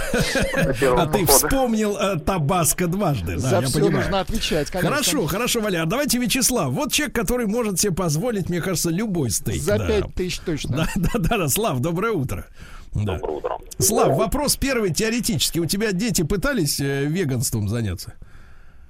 А 0.96 1.06
ты 1.06 1.26
вспомнил 1.26 1.96
э, 1.96 2.18
Табаско 2.20 2.86
дважды, 2.86 3.38
За 3.38 3.60
все 3.62 3.88
нужно 3.90 4.20
отвечать. 4.20 4.70
Хорошо, 4.70 5.26
хорошо, 5.26 5.60
Валяр. 5.60 5.86
Давайте 5.86 6.18
Вячеслав. 6.18 6.70
Вот 6.72 6.92
человек, 6.92 7.14
который 7.14 7.46
может 7.46 7.80
себе 7.80 7.92
позволить, 7.92 8.48
мне 8.48 8.60
кажется, 8.60 8.90
любой 8.90 9.30
стейк. 9.30 9.60
За 9.60 9.78
пять 9.78 10.14
тысяч 10.14 10.38
точно. 10.38 10.86
Да, 10.96 11.10
да, 11.14 11.38
да. 11.38 11.48
Слав, 11.48 11.80
доброе 11.80 12.12
утро. 12.12 12.46
Да. 12.94 13.18
Доброе 13.18 13.36
утро. 13.38 13.58
Слав, 13.78 14.16
вопрос 14.16 14.56
первый 14.56 14.92
теоретически. 14.94 15.58
У 15.58 15.66
тебя 15.66 15.90
дети 15.92 16.22
пытались 16.22 16.78
э, 16.80 17.04
веганством 17.04 17.68
заняться? 17.68 18.14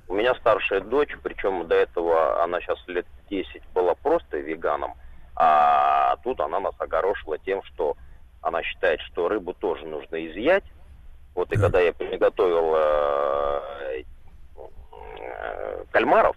У 0.08 0.14
меня 0.14 0.34
старшая 0.34 0.80
дочь, 0.80 1.10
причем 1.22 1.66
до 1.66 1.74
этого 1.74 2.42
она 2.44 2.60
сейчас 2.60 2.78
лет 2.88 3.06
10 3.30 3.62
была 3.74 3.94
просто 3.94 4.36
веганом, 4.36 4.92
а 5.36 6.16
тут 6.22 6.40
она 6.40 6.60
нас 6.60 6.74
огорошила 6.78 7.38
тем, 7.38 7.62
что 7.64 7.96
она 8.40 8.62
считает, 8.62 9.00
что 9.00 9.28
рыбу 9.28 9.54
тоже 9.54 9.86
нужно 9.86 10.26
изъять. 10.26 10.64
Вот 11.34 11.50
и 11.50 11.54
Так. 11.54 11.62
когда 11.64 11.80
я 11.80 11.92
приготовил 11.92 12.74
э, 12.76 14.02
э, 15.18 15.84
кальмаров, 15.90 16.36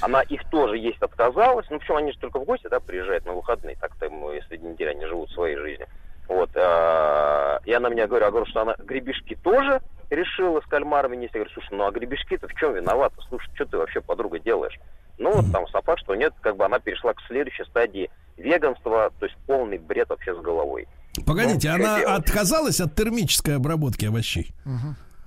она 0.00 0.22
их 0.22 0.48
тоже 0.50 0.76
есть 0.78 1.00
отказалась. 1.02 1.66
Ну, 1.70 1.78
причем 1.78 1.96
они 1.96 2.12
же 2.12 2.18
только 2.18 2.40
в 2.40 2.44
гости, 2.44 2.66
да, 2.68 2.80
приезжают 2.80 3.24
на 3.26 3.32
выходные. 3.32 3.76
Так-то, 3.76 4.06
если 4.32 4.56
неделя 4.56 4.90
они 4.90 5.06
живут 5.06 5.30
своей 5.30 5.56
жизнью. 5.56 5.86
Вот. 6.28 6.50
э, 6.54 7.58
И 7.66 7.72
она 7.72 7.90
мне 7.90 8.06
говорит, 8.06 8.24
я 8.26 8.30
говорю, 8.30 8.46
что 8.46 8.62
она 8.62 8.74
гребешки 8.78 9.34
тоже 9.42 9.80
решила 10.10 10.60
с 10.60 10.66
кальмарами 10.66 11.16
нести. 11.16 11.38
Я 11.38 11.40
говорю, 11.44 11.50
слушай, 11.54 11.68
ну 11.72 11.86
а 11.86 11.90
гребешки-то 11.90 12.48
в 12.48 12.54
чем 12.54 12.74
виноваты? 12.74 13.16
Слушай, 13.28 13.50
что 13.54 13.66
ты 13.66 13.76
вообще, 13.78 14.00
подруга, 14.00 14.38
делаешь? 14.38 14.78
Ну, 15.18 15.32
вот 15.32 15.52
там 15.52 15.66
факт, 15.66 16.00
что 16.00 16.14
нет, 16.16 16.32
как 16.40 16.56
бы 16.56 16.64
она 16.64 16.78
перешла 16.80 17.14
к 17.14 17.20
следующей 17.28 17.64
стадии 17.64 18.10
веганства, 18.36 19.12
то 19.20 19.26
есть 19.26 19.36
полный 19.46 19.78
бред 19.78 20.08
вообще 20.08 20.34
с 20.34 20.38
головой. 20.42 20.88
Погодите, 21.24 21.68
Ну, 21.68 21.74
она 21.76 21.98
делать? 22.00 22.18
отказалась 22.18 22.80
от 22.80 22.94
термической 22.96 23.56
обработки 23.56 24.06
овощей. 24.06 24.52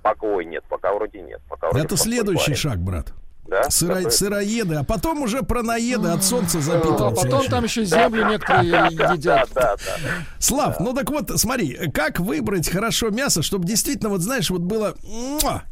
Пока 0.02 0.26
ой, 0.26 0.44
нет, 0.44 0.62
пока 0.68 0.92
вроде 0.92 1.20
нет. 1.22 1.40
Пока 1.48 1.70
вроде 1.70 1.84
Это 1.86 1.96
следующий 1.96 2.44
парень. 2.52 2.56
шаг, 2.56 2.78
брат. 2.78 3.12
Да? 3.48 3.62
Сыро- 3.70 3.94
Какой? 3.96 4.10
сыроеды, 4.10 4.74
а 4.74 4.84
потом 4.84 5.22
уже 5.22 5.42
пронаеды 5.42 6.08
от 6.08 6.22
солнца 6.22 6.58
А 6.58 6.60
запитываться. 6.60 7.04
потом 7.22 7.30
начнут. 7.38 7.46
там 7.50 7.64
еще 7.64 7.84
землю 7.84 8.26
некоторые 8.28 8.70
Да, 8.90 9.12
едят. 9.14 9.48
да, 9.54 9.74
да. 9.76 9.76
Слав, 10.38 10.78
ну 10.80 10.92
так 10.92 11.08
вот, 11.10 11.30
смотри, 11.40 11.74
как 11.92 12.20
выбрать 12.20 12.68
хорошо 12.68 13.08
мясо, 13.08 13.42
чтобы 13.42 13.66
действительно, 13.66 14.10
вот 14.10 14.20
знаешь, 14.20 14.50
вот 14.50 14.60
было... 14.60 14.94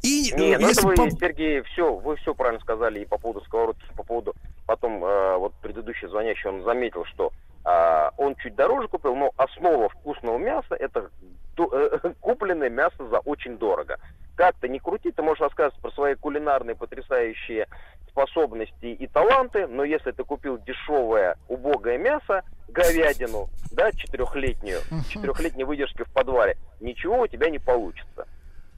И 0.03 0.33
э, 0.33 0.39
Не, 0.39 0.57
ну 0.59 0.67
это 0.67 0.69
если 0.69 0.87
вы, 0.87 0.95
по- 0.95 1.11
Сергей, 1.11 1.63
все, 1.73 1.95
вы 1.95 2.17
все 2.17 2.35
правильно 2.35 2.61
сказали 2.61 3.01
и 3.01 3.05
по 3.05 3.19
поводу 3.19 3.45
сковородки, 3.45 3.83
и 3.93 3.95
по 3.97 4.03
поводу 4.05 4.35
потом 4.67 5.05
э, 5.05 5.37
вот 5.37 5.53
предыдущий 5.61 6.09
звонящий, 6.09 6.49
он 6.49 6.65
заметил, 6.65 7.05
что 7.05 7.31
а, 7.69 8.13
он 8.17 8.37
чуть 8.37 8.55
дороже 8.55 8.87
купил, 8.87 9.17
но 9.17 9.33
основа 9.37 9.89
вкусного 9.89 10.39
мяса 10.39 10.77
это 10.77 11.11
до- 11.57 11.69
э, 11.73 12.13
купленное 12.21 12.71
мясо 12.71 13.09
за 13.09 13.19
очень 13.19 13.59
дорого. 13.59 13.99
Как 14.37 14.55
то 14.61 14.69
не 14.69 14.79
крути, 14.79 15.11
ты 15.11 15.23
можешь 15.23 15.41
рассказывать 15.41 15.81
про 15.83 15.91
свои 15.91 16.15
кулинарные 16.15 16.77
потрясающие 16.77 17.67
способности 18.09 18.87
и 18.87 19.07
таланты, 19.09 19.67
но 19.67 19.83
если 19.83 20.13
ты 20.13 20.23
купил 20.25 20.59
дешевое, 20.59 21.37
убогое 21.49 21.99
мясо, 21.99 22.43
говядину, 22.69 23.49
да, 23.73 23.91
четырехлетнюю, 23.93 24.81
четырехлетней 25.09 25.65
выдержки 25.65 26.05
в 26.05 26.13
подвале, 26.13 26.57
ничего 26.81 27.21
у 27.23 27.27
тебя 27.27 27.51
не 27.51 27.59
получится. 27.59 28.27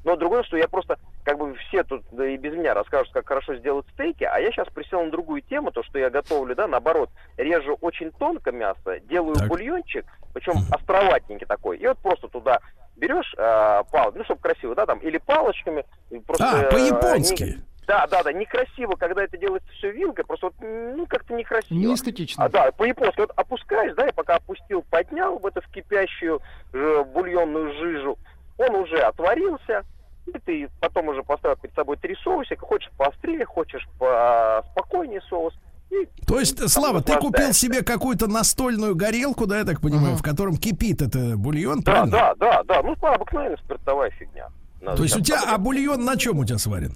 Но 0.04 0.16
другое, 0.16 0.42
что 0.44 0.56
я 0.56 0.68
просто, 0.68 0.98
как 1.24 1.38
бы 1.38 1.54
все 1.56 1.82
тут 1.82 2.04
да 2.12 2.26
и 2.26 2.36
без 2.36 2.54
меня 2.54 2.74
расскажут, 2.74 3.12
как 3.12 3.26
хорошо 3.26 3.56
сделать 3.56 3.86
стейки, 3.94 4.24
а 4.24 4.38
я 4.38 4.50
сейчас 4.50 4.68
присел 4.68 5.02
на 5.02 5.10
другую 5.10 5.42
тему, 5.42 5.70
то, 5.70 5.82
что 5.82 5.98
я 5.98 6.08
готовлю, 6.10 6.54
да, 6.54 6.66
наоборот, 6.66 7.10
режу 7.36 7.76
очень 7.80 8.10
тонко 8.12 8.52
мясо, 8.52 9.00
делаю 9.00 9.34
Так. 9.36 9.48
бульончик, 9.48 10.06
причем 10.32 10.54
островатненький 10.70 11.46
такой, 11.46 11.78
и 11.78 11.86
вот 11.86 11.98
просто 11.98 12.28
туда 12.28 12.60
берешь 12.96 13.32
э, 13.36 13.82
пал, 13.92 14.12
ну, 14.14 14.24
чтобы 14.24 14.40
красиво, 14.40 14.74
да, 14.74 14.86
там, 14.86 14.98
или 14.98 15.18
палочками, 15.18 15.84
просто... 16.26 16.48
А, 16.48 16.62
э, 16.62 16.70
по-японски. 16.70 17.42
не- 17.42 17.58
Да, 17.86 18.06
да, 18.06 18.22
да, 18.22 18.32
некрасиво, 18.32 18.96
когда 18.96 19.24
это 19.24 19.36
делается 19.38 19.70
все 19.72 19.90
вилкой, 19.90 20.24
просто 20.24 20.46
вот, 20.46 20.54
ну, 20.60 21.06
как-то 21.06 21.32
некрасиво. 21.34 21.74
Не 21.78 21.94
эстетично. 21.94 22.44
А, 22.44 22.48
да, 22.48 22.70
по-японски. 22.72 23.20
Вот 23.20 23.32
опускаешь, 23.36 23.94
да, 23.94 24.08
и 24.08 24.12
пока 24.12 24.36
опустил, 24.36 24.82
поднял 24.90 25.38
в 25.38 25.46
эту 25.46 25.60
в 25.62 25.68
кипящую 25.68 26.40
э, 26.72 27.04
бульонную 27.04 27.72
жижу, 27.74 28.18
он 28.58 28.74
уже 28.74 28.98
отварился, 28.98 29.84
и 30.26 30.38
ты 30.38 30.68
потом 30.80 31.08
уже 31.08 31.22
поставил 31.22 31.56
перед 31.56 31.74
собой 31.74 31.96
три 31.96 32.14
соусика, 32.22 32.64
хочешь 32.66 32.90
поострее, 32.96 33.44
хочешь 33.46 33.86
поспокойнее 33.98 35.20
соус. 35.28 35.54
И 35.90 36.06
То 36.26 36.38
есть, 36.38 36.68
Слава, 36.68 37.02
ты 37.02 37.16
купил 37.16 37.54
себе 37.54 37.82
какую-то 37.82 38.26
настольную 38.26 38.94
горелку, 38.94 39.46
да, 39.46 39.58
я 39.58 39.64
так 39.64 39.80
понимаю, 39.80 40.16
в 40.16 40.22
котором 40.22 40.56
кипит 40.58 41.00
это 41.00 41.36
бульон, 41.38 41.80
Да, 41.80 41.92
правильно? 41.92 42.10
да, 42.10 42.34
да, 42.34 42.62
да, 42.64 42.82
ну, 42.82 42.92
обыкновенная 43.00 43.56
спиртовая 43.56 44.10
фигня. 44.10 44.48
Надо 44.82 44.98
То 44.98 45.02
есть 45.04 45.16
у 45.16 45.20
тебя, 45.22 45.38
а 45.46 45.56
бульон 45.56 46.04
на 46.04 46.16
чем 46.16 46.38
у 46.38 46.44
тебя 46.44 46.58
сварен? 46.58 46.94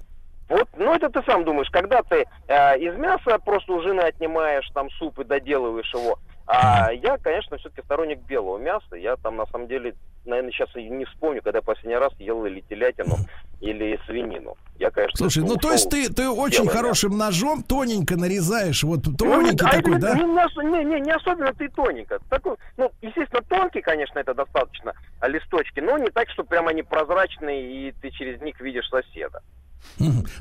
Вот, 0.49 0.67
ну 0.77 0.93
это 0.93 1.09
ты 1.09 1.23
сам 1.25 1.43
думаешь, 1.45 1.69
когда 1.71 2.03
ты 2.03 2.25
э, 2.47 2.77
из 2.79 2.95
мяса 2.99 3.39
просто 3.39 3.73
у 3.73 3.81
жены 3.81 4.01
отнимаешь 4.01 4.69
там 4.75 4.89
суп 4.91 5.17
и 5.19 5.23
доделываешь 5.23 5.91
его. 5.93 6.19
А 6.45 6.91
я, 6.91 7.17
конечно, 7.17 7.57
все-таки 7.57 7.81
сторонник 7.83 8.19
белого 8.21 8.57
мяса. 8.57 8.95
Я 8.95 9.15
там 9.15 9.37
на 9.37 9.45
самом 9.47 9.67
деле, 9.67 9.95
наверное, 10.25 10.51
сейчас 10.51 10.75
и 10.75 10.89
не 10.89 11.05
вспомню, 11.05 11.41
когда 11.41 11.61
последний 11.61 11.95
раз 11.95 12.13
ел 12.19 12.45
или 12.45 12.59
телятину, 12.61 13.15
или 13.61 13.97
свинину. 14.05 14.57
Я, 14.77 14.91
конечно, 14.91 15.15
Слушай, 15.17 15.43
ну 15.43 15.55
то 15.55 15.71
есть 15.71 15.89
ты, 15.89 16.11
ты 16.11 16.29
очень 16.29 16.63
белое 16.63 16.75
хорошим 16.75 17.17
ножом 17.17 17.63
тоненько 17.63 18.17
нарезаешь, 18.17 18.83
вот 18.83 19.05
Ну, 19.05 19.15
тоненький 19.15 19.65
а 19.65 19.69
такой, 19.69 19.93
именно- 19.93 19.99
да? 19.99 20.15
ну, 20.15 20.61
не, 20.63 20.83
не, 20.83 20.99
не 20.99 21.11
особенно 21.11 21.53
ты 21.53 21.69
тоненько. 21.69 22.19
Такой, 22.29 22.57
ну, 22.75 22.91
естественно, 23.01 23.41
тонкий, 23.47 23.81
конечно, 23.81 24.19
это 24.19 24.33
достаточно 24.33 24.93
а, 25.21 25.27
листочки, 25.29 25.79
но 25.79 25.97
не 25.97 26.09
так, 26.09 26.29
что 26.31 26.43
прям 26.43 26.67
они 26.67 26.83
прозрачные, 26.83 27.87
и 27.89 27.91
ты 27.93 28.11
через 28.11 28.41
них 28.41 28.59
видишь 28.59 28.89
соседа. 28.89 29.41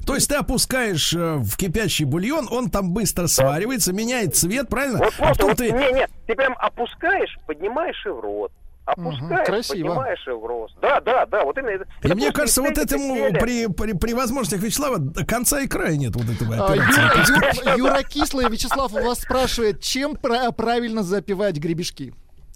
То 0.06 0.14
есть 0.14 0.28
ты 0.28 0.36
опускаешь 0.36 1.12
э, 1.14 1.36
в 1.36 1.56
кипящий 1.56 2.04
бульон, 2.04 2.48
он 2.50 2.70
там 2.70 2.92
быстро 2.92 3.26
сваривается, 3.26 3.92
меняет 3.92 4.34
цвет, 4.34 4.68
правильно? 4.68 4.98
Вот 4.98 5.14
а 5.18 5.28
потом 5.28 5.48
вот, 5.50 5.58
ты... 5.58 5.70
не, 5.70 5.92
не, 5.92 6.08
ты 6.26 6.34
прям 6.34 6.54
опускаешь, 6.58 7.36
поднимаешь 7.46 8.04
и 8.06 8.08
в 8.08 8.20
рот. 8.20 8.52
Опускаешь, 8.84 9.46
красиво. 9.46 9.88
поднимаешь 9.88 10.26
и 10.26 10.30
в 10.30 10.44
рот. 10.44 10.70
Да, 10.80 11.00
да, 11.00 11.24
да, 11.26 11.44
вот 11.44 11.56
именно. 11.56 11.70
это- 11.70 11.84
И 12.02 12.06
это 12.06 12.14
мне 12.16 12.32
кажется, 12.32 12.62
вот 12.62 12.76
этому 12.78 13.30
при, 13.38 13.66
при, 13.68 13.92
при 13.92 14.12
возможностях 14.12 14.60
Вячеслава 14.60 14.98
конца 15.24 15.60
и 15.60 15.68
края 15.68 15.96
нет 15.96 16.16
вот 16.16 16.28
этого 16.28 16.56
А, 16.56 16.72
операции. 16.72 17.32
Юра, 17.32 17.76
Ю- 17.76 17.86
Юра 17.86 18.02
Кислый, 18.02 18.48
Вячеслав 18.50 18.92
у 18.92 19.00
вас 19.02 19.20
спрашивает, 19.20 19.80
чем 19.82 20.16
пра- 20.16 20.50
правильно 20.50 21.02
запивать 21.04 21.58
гребешки? 21.58 22.12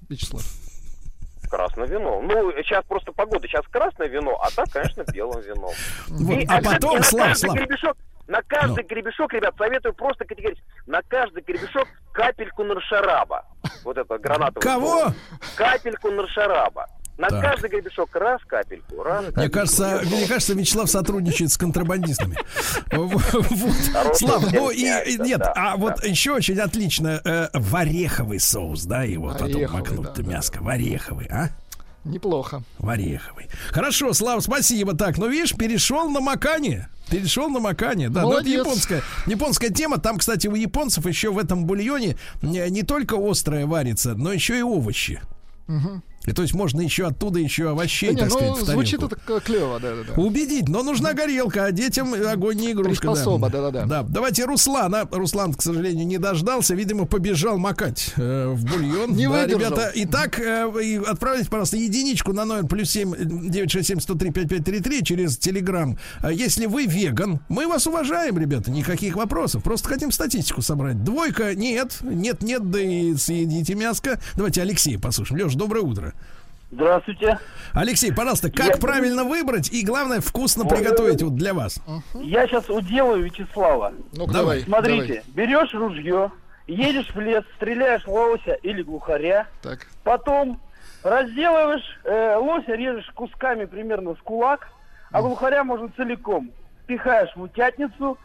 Вячеслав. 0.08 0.42
Красное 1.50 1.86
вино. 1.86 2.20
Ну, 2.22 2.52
сейчас 2.62 2.84
просто 2.84 3.12
погода. 3.12 3.46
Сейчас 3.46 3.64
красное 3.68 4.08
вино, 4.08 4.38
а 4.42 4.50
так, 4.50 4.70
конечно, 4.72 5.04
белым 5.12 5.40
вином. 5.42 5.72
Вот, 6.08 6.38
И, 6.38 6.46
а 6.48 6.60
потом, 6.62 7.02
Слав, 7.02 7.36
Слав, 7.36 7.56
гребешок, 7.56 7.96
на 8.26 8.42
каждый 8.42 8.84
гребешок, 8.84 9.32
ребят, 9.32 9.54
советую 9.56 9.94
просто 9.94 10.24
категорически, 10.24 10.66
на 10.86 11.02
каждый 11.02 11.42
гребешок 11.42 11.88
капельку 12.12 12.64
наршараба. 12.64 13.44
Вот 13.84 13.96
это 13.96 14.18
гранатовый. 14.18 14.62
Кого? 14.62 15.12
Капельку 15.56 16.10
наршараба. 16.10 16.86
На 17.18 17.28
Так. 17.28 17.42
каждый 17.42 17.70
гребешок 17.70 18.14
раз 18.14 18.42
капельку, 18.46 19.02
раз 19.02 19.22
Мне 19.22 19.32
капельку. 19.32 19.54
кажется, 19.54 20.02
мне 20.04 20.26
кажется, 20.26 20.52
Вячеслав 20.52 20.90
сотрудничает 20.90 21.50
с 21.50 21.56
контрабандистами. 21.56 22.36
Слав, 24.14 24.52
ну 24.52 24.70
и 24.70 25.16
нет, 25.18 25.40
а 25.54 25.76
вот 25.76 26.04
еще 26.04 26.32
очень 26.32 26.58
отлично 26.60 27.20
э, 27.24 27.48
в 27.54 27.74
ореховый 27.74 28.38
соус, 28.38 28.84
да, 28.84 29.04
его 29.04 29.32
потом 29.32 29.50
да, 29.50 30.22
мяско, 30.22 30.58
в 30.60 30.68
ореховый, 30.68 31.26
а? 31.26 31.48
Неплохо. 32.04 32.62
В 32.78 32.88
ореховый. 32.88 33.48
Хорошо, 33.70 34.12
Слав, 34.12 34.42
спасибо. 34.42 34.96
Так, 34.96 35.18
ну 35.18 35.28
видишь, 35.28 35.54
перешел 35.54 36.08
на 36.08 36.20
макание. 36.20 36.88
Перешел 37.10 37.48
на 37.48 37.60
макание, 37.60 38.08
да. 38.10 38.22
Ну, 38.22 38.28
это 38.28 38.38
Молодец. 38.42 38.60
японская, 38.66 39.02
японская 39.26 39.70
тема. 39.70 39.98
Там, 39.98 40.18
кстати, 40.18 40.46
у 40.46 40.54
японцев 40.54 41.06
еще 41.06 41.32
в 41.32 41.38
этом 41.38 41.64
бульоне 41.66 42.16
не, 42.42 42.68
не 42.70 42.82
только 42.82 43.16
острое 43.18 43.66
варится, 43.66 44.14
но 44.14 44.32
еще 44.32 44.58
и 44.58 44.62
овощи. 44.62 45.20
И 46.26 46.32
то 46.32 46.42
есть 46.42 46.54
можно 46.54 46.80
еще 46.80 47.06
оттуда 47.06 47.38
еще 47.38 47.70
овощей, 47.70 48.08
Да 48.08 48.14
не, 48.14 48.20
так 48.20 48.30
сказать, 48.30 48.50
ну, 48.58 48.64
в 48.64 48.68
звучит 48.68 49.02
это 49.02 49.16
клево, 49.40 49.78
да, 49.80 49.94
да, 49.94 50.02
да. 50.14 50.20
Убедить, 50.22 50.68
но 50.68 50.82
нужна 50.82 51.12
горелка, 51.12 51.64
а 51.64 51.72
детям 51.72 52.14
огонь 52.14 52.56
не 52.56 52.72
игрушка. 52.72 53.12
Приспособа, 53.12 53.48
да-да-да. 53.48 53.86
Да, 53.86 54.02
давайте 54.02 54.44
Руслана. 54.44 55.08
Руслан, 55.10 55.54
к 55.54 55.62
сожалению, 55.62 56.06
не 56.06 56.18
дождался. 56.18 56.74
Видимо, 56.74 57.06
побежал 57.06 57.58
макать 57.58 58.12
э, 58.16 58.48
в 58.48 58.64
бульон. 58.64 59.14
Не 59.14 59.28
да, 59.28 59.42
выдержал. 59.42 59.58
ребята. 59.58 59.92
Итак, 59.94 60.40
э, 60.40 61.02
отправляйте, 61.06 61.48
пожалуйста, 61.48 61.76
единичку 61.76 62.32
на 62.32 62.44
номер 62.44 62.66
плюс 62.66 62.90
семь 62.90 63.14
девять 63.16 63.70
шесть 63.70 63.88
семь 63.88 64.00
сто 64.00 64.14
три 64.14 64.30
пять 64.30 64.48
пять 64.48 64.64
три 64.64 64.80
три 64.80 65.04
через 65.04 65.38
Телеграм. 65.38 65.96
А 66.20 66.32
Если 66.32 66.66
вы 66.66 66.86
веган, 66.86 67.40
мы 67.48 67.68
вас 67.68 67.86
уважаем, 67.86 68.38
ребята, 68.38 68.70
никаких 68.70 69.16
вопросов. 69.16 69.62
Просто 69.62 69.88
хотим 69.88 70.10
статистику 70.10 70.60
собрать. 70.62 71.04
Двойка 71.04 71.54
нет, 71.54 71.98
нет, 72.02 72.42
нет, 72.42 72.70
да 72.70 72.80
и 72.80 73.14
съедите 73.14 73.74
мяско. 73.74 74.20
Давайте 74.34 74.62
Алексея 74.62 74.98
послушаем. 74.98 75.44
Леш, 75.44 75.54
доброе 75.54 75.82
утро. 75.82 76.14
Здравствуйте. 76.72 77.38
Алексей, 77.74 78.12
пожалуйста, 78.12 78.50
как 78.50 78.66
Я- 78.74 78.76
правильно 78.76 79.22
выбрать 79.24 79.70
и, 79.72 79.84
главное, 79.84 80.20
вкусно 80.20 80.64
приготовить 80.64 81.22
вот 81.22 81.36
для 81.36 81.54
вас? 81.54 81.80
Я 82.14 82.46
сейчас 82.48 82.68
уделаю 82.68 83.24
Вячеслава. 83.24 83.92
Ну-ка, 84.12 84.32
Давай. 84.32 84.32
давай. 84.32 84.62
Смотрите, 84.62 85.22
берешь 85.28 85.72
ружье, 85.74 86.32
едешь 86.66 87.14
в 87.14 87.20
лес, 87.20 87.44
стреляешь 87.56 88.04
лося 88.06 88.54
или 88.62 88.82
глухаря, 88.82 89.46
давай. 89.62 89.78
Так. 89.78 89.86
потом 90.02 90.60
разделываешь 91.04 92.00
э, 92.04 92.36
лося, 92.36 92.74
режешь 92.74 93.10
кусками 93.14 93.64
примерно 93.66 94.14
с 94.16 94.18
кулак, 94.18 94.66
а 95.12 95.22
глухаря 95.22 95.62
можно 95.62 95.88
целиком. 95.96 96.50
Пихаешь 96.88 97.30
в 97.36 97.42
утятницу 97.42 98.18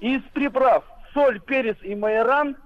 и 0.00 0.16
из 0.16 0.22
приправ 0.32 0.84
соль, 1.12 1.40
перец 1.40 1.76
и 1.82 1.94
майоран 1.94 2.56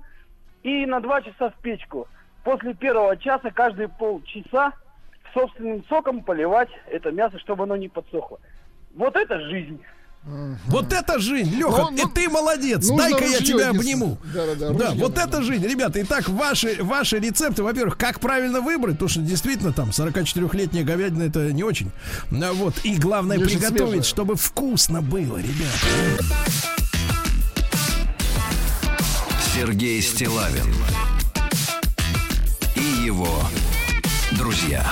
и 0.63 0.87
на 0.87 1.01
два 1.01 1.21
часа 1.21 1.51
в 1.51 1.55
печку. 1.63 2.09
После 2.45 2.75
первого 2.75 3.17
часа 3.17 3.51
каждые 3.51 3.89
полчаса 3.89 4.73
собственным 5.35 5.85
соком 5.89 6.23
поливать 6.23 6.69
это 6.91 7.11
мясо, 7.11 7.39
чтобы 7.39 7.65
оно 7.65 7.77
не 7.77 7.89
подсохло. 7.89 8.39
Вот 8.95 9.15
это 9.17 9.39
жизнь. 9.49 9.81
Вот 10.67 10.93
это 10.93 11.19
жизнь, 11.21 11.55
Леха, 11.57 11.71
Ну, 11.71 11.91
ну, 11.93 11.97
и 12.09 12.13
ты 12.13 12.29
молодец. 12.29 12.87
Дай-ка 12.91 13.25
я 13.25 13.39
тебя 13.39 13.71
обниму. 13.71 14.19
Да-да-да, 14.35 14.71
Да, 14.73 14.87
ружье 14.89 15.01
вот 15.01 15.15
нужно. 15.17 15.21
это 15.29 15.43
жизнь. 15.43 15.67
Ребята, 15.67 16.03
итак, 16.03 16.29
ваши, 16.29 16.83
ваши 16.83 17.19
рецепты, 17.19 17.63
во-первых, 17.63 17.97
как 17.97 18.19
правильно 18.21 18.61
выбрать, 18.61 18.95
потому 18.95 19.09
что 19.09 19.21
действительно 19.21 19.73
там 19.73 19.91
44-летняя 19.91 20.83
говядина 20.85 21.23
это 21.23 21.53
не 21.53 21.63
очень. 21.63 21.93
А 22.33 22.53
Вот, 22.53 22.75
и 22.85 22.97
главное 22.97 23.39
очень 23.39 23.59
приготовить, 23.59 23.79
свежая. 23.79 24.03
чтобы 24.03 24.35
вкусно 24.37 25.01
было, 25.03 25.39
ребята. 25.39 26.25
Сергей 29.55 30.03
Стилавин 30.03 30.67
его 33.09 33.27
друзья. 34.33 34.85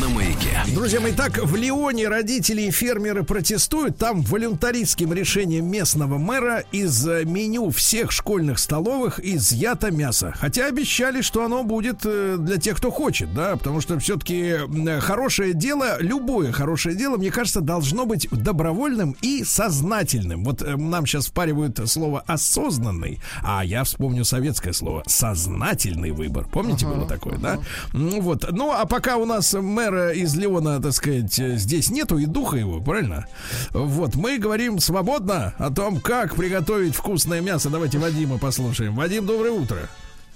На 0.00 0.08
маяке. 0.48 0.72
Друзья 0.74 1.00
мои, 1.00 1.12
так 1.12 1.38
в 1.38 1.56
Лионе 1.56 2.08
родители 2.08 2.62
и 2.62 2.70
фермеры 2.70 3.22
протестуют. 3.22 3.98
Там 3.98 4.22
волюнтаристским 4.22 5.12
решением 5.12 5.70
местного 5.70 6.18
мэра 6.18 6.64
из 6.72 7.06
э, 7.06 7.24
меню 7.24 7.70
всех 7.70 8.12
школьных 8.12 8.58
столовых 8.58 9.18
изъято 9.20 9.90
мясо. 9.90 10.34
Хотя 10.38 10.66
обещали, 10.66 11.20
что 11.20 11.44
оно 11.44 11.64
будет 11.64 12.00
э, 12.04 12.36
для 12.38 12.58
тех, 12.58 12.76
кто 12.76 12.90
хочет, 12.90 13.34
да, 13.34 13.56
потому 13.56 13.80
что 13.80 13.98
все-таки 13.98 14.56
хорошее 15.00 15.52
дело, 15.52 16.00
любое 16.00 16.52
хорошее 16.52 16.96
дело, 16.96 17.16
мне 17.16 17.30
кажется, 17.30 17.60
должно 17.60 18.06
быть 18.06 18.28
добровольным 18.30 19.16
и 19.20 19.44
сознательным. 19.44 20.44
Вот 20.44 20.62
э, 20.62 20.76
нам 20.76 21.06
сейчас 21.06 21.26
впаривают 21.26 21.80
слово 21.90 22.20
осознанный, 22.26 23.20
а 23.42 23.64
я 23.64 23.84
вспомню 23.84 24.24
советское 24.24 24.72
слово 24.72 25.02
сознательный 25.06 26.10
выбор. 26.10 26.46
Помните, 26.50 26.86
было 26.86 27.06
такое, 27.06 27.38
да? 27.38 27.58
Ну 27.92 28.20
вот. 28.20 28.46
Ну, 28.50 28.72
а 28.72 28.86
пока 28.86 29.16
у 29.16 29.24
нас 29.24 29.52
мэра 29.54 30.12
из 30.12 30.37
Леона, 30.38 30.80
так 30.80 30.92
сказать, 30.92 31.38
э, 31.38 31.56
здесь 31.56 31.90
нету 31.90 32.18
и 32.18 32.26
духа 32.26 32.56
его, 32.56 32.80
правильно? 32.80 33.26
Вот, 33.72 34.14
мы 34.14 34.38
говорим 34.38 34.78
свободно 34.78 35.54
о 35.58 35.70
том, 35.70 36.00
как 36.00 36.36
приготовить 36.36 36.94
вкусное 36.94 37.40
мясо. 37.40 37.68
Давайте 37.70 37.98
Вадима 37.98 38.38
послушаем. 38.38 38.94
Вадим, 38.94 39.26
доброе 39.26 39.50
утро. 39.50 39.78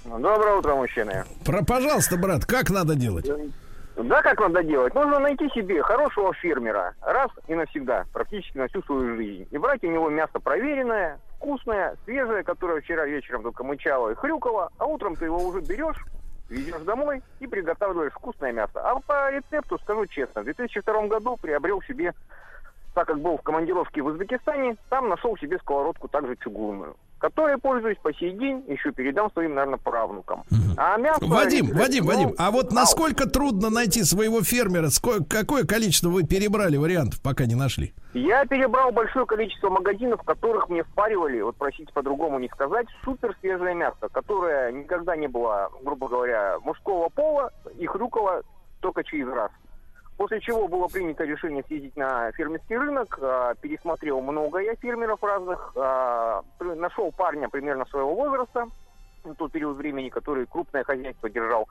Доброе 0.05 0.57
утро, 0.57 0.74
мужчины. 0.74 1.24
Про, 1.45 1.65
пожалуйста, 1.65 2.16
брат, 2.16 2.45
как 2.45 2.70
надо 2.70 2.95
делать? 2.95 3.31
Да, 3.97 4.23
как 4.23 4.41
надо 4.41 4.62
делать? 4.62 4.95
Нужно 4.95 5.19
найти 5.19 5.49
себе 5.51 5.83
хорошего 5.83 6.33
фермера 6.35 6.95
раз 7.03 7.31
и 7.47 7.55
навсегда, 7.55 8.05
практически 8.12 8.57
на 8.57 8.69
всю 8.69 8.83
свою 8.83 9.16
жизнь. 9.16 9.47
И 9.51 9.59
брать 9.59 9.85
у 9.85 9.91
него 9.91 10.09
мясо 10.09 10.41
проверенное, 10.41 11.19
вкусное, 11.37 11.97
свежее, 12.05 12.43
которое 12.43 12.81
вчера 12.81 13.05
вечером 13.05 13.43
только 13.43 13.62
мычало 13.65 14.11
и 14.11 14.15
хрюкало, 14.15 14.70
а 14.79 14.87
утром 14.87 15.15
ты 15.15 15.27
его 15.27 15.39
уже 15.39 15.61
берешь, 15.61 16.05
везешь 16.53 16.83
домой 16.83 17.23
и 17.41 17.47
приготавливаешь 17.47 18.12
вкусное 18.12 18.53
мясо. 18.53 18.81
А 18.81 18.99
по 19.01 19.31
рецепту, 19.31 19.79
скажу 19.79 20.07
честно, 20.07 20.43
в 20.43 20.45
2002 20.45 21.07
году 21.07 21.37
приобрел 21.41 21.83
себе, 21.83 22.12
так 22.95 23.07
как 23.07 23.20
был 23.20 23.39
в 23.39 23.43
командировке 23.43 24.03
в 24.03 24.07
Узбекистане, 24.07 24.77
там 24.91 25.09
нашел 25.09 25.37
себе 25.39 25.59
сковородку 25.59 26.09
также 26.09 26.37
чугунную, 26.37 26.97
которой 27.23 27.57
пользуюсь 27.57 27.99
по 28.03 28.12
сей 28.12 28.32
день, 28.32 28.65
еще 28.66 28.90
передам 28.90 29.31
своим, 29.31 29.55
наверное, 29.55 29.78
правнукам. 29.78 30.43
А 30.77 30.97
мясо... 30.97 31.24
Вадим, 31.24 31.69
ну, 31.69 31.78
Вадим, 31.78 32.05
Вадим, 32.05 32.35
а 32.36 32.51
вот 32.51 32.73
насколько 32.73 33.28
трудно 33.28 33.70
найти 33.70 34.03
своего 34.03 34.43
фермера? 34.43 34.89
Ско- 34.89 35.24
какое 35.24 35.65
количество 35.65 36.09
вы 36.09 36.24
перебрали 36.24 36.77
вариантов, 36.77 37.23
пока 37.23 37.47
не 37.47 37.55
нашли? 37.55 37.94
Я 38.12 38.44
перебрал 38.44 38.90
большое 38.90 39.24
количество 39.24 39.70
магазинов, 39.70 40.20
в 40.20 40.24
которых 40.24 40.69
мне 40.69 40.82
впаривали, 40.82 41.40
вот 41.43 41.55
просить 41.55 41.93
по-другому 41.93 42.40
не 42.40 42.49
сказать, 42.49 42.89
супер 43.05 43.36
свежее 43.40 43.77
мясо, 43.77 44.09
которое 44.11 44.73
никогда 44.73 45.15
не 45.15 45.28
было, 45.28 45.70
грубо 45.85 46.09
говоря, 46.09 46.59
мужского 46.65 47.09
пола 47.09 47.53
и 47.78 47.86
хрюкало 47.86 48.43
только 48.81 49.05
через 49.05 49.28
раз. 49.28 49.53
После 50.23 50.39
чего 50.40 50.69
было 50.69 50.86
принято 50.86 51.24
решение 51.24 51.65
съездить 51.66 51.97
на 51.97 52.31
фермерский 52.31 52.77
рынок, 52.77 53.19
а, 53.20 53.55
пересмотрел 53.57 54.20
много 54.20 54.61
я 54.61 54.77
фермеров 54.77 55.20
разных, 55.20 55.73
а, 55.74 56.43
нашел 56.61 57.11
парня 57.11 57.49
примерно 57.49 57.85
своего 57.86 58.15
возраста, 58.15 58.69
в 59.24 59.35
тот 59.35 59.51
период 59.51 59.77
времени, 59.77 60.11
который 60.11 60.47
крупное 60.47 60.85
хозяйство 60.85 61.28
держал, 61.28 61.66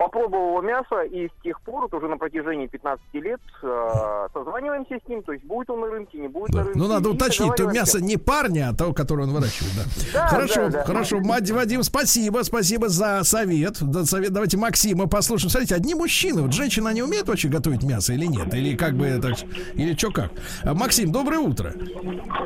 попробовал 0.00 0.48
его 0.48 0.62
мясо, 0.62 1.02
и 1.02 1.28
с 1.28 1.42
тех 1.42 1.60
пор, 1.60 1.82
вот 1.82 1.92
уже 1.92 2.08
на 2.08 2.16
протяжении 2.16 2.66
15 2.66 3.04
лет, 3.20 3.38
э, 3.62 4.26
созваниваемся 4.32 4.98
с 5.04 5.06
ним, 5.06 5.22
то 5.22 5.32
есть 5.32 5.44
будет 5.44 5.68
он 5.68 5.80
на 5.80 5.88
рынке, 5.88 6.16
не 6.16 6.28
будет 6.28 6.54
на 6.54 6.64
рынке. 6.64 6.78
Ну, 6.78 6.88
надо 6.88 7.10
уточнить, 7.10 7.54
то 7.54 7.66
мясо 7.66 8.02
не 8.02 8.16
парня, 8.16 8.70
а 8.70 8.74
того, 8.74 8.94
которое 8.94 9.24
он 9.24 9.34
выращивает, 9.34 9.74
да. 9.76 9.82
Да, 10.20 10.26
хорошо, 10.28 10.54
да, 10.54 10.68
да. 10.70 10.84
хорошо. 10.84 11.20
Мать, 11.20 11.50
Вадим, 11.50 11.82
спасибо, 11.82 12.38
спасибо 12.44 12.88
за 12.88 13.22
совет. 13.24 13.76
За 13.76 14.06
совет. 14.06 14.32
Давайте 14.32 14.56
Максима 14.56 15.06
послушаем. 15.06 15.50
Смотрите, 15.50 15.74
одни 15.74 15.94
мужчины, 15.94 16.40
вот 16.40 16.54
женщина 16.54 16.88
не 16.94 17.02
умеет 17.02 17.28
вообще 17.28 17.48
готовить 17.48 17.82
мясо 17.82 18.14
или 18.14 18.24
нет? 18.24 18.54
Или 18.54 18.74
как 18.76 18.94
бы 18.94 19.18
так, 19.20 19.34
или 19.74 19.94
что 19.94 20.10
как? 20.12 20.30
А, 20.64 20.72
Максим, 20.72 21.12
доброе 21.12 21.40
утро. 21.40 21.74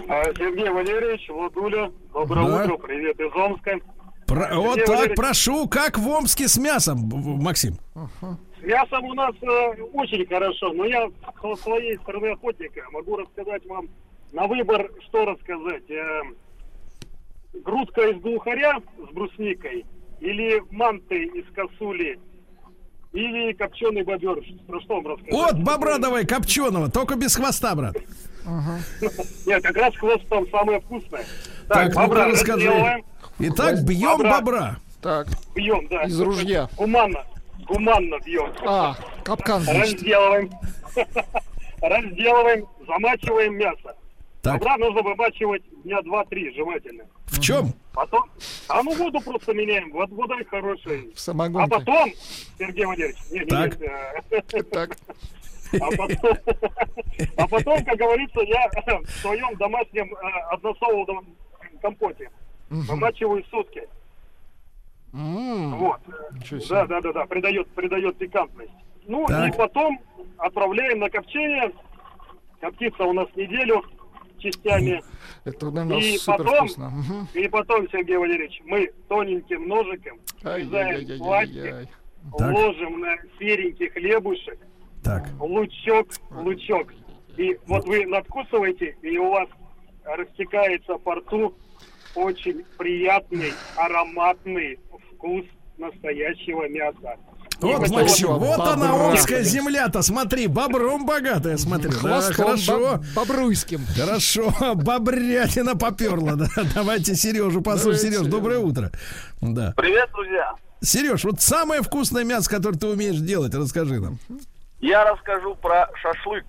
А, 0.08 0.24
Сергей 0.36 0.70
Валерьевич, 0.70 1.28
Владуля, 1.28 1.92
доброе 2.12 2.48
Да. 2.48 2.64
утро, 2.64 2.78
привет 2.78 3.20
из 3.20 3.32
Омска. 3.32 3.78
Про- 4.26 4.54
вот 4.56 4.76
так, 4.76 4.88
Валерьевич, 4.88 5.16
прошу, 5.16 5.68
как 5.68 5.98
в 5.98 6.08
Омске 6.08 6.48
с 6.48 6.56
мясом, 6.56 6.98
Максим? 7.42 7.76
С 7.94 8.62
мясом 8.62 9.04
у 9.04 9.14
нас 9.14 9.34
э, 9.42 9.82
очень 9.92 10.26
хорошо, 10.26 10.72
но 10.72 10.84
я 10.86 11.08
со 11.40 11.56
своей 11.62 11.96
стороны 11.98 12.28
охотника 12.32 12.82
могу 12.92 13.16
рассказать 13.16 13.66
вам 13.66 13.88
на 14.32 14.46
выбор, 14.46 14.90
что 15.08 15.24
рассказать. 15.26 15.88
Э, 15.90 16.22
грудка 17.62 18.02
из 18.10 18.20
глухаря 18.20 18.78
с 18.98 19.12
брусникой 19.14 19.84
или 20.20 20.62
манты 20.70 21.24
из 21.24 21.44
косули 21.54 22.18
или 23.12 23.52
копченый 23.52 24.02
бобер. 24.02 24.40
Про 24.66 24.80
что 24.80 24.94
вам 24.96 25.06
рассказать? 25.06 25.32
Вот 25.32 25.54
бобра 25.58 25.98
давай, 25.98 26.26
копченого, 26.26 26.90
только 26.90 27.14
без 27.14 27.36
хвоста, 27.36 27.74
брат. 27.74 27.96
Нет, 29.46 29.62
как 29.62 29.76
раз 29.76 29.94
хвост 29.96 30.26
там 30.28 30.48
самое 30.50 30.80
вкусное. 30.80 31.24
Так, 31.68 31.94
бобра 31.94 32.26
расскажи. 32.28 32.70
Итак, 33.38 33.82
бьем 33.84 34.18
Бобра. 34.18 34.30
бобра. 34.40 34.76
Так, 35.02 35.26
Бьем, 35.54 35.86
да. 35.88 36.04
Из 36.04 36.18
ружья. 36.20 36.68
Гуманно. 36.76 37.24
Гуманно 37.66 38.18
бьем. 38.24 38.50
а, 38.66 38.96
капкан, 39.22 39.60
значит. 39.62 39.94
Разделываем. 39.94 40.50
Разделываем, 41.82 42.66
замачиваем 42.86 43.56
мясо. 43.56 43.96
Так. 44.42 44.54
Бобра 44.58 44.76
нужно 44.78 45.02
вымачивать 45.02 45.62
дня 45.84 46.00
два-три, 46.02 46.54
желательно. 46.54 47.04
В 47.26 47.40
чем? 47.40 47.72
Потом, 47.92 48.24
а 48.68 48.82
ну 48.82 48.94
воду 48.94 49.20
просто 49.20 49.52
меняем, 49.54 49.90
вот 49.92 50.10
вода 50.10 50.36
хорошая. 50.50 51.02
В 51.02 51.14
А 51.14 51.18
самогонке. 51.18 51.70
потом, 51.70 52.10
Сергей 52.58 52.84
Валерьевич, 52.86 53.16
не, 53.30 53.44
Так. 53.44 53.78
не, 53.80 53.86
э, 53.86 54.62
Так, 54.64 54.96
а 55.80 55.90
потом, 55.96 56.38
а 57.36 57.48
потом, 57.48 57.84
как 57.84 57.96
говорится, 57.96 58.40
я 58.40 58.68
в 59.00 59.10
своем 59.20 59.54
домашнем 59.56 60.12
э, 60.14 60.18
односолодовом 60.50 61.26
компоте 61.82 62.30
вымачиваю 62.82 63.44
сутки. 63.46 63.88
Вот. 65.12 66.00
Да, 66.68 66.86
да, 66.86 67.00
да, 67.00 67.12
да, 67.12 67.26
придает, 67.26 67.68
придает 67.68 68.16
пикантность. 68.18 68.72
Ну 69.06 69.26
Так. 69.26 69.54
и 69.54 69.56
потом 69.56 70.00
отправляем 70.38 70.98
на 71.00 71.08
копчение. 71.10 71.72
Коптится 72.60 73.04
у 73.04 73.12
нас 73.12 73.28
неделю 73.36 73.82
частями. 74.38 75.02
Это, 75.44 75.70
наверное, 75.70 75.98
И 76.02 76.16
супер 76.18 76.44
потом, 76.44 76.56
вкусно. 76.66 76.92
И 77.34 77.48
потом, 77.48 77.88
Сергей 77.90 78.16
Валерьевич, 78.16 78.60
мы 78.64 78.90
тоненьким 79.08 79.68
ножиком 79.68 80.18
срезаем 80.40 81.18
пластик. 81.18 81.88
Так. 82.38 82.52
ложим 82.54 83.00
на 83.00 83.16
серенький 83.38 83.90
хлебушек, 83.90 84.58
Так. 85.02 85.28
лучок, 85.38 86.08
лучок. 86.30 86.92
И 87.36 87.58
вот 87.66 87.84
вы 87.84 88.06
надкусываете, 88.06 88.96
и 89.02 89.18
у 89.18 89.30
вас 89.30 89.48
растекается 90.04 90.96
по 90.96 91.16
рту 91.16 91.54
очень 92.14 92.64
приятный, 92.78 93.52
ароматный 93.76 94.78
вкус 95.14 95.44
настоящего 95.78 96.68
мяса. 96.68 97.16
Вот, 97.60 97.88
Максим, 97.88 98.28
вот 98.34 98.60
она, 98.60 98.92
омская 99.10 99.42
земля-то, 99.42 100.02
смотри, 100.02 100.48
бобром 100.48 101.06
богатая, 101.06 101.56
смотрю. 101.56 101.92
Да, 102.02 102.20
хорошо. 102.20 102.96
боб- 102.98 103.04
бобруйским. 103.14 103.80
Хорошо, 103.96 104.52
бобрятина 104.74 105.76
поперла. 105.76 106.34
Да. 106.34 106.46
Давайте 106.74 107.14
Сережу 107.14 107.62
послушаем. 107.62 108.12
Сереж, 108.12 108.26
доброе 108.26 108.58
утро. 108.58 108.90
Да. 109.40 109.72
Привет, 109.76 110.10
друзья. 110.12 110.52
Сереж, 110.82 111.24
вот 111.24 111.40
самое 111.40 111.80
вкусное 111.82 112.24
мясо, 112.24 112.50
которое 112.50 112.76
ты 112.76 112.86
умеешь 112.88 113.16
делать, 113.20 113.54
расскажи 113.54 114.00
нам. 114.00 114.18
Я 114.80 115.10
расскажу 115.10 115.54
про 115.54 115.88
шашлык. 116.02 116.44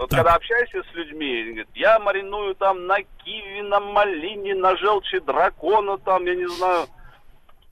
Вот 0.00 0.08
Так. 0.08 0.20
когда 0.20 0.36
общаешься 0.36 0.82
с 0.82 0.94
людьми, 0.94 1.44
говорят, 1.44 1.68
я 1.74 1.98
мариную 1.98 2.54
там 2.54 2.86
на 2.86 3.02
киви, 3.02 3.60
на 3.60 3.80
малине, 3.80 4.54
на 4.54 4.74
желчи 4.78 5.20
дракона, 5.20 5.98
там, 5.98 6.24
я 6.24 6.34
не 6.36 6.46
знаю. 6.46 6.86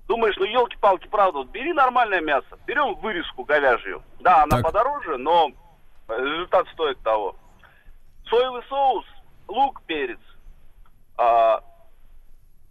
Думаешь, 0.07 0.37
ну 0.37 0.45
елки-палки, 0.45 1.09
правда, 1.09 1.39
вот 1.39 1.49
бери 1.49 1.73
нормальное 1.73 2.21
мясо, 2.21 2.59
берем 2.67 2.97
вырезку 2.97 3.45
говяжью. 3.45 4.03
Да, 4.21 4.43
она 4.43 4.57
Так. 4.57 4.67
подороже, 4.67 5.17
но 5.17 5.51
результат 6.07 6.69
стоит 6.75 6.99
того. 7.03 7.35
Соевый 8.29 8.63
соус, 8.69 9.07
лук, 9.49 9.81
перец. 9.87 10.21
А, 11.17 11.63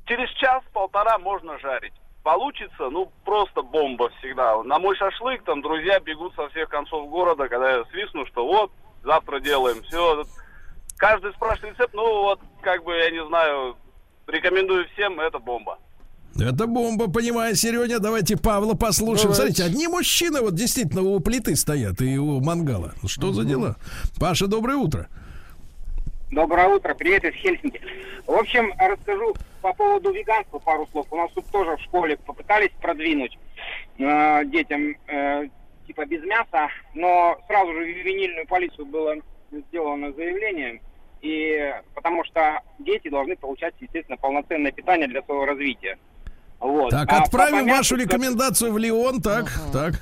через 0.06 0.30
час-полтора 0.36 1.18
можно 1.18 1.58
жарить. 1.58 1.94
Получится, 2.24 2.92
ну, 2.92 3.12
просто 3.26 3.64
бомба 3.64 4.12
всегда. 4.20 4.62
На 4.62 4.78
мой 4.78 4.96
шашлык 4.98 5.44
там 5.46 5.64
друзья 5.64 6.00
бегут 6.00 6.36
со 6.36 6.48
всех 6.50 6.70
концов 6.70 7.10
города, 7.10 7.50
когда 7.50 7.78
я 7.78 7.86
свистну, 7.86 8.24
что 8.28 8.46
вот, 8.46 8.72
завтра 9.04 9.40
делаем, 9.40 9.82
все. 9.84 10.26
Каждый 10.98 11.32
спрашивает 11.34 11.76
рецепт, 11.76 11.94
ну, 11.94 12.24
вот, 12.24 12.40
как 12.62 12.84
бы, 12.84 12.94
я 12.96 13.12
не 13.12 13.26
знаю, 13.28 13.76
рекомендую 14.28 14.88
всем, 14.90 15.20
это 15.20 15.40
бомба. 15.40 15.78
Это 16.40 16.68
бомба, 16.68 17.10
понимаю, 17.10 17.56
Сереня. 17.56 18.00
Давайте 18.00 18.38
Павла 18.38 18.76
послушаем. 18.76 19.32
Давайте. 19.32 19.36
Смотрите, 19.36 19.64
одни 19.64 19.88
мужчины 19.88 20.42
вот 20.42 20.54
действительно 20.54 21.02
у 21.02 21.20
плиты 21.20 21.56
стоят 21.56 22.00
и 22.02 22.18
у 22.18 22.40
мангала. 22.42 22.94
Что 23.08 23.34
за 23.34 23.44
дела? 23.44 23.76
Паша, 24.20 24.46
доброе 24.46 24.78
утро. 24.78 25.08
Доброе 26.30 26.68
утро, 26.68 26.94
привет 26.94 27.24
из 27.24 27.34
Хельсинки. 27.36 27.82
В 28.28 28.34
общем, 28.34 28.72
расскажу 28.78 29.34
по 29.62 29.74
поводу 29.74 30.12
веганства 30.12 30.60
пару 30.60 30.88
слов. 30.92 31.08
У 31.10 31.16
нас 31.16 31.32
тут 31.34 31.46
тоже 31.48 31.76
в 31.78 31.82
школе 31.82 32.18
попытались 32.18 32.72
продвинуть 32.82 33.38
э, 33.98 34.46
детям 34.46 34.96
э, 35.08 35.48
типа 35.88 36.06
без 36.06 36.24
мяса, 36.24 36.70
но 36.94 37.38
сразу 37.48 37.74
же 37.74 37.80
в 37.80 38.06
винильную 38.06 38.46
полицию 38.46 38.86
было 38.86 39.16
сделано 39.52 40.12
заявление, 40.14 40.82
и 41.22 41.74
потому 41.96 42.24
что 42.26 42.62
дети 42.80 43.10
должны 43.10 43.36
получать, 43.38 43.74
естественно, 43.80 44.18
полноценное 44.18 44.72
питание 44.72 45.08
для 45.08 45.24
своего 45.24 45.46
развития. 45.46 45.98
Вот. 46.60 46.90
Так, 46.90 47.12
А 47.12 47.24
отправим 47.24 47.66
мясу 47.66 47.96
вашу 47.96 47.96
рекомендацию 47.96 48.74
в 48.74 48.78
Лион, 48.78 49.22
так, 49.22 49.46
так. 49.72 49.94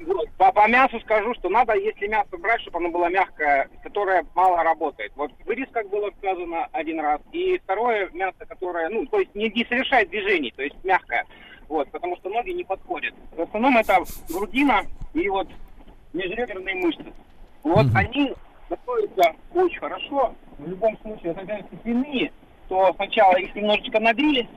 вот, 0.00 0.28
По, 0.36 0.52
по 0.52 0.68
мясу 0.68 1.00
скажу, 1.00 1.32
что 1.34 1.48
надо, 1.48 1.74
если 1.74 2.06
мясо 2.08 2.36
брать, 2.38 2.60
чтобы 2.62 2.78
оно 2.78 2.90
было 2.90 3.08
мягкое, 3.08 3.68
которое 3.82 4.24
мало 4.34 4.62
работает. 4.62 5.12
Вот 5.16 5.30
вырез, 5.46 5.68
как 5.72 5.88
было 5.88 6.10
сказано 6.18 6.66
один 6.72 7.00
раз, 7.00 7.20
и 7.32 7.58
второе 7.64 8.10
мясо, 8.12 8.44
которое, 8.48 8.88
ну, 8.88 9.06
то 9.06 9.20
есть 9.20 9.34
не, 9.34 9.48
не 9.48 9.64
совершает 9.64 10.10
движений, 10.10 10.52
то 10.54 10.62
есть 10.62 10.76
мягкое. 10.84 11.24
Вот, 11.70 11.88
потому 11.92 12.16
что 12.16 12.28
ноги 12.30 12.50
не 12.50 12.64
подходят. 12.64 13.14
В 13.30 13.40
основном 13.42 13.78
это 13.78 13.98
грудина 14.28 14.82
и 15.14 15.28
вот 15.28 15.46
межреберные 16.12 16.74
мышцы. 16.74 17.04
Вот 17.62 17.86
они 17.94 18.34
готовятся 18.68 19.36
очень 19.54 19.78
хорошо. 19.78 20.34
В 20.58 20.66
любом 20.66 20.98
случае, 20.98 21.32
когда 21.32 21.58
это 21.58 21.68
свиные, 21.82 22.32
то 22.68 22.92
сначала 22.96 23.36
их 23.36 23.54
немножечко 23.54 24.00
нагрели, 24.00 24.48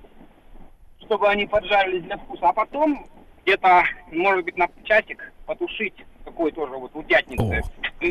чтобы 1.01 1.29
они 1.29 1.45
поджарились 1.45 2.03
для 2.03 2.17
вкуса, 2.17 2.49
а 2.49 2.53
потом 2.53 3.05
где-то, 3.43 3.83
может 4.11 4.45
быть, 4.45 4.57
на 4.57 4.67
часик 4.83 5.31
потушить 5.45 5.93
такой 6.23 6.51
тоже 6.51 6.73
вот 6.73 6.91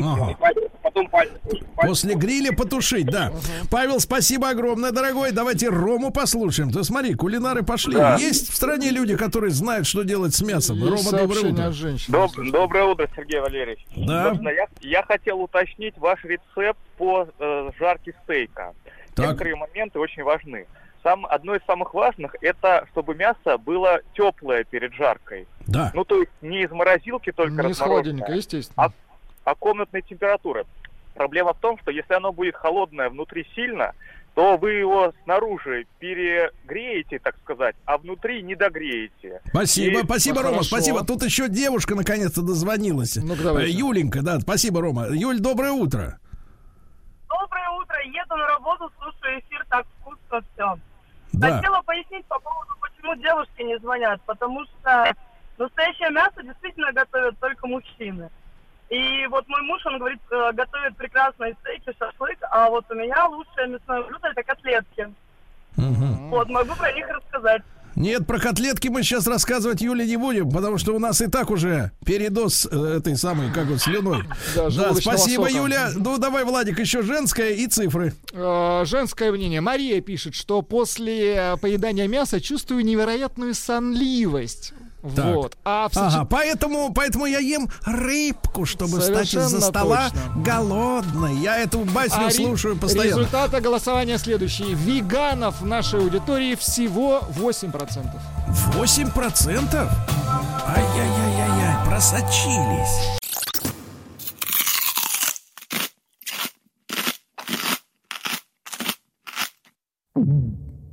Ага. 0.01 0.35
Потом 0.81 1.07
пальцы. 1.07 1.33
После 1.75 2.15
гриля 2.15 2.51
потушить, 2.51 3.05
да. 3.05 3.31
Павел, 3.69 3.99
спасибо 3.99 4.49
огромное, 4.49 4.91
дорогой. 4.91 5.31
Давайте 5.31 5.69
Рому 5.69 6.11
послушаем. 6.11 6.71
Ты 6.71 6.83
смотри, 6.83 7.13
кулинары 7.13 7.63
пошли. 7.63 7.95
Да. 7.95 8.15
Есть 8.15 8.49
в 8.49 8.55
стране 8.55 8.89
люди, 8.89 9.15
которые 9.15 9.51
знают, 9.51 9.85
что 9.87 10.03
делать 10.03 10.33
с 10.33 10.41
мясом. 10.41 10.77
Есть 10.77 11.05
Рома, 11.11 11.23
доброе 11.23 11.51
утро. 11.51 11.67
от 11.67 11.73
женщин. 11.73 12.13
Доб- 12.13 12.51
доброе 12.51 12.85
утро, 12.85 13.07
Сергей 13.15 13.39
Валерьевич. 13.39 13.85
Да. 13.95 14.25
Собственно, 14.25 14.49
я, 14.49 14.67
я 14.81 15.03
хотел 15.03 15.41
уточнить 15.41 15.97
ваш 15.97 16.23
рецепт 16.23 16.79
по 16.97 17.27
э, 17.39 17.69
жарке 17.79 18.13
стейка. 18.23 18.73
Так. 19.15 19.27
Некоторые 19.27 19.55
моменты 19.55 19.99
очень 19.99 20.23
важны. 20.23 20.65
Сам, 21.03 21.25
одно 21.25 21.53
из 21.55 21.61
самых 21.65 21.93
важных 21.93 22.35
это 22.41 22.87
чтобы 22.91 23.13
мясо 23.15 23.57
было 23.57 23.99
теплое 24.15 24.63
перед 24.63 24.93
жаркой. 24.93 25.47
Да. 25.67 25.91
Ну, 25.93 26.05
то 26.05 26.19
есть 26.19 26.31
не 26.41 26.63
из 26.63 26.71
морозилки 26.71 27.31
только 27.31 27.51
Не 27.51 27.57
размороженное, 27.59 27.87
холодильника, 27.87 28.31
естественно. 28.31 28.85
а, 28.85 28.91
а 29.51 29.55
комнатной 29.55 30.01
температуры. 30.01 30.65
Проблема 31.13 31.53
в 31.53 31.59
том, 31.59 31.77
что 31.79 31.91
если 31.91 32.13
оно 32.13 32.31
будет 32.31 32.55
холодное 32.55 33.09
внутри 33.09 33.45
сильно, 33.53 33.91
то 34.33 34.57
вы 34.57 34.71
его 34.71 35.13
снаружи 35.25 35.85
перегреете, 35.99 37.19
так 37.19 37.35
сказать, 37.43 37.75
а 37.85 37.97
внутри 37.97 38.41
не 38.41 38.55
догреете. 38.55 39.41
Спасибо, 39.49 39.99
И- 39.99 40.03
спасибо, 40.05 40.35
Ну, 40.37 40.41
Рома, 40.41 40.53
хорошо. 40.55 40.69
спасибо. 40.69 41.05
Тут 41.05 41.21
еще 41.23 41.49
девушка 41.49 41.93
наконец-то 41.95 42.41
дозвонилась. 42.41 43.15
Ну, 43.17 43.35
Э, 43.59 43.67
Юленька, 43.67 44.21
да, 44.23 44.39
спасибо, 44.39 44.81
Рома. 44.81 45.07
Юль, 45.11 45.39
доброе 45.39 45.71
утро. 45.73 46.17
Доброе 47.29 47.69
утро. 47.81 47.95
Еду 48.05 48.35
на 48.35 48.47
работу, 48.47 48.91
слушаю 48.99 49.39
эфир, 49.39 49.65
так 49.69 49.85
вкусно 49.99 50.41
все. 50.53 50.77
Да. 51.33 51.55
Хотела 51.55 51.81
пояснить 51.81 52.25
по 52.27 52.39
поводу, 52.39 52.73
почему 52.79 53.15
девушки 53.15 53.61
не 53.61 53.77
звонят. 53.79 54.21
Потому 54.25 54.63
что 54.65 55.13
настоящее 55.57 56.11
мясо 56.11 56.41
действительно 56.43 56.91
готовят 56.91 57.37
только 57.39 57.67
мужчины. 57.67 58.29
И 58.89 59.25
вот 59.27 59.47
мой 59.47 59.61
муж, 59.63 59.83
он 59.85 59.97
говорит, 59.97 60.21
э, 60.29 60.51
готовит 60.53 60.95
прекрасные 60.97 61.55
стейки, 61.61 61.95
шашлык, 61.97 62.37
а 62.51 62.69
вот 62.69 62.85
у 62.91 62.95
меня 62.95 63.25
лучшее 63.25 63.67
мясное 63.67 64.03
блюдо 64.03 64.27
это 64.27 64.43
котлетки. 64.43 65.13
Вот, 65.75 66.49
могу 66.49 66.75
про 66.75 66.91
них 66.91 67.07
рассказать. 67.07 67.63
Нет, 67.95 68.25
про 68.25 68.39
котлетки 68.39 68.87
мы 68.87 69.03
сейчас 69.03 69.27
рассказывать 69.27 69.81
Юле 69.81 70.05
не 70.05 70.17
будем, 70.17 70.49
потому 70.49 70.77
что 70.77 70.95
у 70.95 70.99
нас 70.99 71.21
и 71.21 71.27
так 71.27 71.51
уже 71.51 71.91
передоз 72.05 72.67
э, 72.69 72.97
этой 72.97 73.15
самой, 73.15 73.51
как 73.51 73.67
вот, 73.67 73.81
слюной. 73.81 74.23
Да, 74.55 74.69
Да, 74.69 74.93
спасибо, 74.93 75.43
сока. 75.43 75.55
Юля. 75.55 75.89
Ну, 75.95 76.17
давай, 76.17 76.43
Владик, 76.43 76.79
еще 76.79 77.03
женское 77.03 77.51
и 77.51 77.67
цифры. 77.67 78.13
Э, 78.31 78.83
Женское 78.85 79.31
мнение. 79.31 79.61
Мария 79.61 80.01
пишет, 80.01 80.33
что 80.35 80.61
после 80.61 81.57
поедания 81.61 82.07
мяса 82.07 82.41
чувствую 82.41 82.83
невероятную 82.83 83.53
сонливость. 83.53 84.73
Так. 85.15 85.35
Вот. 85.35 85.57
А 85.65 85.89
в 85.89 85.97
Ага, 85.97 86.23
поэтому, 86.25 86.93
поэтому 86.93 87.25
я 87.25 87.39
ем 87.39 87.67
рыбку, 87.85 88.65
чтобы 88.65 89.01
встать 89.01 89.27
из-за 89.33 89.49
Совершенно 89.49 89.61
стола 89.61 90.09
точно. 90.09 90.41
голодной. 90.43 91.35
Я 91.37 91.57
эту 91.57 91.79
басню 91.79 92.27
А 92.27 92.31
слушаю 92.31 92.77
постоянно. 92.77 93.19
Результаты 93.19 93.59
голосования 93.59 94.17
следующие. 94.17 94.73
Веганов 94.75 95.59
в 95.59 95.65
нашей 95.65 95.99
аудитории 95.99 96.55
всего 96.55 97.19
8%. 97.31 98.09
8%? 98.75 99.89
Ай-яй-яй-яй-яй, 100.67 101.85
просочились. 101.85 103.19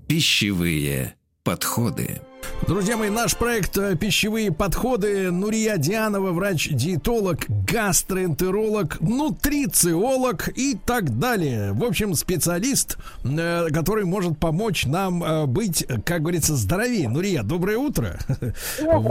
Пищевые 0.09 1.15
подходы. 1.45 2.20
Друзья 2.67 2.97
мои, 2.97 3.11
наш 3.11 3.37
проект 3.37 3.77
э, 3.79 3.97
«Пищевые 3.97 4.53
подходы» 4.53 5.33
Нурия 5.33 5.77
Дианова, 5.77 6.31
врач-диетолог, 6.31 7.47
гастроэнтеролог, 7.49 9.01
нутрициолог 9.01 10.49
и 10.57 10.79
так 10.87 11.19
далее. 11.19 11.73
В 11.73 11.83
общем, 11.83 12.15
специалист, 12.15 12.97
э, 13.25 13.67
который 13.73 14.05
может 14.05 14.39
помочь 14.39 14.87
нам 14.87 15.25
э, 15.25 15.47
быть, 15.47 15.85
как 16.05 16.23
говорится, 16.23 16.55
здоровее. 16.55 17.09
Нурия, 17.09 17.43
доброе 17.43 17.79
утро. 17.79 18.19
Вот. 18.81 19.07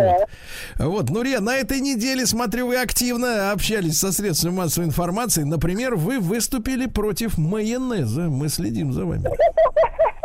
Вот, 0.77 1.09
Нурия, 1.09 1.39
на 1.39 1.55
этой 1.55 1.81
неделе, 1.81 2.25
смотрю, 2.25 2.67
вы 2.67 2.77
активно 2.77 3.51
общались 3.51 3.99
со 3.99 4.11
средствами 4.11 4.53
массовой 4.53 4.87
информации. 4.87 5.43
Например, 5.43 5.95
вы 5.95 6.19
выступили 6.19 6.85
против 6.85 7.37
майонеза. 7.37 8.29
Мы 8.29 8.49
следим 8.49 8.93
за 8.93 9.05
вами. 9.05 9.29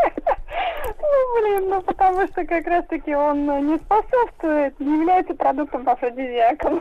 Блин, 1.35 1.69
ну 1.69 1.83
потому 1.83 2.27
что 2.29 2.45
как 2.45 2.67
раз-таки 2.67 3.15
он 3.15 3.51
э, 3.51 3.61
не 3.61 3.79
способствует, 3.79 4.79
не 4.79 5.01
является 5.01 5.35
продуктом 5.35 5.89
афродизиаком. 5.89 6.81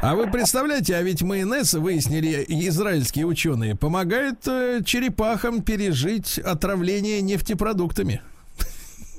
А 0.00 0.14
вы 0.14 0.28
представляете, 0.28 0.96
а 0.96 1.02
ведь 1.02 1.22
майонез, 1.22 1.74
выяснили 1.74 2.44
израильские 2.48 3.26
ученые, 3.26 3.76
помогает 3.76 4.46
э, 4.48 4.80
черепахам 4.84 5.62
пережить 5.62 6.38
отравление 6.38 7.20
нефтепродуктами. 7.20 8.20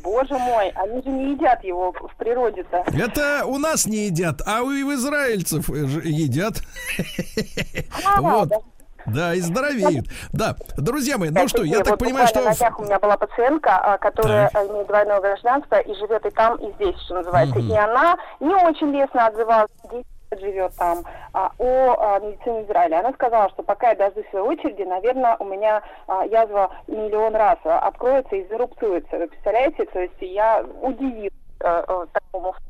Боже 0.03 0.37
мой, 0.37 0.69
они 0.75 1.01
же 1.03 1.09
не 1.09 1.33
едят 1.33 1.63
его 1.63 1.91
в 1.91 2.15
природе-то. 2.17 2.83
Это 2.93 3.45
у 3.45 3.57
нас 3.57 3.85
не 3.85 4.07
едят, 4.07 4.41
а 4.45 4.63
у 4.63 4.71
израильцев 4.71 5.69
э, 5.69 6.01
едят. 6.03 6.61
А, 8.05 8.21
Вот. 8.21 8.49
да. 8.49 8.57
Да, 9.13 9.33
и 9.33 9.39
здоровеют. 9.39 10.07
Да, 10.31 10.55
друзья 10.77 11.17
мои, 11.17 11.29
ну 11.29 11.47
что, 11.47 11.63
я 11.63 11.83
так 11.83 11.97
понимаю, 11.97 12.27
что... 12.27 12.41
На 12.41 12.53
днях 12.53 12.79
у 12.79 12.83
меня 12.83 12.99
была 12.99 13.17
пациентка, 13.17 13.77
а, 13.77 13.97
которая 13.97 14.49
а, 14.53 14.65
имеет 14.67 14.87
двойное 14.87 15.19
гражданство 15.19 15.79
и 15.79 15.93
живет 15.95 16.25
и 16.25 16.29
там, 16.31 16.55
и 16.57 16.71
здесь, 16.73 16.99
что 17.05 17.15
называется. 17.15 17.59
И 17.59 17.73
она 17.73 18.17
не 18.39 18.53
очень 18.53 18.91
лестно 18.91 19.27
отзывалась, 19.27 19.71
10 19.83 19.93
лет 19.93 20.05
живет 20.39 20.73
там, 20.77 21.03
а, 21.33 21.51
о 21.57 21.95
а, 21.97 22.19
медицине 22.19 22.63
Израиля. 22.63 22.99
Она 22.99 23.13
сказала, 23.13 23.49
что 23.49 23.63
пока 23.63 23.89
я 23.89 23.95
дождусь 23.95 24.29
своей 24.29 24.45
очереди, 24.45 24.83
наверное, 24.83 25.35
у 25.39 25.45
меня 25.45 25.81
а, 26.07 26.25
язва 26.25 26.71
миллион 26.87 27.35
раз 27.35 27.57
а, 27.63 27.79
откроется 27.79 28.35
и 28.35 28.47
зарубцуется. 28.47 29.17
Вы 29.17 29.27
представляете? 29.27 29.85
То 29.85 29.99
есть 29.99 30.21
я 30.21 30.63
удивилась 30.81 31.31
э, 31.61 31.83
э, 31.87 32.05
такому 32.13 32.51
факту. 32.51 32.68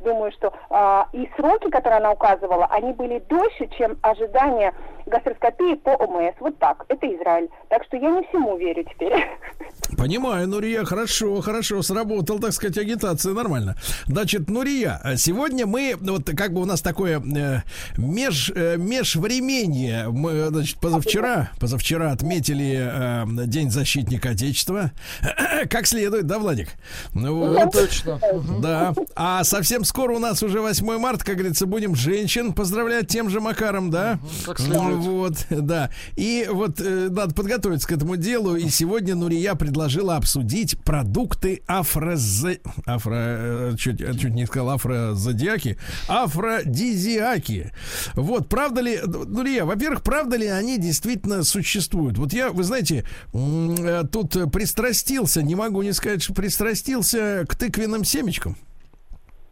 Думаю, 0.00 0.32
что 0.32 0.52
а, 0.70 1.08
и 1.12 1.28
сроки, 1.36 1.70
которые 1.70 1.98
она 1.98 2.12
указывала, 2.12 2.66
они 2.66 2.92
были 2.92 3.18
дольше, 3.28 3.68
чем 3.76 3.96
ожидания 4.02 4.72
гастроскопии 5.06 5.74
по 5.74 5.90
ОМС. 5.90 6.34
Вот 6.40 6.58
так. 6.58 6.84
Это 6.88 7.06
Израиль. 7.06 7.48
Так 7.68 7.84
что 7.84 7.96
я 7.96 8.10
не 8.10 8.22
всему 8.28 8.56
верю 8.56 8.84
теперь. 8.84 9.12
Понимаю, 9.98 10.48
Нурия, 10.48 10.84
хорошо, 10.84 11.40
хорошо, 11.40 11.82
сработал, 11.82 12.38
так 12.38 12.52
сказать, 12.52 12.78
агитация, 12.78 13.32
нормально. 13.32 13.76
Значит, 14.06 14.48
Нурия, 14.48 15.00
сегодня 15.16 15.66
мы, 15.66 15.94
вот 16.00 16.30
как 16.36 16.52
бы 16.52 16.62
у 16.62 16.64
нас 16.64 16.80
такое 16.80 17.20
э, 17.20 17.60
меж, 17.96 18.50
э, 18.54 18.76
межвременье, 18.76 20.06
мы, 20.08 20.48
значит, 20.48 20.78
позавчера, 20.80 21.50
позавчера 21.60 22.12
отметили 22.12 22.78
э, 22.80 23.46
День 23.46 23.70
защитника 23.70 24.30
Отечества, 24.30 24.90
как 25.70 25.86
следует, 25.86 26.26
да, 26.26 26.38
Владик? 26.38 26.70
Ну, 27.14 27.54
Да, 27.54 27.66
точно. 27.66 28.20
Да, 28.60 28.94
а 29.14 29.44
совсем 29.54 29.84
скоро 29.84 30.14
у 30.14 30.18
нас 30.18 30.42
уже 30.42 30.60
8 30.60 30.98
марта, 30.98 31.24
как 31.24 31.36
говорится, 31.36 31.66
будем 31.66 31.94
женщин 31.94 32.52
поздравлять 32.54 33.06
тем 33.06 33.30
же 33.30 33.40
Макаром, 33.40 33.88
да? 33.88 34.18
как 34.44 34.58
следует. 34.58 34.96
Вот, 34.98 35.46
да. 35.48 35.90
И 36.16 36.48
вот 36.50 36.80
э, 36.80 37.08
надо 37.08 37.36
подготовиться 37.36 37.86
к 37.86 37.92
этому 37.92 38.16
делу. 38.16 38.56
И 38.56 38.68
сегодня 38.68 39.14
Нурия 39.14 39.54
предложила 39.54 40.16
обсудить 40.16 40.76
продукты 40.80 41.62
афроза... 41.68 42.56
афро... 42.84 43.14
э, 43.14 43.76
Чуть, 43.78 44.00
э, 44.00 44.14
чуть 44.18 44.34
не 44.34 44.44
сказал 44.46 44.70
афрозодиаки. 44.70 45.78
Афродизиаки. 46.08 47.70
Вот, 48.14 48.48
правда 48.48 48.80
ли, 48.80 48.98
Нурия, 49.04 49.64
во-первых, 49.64 50.02
правда 50.02 50.36
ли 50.36 50.48
они 50.48 50.78
действительно 50.78 51.44
существуют? 51.44 52.18
Вот 52.18 52.32
я, 52.32 52.50
вы 52.50 52.64
знаете, 52.64 53.04
э, 53.32 54.02
тут 54.10 54.36
пристрастился, 54.50 55.44
не 55.44 55.54
могу 55.54 55.82
не 55.82 55.92
сказать, 55.92 56.24
что 56.24 56.34
пристрастился 56.34 57.44
к 57.48 57.54
тыквенным 57.54 58.02
семечкам. 58.04 58.56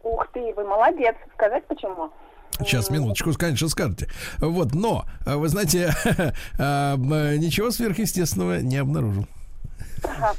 Ух 0.03 0.27
ты, 0.33 0.53
вы 0.55 0.63
молодец. 0.63 1.15
Сказать 1.35 1.65
почему? 1.67 2.11
Сейчас, 2.59 2.89
минуточку, 2.89 3.33
конечно, 3.33 3.67
скажете. 3.67 4.07
Вот, 4.39 4.75
но, 4.75 5.05
э, 5.25 5.35
вы 5.35 5.47
знаете, 5.47 5.91
а, 6.59 6.95
ничего 6.95 7.71
сверхъестественного 7.71 8.59
не 8.59 8.77
обнаружил. 8.77 9.25
Ага. 10.03 10.35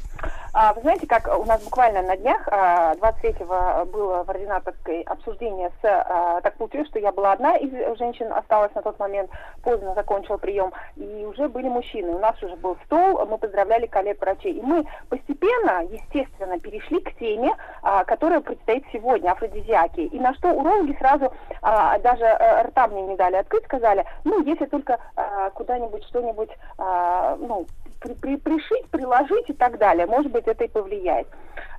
А, 0.57 0.73
вы 0.73 0.83
знаете, 0.83 1.09
как 1.09 1.27
у 1.37 1.45
нас 1.45 1.61
буквально 1.65 2.03
на 2.03 2.17
днях, 2.17 2.47
а, 2.47 2.95
23-го 2.95 3.87
было 3.87 4.23
в 4.23 4.31
ординаторской 4.31 5.03
обсуждение 5.03 5.73
с... 5.83 5.85
а, 5.85 6.41
Так 6.43 6.55
получилось, 6.55 6.87
что 6.91 7.01
я 7.01 7.11
была 7.11 7.33
одна 7.33 7.57
из 7.57 7.99
женщин, 7.99 8.33
осталась 8.33 8.73
на 8.77 8.83
тот 8.83 8.97
момент, 9.01 9.29
поздно 9.65 9.95
закончила 9.95 10.37
прием, 10.37 10.73
и 10.95 11.27
уже 11.29 11.49
были 11.49 11.69
мужчины. 11.69 12.15
У 12.15 12.21
нас 12.21 12.41
уже 12.41 12.55
был 12.55 12.77
стол, 12.85 13.27
мы 13.27 13.37
поздравляли 13.37 13.87
коллег-врачей. 13.87 14.53
И 14.53 14.63
мы 14.63 14.87
постепенно, 15.09 15.83
естественно, 15.91 16.61
перешли 16.61 17.01
к 17.01 17.13
теме, 17.19 17.53
а, 17.83 18.05
которая 18.05 18.41
предстоит 18.41 18.85
сегодня, 18.93 19.33
афродизиаки. 19.33 20.03
И 20.03 20.21
на 20.21 20.35
что 20.35 20.51
урологи 20.51 20.97
сразу 21.01 21.33
а, 21.63 21.99
даже 21.99 22.25
э, 22.25 22.63
рта 22.63 22.87
мне 22.87 23.03
не 23.03 23.17
дали 23.17 23.37
открыть, 23.37 23.65
сказали, 23.65 24.05
ну, 24.23 24.41
если 24.45 24.67
только 24.67 25.01
а, 25.17 25.51
куда-нибудь 25.51 26.05
что-нибудь, 26.05 26.51
а, 26.79 27.37
ну, 27.41 27.67
при- 28.05 28.15
при- 28.15 28.37
пришить, 28.37 28.87
приложить 28.91 29.49
и 29.49 29.55
так 29.55 29.79
далее. 29.79 30.07
Может 30.07 30.31
быть, 30.31 30.47
это 30.47 30.65
и 30.65 30.69
повлияет. 30.69 31.27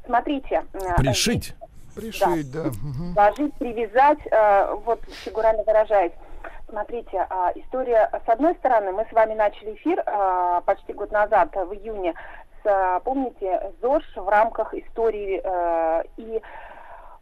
Смотрите. 0.05 0.65
э, 0.73 0.95
Пришить. 0.97 1.55
Пришить, 1.95 2.51
да. 2.51 2.63
Мгм. 2.83 3.13
Сложить, 3.13 3.53
привязать, 3.55 4.19
э, 4.29 4.75
вот 4.85 4.99
фигурально 5.23 5.63
выражаясь. 5.63 6.11
Смотрите, 6.67 7.25
а, 7.29 7.51
история, 7.55 8.09
с 8.25 8.27
одной 8.27 8.55
стороны, 8.55 8.91
мы 8.91 9.05
с 9.09 9.13
вами 9.13 9.35
начали 9.35 9.75
эфир 9.75 10.01
а, 10.05 10.61
почти 10.61 10.93
год 10.93 11.11
назад, 11.11 11.55
в 11.55 11.73
июне, 11.73 12.15
с, 12.63 13.01
помните, 13.05 13.71
ЗОЖ 13.81 14.03
в 14.15 14.27
рамках 14.27 14.73
истории 14.73 15.39
э, 15.43 16.03
и 16.17 16.41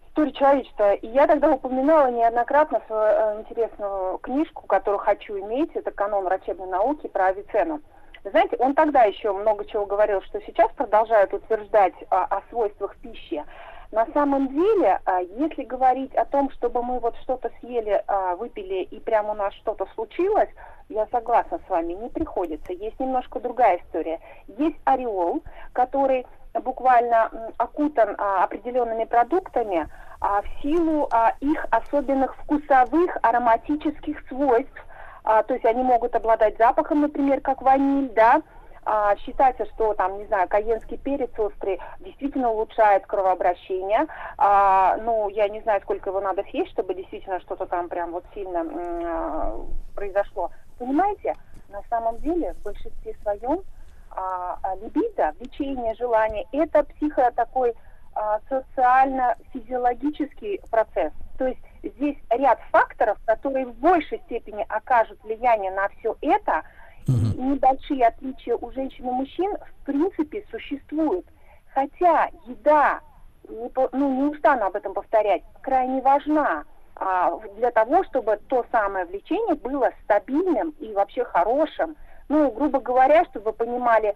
истории 0.08 0.32
человечества. 0.32 0.94
И 0.94 1.08
я 1.08 1.28
тогда 1.28 1.52
упоминала 1.52 2.10
неоднократно 2.10 2.82
свою 2.88 3.04
э, 3.04 3.42
интересную 3.42 4.18
книжку, 4.20 4.66
которую 4.66 5.00
хочу 5.00 5.38
иметь, 5.40 5.72
это 5.76 5.92
«Канон 5.92 6.24
врачебной 6.24 6.70
науки» 6.70 7.08
про 7.08 7.28
Авиценну. 7.28 7.82
Знаете, 8.24 8.56
он 8.60 8.74
тогда 8.74 9.04
еще 9.04 9.34
много 9.34 9.66
чего 9.66 9.86
говорил, 9.86 10.22
что 10.22 10.40
сейчас 10.42 10.72
продолжают 10.72 11.34
утверждать 11.34 11.94
а, 12.10 12.24
о 12.26 12.42
свойствах 12.50 12.96
пищи. 12.98 13.44
На 13.92 14.08
самом 14.14 14.48
деле, 14.48 15.00
а, 15.06 15.20
если 15.20 15.64
говорить 15.64 16.16
о 16.16 16.26
том, 16.26 16.50
чтобы 16.52 16.82
мы 16.84 17.00
вот 17.00 17.16
что-то 17.18 17.52
съели, 17.60 18.02
а, 18.08 18.36
выпили 18.36 18.84
и 18.84 19.00
прямо 19.00 19.32
у 19.32 19.36
нас 19.36 19.54
что-то 19.56 19.86
случилось, 19.94 20.50
я 20.90 21.06
согласна 21.12 21.60
с 21.66 21.70
вами, 21.70 21.94
не 21.94 22.10
приходится. 22.10 22.72
Есть 22.74 23.00
немножко 23.00 23.40
другая 23.40 23.78
история. 23.78 24.20
Есть 24.48 24.78
ореол, 24.86 25.44
который 25.74 26.26
буквально 26.62 27.32
окутан 27.58 28.16
а, 28.18 28.44
определенными 28.44 29.06
продуктами 29.06 29.88
а, 30.20 30.42
в 30.42 30.62
силу 30.62 31.08
а, 31.12 31.34
их 31.40 31.66
особенных 31.72 32.36
вкусовых 32.38 33.18
ароматических 33.22 34.28
свойств. 34.28 34.86
А, 35.24 35.44
то 35.44 35.54
есть 35.54 35.66
они 35.66 35.84
могут 35.84 36.16
обладать 36.16 36.58
запахом, 36.58 37.02
например, 37.02 37.42
как 37.42 37.62
ваниль, 37.62 38.10
да, 38.10 38.42
а, 38.86 39.16
считается, 39.18 39.66
что 39.68 39.94
там, 39.94 40.18
не 40.18 40.26
знаю, 40.26 40.48
каенский 40.50 40.98
перец 40.98 41.32
острый 41.38 41.80
действительно 42.00 42.50
улучшает 42.52 43.06
кровообращение. 43.06 44.08
А, 44.38 44.98
ну, 44.98 45.30
я 45.30 45.48
не 45.48 45.62
знаю, 45.62 45.80
сколько 45.82 46.10
его 46.10 46.20
надо 46.20 46.44
съесть, 46.50 46.72
чтобы 46.72 46.94
действительно 46.94 47.40
что-то 47.40 47.66
там 47.66 47.88
прям 47.88 48.12
вот 48.12 48.26
сильно 48.34 48.58
м, 48.58 49.02
а, 49.06 49.58
произошло. 49.96 50.52
Понимаете, 50.78 51.36
на 51.70 51.82
самом 51.90 52.20
деле 52.20 52.56
в 52.56 52.62
большинстве 52.64 53.16
своем 53.22 53.62
а, 54.10 54.58
а, 54.62 54.76
либидо, 54.76 55.32
влечение, 55.40 55.96
желание, 55.96 56.46
это 56.52 56.84
психо 56.84 57.32
такой 57.36 57.74
а, 58.16 58.42
социально-физиологический 58.50 60.60
процесс. 60.70 61.14
То 61.38 61.48
есть 61.48 61.62
здесь 61.84 62.18
ряд 62.30 62.60
факторов, 62.72 63.18
которые 63.26 63.66
в 63.66 63.76
большей 63.76 64.20
степени 64.26 64.66
окажут 64.70 65.22
влияние 65.24 65.72
на 65.72 65.90
все 65.90 66.16
это, 66.22 66.64
и 67.08 67.12
небольшие 67.12 68.08
отличия 68.08 68.56
у 68.56 68.72
женщин 68.72 69.08
и 69.08 69.12
мужчин 69.12 69.56
в 69.58 69.86
принципе 69.86 70.46
существуют. 70.50 71.26
Хотя 71.74 72.30
еда, 72.46 73.02
не, 73.50 73.70
ну, 73.92 74.30
не 74.30 74.36
устану 74.36 74.66
об 74.66 74.76
этом 74.76 74.94
повторять, 74.94 75.44
крайне 75.62 76.02
важна 76.02 76.64
а, 76.96 77.38
для 77.58 77.72
того, 77.72 78.04
чтобы 78.06 78.40
то 78.48 78.66
самое 78.72 79.06
влечение 79.06 79.56
было 79.56 79.92
стабильным 80.04 80.70
и 80.80 80.94
вообще 80.94 81.26
хорошим. 81.26 81.96
Ну, 82.30 82.52
грубо 82.52 82.80
говоря, 82.80 83.26
чтобы 83.26 83.52
вы 83.52 83.54
понимали, 83.54 84.16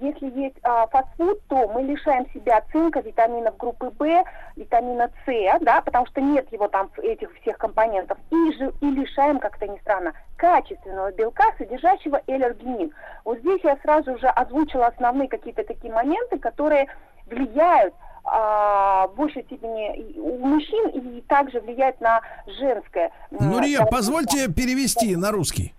если 0.00 0.30
есть 0.38 0.56
а, 0.62 0.86
фастфуд, 0.86 1.40
то 1.48 1.68
мы 1.68 1.82
лишаем 1.82 2.26
себя 2.32 2.62
цинка, 2.72 3.00
витаминов 3.00 3.56
группы 3.56 3.92
В, 3.98 4.24
витамина 4.56 5.10
С, 5.26 5.58
да, 5.60 5.80
потому 5.82 6.06
что 6.06 6.20
нет 6.20 6.50
его 6.52 6.68
там 6.68 6.90
этих 7.02 7.32
всех 7.40 7.58
компонентов, 7.58 8.18
и, 8.30 8.52
же, 8.52 8.72
и 8.80 8.90
лишаем, 8.90 9.38
как-то 9.38 9.66
ни 9.66 9.78
странно, 9.78 10.12
качественного 10.36 11.12
белка, 11.12 11.44
содержащего 11.58 12.20
эллергенин. 12.26 12.92
Вот 13.24 13.38
здесь 13.38 13.60
я 13.64 13.76
сразу 13.82 14.18
же 14.18 14.26
озвучила 14.28 14.86
основные 14.86 15.28
какие-то 15.28 15.64
такие 15.64 15.92
моменты, 15.92 16.38
которые 16.38 16.86
влияют 17.26 17.94
а, 18.24 19.08
в 19.08 19.14
большей 19.16 19.42
степени 19.44 20.16
у 20.18 20.38
мужчин 20.46 20.88
и 20.88 21.20
также 21.22 21.60
влияют 21.60 22.00
на 22.00 22.20
женское. 22.46 23.10
м, 23.30 23.50
Нурия, 23.50 23.84
позвольте 23.84 24.48
перевести 24.48 25.16
на 25.16 25.32
русский. 25.32 25.74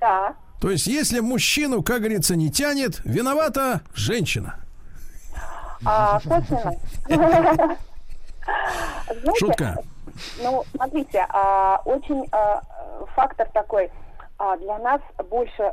Да. 0.00 0.34
То 0.62 0.70
есть, 0.70 0.86
если 0.86 1.18
мужчину, 1.18 1.82
как 1.82 1.98
говорится, 1.98 2.36
не 2.36 2.48
тянет, 2.48 3.00
виновата 3.04 3.80
женщина. 3.96 4.54
А, 5.84 6.20
косвенно. 6.20 6.76
Шутка. 9.36 9.82
Ну, 10.40 10.62
смотрите, 10.72 11.26
а, 11.30 11.82
очень 11.84 12.28
а, 12.30 12.62
фактор 13.16 13.48
такой. 13.52 13.90
а, 14.38 14.56
для 14.58 14.78
нас 14.78 15.00
больше, 15.28 15.68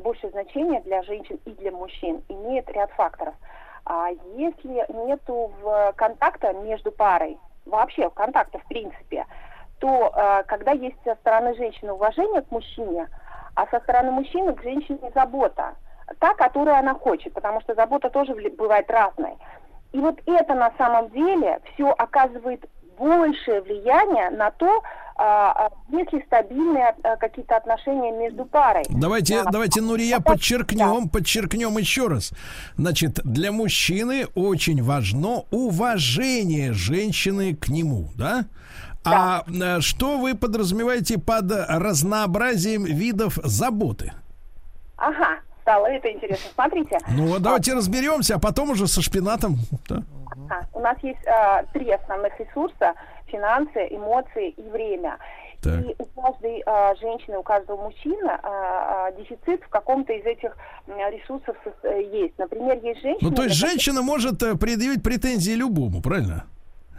больше 0.00 0.28
значения 0.30 0.80
для 0.80 1.04
женщин 1.04 1.38
и 1.44 1.50
для 1.52 1.70
мужчин 1.70 2.20
имеет 2.28 2.68
ряд 2.70 2.90
факторов. 2.96 3.34
А 3.84 4.08
если 4.36 5.06
нету 5.06 5.52
в 5.62 5.92
контакта 5.94 6.52
между 6.52 6.90
парой, 6.90 7.38
вообще 7.64 8.10
контакта 8.10 8.58
в 8.58 8.64
принципе, 8.64 9.24
то 9.78 10.12
когда 10.48 10.72
есть 10.72 10.96
со 11.04 11.14
стороны 11.14 11.54
женщины 11.54 11.92
уважение 11.92 12.42
к 12.42 12.50
мужчине, 12.50 13.08
а 13.54 13.66
со 13.66 13.80
стороны 13.80 14.10
мужчины 14.10 14.52
к 14.54 14.62
женщине 14.62 15.10
забота, 15.14 15.74
та, 16.18 16.34
которую 16.34 16.76
она 16.76 16.94
хочет, 16.94 17.32
потому 17.32 17.60
что 17.60 17.74
забота 17.74 18.10
тоже 18.10 18.34
бывает 18.56 18.90
разной. 18.90 19.34
И 19.92 19.98
вот 19.98 20.20
это 20.26 20.54
на 20.54 20.72
самом 20.78 21.10
деле 21.10 21.60
все 21.74 21.90
оказывает 21.90 22.64
большее 22.98 23.60
влияние 23.62 24.30
на 24.30 24.50
то, 24.50 24.82
а, 25.16 25.66
а, 25.66 25.70
есть 25.90 26.12
ли 26.12 26.22
стабильные 26.26 26.94
а, 27.02 27.16
какие-то 27.16 27.56
отношения 27.56 28.12
между 28.12 28.44
парой. 28.44 28.84
Давайте, 28.88 29.42
Да. 29.42 29.50
давайте, 29.50 29.80
Нурия, 29.80 30.20
подчеркнем, 30.20 31.08
подчеркнем 31.08 31.76
еще 31.78 32.08
раз. 32.08 32.32
Значит, 32.76 33.20
для 33.24 33.52
мужчины 33.52 34.26
очень 34.34 34.82
важно 34.82 35.44
уважение 35.50 36.72
женщины 36.72 37.54
к 37.54 37.68
нему, 37.68 38.08
да? 38.16 38.44
А 39.04 39.44
э, 39.46 39.80
что 39.80 40.18
вы 40.18 40.34
подразумеваете 40.34 41.18
под 41.18 41.50
разнообразием 41.68 42.84
видов 42.84 43.38
заботы? 43.42 44.12
Ага, 44.96 45.40
стало 45.62 45.86
это 45.86 46.10
интересно. 46.12 46.50
Смотрите, 46.54 46.98
Ну, 47.08 47.26
вот 47.28 47.42
давайте 47.42 47.74
разберемся, 47.74 48.36
а 48.36 48.38
потом 48.38 48.70
уже 48.70 48.86
со 48.86 49.02
шпинатом. 49.02 49.56
да. 49.88 50.02
А, 50.50 50.60
У 50.72 50.80
нас 50.80 50.96
есть 51.02 51.26
а, 51.26 51.64
три 51.72 51.90
основных 51.90 52.38
ресурса: 52.38 52.94
финансы, 53.26 53.88
эмоции 53.90 54.50
и 54.50 54.62
время. 54.70 55.18
Так. 55.62 55.80
И 55.80 55.94
у 55.98 56.04
каждой 56.20 56.62
а, 56.66 56.94
женщины, 56.96 57.38
у 57.38 57.42
каждого 57.42 57.82
мужчины 57.84 58.28
а, 58.28 59.06
а, 59.06 59.12
дефицит 59.12 59.62
в 59.62 59.68
каком-то 59.68 60.12
из 60.12 60.24
этих 60.24 60.56
ресурсов 60.88 61.56
э, 61.84 62.02
есть. 62.12 62.36
Например, 62.36 62.76
есть 62.82 63.00
женщины... 63.00 63.30
Ну, 63.30 63.34
то 63.34 63.44
есть 63.44 63.54
женщина 63.54 64.02
может 64.02 64.42
э, 64.42 64.56
предъявить 64.56 65.02
претензии 65.04 65.52
любому, 65.52 66.02
правильно? 66.02 66.44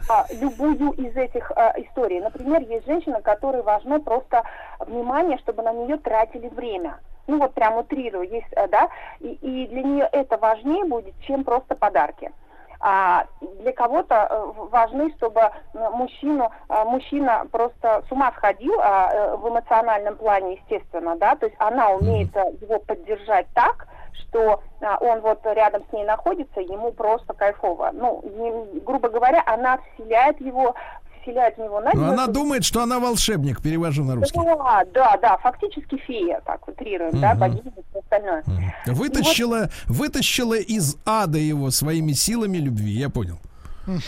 А, 0.08 0.26
любую 0.40 0.92
из 0.92 1.16
этих 1.16 1.50
а, 1.52 1.74
историй. 1.76 2.20
Например, 2.20 2.60
есть 2.62 2.86
женщина, 2.86 3.20
которой 3.22 3.62
важно 3.62 4.00
просто 4.00 4.42
внимание, 4.80 5.38
чтобы 5.38 5.62
на 5.62 5.72
нее 5.72 5.96
тратили 5.98 6.48
время. 6.48 6.98
Ну 7.26 7.38
вот 7.38 7.54
прям 7.54 7.78
утрирую, 7.78 8.28
есть, 8.28 8.52
а, 8.54 8.68
да, 8.68 8.88
и, 9.20 9.28
и 9.32 9.66
для 9.68 9.82
нее 9.82 10.08
это 10.12 10.36
важнее 10.36 10.84
будет, 10.84 11.14
чем 11.26 11.44
просто 11.44 11.74
подарки. 11.74 12.30
А 12.86 13.26
для 13.40 13.72
кого-то 13.72 14.28
э, 14.28 14.52
важны, 14.70 15.10
чтобы 15.16 15.40
э, 15.40 15.50
мужчину, 15.90 16.50
э, 16.68 16.84
мужчина 16.84 17.46
просто 17.50 18.04
с 18.06 18.12
ума 18.12 18.30
сходил 18.36 18.78
а, 18.78 19.10
э, 19.10 19.36
в 19.36 19.48
эмоциональном 19.48 20.16
плане, 20.16 20.56
естественно, 20.56 21.16
да, 21.16 21.34
то 21.34 21.46
есть 21.46 21.56
она 21.58 21.92
умеет 21.92 22.36
э, 22.36 22.44
его 22.60 22.78
поддержать 22.80 23.46
так, 23.54 23.88
что 24.20 24.62
а, 24.80 24.96
он 25.00 25.20
вот 25.20 25.40
рядом 25.44 25.82
с 25.88 25.92
ней 25.92 26.04
находится, 26.04 26.60
ему 26.60 26.92
просто 26.92 27.32
кайфово. 27.34 27.90
Ну, 27.92 28.22
грубо 28.84 29.08
говоря, 29.08 29.42
она 29.46 29.78
вселяет 29.94 30.40
его, 30.40 30.74
вселяет 31.22 31.56
в 31.56 31.60
него 31.60 31.80
Ну, 31.80 31.90
она 31.90 32.10
надежду. 32.10 32.32
думает, 32.32 32.64
что 32.64 32.82
она 32.82 32.98
волшебник, 33.00 33.62
перевожу 33.62 34.04
на 34.04 34.14
русский. 34.16 34.38
Да, 34.40 34.84
да, 34.92 35.16
да, 35.16 35.36
фактически 35.38 35.96
фея, 35.96 36.40
так 36.44 36.66
утрируем, 36.68 37.20
да, 37.20 37.30
Мгм. 37.30 37.38
богиня 37.40 37.72
и 37.76 37.82
все 37.90 37.98
остальное. 38.00 38.44
Вытащила, 38.86 39.68
вытащила 39.86 40.54
из 40.58 40.96
ада 41.06 41.38
его 41.38 41.70
своими 41.70 42.12
силами 42.12 42.58
любви, 42.58 42.90
я 42.92 43.08
понял. 43.10 43.36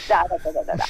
Да, 0.08 0.24
да, 0.28 0.36
да, 0.44 0.52
да, 0.52 0.64
да. 0.64 0.74
да. 0.76 0.84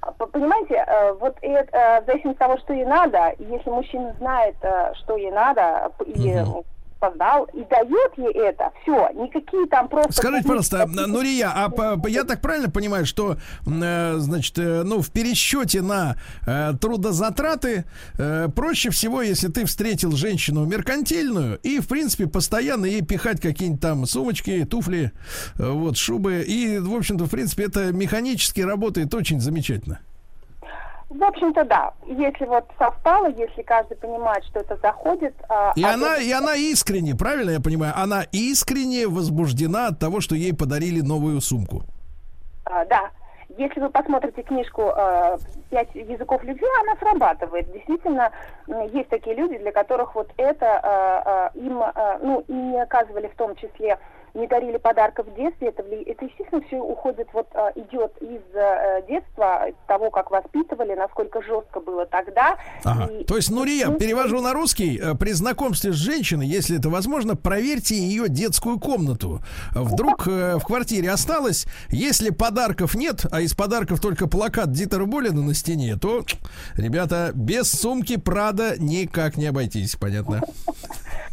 А, 0.00 0.10
Понимаете, 0.26 0.74
э, 0.84 1.12
вот 1.14 1.36
это, 1.42 1.76
э, 1.76 2.00
в 2.02 2.06
зависимости 2.06 2.42
от 2.42 2.48
того, 2.48 2.58
что 2.58 2.72
ей 2.72 2.84
надо, 2.84 3.34
если 3.38 3.70
мужчина 3.70 4.12
знает, 4.18 4.56
э, 4.62 4.92
что 5.00 5.16
ей 5.16 5.30
надо, 5.30 5.90
п- 5.96 6.04
или 6.06 6.44
Познал, 7.02 7.48
и 7.52 7.64
дает 7.64 8.12
ей 8.16 8.32
это, 8.32 8.70
все, 8.82 9.08
никакие 9.14 9.66
там 9.66 9.88
просто... 9.88 10.12
Скажите, 10.12 10.44
пожалуйста, 10.44 10.86
Нурия, 10.86 11.50
а 11.52 11.68
по- 11.68 12.06
я 12.06 12.22
так 12.22 12.40
правильно 12.40 12.70
понимаю, 12.70 13.06
что, 13.06 13.38
э, 13.66 14.14
значит, 14.18 14.56
э, 14.56 14.84
ну, 14.84 15.02
в 15.02 15.10
пересчете 15.10 15.82
на 15.82 16.14
э, 16.46 16.74
трудозатраты 16.80 17.86
э, 18.18 18.48
проще 18.54 18.90
всего, 18.90 19.20
если 19.20 19.48
ты 19.48 19.64
встретил 19.64 20.12
женщину 20.12 20.64
меркантильную 20.64 21.58
и, 21.64 21.80
в 21.80 21.88
принципе, 21.88 22.28
постоянно 22.28 22.86
ей 22.86 23.02
пихать 23.02 23.40
какие-нибудь 23.40 23.80
там 23.82 24.06
сумочки, 24.06 24.64
туфли, 24.64 25.10
э, 25.58 25.68
вот, 25.68 25.96
шубы. 25.96 26.44
И, 26.46 26.78
в 26.78 26.94
общем-то, 26.94 27.24
в 27.24 27.30
принципе, 27.30 27.64
это 27.64 27.92
механически 27.92 28.60
работает 28.60 29.12
очень 29.12 29.40
замечательно. 29.40 29.98
В 31.14 31.22
общем-то, 31.22 31.64
да. 31.64 31.92
Если 32.06 32.46
вот 32.46 32.64
совпало, 32.78 33.26
если 33.28 33.62
каждый 33.62 33.96
понимает, 33.98 34.42
что 34.44 34.60
это 34.60 34.76
заходит... 34.76 35.34
а, 35.48 35.72
И 35.76 35.84
а 35.84 35.94
она, 35.94 36.14
это- 36.14 36.22
и 36.22 36.32
она 36.32 36.54
искренне, 36.54 37.14
правильно 37.14 37.50
я 37.50 37.60
понимаю, 37.60 37.92
она 37.96 38.22
искренне 38.32 39.06
возбуждена 39.06 39.88
от 39.88 39.98
того, 39.98 40.20
что 40.20 40.34
ей 40.34 40.54
подарили 40.54 41.00
новую 41.02 41.40
сумку. 41.40 41.82
А, 42.64 42.84
да. 42.86 43.10
Если 43.58 43.80
вы 43.80 43.90
посмотрите 43.90 44.42
книжку 44.42 44.82
э, 44.96 45.36
«Пять 45.68 45.94
языков 45.94 46.42
любви», 46.44 46.64
она 46.80 46.96
срабатывает. 46.96 47.70
Действительно, 47.70 48.30
есть 48.94 49.10
такие 49.10 49.36
люди, 49.36 49.58
для 49.58 49.72
которых 49.72 50.14
вот 50.14 50.30
это 50.38 51.50
им, 51.54 51.82
ну, 52.22 52.42
и 52.48 52.52
не 52.52 52.80
оказывали 52.80 53.28
в 53.28 53.36
том 53.36 53.54
числе, 53.56 53.98
не 54.34 54.46
дарили 54.46 54.76
подарков 54.78 55.26
в 55.26 55.34
детстве. 55.34 55.68
Это, 55.68 55.82
это 55.82 56.24
естественно, 56.24 56.62
все 56.66 56.78
уходит, 56.78 57.28
вот 57.32 57.46
э, 57.54 57.72
идет 57.76 58.12
из 58.20 58.40
э, 58.54 59.02
детства, 59.08 59.68
из 59.68 59.74
того, 59.86 60.10
как 60.10 60.30
воспитывали, 60.30 60.94
насколько 60.94 61.42
жестко 61.42 61.80
было 61.80 62.06
тогда. 62.06 62.56
Ага. 62.84 63.12
И- 63.12 63.24
То 63.24 63.36
есть, 63.36 63.50
Нурия, 63.50 63.90
перевожу 63.90 64.40
на 64.40 64.52
русский. 64.52 64.98
э, 65.02 65.14
При 65.14 65.32
знакомстве 65.32 65.92
с 65.92 65.96
женщиной, 65.96 66.46
если 66.46 66.78
это 66.78 66.88
возможно, 66.88 67.36
проверьте 67.36 67.94
ее 67.94 68.28
детскую 68.28 68.78
комнату. 68.80 69.40
Вдруг 69.74 70.26
э, 70.26 70.56
в 70.58 70.64
квартире 70.64 71.10
осталось. 71.10 71.66
Если 71.90 72.30
подарков 72.30 72.94
нет, 72.94 73.26
а 73.30 73.40
из 73.40 73.54
подарков 73.54 74.00
только 74.00 74.28
плакат 74.28 74.72
Дитера 74.72 75.04
Болина 75.04 75.42
на 75.42 75.54
стене, 75.54 75.96
то, 76.00 76.24
ребята, 76.76 77.30
без 77.34 77.70
сумки 77.70 78.16
Прада 78.16 78.74
никак 78.78 79.36
не 79.36 79.46
обойтись, 79.46 79.96
понятно? 79.96 80.40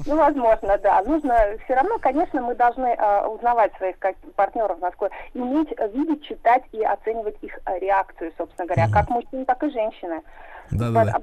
Ну, 0.05 0.15
возможно, 0.15 0.77
да. 0.81 1.01
Нужно 1.03 1.35
все 1.65 1.73
равно, 1.75 1.97
конечно, 1.99 2.41
мы 2.41 2.55
должны 2.55 2.88
э, 2.95 3.27
узнавать 3.27 3.75
своих 3.77 3.97
как- 3.99 4.17
партнеров, 4.35 4.79
насколько 4.79 5.15
иметь, 5.33 5.73
э, 5.77 5.87
видеть, 5.89 6.23
читать 6.25 6.63
и 6.71 6.83
оценивать 6.83 7.37
их 7.41 7.59
э, 7.65 7.79
реакцию, 7.79 8.31
собственно 8.37 8.67
говоря, 8.67 8.87
как 8.91 9.09
мужчин, 9.09 9.45
так 9.45 9.63
и 9.63 9.69
женщины. 9.69 10.21
Да-да-да. 10.71 11.19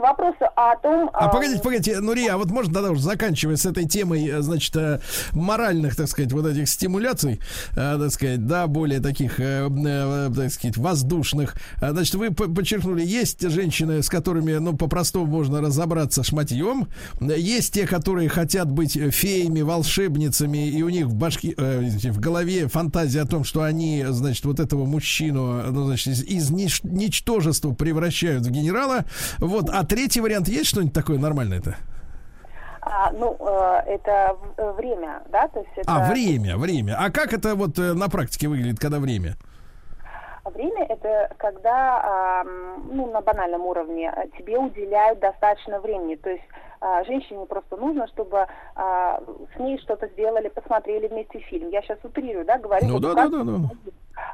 К 0.00 0.02
вопросу 0.02 0.46
о 0.56 0.76
том... 0.76 1.10
А 1.12 1.26
э, 1.26 1.30
погодите, 1.30 1.62
погодите, 1.62 2.00
Нурия, 2.00 2.32
а 2.32 2.38
вот 2.38 2.50
можно 2.50 2.72
тогда 2.72 2.90
уже 2.90 3.02
заканчивая 3.02 3.56
с 3.56 3.66
этой 3.66 3.84
темой, 3.86 4.26
э, 4.28 4.40
значит, 4.40 4.74
э, 4.74 4.98
моральных, 5.32 5.94
так 5.94 6.08
сказать, 6.08 6.32
вот 6.32 6.46
этих 6.46 6.70
стимуляций, 6.70 7.38
э, 7.72 7.98
так 8.00 8.10
сказать, 8.10 8.46
да, 8.46 8.66
более 8.66 9.00
таких, 9.00 9.36
так 9.36 10.50
сказать, 10.52 10.78
воздушных. 10.78 11.54
А, 11.82 11.90
Значит, 11.90 12.14
вы 12.14 12.30
по- 12.30 12.48
подчеркнули, 12.48 13.04
есть 13.04 13.46
женщины, 13.46 14.02
с 14.02 14.08
которыми, 14.08 14.54
ну, 14.54 14.74
по-простому 14.74 15.26
можно 15.26 15.60
разобраться 15.60 16.22
шматьем. 16.22 16.88
Есть 17.20 17.74
те, 17.74 17.86
которые 17.86 18.30
хотят 18.30 18.70
быть 18.70 18.92
феями, 18.94 19.60
волшебницами, 19.60 20.66
и 20.70 20.82
у 20.82 20.88
них 20.88 21.08
в 21.08 21.14
башке, 21.14 21.54
в 21.58 22.20
голове 22.20 22.68
фантазия 22.68 23.20
о 23.20 23.26
том, 23.26 23.44
что 23.44 23.64
они, 23.64 24.02
значит, 24.08 24.46
вот 24.46 24.60
этого 24.60 24.86
мужчину, 24.86 25.62
ну, 25.70 25.84
значит, 25.84 26.06
из, 26.06 26.22
из 26.22 26.50
нич- 26.50 26.80
ничтожества 26.84 27.72
превращают 27.74 28.46
в 28.46 28.50
генерала. 28.50 29.04
Вот. 29.38 29.68
А 29.68 29.84
третий 29.90 30.20
вариант 30.20 30.48
есть 30.48 30.70
что-нибудь 30.70 30.94
такое 30.94 31.18
нормальное-то? 31.18 31.76
а, 32.82 33.10
ну, 33.12 33.36
э, 33.38 33.82
это 33.86 34.36
э, 34.56 34.72
время, 34.72 35.22
да, 35.30 35.48
то 35.48 35.60
есть 35.60 35.70
это... 35.76 35.92
А, 35.92 36.10
время, 36.10 36.56
время. 36.56 36.96
А 36.98 37.10
как 37.10 37.32
это 37.32 37.54
вот 37.54 37.78
э, 37.78 37.92
на 37.92 38.08
практике 38.08 38.48
выглядит, 38.48 38.80
когда 38.80 38.98
время? 38.98 39.36
Время 40.44 40.86
это 40.86 41.30
когда, 41.36 42.00
а, 42.02 42.44
ну, 42.44 43.10
на 43.12 43.20
банальном 43.20 43.62
уровне 43.62 44.10
а, 44.10 44.26
тебе 44.38 44.58
уделяют 44.58 45.20
достаточно 45.20 45.80
времени. 45.80 46.16
То 46.16 46.30
есть 46.30 46.44
а, 46.50 46.69
женщине 47.06 47.46
просто 47.46 47.76
нужно, 47.76 48.06
чтобы 48.08 48.46
а, 48.74 49.20
с 49.54 49.58
ней 49.58 49.78
что-то 49.78 50.08
сделали, 50.08 50.48
посмотрели 50.48 51.08
вместе 51.08 51.40
фильм. 51.40 51.68
Я 51.70 51.82
сейчас 51.82 51.98
утрирую, 52.02 52.44
да, 52.44 52.58
говорю. 52.58 52.86
Ну 52.88 52.98
да, 52.98 53.14
да, 53.14 53.28
да, 53.28 53.44
да. 53.44 53.58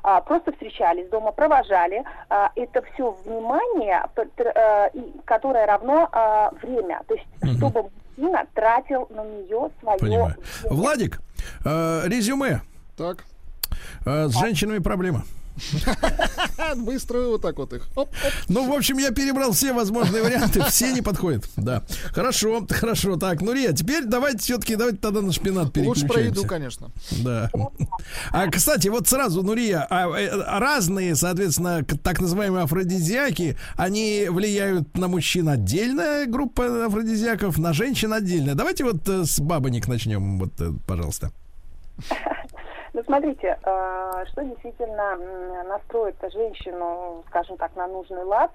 а, 0.02 0.20
просто 0.20 0.52
встречались 0.52 1.09
дома, 1.09 1.32
провожали. 1.32 2.05
А, 2.28 2.51
это 2.55 2.82
все 2.93 3.10
внимание, 3.24 4.05
э, 4.16 4.90
которое 5.24 5.66
равно 5.66 6.09
а, 6.12 6.51
время. 6.62 7.02
То 7.09 7.14
есть, 7.14 7.56
чтобы 7.59 7.90
мужчина 8.16 8.47
тратил 8.55 9.06
на 9.10 9.24
нее 9.24 9.70
свое 9.81 9.98
Понимаю. 9.98 10.35
Владик, 10.70 11.20
э, 11.64 12.02
резюме. 12.06 12.60
Так. 12.97 13.24
Э, 14.05 14.28
с 14.28 14.39
женщинами 14.39 14.78
проблема. 14.78 15.23
Быстро 16.77 17.20
вот 17.28 17.43
так 17.43 17.57
вот 17.57 17.73
их. 17.73 17.87
Оп, 17.97 18.09
оп. 18.09 18.33
Ну, 18.49 18.70
в 18.70 18.74
общем, 18.77 18.99
я 18.99 19.11
перебрал 19.11 19.53
все 19.53 19.73
возможные 19.73 20.23
варианты, 20.23 20.62
все 20.65 20.93
не 20.93 21.03
подходят. 21.03 21.45
Да. 21.57 21.83
Хорошо, 22.12 22.66
хорошо. 22.69 23.16
Так, 23.16 23.41
Нурия, 23.41 23.73
теперь 23.73 24.05
давайте 24.05 24.39
все-таки, 24.39 24.77
давайте 24.77 24.99
тогда 24.99 25.23
на 25.23 25.33
шпинат 25.33 25.77
Лучше 25.77 26.07
про 26.07 26.20
еду, 26.20 26.43
переключаемся. 26.43 26.49
конечно. 26.49 26.91
Да. 27.24 27.51
А, 28.31 28.51
кстати, 28.51 28.89
вот 28.89 29.09
сразу, 29.09 29.43
Нурия, 29.43 29.87
а, 29.89 30.09
э, 30.19 30.59
разные, 30.59 31.15
соответственно, 31.16 31.85
так 31.85 32.20
называемые 32.20 32.65
афродизиаки, 32.65 33.57
они 33.77 34.27
влияют 34.28 34.97
на 34.97 35.09
мужчин 35.09 35.49
отдельная 35.49 36.27
группа 36.27 36.87
афродизиаков, 36.87 37.59
на 37.59 37.73
женщин 37.73 38.12
отдельно. 38.12 38.55
Давайте 38.55 38.85
вот 38.85 39.09
э, 39.09 39.24
с 39.24 39.41
бабоник 39.41 39.89
начнем, 39.89 40.39
вот, 40.39 40.61
э, 40.61 40.73
пожалуйста. 40.87 41.33
Смотрите, 43.07 43.59
э, 43.62 44.24
что 44.33 44.45
действительно 44.45 45.16
настроит 45.65 46.16
женщину, 46.33 47.24
скажем 47.28 47.57
так, 47.57 47.74
на 47.77 47.87
нужный 47.87 48.24
лад, 48.24 48.51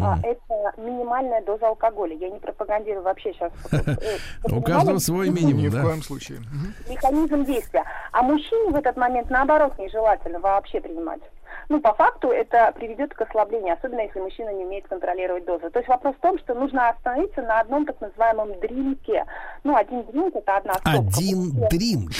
а, 0.00 0.18
это 0.22 0.72
минимальная 0.76 1.42
доза 1.42 1.68
алкоголя. 1.68 2.16
Я 2.16 2.30
не 2.30 2.38
пропагандирую 2.38 3.02
вообще 3.02 3.32
сейчас. 3.32 3.52
У 4.52 4.60
каждого 4.60 4.98
свой 4.98 5.30
минимум, 5.30 5.62
Ни 5.62 5.68
в 5.68 5.80
коем 5.80 6.02
случае. 6.02 6.40
Механизм 6.88 7.44
действия. 7.44 7.84
А 8.12 8.22
мужчине 8.22 8.70
в 8.70 8.76
этот 8.76 8.96
момент, 8.96 9.30
наоборот, 9.30 9.78
нежелательно 9.78 10.40
вообще 10.40 10.80
принимать. 10.80 11.20
Ну, 11.68 11.80
по 11.80 11.94
факту 11.94 12.28
это 12.28 12.72
приведет 12.74 13.14
к 13.14 13.20
ослаблению, 13.20 13.74
особенно 13.74 14.00
если 14.00 14.20
мужчина 14.20 14.50
не 14.50 14.64
умеет 14.64 14.86
контролировать 14.88 15.44
дозу. 15.44 15.70
То 15.70 15.78
есть 15.78 15.88
вопрос 15.88 16.14
в 16.16 16.20
том, 16.20 16.38
что 16.38 16.54
нужно 16.54 16.90
остановиться 16.90 17.42
на 17.42 17.60
одном 17.60 17.86
так 17.86 18.00
называемом 18.00 18.58
дринке. 18.60 19.24
Ну, 19.62 19.76
один 19.76 20.04
дринк 20.04 20.36
это 20.36 20.56
одна 20.56 20.74
стопка. 20.74 20.98
Один 20.98 21.50
дринк. 21.68 22.10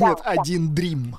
Нет, 0.00 0.18
один 0.24 0.74
дрим. 0.74 1.16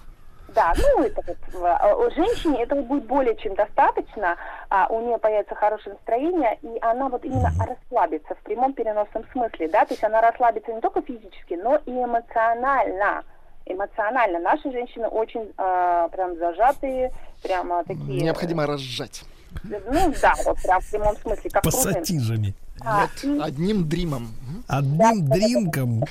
Да, 0.55 0.73
ну 0.77 1.03
это 1.03 1.21
вот 1.27 1.37
э, 1.53 1.93
у 1.93 2.11
женщине 2.11 2.63
этого 2.63 2.81
будет 2.81 3.05
более 3.05 3.35
чем 3.35 3.53
достаточно, 3.55 4.35
а, 4.69 4.87
у 4.89 5.01
нее 5.01 5.17
появится 5.17 5.55
хорошее 5.55 5.93
настроение, 5.93 6.57
и 6.61 6.79
она 6.81 7.09
вот 7.09 7.23
именно 7.23 7.51
расслабится 7.59 8.35
в 8.35 8.39
прямом 8.39 8.73
переносном 8.73 9.25
смысле, 9.31 9.67
да, 9.69 9.85
то 9.85 9.93
есть 9.93 10.03
она 10.03 10.21
расслабится 10.21 10.73
не 10.73 10.81
только 10.81 11.01
физически, 11.01 11.53
но 11.53 11.79
и 11.85 11.91
эмоционально. 11.91 13.23
Эмоционально. 13.65 14.39
Наши 14.39 14.71
женщины 14.71 15.07
очень 15.07 15.51
э, 15.57 16.09
прям 16.11 16.37
зажатые, 16.37 17.11
прямо 17.43 17.83
такие. 17.83 18.21
Необходимо 18.21 18.65
разжать. 18.65 19.23
Ну 19.63 20.13
да, 20.21 20.35
вот 20.45 20.57
прям 20.61 20.81
в 20.81 20.89
прямом 20.89 21.17
смысле, 21.17 21.49
как. 21.49 21.63
Пассатижами. 21.63 22.53
А, 22.81 23.07
Нет, 23.23 23.41
одним 23.43 23.89
дримом. 23.89 24.33
Одним 24.67 25.27
дринком. 25.27 26.03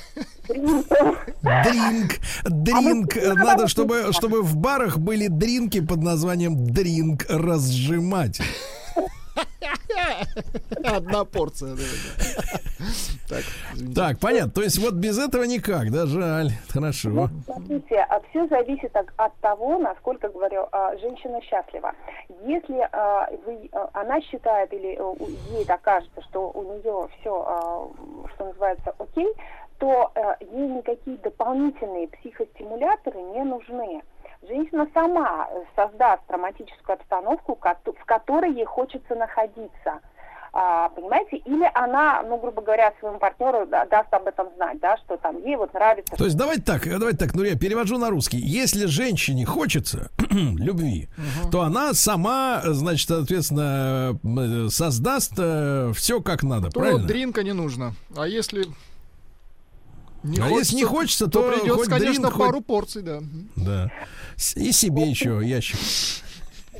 дринком. 0.47 1.15
Дринк, 1.41 2.11
дринк. 2.43 3.15
Надо, 3.15 3.67
чтобы, 3.67 4.13
чтобы 4.13 4.43
в 4.43 4.55
барах 4.55 4.99
были 4.99 5.27
дринки 5.27 5.81
под 5.81 6.03
названием 6.03 6.67
дринк 6.67 7.25
разжимать. 7.29 8.41
Одна 10.83 11.25
порция. 11.25 11.75
да, 11.75 11.83
да. 13.29 13.37
Так, 13.95 14.19
понятно. 14.19 14.51
То 14.51 14.61
есть 14.61 14.79
вот 14.79 14.93
без 14.93 15.17
этого 15.17 15.43
никак, 15.43 15.91
да, 15.91 16.05
жаль. 16.05 16.51
Хорошо. 16.69 17.29
Смотрите, 17.45 18.05
все 18.29 18.47
зависит 18.47 18.95
от, 18.95 19.07
от 19.17 19.35
того, 19.37 19.77
насколько, 19.77 20.29
говорю, 20.29 20.67
а, 20.71 20.95
женщина 20.97 21.41
счастлива. 21.41 21.93
Если 22.45 22.87
а, 22.91 23.29
вы, 23.45 23.69
а, 23.71 23.89
она 23.93 24.21
считает 24.21 24.71
или 24.73 24.97
э, 24.97 25.15
ей 25.51 25.65
так 25.65 25.81
кажется, 25.81 26.21
что 26.29 26.51
у 26.51 26.63
нее 26.63 27.09
все, 27.19 27.91
что 28.35 28.45
называется, 28.45 28.93
окей, 28.97 29.27
то 29.79 30.11
э, 30.13 30.35
ей 30.51 30.67
никакие 30.67 31.17
дополнительные 31.17 32.07
психостимуляторы 32.09 33.21
не 33.21 33.43
нужны. 33.43 34.01
Женщина 34.47 34.87
сама 34.93 35.47
э, 35.51 35.63
создаст 35.75 36.23
романтическую 36.29 36.95
обстановку, 36.95 37.55
в 37.59 38.05
которой 38.05 38.53
ей 38.53 38.65
хочется 38.65 39.13
находиться. 39.15 39.99
А, 40.51 40.89
понимаете? 40.89 41.37
Или 41.37 41.69
она, 41.75 42.23
ну, 42.23 42.39
грубо 42.39 42.61
говоря, 42.63 42.91
своему 42.99 43.19
партнеру 43.19 43.67
да- 43.67 43.85
даст 43.85 44.11
об 44.11 44.25
этом 44.25 44.47
знать, 44.55 44.79
да, 44.79 44.97
что 44.97 45.17
там 45.17 45.37
ей 45.45 45.55
вот 45.57 45.71
нравится. 45.75 46.15
То 46.15 46.23
есть 46.25 46.35
давайте 46.37 46.63
так, 46.63 46.87
э, 46.87 46.97
давайте 46.97 47.19
так, 47.19 47.35
ну 47.35 47.43
я 47.43 47.55
перевожу 47.55 47.97
на 47.99 48.09
русский. 48.09 48.37
Если 48.37 48.85
женщине 48.87 49.45
хочется 49.45 50.09
любви, 50.31 51.09
то 51.51 51.61
она 51.61 51.93
сама, 51.93 52.61
э, 52.63 52.69
значит, 52.71 53.09
соответственно, 53.09 54.17
э, 54.23 54.69
создаст 54.69 55.33
все 55.33 56.21
как 56.21 56.41
надо, 56.43 56.69
То 56.71 56.79
правильно? 56.79 57.05
дринка 57.07 57.43
не 57.43 57.53
нужно. 57.53 57.93
А 58.17 58.25
если 58.25 58.65
не 60.23 60.39
А 60.41 60.47
если 60.49 60.75
не 60.75 60.83
хочется, 60.83 61.27
то 61.27 61.43
придется, 61.43 61.75
хоть 61.75 61.89
конечно, 61.89 62.23
дринк, 62.23 62.33
хоть- 62.33 62.45
пару 62.47 62.61
порций, 62.61 63.03
да. 63.03 63.19
Да. 63.55 63.91
И 64.55 64.71
себе 64.71 65.03
еще 65.03 65.39
ящик. 65.43 65.77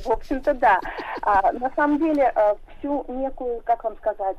В 0.04 0.10
общем-то, 0.10 0.54
да. 0.54 0.80
А, 1.22 1.52
на 1.52 1.70
самом 1.76 1.98
деле, 1.98 2.32
э, 2.34 2.54
всю 2.78 3.04
некую, 3.08 3.60
как 3.62 3.84
вам 3.84 3.96
сказать, 3.98 4.38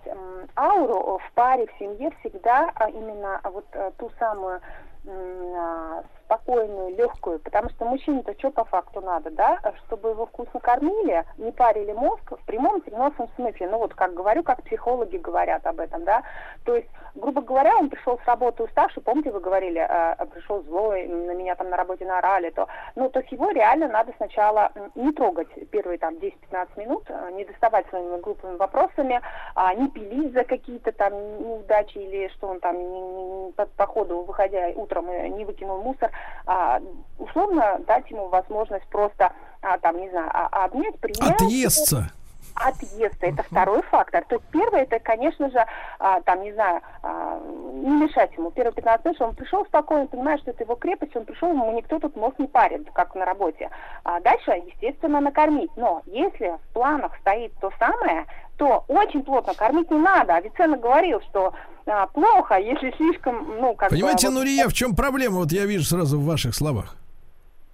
ауру 0.56 1.20
в 1.20 1.32
паре, 1.34 1.68
в 1.68 1.80
семье 1.80 2.12
всегда 2.20 2.72
а, 2.76 2.90
именно 2.90 3.40
вот 3.44 3.66
э, 3.74 3.92
ту 3.98 4.12
самую 4.18 4.60
а, 5.08 6.04
спокойную, 6.32 6.96
легкую, 6.96 7.40
потому 7.40 7.70
что 7.70 7.86
мужчине-то 7.86 8.34
что 8.38 8.52
по 8.52 8.64
факту 8.64 9.02
надо, 9.02 9.30
да, 9.32 9.60
чтобы 9.86 10.10
его 10.10 10.26
вкусно 10.26 10.60
кормили, 10.62 11.26
не 11.38 11.52
парили 11.52 11.92
мозг 11.92 12.32
в 12.32 12.46
прямом 12.46 12.80
переносном 12.82 13.28
смысле, 13.36 13.68
ну 13.70 13.80
вот 13.80 13.94
как 13.94 14.14
говорю, 14.14 14.44
как 14.44 14.64
психологи 14.64 15.18
говорят 15.18 15.66
об 15.68 15.80
этом, 15.80 16.06
да, 16.06 16.24
то 16.64 16.76
есть, 16.76 16.88
грубо 17.16 17.42
говоря, 17.42 17.76
он 17.78 17.90
пришел 17.90 18.18
с 18.24 18.28
работы 18.28 18.64
уставший, 18.64 19.04
помните, 19.04 19.32
вы 19.32 19.42
говорили, 19.42 19.86
э, 19.88 20.26
пришел 20.28 20.64
злой, 20.64 21.08
на 21.08 21.34
меня 21.34 21.56
там 21.56 21.70
на 21.70 21.78
работе 21.78 22.06
наорали, 22.06 22.50
то, 22.52 22.68
ну, 22.96 23.10
то 23.10 23.20
есть 23.20 23.32
его 23.32 23.52
реально 23.52 23.90
надо 23.90 24.14
сначала 24.18 24.72
не 24.96 25.12
трогать 25.12 25.50
первые 25.70 25.98
там 25.98 26.16
10-15 26.16 26.78
минут, 26.78 27.04
э, 27.10 27.32
не 27.34 27.44
доставать 27.44 27.88
своими 27.90 28.20
глупыми 28.22 28.56
вопросами, 28.56 29.20
а, 29.56 29.74
не 29.74 29.90
пилить 29.90 30.34
за 30.34 30.46
какие-то 30.46 30.92
там 30.94 31.14
неудачи 31.14 31.98
или 31.98 32.30
что 32.30 32.48
он 32.48 32.60
там 32.62 32.78
не- 32.78 33.02
не 33.02 33.52
по, 33.52 33.66
по 33.66 33.86
ходу, 33.86 34.22
выходя 34.22 34.68
утром, 34.76 35.10
э, 35.10 35.28
не 35.28 35.44
выкинул 35.44 35.82
мусор, 35.82 36.10
а, 36.46 36.80
условно 37.18 37.80
дать 37.88 38.10
ему 38.10 38.30
возможность 38.30 38.86
просто, 38.88 39.32
а, 39.62 39.78
там, 39.78 39.98
не 39.98 40.10
знаю, 40.10 40.30
а- 40.34 40.66
обнять, 40.66 41.00
принять. 41.00 41.42
Отъесться. 41.42 42.12
Отъезд 42.56 43.18
это 43.22 43.44
второй 43.44 43.82
фактор. 43.84 44.24
То 44.28 44.36
есть 44.36 44.48
первый 44.52 44.82
это, 44.82 45.00
конечно 45.00 45.50
же, 45.50 45.66
а, 46.00 46.22
там, 46.22 46.42
не 46.42 46.54
знаю, 46.54 46.82
а, 47.04 47.40
не 47.74 47.90
мешать 47.90 48.32
ему. 48.38 48.52
Первые 48.52 48.74
15 48.74 49.06
минут, 49.06 49.18
что 49.18 49.26
он 49.28 49.36
пришел 49.36 49.66
спокойно, 49.66 50.08
понимает, 50.08 50.42
что 50.42 50.52
это 50.52 50.64
его 50.64 50.76
крепость, 50.76 51.16
он 51.16 51.26
пришел, 51.26 51.50
ему 51.50 51.72
никто 51.72 52.00
тут 52.00 52.16
мозг 52.16 52.40
не 52.40 52.48
парит, 52.48 52.88
как 52.94 53.16
на 53.16 53.26
работе. 53.26 53.70
А 54.04 54.20
дальше, 54.22 54.52
естественно, 54.68 55.20
накормить. 55.20 55.72
Но 55.76 56.02
если 56.06 56.58
в 56.70 56.74
планах 56.74 57.18
стоит 57.22 57.54
то 57.60 57.72
самое, 57.80 58.26
то 58.58 58.86
очень 58.88 59.24
плотно 59.24 59.54
кормить 59.54 59.90
не 59.90 59.98
надо. 59.98 60.36
Авиценна 60.36 60.78
говорил, 60.78 61.22
что 61.30 61.54
а, 61.88 62.08
плохо, 62.08 62.60
если 62.60 62.94
слишком, 62.98 63.58
ну, 63.60 63.74
как 63.76 63.90
бы, 63.90 63.96
Понимаете, 63.96 64.28
вот- 64.28 64.36
Нурия, 64.36 64.68
в 64.68 64.74
чем 64.74 64.96
проблема? 64.96 65.38
Вот 65.40 65.52
я 65.52 65.66
вижу 65.66 65.84
сразу 65.86 66.20
в 66.20 66.26
ваших 66.26 66.54
словах. 66.54 66.96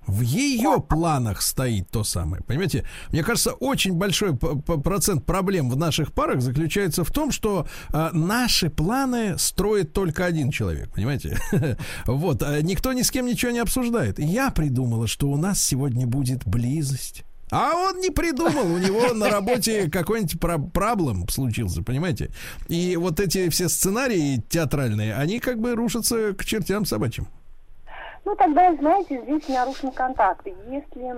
В 0.08 0.22
ее 0.22 0.82
планах 0.82 1.42
стоит 1.42 1.90
то 1.92 2.04
самое. 2.04 2.42
Понимаете, 2.44 2.86
мне 3.12 3.24
кажется, 3.24 3.52
очень 3.52 3.94
большой 3.94 4.36
процент 4.38 5.26
проблем 5.26 5.70
в 5.70 5.76
наших 5.76 6.14
парах 6.14 6.42
заключается 6.42 7.04
в 7.04 7.12
том, 7.12 7.32
что 7.32 7.68
а, 7.90 8.12
наши 8.14 8.70
планы 8.70 9.38
строит 9.38 9.92
только 9.94 10.26
один 10.26 10.50
человек. 10.50 10.90
Понимаете? 10.94 11.38
Вот, 12.06 12.42
а 12.42 12.62
никто 12.62 12.94
ни 12.94 13.02
с 13.02 13.12
кем 13.12 13.26
ничего 13.26 13.52
не 13.52 13.60
обсуждает. 13.60 14.18
Я 14.20 14.50
придумала, 14.50 15.08
что 15.08 15.30
у 15.30 15.38
нас 15.38 15.62
сегодня 15.62 16.08
будет 16.08 16.46
близость. 16.46 17.24
А 17.50 17.74
он 17.76 18.00
не 18.00 18.10
придумал, 18.10 18.74
у 18.74 18.78
него 18.78 19.14
на 19.14 19.30
работе 19.30 19.90
какой-нибудь 19.92 20.40
про- 20.40 20.58
проблем 20.58 21.28
случился, 21.30 21.82
понимаете? 21.82 22.32
И 22.68 22.98
вот 22.98 23.20
эти 23.20 23.50
все 23.50 23.70
сценарии 23.70 24.44
театральные, 24.50 25.16
они 25.16 25.40
как 25.40 25.60
бы 25.60 25.76
рушатся 25.76 26.34
к 26.34 26.44
чертям 26.44 26.86
собачьим. 26.86 27.28
Ну, 28.28 28.36
тогда, 28.36 28.74
знаете, 28.74 29.22
здесь 29.22 29.48
нарушен 29.48 29.90
контакт. 29.94 30.45
Если, 30.45 31.16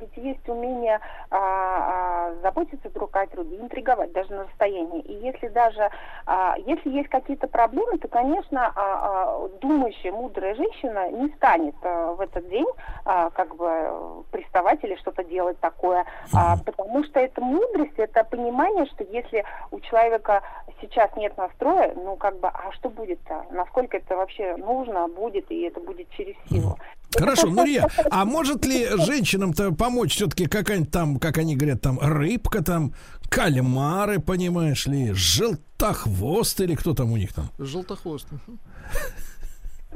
ведь 0.00 0.16
есть 0.16 0.48
умение 0.48 1.00
а, 1.30 1.36
а, 1.38 2.34
заботиться 2.40 2.88
друг 2.88 3.14
о 3.14 3.26
друге, 3.26 3.58
интриговать 3.58 4.10
даже 4.12 4.32
на 4.32 4.44
расстоянии. 4.44 5.02
И 5.02 5.12
если 5.22 5.48
даже, 5.48 5.90
а, 6.24 6.54
если 6.64 6.88
есть 6.88 7.10
какие-то 7.10 7.46
проблемы, 7.46 7.98
то, 7.98 8.08
конечно, 8.08 8.68
а, 8.68 8.72
а, 8.74 9.48
думающая, 9.60 10.12
мудрая 10.12 10.54
женщина 10.54 11.10
не 11.10 11.28
станет 11.34 11.74
а, 11.82 12.14
в 12.14 12.22
этот 12.22 12.48
день 12.48 12.68
а, 13.04 13.28
как 13.28 13.54
бы 13.54 14.24
приставать 14.30 14.82
или 14.82 14.94
что-то 14.96 15.24
делать 15.24 15.60
такое. 15.60 16.06
А, 16.34 16.56
потому 16.64 17.04
что 17.04 17.20
это 17.20 17.42
мудрость, 17.42 17.98
это 17.98 18.24
понимание, 18.24 18.86
что 18.86 19.04
если 19.04 19.44
у 19.70 19.80
человека 19.80 20.42
сейчас 20.80 21.14
нет 21.16 21.36
настроя, 21.36 21.92
ну, 21.94 22.16
как 22.16 22.38
бы, 22.38 22.48
а 22.48 22.72
что 22.72 22.88
будет-то? 22.88 23.44
Насколько 23.50 23.98
это 23.98 24.16
вообще 24.16 24.56
нужно, 24.56 25.06
будет, 25.08 25.50
и 25.50 25.62
это 25.62 25.80
будет 25.80 26.08
через 26.10 26.34
силу. 26.48 26.78
Хорошо, 27.16 27.48
Нурия, 27.48 27.88
а 28.10 28.24
может 28.24 28.64
ли 28.66 28.88
женщинам-то 29.06 29.72
помочь 29.72 30.14
все-таки 30.14 30.46
какая-нибудь 30.46 30.90
там, 30.90 31.18
как 31.18 31.38
они 31.38 31.56
говорят, 31.56 31.80
там 31.80 31.98
рыбка, 32.00 32.62
там 32.62 32.92
кальмары, 33.28 34.18
понимаешь 34.18 34.86
ли, 34.86 35.12
желтохвост 35.12 36.60
или 36.60 36.74
кто 36.74 36.94
там 36.94 37.12
у 37.12 37.16
них 37.16 37.32
там? 37.32 37.50
Желтохвост. 37.58 38.26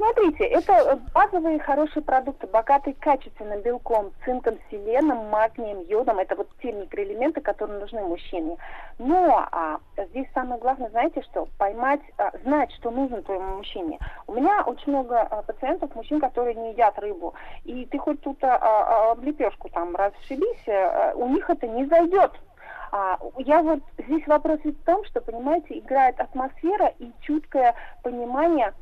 Смотрите, 0.01 0.45
это 0.45 0.99
базовые 1.13 1.59
хорошие 1.59 2.01
продукты, 2.01 2.47
богатые 2.47 2.95
качественным 2.95 3.61
белком, 3.61 4.11
цинком, 4.25 4.55
селеном, 4.71 5.29
магнием, 5.29 5.81
йодом. 5.81 6.17
Это 6.17 6.35
вот 6.35 6.47
те 6.59 6.71
микроэлементы, 6.71 7.39
которые 7.39 7.79
нужны 7.79 8.01
мужчине. 8.01 8.57
Но 8.97 9.47
а, 9.51 9.77
здесь 10.09 10.25
самое 10.33 10.59
главное, 10.59 10.89
знаете 10.89 11.21
что? 11.21 11.47
Поймать, 11.59 12.01
а, 12.17 12.31
знать, 12.43 12.71
что 12.79 12.89
нужно 12.89 13.21
твоему 13.21 13.57
мужчине. 13.57 13.99
У 14.25 14.33
меня 14.33 14.63
очень 14.63 14.91
много 14.91 15.21
а, 15.21 15.43
пациентов, 15.43 15.93
мужчин, 15.93 16.19
которые 16.19 16.55
не 16.55 16.71
едят 16.71 16.97
рыбу. 16.97 17.35
И 17.63 17.85
ты 17.85 17.99
хоть 17.99 18.21
тут 18.21 18.43
а, 18.43 18.57
а, 18.57 19.11
об 19.11 19.23
лепешку 19.23 19.69
там 19.69 19.95
расшибись, 19.95 20.67
а, 20.67 21.13
у 21.13 21.27
них 21.27 21.47
это 21.47 21.67
не 21.67 21.85
зайдет. 21.85 22.31
А, 22.91 23.17
я 23.37 23.61
вот 23.61 23.79
здесь 23.97 24.27
вопрос 24.27 24.59
в 24.63 24.83
том, 24.83 25.05
что, 25.05 25.21
понимаете, 25.21 25.79
играет 25.79 26.19
атмосфера 26.19 26.91
и 26.99 27.11
чуткое 27.21 27.73
понимание, 28.03 28.67
а, 28.67 28.73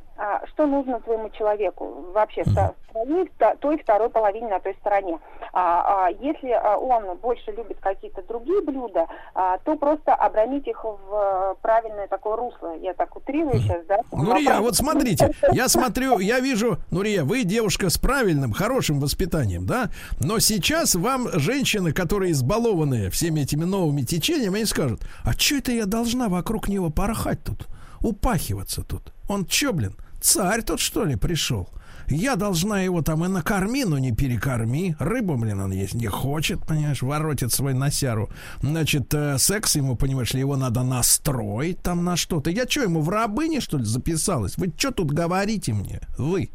что 0.54 0.68
нужно 0.68 1.00
твоему 1.00 1.30
человеку 1.30 2.12
вообще 2.14 2.44
в 2.44 2.54
та- 2.54 2.74
в 2.94 3.58
той 3.60 3.78
второй 3.78 4.10
половине 4.10 4.48
на 4.48 4.60
той 4.60 4.76
стороне. 4.82 5.20
А, 5.54 6.08
а, 6.08 6.10
если 6.10 6.50
а, 6.52 6.78
он 6.78 7.18
больше 7.18 7.52
любит 7.52 7.78
какие-то 7.80 8.22
другие 8.28 8.62
блюда, 8.62 9.08
а, 9.34 9.58
то 9.60 9.76
просто 9.76 10.14
обрамить 10.14 10.68
их 10.68 10.84
в 10.84 10.98
э, 11.12 11.56
правильное 11.62 12.08
такое 12.08 12.36
русло. 12.36 12.76
Я 12.78 12.94
так 12.94 13.16
утрирую 13.16 13.60
сейчас, 13.62 13.86
да? 13.88 14.00
Нурия, 14.12 14.58
а 14.58 14.62
вот 14.62 14.76
смотрите, 14.76 15.34
я 15.52 15.68
смотрю, 15.68 16.20
я 16.20 16.40
вижу, 16.40 16.78
Нурия, 16.92 17.24
вы 17.24 17.44
девушка 17.44 17.90
с 17.90 17.98
правильным, 17.98 18.54
хорошим 18.54 19.00
воспитанием, 19.00 19.66
да? 19.66 19.90
Но 20.20 20.40
сейчас 20.40 20.96
вам 20.96 21.28
женщины, 21.34 21.94
которые 21.94 22.32
избалованные 22.32 23.10
всеми 23.10 23.42
этими 23.42 23.64
новыми 23.64 24.02
течениями, 24.02 24.58
они 24.58 24.66
скажут, 24.66 25.02
а 25.24 25.34
что 25.34 25.56
это 25.56 25.72
я 25.72 25.86
должна 25.86 26.30
вокруг 26.30 26.68
него 26.68 26.90
порхать 26.90 27.44
тут? 27.44 27.68
Упахиваться 28.02 28.84
тут? 28.84 29.14
Он 29.28 29.46
чё, 29.46 29.74
блин, 29.74 29.96
царь 30.22 30.62
тут 30.64 30.80
что 30.80 31.04
ли 31.04 31.16
пришел? 31.16 31.70
Я 32.12 32.36
должна 32.36 32.82
его 32.82 33.04
там 33.04 33.24
и 33.24 33.28
накорми, 33.28 33.86
но 33.86 34.00
не 34.00 34.12
перекорми. 34.12 34.96
Рыбу, 35.00 35.38
блин, 35.38 35.60
он 35.60 35.72
есть 35.72 35.94
не 35.94 36.08
хочет, 36.08 36.66
понимаешь, 36.66 37.04
воротит 37.04 37.54
свой 37.54 37.76
носяру. 37.76 38.30
Значит, 38.62 39.14
э, 39.14 39.38
секс 39.38 39.76
ему, 39.76 39.96
понимаешь 39.96 40.34
ли, 40.34 40.40
его 40.40 40.56
надо 40.56 40.82
настроить 40.82 41.84
там 41.84 42.04
на 42.04 42.16
что-то. 42.16 42.50
Я 42.50 42.68
что, 42.68 42.82
ему 42.82 43.02
в 43.02 43.10
рабыне, 43.10 43.62
что 43.62 43.78
ли, 43.78 43.84
записалась? 43.84 44.58
Вы 44.58 44.74
что 44.76 44.92
тут 44.92 45.12
говорите 45.12 45.72
мне? 45.72 46.00
Вы. 46.18 46.50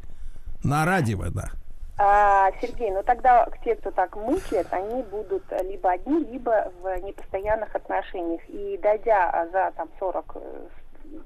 На 0.65 0.85
радио, 0.85 1.23
да. 1.31 1.51
А, 1.97 2.51
Сергей, 2.61 2.91
ну 2.91 3.05
тогда 3.05 3.47
те, 3.65 3.77
кто 3.77 3.93
так 3.93 4.16
мыслят, 4.16 4.66
они 4.73 5.05
будут 5.05 5.45
либо 5.62 5.93
одни, 5.93 6.24
либо 6.32 6.73
в 6.82 7.01
непостоянных 7.05 7.73
отношениях. 7.77 8.41
И 8.49 8.81
дойдя 8.82 9.49
за 9.53 9.73
там 9.77 9.89
40 10.01 10.32
э, 10.35 10.66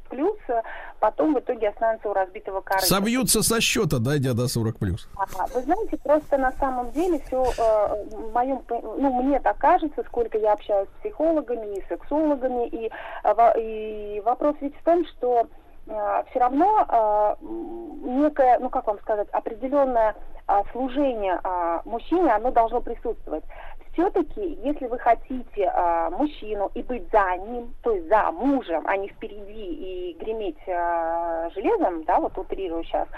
плюс, 0.09 0.37
э, 0.49 0.63
потом 1.01 1.35
в 1.35 1.41
итоге 1.41 1.69
останутся 1.69 2.09
у 2.09 2.13
разбитого 2.13 2.61
корыта. 2.61 2.87
Собьются 2.87 3.43
со 3.43 3.61
счета, 3.61 3.99
дойдя 3.99 4.35
до 4.35 4.49
40 4.49 4.79
плюс. 4.79 5.09
Ага, 5.17 5.49
Вы 5.55 5.63
знаете, 5.63 5.97
просто 5.99 6.39
на 6.39 6.53
самом 6.53 6.91
деле 6.93 7.21
все 7.27 7.45
в 7.45 8.33
моем, 8.33 8.63
ну, 8.69 9.23
мне 9.23 9.41
так 9.41 9.59
кажется, 9.59 10.03
сколько 10.07 10.39
я 10.39 10.53
общаюсь 10.53 10.89
с 10.89 11.01
психологами 11.01 11.77
и 11.77 11.85
сексологами, 11.89 12.69
и, 12.69 12.91
э, 13.25 13.61
и 13.61 14.21
вопрос 14.25 14.57
ведь 14.61 14.77
в 14.77 14.83
том, 14.85 15.07
что 15.07 15.49
все 16.31 16.39
равно 16.39 17.37
м, 17.41 18.21
некое, 18.21 18.59
ну 18.59 18.69
как 18.69 18.87
вам 18.87 18.99
сказать, 19.01 19.27
определенное 19.31 20.15
а, 20.49 20.65
служение 20.73 21.39
а, 21.45 21.83
мужчине, 21.85 22.33
оно 22.33 22.51
должно 22.51 22.81
присутствовать. 22.81 23.45
Все-таки, 23.93 24.59
если 24.63 24.87
вы 24.87 24.99
хотите 24.99 25.71
а, 25.75 26.11
мужчину 26.11 26.71
и 26.75 26.83
быть 26.83 27.11
за 27.11 27.37
ним, 27.37 27.75
то 27.83 27.93
есть 27.93 28.09
за 28.09 28.31
мужем, 28.31 28.85
а 28.87 28.97
не 28.97 29.09
впереди 29.09 30.13
и 30.13 30.17
греметь 30.21 30.69
а, 30.69 31.51
железом, 31.55 32.05
да, 32.05 32.21
вот 32.21 32.37
утрирую 32.39 32.85
сейчас, 32.85 33.09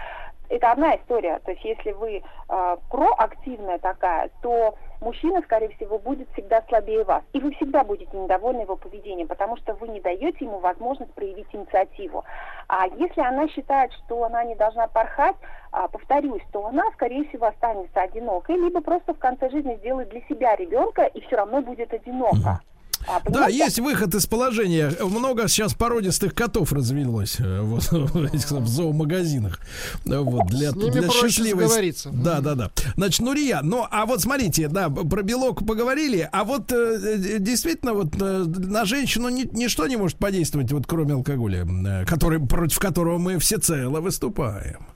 это 0.51 0.73
одна 0.73 0.97
история. 0.97 1.41
То 1.45 1.53
есть, 1.53 1.65
если 1.65 1.93
вы 1.93 2.23
а, 2.49 2.77
проактивная 2.91 3.79
такая, 3.79 4.31
то 4.43 4.75
мужчина, 5.01 5.41
скорее 5.43 5.69
всего, 5.77 5.99
будет 5.99 6.29
всегда 6.33 6.63
слабее 6.69 7.05
вас. 7.05 7.23
И 7.33 7.41
вы 7.41 7.53
всегда 7.53 7.85
будете 7.85 8.15
недовольны 8.17 8.63
его 8.63 8.77
поведением, 8.77 9.29
потому 9.29 9.57
что 9.57 9.75
вы 9.75 9.89
не 9.89 10.01
даете 10.01 10.45
ему 10.45 10.59
возможность 10.59 11.15
проявить 11.15 11.47
инициативу. 11.53 12.25
А 12.69 12.87
если 12.89 13.21
она 13.21 13.49
считает, 13.49 13.93
что 13.93 14.25
она 14.25 14.45
не 14.45 14.57
должна 14.57 14.89
порхать, 14.89 15.37
а, 15.71 15.87
повторюсь, 15.87 16.43
то 16.53 16.67
она, 16.67 16.91
скорее 16.93 17.25
всего, 17.29 17.47
останется 17.47 18.01
одинокой, 18.01 18.57
либо 18.57 18.81
просто 18.81 19.15
в 19.15 19.19
конце 19.19 19.49
жизни 19.51 19.77
сделает 19.77 20.09
для 20.09 20.21
себя 20.23 20.57
ребенка 20.57 21.05
и 21.05 21.21
все 21.21 21.37
равно 21.37 21.63
будет 21.63 21.95
одинока. 21.95 22.61
А, 23.07 23.21
Да, 23.29 23.49
есть 23.49 23.79
выход 23.79 24.15
из 24.15 24.27
положения. 24.27 24.93
Много 25.01 25.49
сейчас 25.49 25.75
породистых 25.75 26.35
котов 26.35 26.73
развелось 26.73 27.37
э, 27.41 27.61
вот, 27.61 27.85
в 27.91 28.25
этих 28.25 28.51
в 28.51 28.67
зоомагазинах. 28.67 29.61
Вот, 30.05 30.47
для, 30.47 30.71
С 30.71 30.77
ними 30.77 30.91
для 30.91 31.03
проще 31.03 31.29
счастливой... 31.29 31.67
сговориться. 31.67 32.11
Да, 32.13 32.41
да, 32.41 32.55
да. 32.55 32.71
Значит, 32.97 33.21
Нурия, 33.21 33.61
ну, 33.63 33.87
а 33.91 34.07
вот 34.07 34.21
смотрите, 34.21 34.69
да, 34.69 34.91
про 34.91 35.23
белок 35.23 35.67
поговорили, 35.67 36.29
а 36.31 36.45
вот 36.45 36.73
э, 36.73 36.77
э, 36.77 37.39
действительно 37.39 37.95
вот 37.95 38.15
э, 38.21 38.45
на 38.47 38.85
женщину 38.85 39.29
ни- 39.29 39.49
ничто 39.53 39.87
не 39.87 39.97
может 39.97 40.19
подействовать, 40.19 40.71
вот 40.73 40.87
кроме 40.87 41.15
алкоголя, 41.15 41.65
э, 41.67 42.05
который, 42.05 42.39
против 42.41 42.79
которого 42.79 43.19
мы 43.19 43.39
всецело 43.39 44.01
выступаем. 44.01 44.87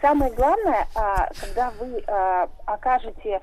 Самое 0.00 0.32
главное, 0.34 0.86
а, 0.94 1.28
когда 1.40 1.72
вы 1.80 2.00
а, 2.06 2.48
окажете 2.66 3.40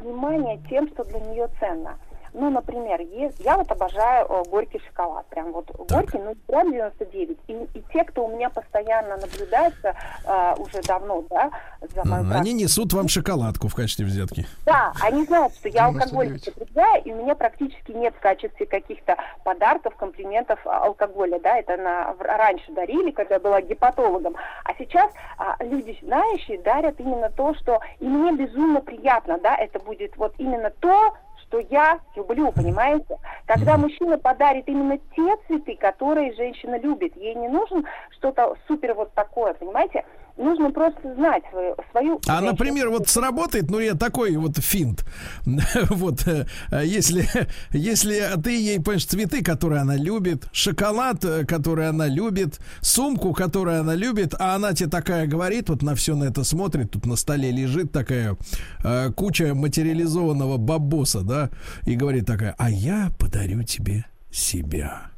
внимание 0.00 0.60
тем, 0.68 0.88
что 0.88 1.04
для 1.04 1.20
нее 1.20 1.48
ценно. 1.60 1.98
Ну, 2.38 2.50
например, 2.50 3.00
е- 3.00 3.32
я 3.38 3.56
вот 3.56 3.70
обожаю 3.72 4.26
э, 4.28 4.42
горький 4.50 4.78
шоколад. 4.86 5.24
Прям 5.28 5.52
вот 5.52 5.70
горький, 5.88 6.18
ну, 6.18 6.34
прям 6.46 6.70
99. 6.70 7.38
И, 7.48 7.52
и 7.52 7.82
те, 7.92 8.04
кто 8.04 8.26
у 8.26 8.36
меня 8.36 8.50
постоянно 8.50 9.16
наблюдается 9.16 9.94
э, 10.24 10.54
уже 10.58 10.82
давно, 10.82 11.24
да, 11.30 11.50
за 11.80 12.06
мою 12.06 12.30
Они 12.34 12.52
несут 12.52 12.92
вам 12.92 13.08
шоколадку 13.08 13.68
в 13.68 13.74
качестве 13.74 14.04
взятки. 14.04 14.46
Да, 14.66 14.92
они 15.02 15.24
знают, 15.24 15.54
что 15.54 15.70
я 15.70 15.86
алкоголь 15.86 16.26
99. 16.26 16.48
употребляю, 16.48 17.02
и 17.04 17.12
у 17.12 17.22
меня 17.22 17.34
практически 17.34 17.92
нет 17.92 18.14
в 18.14 18.20
качестве 18.20 18.66
каких-то 18.66 19.16
подарков, 19.42 19.96
комплиментов 19.96 20.60
а, 20.66 20.84
алкоголя, 20.84 21.40
да, 21.40 21.56
это 21.56 21.78
на, 21.78 22.14
раньше 22.18 22.70
дарили, 22.72 23.12
когда 23.12 23.36
я 23.36 23.40
была 23.40 23.62
гепатологом, 23.62 24.36
а 24.64 24.74
сейчас 24.78 25.10
а, 25.38 25.56
люди 25.64 25.98
знающие 26.02 26.60
дарят 26.60 27.00
именно 27.00 27.30
то, 27.30 27.54
что 27.54 27.80
и 27.98 28.04
мне 28.04 28.32
безумно 28.32 28.82
приятно, 28.82 29.38
да, 29.42 29.56
это 29.56 29.78
будет 29.78 30.16
вот 30.18 30.34
именно 30.36 30.70
то, 30.80 31.14
что 31.48 31.60
я 31.70 32.00
люблю, 32.14 32.52
понимаете? 32.52 33.18
Когда 33.46 33.76
мужчина 33.76 34.18
подарит 34.18 34.68
именно 34.68 34.98
те 35.14 35.36
цветы, 35.46 35.76
которые 35.76 36.34
женщина 36.34 36.78
любит, 36.78 37.16
ей 37.16 37.34
не 37.34 37.48
нужно 37.48 37.84
что-то 38.10 38.56
супер 38.66 38.94
вот 38.94 39.12
такое, 39.14 39.54
понимаете? 39.54 40.04
Нужно 40.36 40.70
просто 40.70 41.14
знать 41.14 41.42
свою, 41.50 41.74
свою 41.90 42.20
А, 42.26 42.42
например, 42.42 42.90
вот 42.90 43.08
сработает, 43.08 43.70
ну, 43.70 43.78
я 43.78 43.94
такой 43.94 44.36
вот 44.36 44.58
финт. 44.58 45.04
Вот, 45.90 46.26
э, 46.26 46.46
если, 46.84 47.26
если 47.72 48.22
ты 48.42 48.50
ей, 48.50 48.78
понимаешь, 48.78 49.06
цветы, 49.06 49.42
которые 49.42 49.80
она 49.80 49.96
любит, 49.96 50.46
шоколад, 50.52 51.24
э, 51.24 51.46
который 51.46 51.88
она 51.88 52.06
любит, 52.06 52.60
сумку, 52.80 53.32
которую 53.32 53.80
она 53.80 53.94
любит, 53.94 54.34
а 54.38 54.54
она 54.56 54.74
тебе 54.74 54.90
такая 54.90 55.26
говорит, 55.26 55.70
вот 55.70 55.82
на 55.82 55.94
все 55.94 56.14
на 56.14 56.24
это 56.24 56.44
смотрит, 56.44 56.90
тут 56.90 57.06
на 57.06 57.16
столе 57.16 57.50
лежит 57.50 57.92
такая 57.92 58.36
э, 58.84 59.10
куча 59.12 59.54
материализованного 59.54 60.58
бабоса, 60.58 61.22
да, 61.22 61.50
и 61.86 61.96
говорит 61.96 62.26
такая, 62.26 62.54
а 62.58 62.68
я 62.68 63.10
подарю 63.18 63.62
тебе 63.62 64.04
себя. 64.30 65.10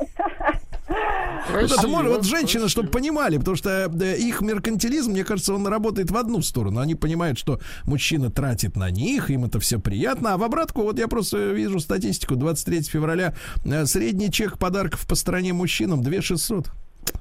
Вот 1.52 1.72
это 1.72 1.88
может, 1.88 2.12
вот 2.12 2.24
женщины, 2.24 2.68
чтобы 2.68 2.88
понимали, 2.88 3.38
потому 3.38 3.56
что 3.56 3.86
их 3.86 4.40
меркантилизм, 4.40 5.10
мне 5.10 5.24
кажется, 5.24 5.54
он 5.54 5.66
работает 5.66 6.10
в 6.10 6.16
одну 6.16 6.42
сторону. 6.42 6.80
Они 6.80 6.94
понимают, 6.94 7.38
что 7.38 7.60
мужчина 7.84 8.30
тратит 8.30 8.76
на 8.76 8.90
них, 8.90 9.30
им 9.30 9.44
это 9.44 9.60
все 9.60 9.78
приятно. 9.78 10.34
А 10.34 10.36
в 10.36 10.42
обратку, 10.42 10.82
вот 10.82 10.98
я 10.98 11.08
просто 11.08 11.52
вижу 11.52 11.80
статистику, 11.80 12.36
23 12.36 12.82
февраля 12.82 13.34
э, 13.64 13.86
средний 13.86 14.30
чек 14.30 14.58
подарков 14.58 15.06
по 15.06 15.14
стране 15.14 15.52
мужчинам 15.52 16.02
2 16.02 16.22
600. 16.22 16.70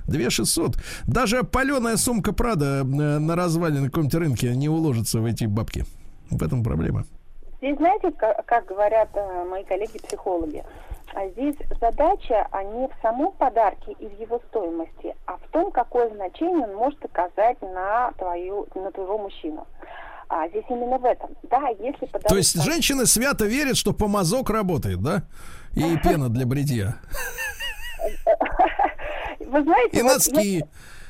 2 0.08 0.30
600. 0.30 0.78
Даже 1.08 1.44
паленая 1.44 1.98
сумка 1.98 2.32
Прада 2.34 2.82
э, 2.82 2.84
на 2.84 3.36
развале 3.36 3.80
на 3.80 3.88
каком-то 3.88 4.20
рынке 4.20 4.56
не 4.56 4.70
уложится 4.70 5.20
в 5.20 5.26
эти 5.26 5.46
бабки. 5.46 5.86
В 6.30 6.44
этом 6.44 6.64
проблема. 6.64 7.06
Здесь, 7.62 7.78
знаете, 7.78 8.12
как, 8.12 8.46
как 8.46 8.66
говорят 8.66 9.10
э, 9.14 9.46
мои 9.46 9.64
коллеги-психологи, 9.66 10.64
а 11.14 11.28
здесь 11.30 11.56
задача 11.82 12.48
а 12.52 12.64
не 12.64 12.88
в 12.88 12.92
самом 13.02 13.34
подарке 13.34 13.92
и 14.00 14.08
в 14.08 14.20
его 14.20 14.42
стоимости, 14.50 15.16
а 15.26 15.38
в 15.38 15.48
том, 15.52 15.72
какое 15.72 16.10
значение 16.10 16.66
он 16.66 16.76
может 16.76 17.04
оказать 17.04 17.62
на 17.62 18.12
твою, 18.18 18.68
на 18.76 18.92
твоего 18.92 19.18
мужчину. 19.18 19.68
А 20.30 20.48
здесь 20.50 20.64
именно 20.70 20.98
в 21.00 21.06
этом. 21.06 21.36
Да, 21.50 21.68
если 21.80 22.06
подарок... 22.06 22.28
То 22.30 22.38
есть 22.38 22.62
женщины 22.62 23.06
свято 23.08 23.46
верят, 23.46 23.76
что 23.76 23.94
помазок 23.94 24.52
работает, 24.52 25.02
да? 25.02 25.24
И 25.74 25.98
пена 25.98 26.30
для 26.30 26.46
бритья. 26.46 26.96
Вы 29.40 29.64
знаете, 29.64 30.00
И 30.00 30.02
вот 30.04 30.14
носки. 30.14 30.58
Я, 30.58 30.68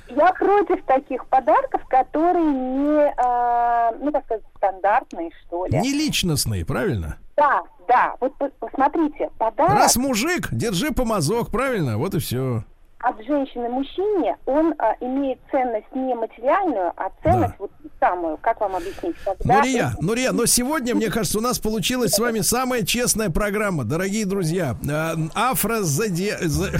я 0.09 0.33
против 0.33 0.83
таких 0.85 1.25
подарков, 1.27 1.85
которые 1.87 2.45
не, 2.45 3.13
а, 3.17 3.91
ну, 3.99 4.11
так 4.11 4.25
сказать, 4.25 4.43
стандартные, 4.57 5.31
что 5.45 5.65
ли. 5.65 5.79
Не 5.79 5.91
личностные, 5.91 6.65
правильно? 6.65 7.17
Да, 7.37 7.61
да. 7.87 8.15
Вот 8.19 8.35
по- 8.37 8.49
посмотрите, 8.59 9.29
подарок... 9.37 9.73
Раз 9.73 9.95
мужик, 9.95 10.49
держи 10.51 10.91
помазок, 10.91 11.49
правильно? 11.51 11.97
Вот 11.97 12.13
и 12.15 12.19
все. 12.19 12.63
От 12.99 13.15
женщины 13.25 13.69
мужчине, 13.69 14.35
он 14.45 14.73
а, 14.77 14.93
имеет 14.99 15.39
ценность 15.51 15.87
не 15.93 16.13
материальную, 16.13 16.91
а 16.97 17.09
ценность 17.23 17.53
вот 17.57 17.71
самую, 17.99 18.37
как 18.37 18.59
вам 18.59 18.75
объяснить? 18.75 19.15
Когда 19.23 19.57
Нурия, 19.59 19.93
Нурия, 20.01 20.31
но 20.33 20.45
сегодня, 20.47 20.95
мне 20.95 21.09
кажется, 21.09 21.37
у 21.37 21.41
нас 21.41 21.59
получилась 21.59 22.11
с 22.11 22.19
вами 22.19 22.41
самая 22.41 22.83
честная 22.83 23.29
программа, 23.29 23.85
дорогие 23.85 24.25
друзья. 24.25 24.75
Э, 24.89 25.15
Афрозади... 25.33 26.33
за- 26.41 26.71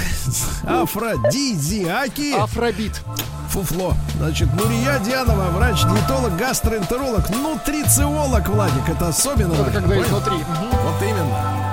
Афродизиаки. 0.82 2.38
Афробит. 2.38 3.02
Фуфло. 3.50 3.94
Значит, 4.18 4.50
Нурия 4.54 5.00
Дианова, 5.00 5.50
врач-диетолог, 5.52 6.36
гастроэнтеролог, 6.38 7.30
нутрициолог, 7.30 8.48
Владик. 8.48 8.88
Это 8.90 9.08
особенно 9.08 9.54
Это 9.54 9.72
когда 9.72 10.00
изнутри. 10.02 10.36
Вот 10.38 11.02
именно. 11.02 11.69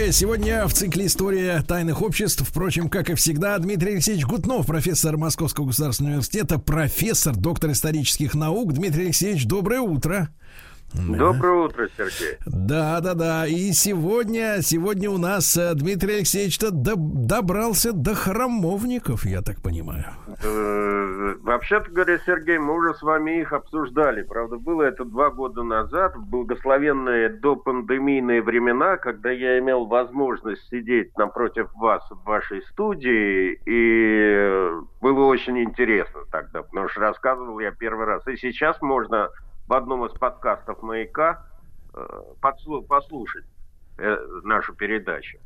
Мои, 0.00 0.12
сегодня 0.12 0.66
в 0.66 0.72
цикле 0.72 1.04
«История 1.04 1.60
тайных 1.60 2.00
обществ», 2.00 2.42
впрочем, 2.48 2.88
как 2.88 3.10
и 3.10 3.14
всегда, 3.14 3.58
Дмитрий 3.58 3.92
Алексеевич 3.92 4.24
Гутнов, 4.24 4.64
профессор 4.64 5.18
Московского 5.18 5.66
государственного 5.66 6.12
университета, 6.14 6.58
профессор, 6.58 7.36
доктор 7.36 7.72
исторических 7.72 8.34
наук. 8.34 8.72
Дмитрий 8.72 9.04
Алексеевич, 9.04 9.44
доброе 9.44 9.80
утро. 9.80 10.30
Доброе 10.94 11.64
утро, 11.66 11.88
Сергей. 11.96 12.36
Да, 12.46 13.00
да, 13.00 13.14
да. 13.14 13.46
И 13.46 13.72
сегодня, 13.72 14.56
сегодня 14.60 15.08
у 15.10 15.18
нас 15.18 15.56
э, 15.56 15.74
Дмитрий 15.74 16.14
Алексеевич-то 16.16 16.70
до- 16.72 16.96
добрался 16.96 17.92
до 17.92 18.14
храмовников, 18.14 19.24
я 19.24 19.40
так 19.42 19.60
понимаю. 19.62 20.04
Э, 20.42 21.34
Вообще-то 21.42 21.90
говоря, 21.90 22.18
Сергей, 22.26 22.58
мы 22.58 22.74
уже 22.76 22.94
с 22.94 23.02
вами 23.02 23.40
их 23.40 23.52
обсуждали. 23.52 24.22
Правда, 24.22 24.56
было 24.56 24.82
это 24.82 25.04
два 25.04 25.30
года 25.30 25.62
назад, 25.62 26.16
в 26.16 26.26
благословенные 26.28 27.28
допандемийные 27.28 28.42
времена, 28.42 28.96
когда 28.96 29.30
я 29.30 29.58
имел 29.58 29.86
возможность 29.86 30.68
сидеть 30.70 31.16
напротив 31.16 31.68
вас 31.74 32.02
в 32.10 32.24
вашей 32.24 32.62
студии, 32.62 33.60
и 33.64 34.70
было 35.00 35.24
очень 35.26 35.58
интересно 35.62 36.20
тогда, 36.32 36.62
потому 36.62 36.88
что 36.88 37.00
рассказывал 37.00 37.58
я 37.60 37.70
первый 37.70 38.06
раз. 38.06 38.26
И 38.26 38.36
сейчас 38.36 38.80
можно 38.82 39.28
в 39.70 39.72
одном 39.72 40.04
из 40.04 40.12
подкастов 40.18 40.82
«Маяка» 40.82 41.46
э, 41.94 42.22
послушать 42.88 43.44
э, 43.98 44.16
нашу 44.42 44.74
передачу. 44.74 45.38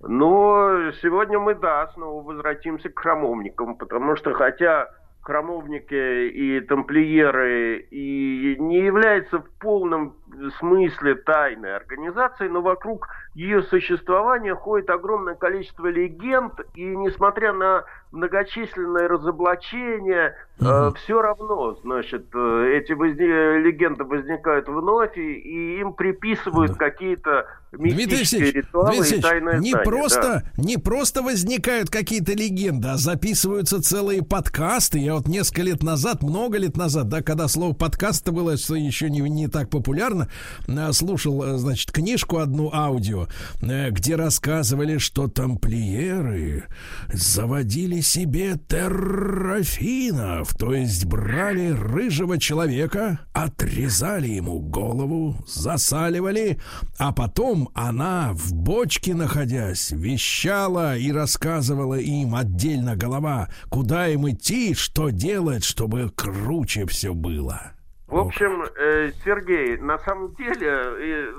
Но 0.00 0.90
сегодня 1.00 1.38
мы, 1.38 1.54
да, 1.54 1.86
снова 1.94 2.24
возвратимся 2.24 2.88
к 2.88 2.98
храмовникам, 2.98 3.76
потому 3.76 4.16
что 4.16 4.34
хотя 4.34 4.88
храмовники 5.20 6.28
и 6.28 6.60
тамплиеры 6.62 7.78
и 7.78 8.56
не 8.58 8.78
является 8.78 9.38
в 9.38 9.48
полном 9.60 10.16
смысле 10.58 11.14
тайной 11.16 11.76
организацией, 11.76 12.48
но 12.48 12.60
вокруг 12.60 13.08
ее 13.34 13.62
существования 13.62 14.54
ходит 14.54 14.90
огромное 14.90 15.34
количество 15.34 15.86
легенд, 15.86 16.54
и 16.74 16.84
несмотря 16.84 17.52
на 17.52 17.84
многочисленные 18.10 19.06
разоблачения, 19.06 20.34
э, 20.60 20.90
все 20.96 21.20
равно, 21.20 21.74
значит, 21.82 22.26
э, 22.34 22.80
эти 22.80 22.92
возне- 22.92 23.60
легенды 23.60 24.04
возникают 24.04 24.66
вновь, 24.66 25.16
и, 25.16 25.34
и 25.34 25.80
им 25.80 25.92
приписывают 25.92 26.76
какие-то 26.76 27.46
Дмитрий 27.70 28.06
мистические 28.06 28.42
Алексеевич, 28.42 28.54
ритуалы 28.54 28.96
Дмитрий 28.96 29.18
и 29.18 29.20
тайные 29.20 29.58
не 29.60 29.70
знания, 29.70 29.84
просто, 29.84 30.42
да. 30.56 30.62
не 30.62 30.78
просто 30.78 31.22
возникают 31.22 31.90
какие-то 31.90 32.32
легенды, 32.32 32.88
а 32.88 32.96
записываются 32.96 33.82
целые 33.82 34.24
подкасты. 34.24 34.98
Я 34.98 35.14
вот 35.14 35.28
несколько 35.28 35.62
лет 35.62 35.82
назад, 35.82 36.22
много 36.22 36.56
лет 36.56 36.78
назад, 36.78 37.08
да, 37.08 37.22
когда 37.22 37.46
слово 37.46 37.74
подкаст 37.74 38.28
было 38.30 38.52
еще 38.52 39.10
не, 39.10 39.20
не 39.20 39.48
так 39.48 39.68
популярно, 39.68 40.17
а, 40.66 40.92
слушал, 40.92 41.42
э, 41.42 41.58
значит, 41.58 41.92
книжку 41.92 42.38
одну 42.38 42.72
аудио, 42.72 43.28
э, 43.60 43.90
где 43.90 44.16
рассказывали, 44.16 44.98
что 44.98 45.28
тамплиеры 45.28 46.64
заводили 47.12 48.00
себе 48.00 48.56
террафинов, 48.68 50.54
то 50.54 50.74
есть 50.74 51.04
брали 51.04 51.70
рыжего 51.70 52.38
человека, 52.38 53.20
отрезали 53.32 54.28
ему 54.28 54.58
голову, 54.60 55.36
засаливали, 55.46 56.58
а 56.98 57.12
потом 57.12 57.70
она 57.74 58.32
в 58.32 58.52
бочке 58.52 59.14
находясь 59.14 59.90
вещала 59.90 60.96
и 60.96 61.12
рассказывала 61.12 61.94
им 61.94 62.34
отдельно 62.34 62.96
голова, 62.96 63.48
куда 63.68 64.08
им 64.08 64.28
идти, 64.28 64.74
что 64.74 65.10
делать, 65.10 65.64
чтобы 65.64 66.10
круче 66.14 66.86
все 66.86 67.14
было. 67.14 67.72
В 68.08 68.16
общем, 68.18 68.62
э, 68.62 69.10
Сергей, 69.22 69.76
на 69.76 69.98
самом 69.98 70.32
деле 70.34 70.66
э, 70.66 71.32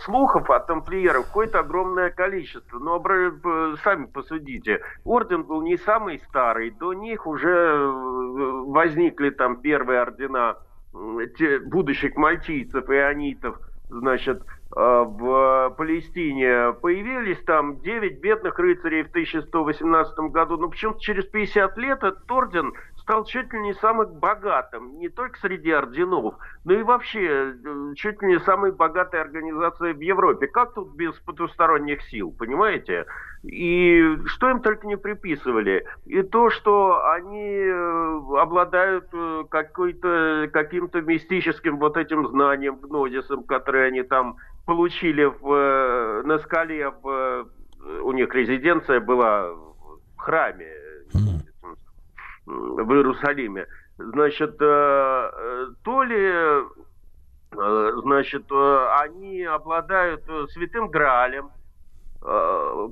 слухов 0.00 0.50
о 0.50 0.58
тамплиерах 0.58 1.26
какое-то 1.28 1.60
огромное 1.60 2.10
количество. 2.10 2.80
Но 2.80 2.96
обра- 2.96 3.30
п- 3.30 3.76
сами 3.84 4.06
посудите. 4.06 4.80
Орден 5.04 5.44
был 5.44 5.62
не 5.62 5.76
самый 5.76 6.18
старый. 6.28 6.70
До 6.70 6.94
них 6.94 7.28
уже 7.28 7.48
э, 7.48 7.86
возникли 8.66 9.30
там 9.30 9.60
первые 9.60 10.00
ордена 10.00 10.56
те- 11.38 11.60
будущих 11.60 12.16
мальтийцев 12.16 12.90
и 12.90 12.96
анитов. 12.96 13.56
Значит, 13.88 14.42
э, 14.42 15.04
в 15.06 15.74
Палестине 15.78 16.72
появились 16.82 17.40
там 17.44 17.78
9 17.82 18.20
бедных 18.20 18.58
рыцарей 18.58 19.04
в 19.04 19.10
1118 19.10 20.18
году. 20.32 20.56
Но 20.56 20.68
почему-то 20.70 20.98
через 20.98 21.24
50 21.26 21.78
лет 21.78 21.98
этот 22.02 22.28
орден 22.28 22.72
стал 23.06 23.24
чуть 23.24 23.52
ли 23.52 23.60
не 23.60 23.74
самым 23.74 24.18
богатым, 24.18 24.98
не 24.98 25.08
только 25.08 25.38
среди 25.38 25.70
орденов, 25.70 26.34
но 26.64 26.72
и 26.74 26.82
вообще 26.82 27.54
э, 27.54 27.94
чуть 27.94 28.20
ли 28.20 28.28
не 28.28 28.40
самой 28.40 28.72
богатой 28.72 29.20
организацией 29.20 29.92
в 29.92 30.00
Европе. 30.00 30.48
Как 30.48 30.74
тут 30.74 30.96
без 30.96 31.14
потусторонних 31.20 32.02
сил, 32.10 32.34
понимаете? 32.36 33.06
И 33.44 34.18
что 34.26 34.50
им 34.50 34.60
только 34.60 34.88
не 34.88 34.96
приписывали. 34.96 35.86
И 36.06 36.20
то, 36.22 36.50
что 36.50 37.08
они 37.12 37.52
э, 37.54 38.20
обладают 38.40 39.06
э, 39.12 39.44
каким-то 39.50 41.00
мистическим 41.00 41.78
вот 41.78 41.96
этим 41.96 42.26
знанием, 42.26 42.74
гнозисом, 42.74 43.44
которое 43.44 43.86
они 43.86 44.02
там 44.02 44.36
получили 44.64 45.26
в, 45.26 46.22
на 46.24 46.40
скале, 46.40 46.90
в, 46.90 47.46
у 48.02 48.10
них 48.10 48.34
резиденция 48.34 48.98
была 48.98 49.48
в 49.52 50.00
храме, 50.16 50.72
в 52.46 52.92
Иерусалиме. 52.92 53.66
Значит, 53.98 54.56
э, 54.60 55.30
э, 55.32 55.66
то 55.82 56.02
ли, 56.02 56.18
э, 56.20 57.92
значит, 58.02 58.44
они 58.50 59.42
обладают 59.44 60.22
святым 60.50 60.88
Граалем. 60.88 61.50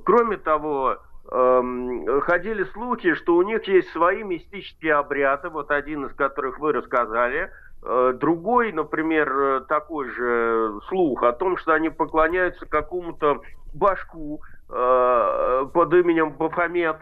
Кроме 0.05 0.37
того, 0.37 0.97
эм, 1.29 2.21
ходили 2.21 2.63
слухи, 2.71 3.15
что 3.15 3.35
у 3.35 3.41
них 3.41 3.67
есть 3.67 3.89
свои 3.89 4.23
мистические 4.23 4.93
обряды, 4.93 5.49
вот 5.49 5.71
один 5.71 6.05
из 6.05 6.13
которых 6.13 6.59
вы 6.59 6.71
рассказали. 6.71 7.51
Другой, 7.81 8.71
например, 8.71 9.65
такой 9.67 10.09
же 10.11 10.79
слух 10.87 11.23
о 11.23 11.33
том, 11.33 11.57
что 11.57 11.73
они 11.73 11.89
поклоняются 11.89 12.65
какому-то 12.65 13.41
башку 13.73 14.41
под 14.69 15.93
именем 15.93 16.31
Бафомет 16.31 16.97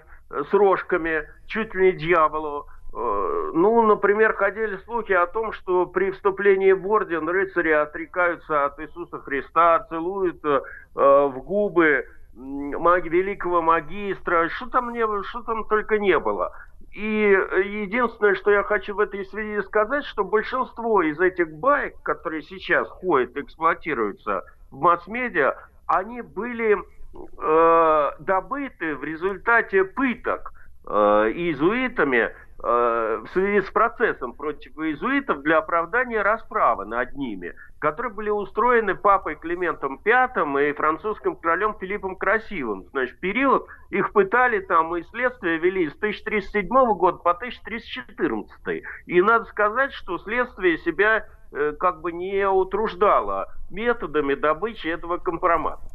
с 0.50 0.54
рожками, 0.54 1.28
чуть 1.48 1.74
ли 1.76 1.86
не 1.86 1.92
дьяволу. 1.94 2.66
Э, 2.94 3.52
Ну, 3.54 3.82
например, 3.84 4.34
ходили 4.34 4.78
слухи 4.86 5.14
о 5.14 5.28
том, 5.28 5.52
что 5.54 5.86
при 5.86 6.12
вступлении 6.12 6.72
в 6.74 6.88
орден 6.88 7.28
рыцари 7.30 7.72
отрекаются 7.72 8.66
от 8.66 8.80
Иисуса 8.80 9.20
Христа, 9.20 9.86
целуют 9.90 10.44
э, 10.46 10.62
э, 10.96 11.26
в 11.28 11.40
губы 11.44 12.06
м, 12.36 12.82
маги, 12.82 13.10
великого 13.10 13.62
магистра, 13.62 14.50
что 14.50 14.70
там, 14.70 14.92
не, 14.94 15.06
что 15.24 15.44
там 15.44 15.66
только 15.66 16.00
не 16.00 16.18
было. 16.20 16.52
И 16.96 17.38
единственное, 17.84 18.36
что 18.36 18.52
я 18.52 18.64
хочу 18.64 18.94
в 18.96 19.00
этой 19.00 19.26
связи 19.26 19.62
сказать, 19.64 20.06
что 20.06 20.24
большинство 20.24 21.02
из 21.02 21.20
этих 21.20 21.52
баек, 21.52 21.96
которые 22.04 22.44
сейчас 22.44 22.88
ходят, 22.88 23.36
эксплуатируются 23.38 24.44
в 24.72 24.80
масс-медиа, 24.80 25.56
они 25.88 26.22
были 26.22 26.78
э, 27.14 28.12
добыты 28.20 28.96
в 28.96 29.04
результате 29.04 29.84
пыток 29.84 30.54
э, 30.86 30.92
иезуитами 31.34 32.18
э, 32.64 33.22
в 33.24 33.28
связи 33.34 33.62
с 33.62 33.70
процессом 33.72 34.34
против 34.34 34.78
иезуитов 34.78 35.42
для 35.42 35.60
оправдания 35.60 36.22
расправы 36.22 36.86
над 36.86 37.14
ними, 37.16 37.54
которые 37.80 38.14
были 38.14 38.30
устроены 38.30 38.96
папой 38.96 39.36
Климентом 39.36 40.00
V 40.04 40.70
и 40.70 40.74
французским 40.74 41.36
королем 41.36 41.76
Филиппом 41.80 42.16
Красивым. 42.16 42.86
Значит, 42.92 43.20
период 43.20 43.68
их 43.90 44.12
пытали 44.14 44.60
там 44.60 44.96
и 44.96 45.04
следствие 45.04 45.58
вели 45.58 45.90
с 45.90 45.96
1307 45.96 46.68
года 46.96 47.18
по 47.18 47.32
1314. 47.32 48.84
И 49.06 49.22
надо 49.22 49.46
сказать, 49.46 49.94
что 49.94 50.18
следствие 50.18 50.78
себя 50.80 51.28
э, 51.52 51.74
как 51.80 52.02
бы 52.02 52.12
не 52.12 52.48
утруждало 52.48 53.48
методами 53.70 54.34
добычи 54.36 54.88
этого 54.88 55.18
компромата. 55.18 55.93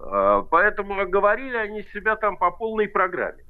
Э, 0.00 0.44
Поэтому 0.50 1.06
говорили 1.08 1.56
они 1.56 1.82
себя 1.92 2.16
там 2.16 2.36
по 2.36 2.50
полной 2.50 2.88
программе. 2.88 3.42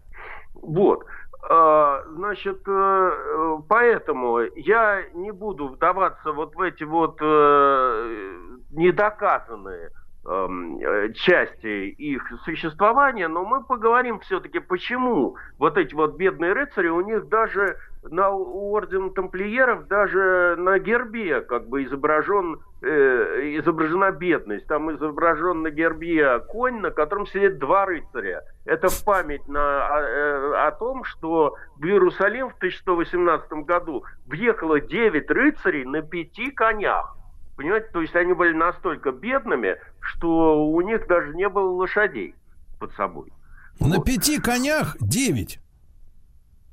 Вот. 0.55 1.05
Э, 1.48 2.02
Значит, 2.09 2.62
э, 2.66 3.59
поэтому 3.68 4.40
я 4.56 5.02
не 5.14 5.31
буду 5.31 5.68
вдаваться 5.68 6.32
вот 6.32 6.55
в 6.55 6.60
эти 6.60 6.85
вот 6.85 7.18
э, 7.20 8.36
недоказанные 8.70 9.90
эм, 10.27 10.81
части 11.14 11.89
их 11.90 12.23
существования, 12.44 13.28
но 13.28 13.44
мы 13.44 13.62
поговорим 13.62 14.18
все-таки, 14.20 14.59
почему 14.59 15.36
вот 15.59 15.78
эти 15.78 15.94
вот 15.94 16.16
бедные 16.16 16.52
рыцари, 16.52 16.89
у 16.89 17.01
них 17.01 17.28
даже 17.28 17.77
на 18.11 18.31
у 18.31 18.74
ордена 18.74 19.11
тамплиеров 19.11 19.87
даже 19.89 20.57
на 20.59 20.78
гербе 20.78 21.41
как 21.41 21.69
бы 21.69 21.85
изображен, 21.85 22.61
э, 22.83 23.59
изображена 23.59 24.11
бедность. 24.12 24.66
Там 24.66 24.95
изображен 24.95 25.62
на 25.62 25.70
гербе 25.70 26.41
конь, 26.49 26.81
на 26.81 26.91
котором 26.91 27.27
сидят 27.27 27.59
два 27.59 27.87
рыцаря. 27.87 28.43
Это 28.65 28.89
в 28.89 29.05
память 29.05 29.47
на, 29.49 29.87
о, 29.87 30.01
э, 30.01 30.66
о 30.66 30.70
том, 30.73 31.05
что 31.05 31.57
в 31.77 31.85
Иерусалим 31.85 32.51
в 32.51 32.57
1118 32.57 33.65
году 33.65 34.05
въехало 34.27 34.81
9 34.81 35.31
рыцарей 35.31 35.85
на 35.85 36.03
пяти 36.03 36.51
конях. 36.51 37.16
Понимаете, 37.57 37.89
то 37.93 38.03
есть 38.03 38.15
они 38.15 38.35
были 38.35 38.53
настолько 38.53 39.12
бедными, 39.12 39.77
что 40.01 40.66
у 40.66 40.81
них 40.83 41.07
даже 41.07 41.35
не 41.35 41.49
было 41.49 41.70
лошадей 41.70 42.35
под 42.78 42.93
собой. 42.95 43.33
На 43.81 44.03
пяти 44.03 44.41
конях 44.41 44.97
девять. 45.01 45.61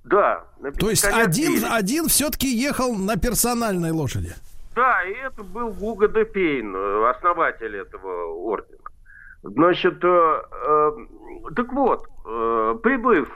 Да. 0.04 0.44
на 0.60 0.72
То 0.72 0.90
есть 0.90 1.06
один, 1.06 1.64
один 1.70 2.08
все-таки 2.08 2.48
ехал 2.48 2.94
на 2.94 3.18
персональной 3.18 3.92
лошади. 3.92 4.34
Да, 4.76 5.04
и 5.04 5.14
это 5.14 5.44
был 5.44 5.70
Гуго 5.70 6.08
де 6.08 6.26
Пейн, 6.26 6.76
э, 6.76 7.10
основатель 7.10 7.76
этого 7.76 8.34
ордена. 8.34 8.80
Значит, 9.44 10.04
э, 10.04 10.42
э, 10.52 10.92
так 11.56 11.72
вот, 11.74 12.08
э, 12.26 12.76
прибыв 12.82 13.30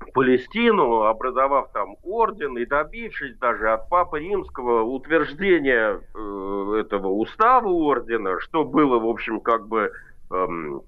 в 0.00 0.12
Палестину, 0.12 1.02
образовав 1.02 1.70
там 1.72 1.96
орден 2.02 2.56
и 2.56 2.64
добившись 2.64 3.36
даже 3.38 3.70
от 3.70 3.88
Папы 3.88 4.20
Римского 4.20 4.82
утверждения 4.82 6.00
э, 6.14 6.80
этого 6.80 7.08
устава 7.08 7.68
ордена, 7.68 8.40
что 8.40 8.64
было, 8.64 8.98
в 8.98 9.06
общем, 9.06 9.40
как 9.40 9.68
бы 9.68 9.92
эм, 10.30 10.78
э, 10.78 10.80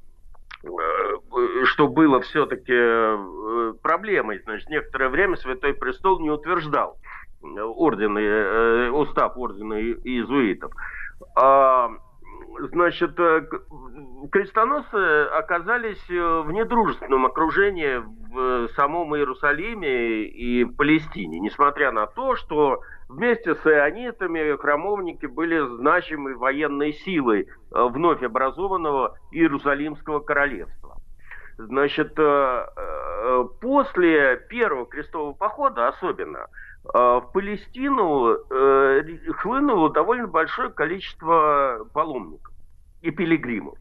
что 1.64 1.88
было 1.88 2.20
все-таки 2.20 2.72
э, 2.72 3.74
проблемой. 3.82 4.40
Значит, 4.44 4.68
некоторое 4.68 5.08
время 5.08 5.36
Святой 5.36 5.74
Престол 5.74 6.20
не 6.20 6.30
утверждал 6.30 6.98
э, 7.42 7.60
орден, 7.60 8.16
э, 8.16 8.90
устав 8.90 9.36
ордена 9.36 9.80
иезуитов. 9.80 10.72
А, 11.36 11.90
значит, 12.70 13.18
э, 13.18 13.46
крестоносцы 14.30 15.24
оказались 15.32 16.04
э, 16.10 16.42
в 16.44 16.52
недружественном 16.52 17.26
окружении 17.26 17.96
в 17.96 18.38
э, 18.38 18.68
самом 18.76 19.16
Иерусалиме 19.16 20.24
и 20.24 20.64
Палестине, 20.64 21.40
несмотря 21.40 21.92
на 21.92 22.06
то, 22.06 22.36
что 22.36 22.80
вместе 23.12 23.54
с 23.54 23.66
ионитами 23.66 24.56
храмовники 24.56 25.26
были 25.26 25.58
значимой 25.76 26.34
военной 26.34 26.92
силой 26.92 27.42
э, 27.42 27.84
вновь 27.90 28.22
образованного 28.22 29.16
Иерусалимского 29.30 30.20
королевства. 30.20 30.96
Значит, 31.58 32.18
э, 32.18 32.22
э, 32.76 33.44
после 33.60 34.36
первого 34.48 34.86
крестового 34.86 35.34
похода 35.34 35.88
особенно 35.88 36.46
в 36.84 37.30
Палестину 37.32 38.38
хлынуло 39.34 39.92
довольно 39.92 40.26
большое 40.26 40.68
количество 40.68 41.86
паломников 41.94 42.52
и 43.02 43.12
пилигримов, 43.12 43.78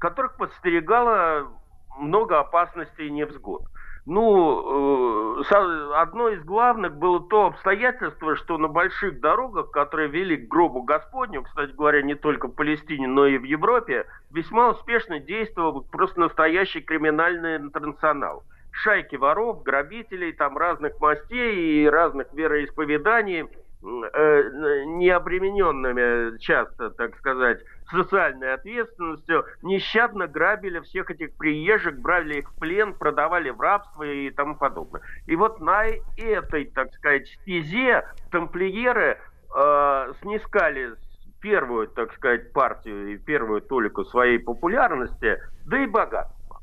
которых 0.00 0.36
подстерегало 0.36 1.52
много 2.00 2.40
опасностей 2.40 3.06
и 3.06 3.12
невзгод. 3.12 3.62
Ну, 4.06 5.40
э, 5.40 5.94
одно 5.94 6.28
из 6.28 6.44
главных 6.44 6.94
было 6.94 7.26
то 7.26 7.46
обстоятельство, 7.46 8.36
что 8.36 8.58
на 8.58 8.68
больших 8.68 9.20
дорогах, 9.20 9.70
которые 9.70 10.08
вели 10.08 10.36
к 10.36 10.46
гробу 10.48 10.82
Господню, 10.82 11.42
кстати 11.42 11.70
говоря, 11.70 12.02
не 12.02 12.14
только 12.14 12.48
в 12.48 12.52
Палестине, 12.52 13.08
но 13.08 13.26
и 13.26 13.38
в 13.38 13.44
Европе, 13.44 14.04
весьма 14.30 14.70
успешно 14.70 15.20
действовал 15.20 15.86
просто 15.90 16.20
настоящий 16.20 16.82
криминальный 16.82 17.56
интернационал. 17.56 18.44
Шайки 18.72 19.16
воров, 19.16 19.62
грабителей, 19.62 20.32
там 20.32 20.58
разных 20.58 21.00
мастей 21.00 21.84
и 21.84 21.88
разных 21.88 22.26
вероисповеданий, 22.34 23.44
э, 23.44 24.84
не 24.84 25.08
обремененными 25.08 26.36
часто, 26.40 26.90
так 26.90 27.16
сказать, 27.16 27.60
социальной 27.90 28.54
ответственностью, 28.54 29.44
нещадно 29.62 30.26
грабили 30.26 30.80
всех 30.80 31.10
этих 31.10 31.34
приезжих, 31.34 31.98
брали 31.98 32.38
их 32.38 32.50
в 32.50 32.58
плен, 32.58 32.94
продавали 32.94 33.50
в 33.50 33.60
рабство 33.60 34.02
и 34.02 34.30
тому 34.30 34.56
подобное. 34.56 35.02
И 35.26 35.36
вот 35.36 35.60
на 35.60 35.86
этой, 36.16 36.66
так 36.66 36.92
сказать, 36.94 37.28
стезе 37.40 38.06
тамплиеры 38.30 39.18
э, 39.54 40.12
снискали 40.22 40.94
первую, 41.40 41.88
так 41.88 42.12
сказать, 42.14 42.52
партию 42.52 43.14
и 43.14 43.18
первую 43.18 43.60
толику 43.60 44.04
своей 44.06 44.38
популярности, 44.38 45.38
да 45.66 45.82
и 45.82 45.86
богатства. 45.86 46.62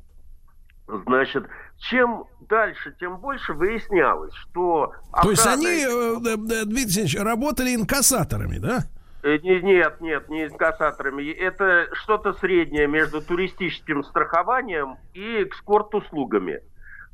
Значит, 0.87 1.45
чем 1.77 2.25
дальше, 2.49 2.95
тем 2.99 3.17
больше 3.17 3.53
выяснялось, 3.53 4.33
что... 4.33 4.93
То 5.21 5.29
есть 5.29 5.45
они, 5.45 5.67
э, 5.67 5.87
э, 5.87 6.33
э, 6.33 6.65
Дмитрий 6.65 6.83
Алексеевич, 6.83 7.15
работали 7.17 7.75
инкассаторами, 7.75 8.57
да? 8.57 8.85
Э, 9.23 9.37
не- 9.37 9.61
Нет, 9.61 10.01
нет, 10.01 10.29
не 10.29 10.45
инкассаторами. 10.45 11.29
Это 11.31 11.87
что-то 11.93 12.33
среднее 12.33 12.87
между 12.87 13.21
туристическим 13.21 14.03
страхованием 14.03 14.95
и 15.13 15.43
экскорт-услугами. 15.43 16.61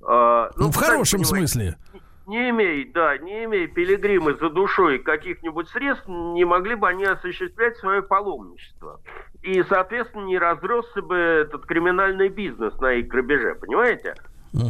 Э, 0.08 0.50
Ну, 0.56 0.70
в 0.72 0.76
сами 0.76 0.86
хорошем 0.94 1.22
понимаете, 1.22 1.48
смысле. 1.48 1.78
Не 2.28 2.50
имея, 2.50 2.86
да, 2.94 3.18
не 3.18 3.46
имея 3.46 3.68
пилигримы 3.68 4.34
за 4.36 4.50
душой 4.50 5.00
каких-нибудь 5.00 5.70
средств, 5.70 6.08
не 6.08 6.44
могли 6.44 6.76
бы 6.76 6.88
они 6.90 7.06
осуществлять 7.06 7.78
свое 7.78 8.02
паломничество. 8.02 9.00
И, 9.44 9.64
соответственно, 9.64 10.26
не 10.26 10.38
разросся 10.38 11.02
бы 11.02 11.16
этот 11.16 11.66
криминальный 11.66 12.28
бизнес 12.28 12.74
на 12.82 12.94
их 12.94 13.08
грабеже, 13.08 13.56
понимаете? 13.56 14.16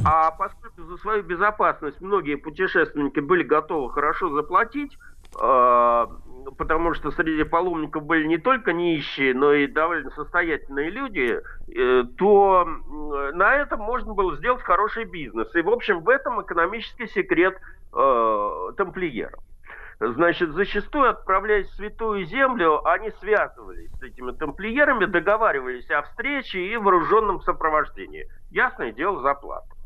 А 0.05 0.31
поскольку 0.31 0.83
за 0.83 0.97
свою 0.97 1.23
безопасность 1.23 1.99
многие 2.01 2.35
путешественники 2.35 3.19
были 3.21 3.43
готовы 3.43 3.91
хорошо 3.91 4.29
заплатить, 4.29 4.97
э, 5.39 6.07
потому 6.57 6.93
что 6.93 7.11
среди 7.11 7.43
паломников 7.43 8.03
были 8.03 8.25
не 8.25 8.37
только 8.37 8.73
нищие, 8.73 9.33
но 9.33 9.53
и 9.53 9.67
довольно 9.67 10.09
состоятельные 10.11 10.89
люди, 10.89 11.39
э, 11.67 12.03
то 12.17 12.65
на 13.33 13.55
этом 13.55 13.81
можно 13.81 14.13
было 14.13 14.35
сделать 14.37 14.61
хороший 14.61 15.05
бизнес. 15.05 15.53
И, 15.55 15.61
в 15.61 15.69
общем, 15.69 16.01
в 16.01 16.09
этом 16.09 16.41
экономический 16.41 17.07
секрет 17.07 17.57
э, 17.93 18.71
тамплиеров. 18.77 19.39
Значит, 19.99 20.51
зачастую, 20.51 21.09
отправляясь 21.09 21.67
в 21.69 21.75
Святую 21.75 22.25
Землю, 22.25 22.87
они 22.87 23.09
связывались 23.19 23.91
с 23.93 24.03
этими 24.03 24.31
тамплиерами, 24.31 25.05
договаривались 25.05 25.89
о 25.89 26.03
встрече 26.03 26.59
и 26.59 26.77
вооруженном 26.77 27.41
сопровождении. 27.41 28.27
Ясное 28.51 28.91
дело, 28.91 29.21
за 29.21 29.33
плату. 29.33 29.76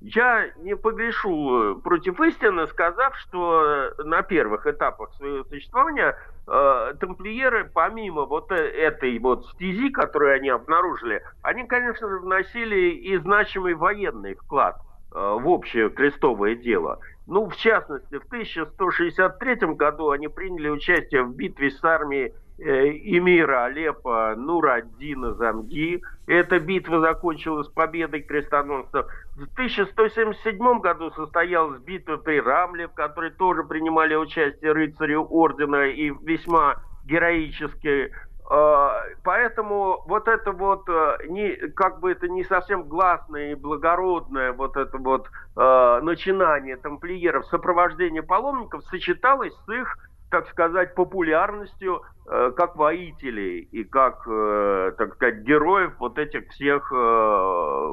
Я 0.00 0.50
не 0.58 0.76
погрешу 0.76 1.72
э, 1.72 1.80
против 1.80 2.20
истины, 2.20 2.68
сказав, 2.68 3.16
что 3.16 3.64
э, 3.64 4.02
на 4.04 4.22
первых 4.22 4.66
этапах 4.66 5.12
своего 5.14 5.42
существования 5.44 6.16
э, 6.46 6.94
тамплиеры, 7.00 7.64
помимо 7.64 8.24
вот 8.24 8.52
э- 8.52 8.54
этой 8.54 9.18
вот 9.18 9.46
стези, 9.46 9.90
которую 9.90 10.36
они 10.36 10.50
обнаружили, 10.50 11.22
они, 11.42 11.66
конечно 11.66 12.08
же, 12.08 12.20
вносили 12.20 12.90
и 12.90 13.16
значимый 13.16 13.74
военный 13.74 14.36
вклад 14.36 14.80
э, 15.12 15.18
в 15.18 15.48
общее 15.48 15.90
крестовое 15.90 16.54
дело. 16.54 17.00
Ну, 17.26 17.48
в 17.48 17.56
частности, 17.56 18.18
в 18.18 18.26
1163 18.26 19.74
году 19.74 20.10
они 20.10 20.28
приняли 20.28 20.68
участие 20.68 21.24
в 21.24 21.34
битве 21.34 21.72
с 21.72 21.82
армией 21.82 22.34
эмира 22.58 23.64
Алеппо 23.64 24.34
Нураддина 24.36 25.34
Замги. 25.34 26.02
Эта 26.26 26.58
битва 26.58 27.00
закончилась 27.00 27.68
победой 27.68 28.22
крестоносцев. 28.22 29.06
В 29.36 29.44
1177 29.52 30.80
году 30.80 31.10
состоялась 31.12 31.80
битва 31.80 32.16
при 32.16 32.40
Рамле, 32.40 32.88
в 32.88 32.94
которой 32.94 33.30
тоже 33.30 33.62
принимали 33.62 34.14
участие 34.14 34.72
рыцари 34.72 35.14
ордена 35.14 35.86
и 35.86 36.10
весьма 36.22 36.76
героически. 37.04 38.12
Э, 38.50 38.88
Поэтому 39.24 40.04
вот 40.06 40.26
это 40.26 40.52
вот, 40.52 40.88
э, 40.88 41.18
не, 41.28 41.54
как 41.72 42.00
бы 42.00 42.12
это 42.12 42.28
не 42.28 42.44
совсем 42.44 42.84
гласное 42.84 43.52
и 43.52 43.54
благородное 43.54 44.52
вот 44.52 44.76
это 44.76 44.96
вот 44.96 45.28
э, 45.56 46.00
начинание 46.02 46.76
тамплиеров 46.76 47.46
сопровождения 47.46 48.22
паломников 48.22 48.84
сочеталось 48.84 49.54
с 49.66 49.68
их 49.70 49.98
так 50.30 50.48
сказать, 50.48 50.94
популярностью 50.94 52.02
э, 52.26 52.52
как 52.56 52.76
воителей 52.76 53.60
и 53.60 53.84
как, 53.84 54.26
э, 54.26 54.92
так 54.98 55.14
сказать, 55.14 55.40
героев 55.40 55.92
вот 55.98 56.18
этих 56.18 56.48
всех 56.50 56.92
э, 56.94 57.92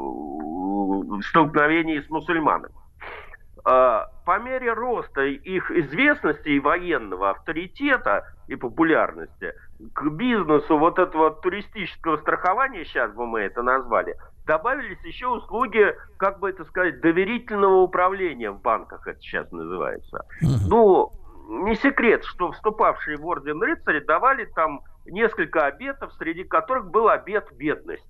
столкновений 1.29 2.01
с 2.01 2.09
мусульманами. 2.09 2.73
Э, 3.65 4.03
по 4.25 4.39
мере 4.39 4.73
роста 4.73 5.21
их 5.21 5.71
известности 5.71 6.49
и 6.49 6.59
военного 6.59 7.31
авторитета 7.31 8.25
и 8.47 8.55
популярности 8.55 9.53
к 9.93 10.09
бизнесу 10.09 10.77
вот 10.77 10.99
этого 10.99 11.31
туристического 11.31 12.17
страхования, 12.17 12.85
сейчас 12.85 13.11
бы 13.13 13.25
мы 13.25 13.41
это 13.41 13.61
назвали, 13.61 14.15
добавились 14.45 15.03
еще 15.03 15.27
услуги, 15.27 15.95
как 16.17 16.39
бы 16.39 16.49
это 16.49 16.63
сказать, 16.65 17.01
доверительного 17.01 17.81
управления 17.81 18.51
в 18.51 18.61
банках, 18.61 19.07
это 19.07 19.19
сейчас 19.19 19.51
называется. 19.51 20.25
Ну, 20.67 21.11
не 21.47 21.75
секрет, 21.75 22.23
что 22.25 22.51
вступавшие 22.51 23.17
в 23.17 23.25
орден 23.25 23.61
рыцари 23.61 23.99
давали 23.99 24.45
там 24.45 24.81
несколько 25.05 25.65
обетов, 25.65 26.13
среди 26.13 26.43
которых 26.43 26.89
был 26.89 27.09
обет 27.09 27.47
бедности. 27.53 28.07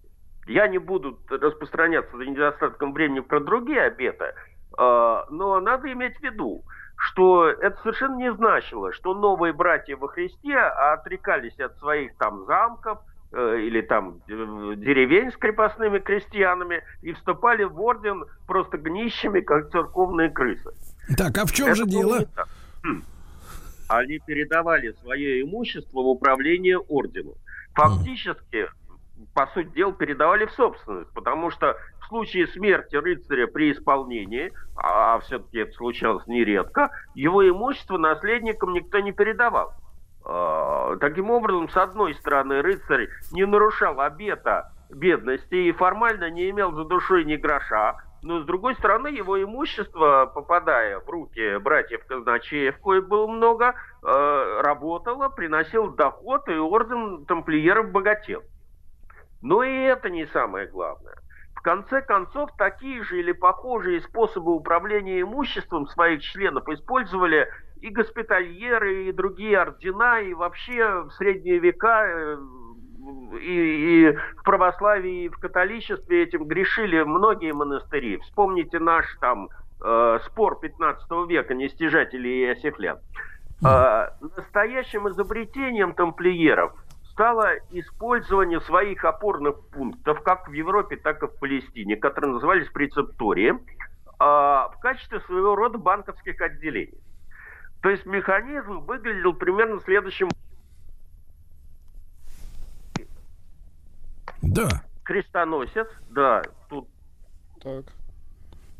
Я 0.47 0.67
не 0.67 0.77
буду 0.77 1.19
распространяться 1.29 2.15
за 2.17 2.25
недостатком 2.25 2.93
времени 2.93 3.19
про 3.19 3.39
другие 3.39 3.81
обеты, 3.81 4.25
э, 4.25 5.23
но 5.29 5.59
надо 5.59 5.91
иметь 5.91 6.17
в 6.17 6.23
виду, 6.23 6.63
что 6.97 7.47
это 7.47 7.77
совершенно 7.81 8.15
не 8.17 8.31
значило, 8.33 8.93
что 8.93 9.13
новые 9.13 9.53
братья 9.53 9.97
во 9.97 10.07
Христе 10.07 10.57
отрекались 10.57 11.59
от 11.59 11.77
своих 11.79 12.15
там 12.17 12.45
замков 12.45 12.99
э, 13.33 13.59
или 13.61 13.81
там 13.81 14.19
э, 14.27 14.73
деревень 14.77 15.31
с 15.31 15.37
крепостными 15.37 15.99
крестьянами 15.99 16.83
и 17.01 17.13
вступали 17.13 17.63
в 17.63 17.81
орден 17.81 18.25
просто 18.47 18.77
гнищими, 18.77 19.41
как 19.41 19.71
церковные 19.71 20.29
крысы. 20.29 20.71
Так, 21.17 21.37
а 21.37 21.45
в 21.45 21.51
чем 21.51 21.67
Это 21.67 21.75
же 21.75 21.85
дело? 21.85 22.19
Они 23.87 24.19
передавали 24.19 24.91
свое 25.01 25.41
имущество 25.41 26.01
в 26.01 26.07
управление 26.07 26.77
ордену. 26.77 27.35
Фактически, 27.73 28.67
по 29.33 29.47
сути 29.47 29.67
дела, 29.75 29.93
передавали 29.93 30.45
в 30.45 30.51
собственность, 30.51 31.11
потому 31.13 31.51
что 31.51 31.75
в 32.01 32.07
случае 32.07 32.47
смерти 32.47 32.95
рыцаря 32.95 33.47
при 33.47 33.71
исполнении, 33.71 34.51
а 34.75 35.19
все-таки 35.19 35.59
это 35.59 35.73
случалось 35.73 36.25
нередко, 36.27 36.91
его 37.15 37.47
имущество 37.47 37.97
наследникам 37.97 38.73
никто 38.73 38.99
не 38.99 39.11
передавал. 39.11 39.73
А, 40.23 40.95
Таким 40.97 41.29
образом, 41.29 41.69
с 41.69 41.77
одной 41.77 42.13
стороны, 42.15 42.61
рыцарь 42.61 43.09
не 43.31 43.45
нарушал 43.45 43.99
обета 43.99 44.71
бедности 44.89 45.55
и 45.55 45.71
формально 45.71 46.29
не 46.29 46.49
имел 46.49 46.71
за 46.73 46.85
душой 46.85 47.25
ни 47.25 47.35
гроша, 47.35 47.95
но 48.25 48.41
с 48.41 48.45
другой 48.45 48.73
стороны, 48.73 49.09
его 49.09 49.41
имущество, 49.41 50.25
попадая 50.33 50.99
в 50.99 51.07
руки 51.07 51.59
братьев 51.59 52.03
казначеев, 52.07 52.75
кое 52.79 52.99
было 52.99 53.27
много, 53.27 53.75
э, 54.01 54.61
работало, 54.63 55.29
приносило 55.29 55.95
доход, 55.95 56.49
и 56.49 56.53
орден 56.53 57.25
тамплиеров 57.27 57.91
богател. 57.91 58.41
Но 59.43 59.61
и 59.61 59.71
это 59.71 60.09
не 60.09 60.25
самое 60.25 60.65
главное. 60.65 61.13
В 61.53 61.61
конце 61.61 62.01
концов, 62.01 62.49
такие 62.57 63.03
же 63.03 63.19
или 63.19 63.31
похожие 63.31 64.01
способы 64.01 64.55
управления 64.55 65.21
имуществом 65.21 65.85
своих 65.85 66.23
членов 66.23 66.67
использовали 66.67 67.47
и 67.81 67.91
госпитальеры, 67.91 69.05
и 69.05 69.11
другие 69.11 69.59
ордена, 69.59 70.21
и 70.21 70.33
вообще 70.33 71.03
в 71.03 71.11
средние 71.11 71.59
века 71.59 72.07
э, 72.07 72.37
и, 73.39 74.07
и 74.09 74.11
в 74.37 74.43
православии, 74.43 75.25
и 75.25 75.29
в 75.29 75.37
католичестве 75.37 76.23
этим 76.23 76.45
грешили 76.45 77.01
многие 77.03 77.53
монастыри. 77.53 78.17
Вспомните 78.17 78.79
наш 78.79 79.05
там 79.19 79.49
э, 79.83 80.19
спор 80.25 80.59
15 80.59 81.09
века, 81.27 81.53
нестяжателей 81.53 82.43
и 82.43 82.51
осехлян. 82.51 82.99
Э, 83.63 84.09
настоящим 84.37 85.07
изобретением 85.09 85.93
тамплиеров 85.93 86.73
стало 87.11 87.53
использование 87.71 88.59
своих 88.61 89.05
опорных 89.05 89.55
пунктов, 89.69 90.21
как 90.21 90.49
в 90.49 90.53
Европе, 90.53 90.97
так 90.97 91.23
и 91.23 91.27
в 91.27 91.39
Палестине, 91.39 91.95
которые 91.95 92.33
назывались 92.33 92.67
прецептории, 92.69 93.53
э, 93.53 93.57
в 94.19 94.75
качестве 94.81 95.19
своего 95.21 95.55
рода 95.55 95.77
банковских 95.77 96.41
отделений. 96.41 96.99
То 97.81 97.89
есть 97.89 98.05
механизм 98.05 98.79
выглядел 98.79 99.33
примерно 99.33 99.79
следующим 99.81 100.29
Да. 104.45 104.83
Крестоносец, 105.03 105.87
да, 106.11 106.41
тут... 106.69 106.87
Так. 107.61 107.85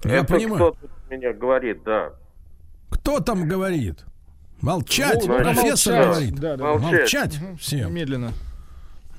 Я 0.04 0.18
Это 0.20 0.34
понимаю. 0.34 0.56
кто 0.56 0.72
тут 0.72 0.92
меня 1.10 1.34
говорит, 1.34 1.84
да. 1.84 2.12
Кто 2.90 3.20
там 3.20 3.48
говорит? 3.48 4.06
Молчать, 4.62 5.26
Ну, 5.28 5.38
профессор 5.38 5.94
молчать. 5.96 6.10
говорит. 6.12 6.36
Да, 6.40 6.58
да. 6.58 6.64
Молчать. 6.64 7.00
Молчать. 7.42 7.60
всем. 7.60 7.94
Медленно. 7.94 8.32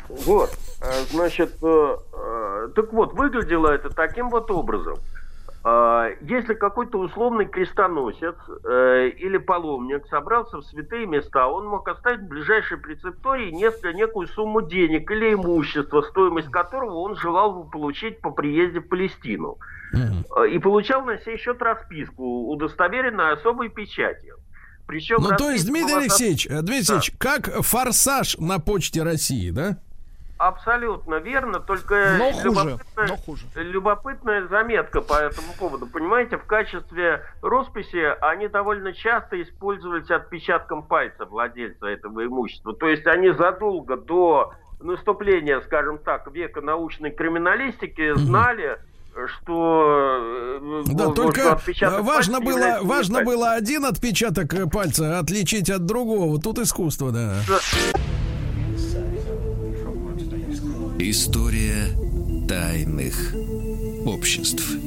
Вот, 0.08 0.56
э, 0.80 1.04
значит, 1.10 1.56
э, 1.62 1.96
э, 2.12 2.68
так 2.74 2.92
вот, 2.92 3.12
выглядело 3.14 3.68
это 3.68 3.90
таким 3.90 4.30
вот 4.30 4.50
образом. 4.50 4.96
Э, 5.68 6.14
Если 6.20 6.54
какой-то 6.54 6.98
условный 6.98 7.44
крестоносец 7.46 8.36
э, 8.64 9.08
или 9.08 9.36
паломник 9.38 10.06
собрался 10.06 10.58
в 10.58 10.62
святые 10.62 11.06
места, 11.06 11.48
он 11.48 11.66
мог 11.66 11.88
оставить 11.88 12.20
в 12.20 12.28
ближайшей 12.28 12.78
прецептории 12.78 13.50
несколько, 13.50 13.92
некую 13.92 14.28
сумму 14.28 14.62
денег 14.62 15.10
или 15.10 15.34
имущества, 15.34 16.02
стоимость 16.02 16.50
которого 16.50 16.98
он 16.98 17.16
желал 17.16 17.52
бы 17.64 17.68
получить 17.70 18.20
по 18.20 18.30
приезде 18.30 18.78
в 18.78 18.88
Палестину. 18.88 19.58
Э, 19.92 20.48
И 20.48 20.58
получал 20.60 21.04
на 21.04 21.18
сей 21.18 21.36
счет 21.36 21.60
расписку, 21.60 22.48
удостоверенную 22.52 23.32
особой 23.32 23.68
печатью. 23.68 24.36
Причем 24.86 25.16
Ну, 25.20 25.36
то 25.36 25.50
есть, 25.50 25.66
Дмитрий 25.66 25.94
Алексеевич, 25.96 26.46
э, 26.46 26.62
Дмитрий 26.62 26.86
Да. 26.86 26.94
Алексеевич, 26.94 27.12
как 27.18 27.50
форсаж 27.64 28.38
на 28.38 28.60
почте 28.60 29.02
России, 29.02 29.50
да? 29.50 29.78
Абсолютно 30.38 31.14
верно, 31.14 31.60
только 31.60 32.16
Но 32.18 32.30
хуже, 32.30 32.44
любопытная, 32.44 33.06
но 33.08 33.16
хуже. 33.16 33.46
любопытная 33.54 34.46
заметка 34.48 35.00
по 35.00 35.14
этому 35.14 35.48
поводу. 35.58 35.86
Понимаете, 35.86 36.36
в 36.36 36.44
качестве 36.44 37.22
росписи 37.40 38.14
они 38.20 38.48
довольно 38.48 38.92
часто 38.92 39.40
использовались 39.40 40.10
отпечатком 40.10 40.82
пальца 40.82 41.24
владельца 41.24 41.86
этого 41.86 42.24
имущества. 42.26 42.74
То 42.74 42.86
есть 42.86 43.06
они 43.06 43.30
задолго 43.32 43.96
до 43.96 44.52
наступления, 44.80 45.60
скажем 45.62 45.96
так, 45.98 46.30
века 46.30 46.60
научной 46.60 47.12
криминалистики 47.12 48.14
знали, 48.18 48.78
что, 49.38 50.18
э, 50.60 50.82
Да, 50.92 51.12
только 51.12 51.58
важно 51.80 52.40
пальца 52.42 52.58
было, 52.58 52.78
важно 52.82 53.18
уникальным. 53.20 53.24
было 53.24 53.52
один 53.52 53.86
отпечаток 53.86 54.54
пальца 54.70 55.18
отличить 55.18 55.70
от 55.70 55.86
другого. 55.86 56.38
Тут 56.38 56.58
искусство, 56.58 57.10
да. 57.10 57.36
История 60.98 61.88
тайных 62.48 63.34
обществ. 64.06 64.85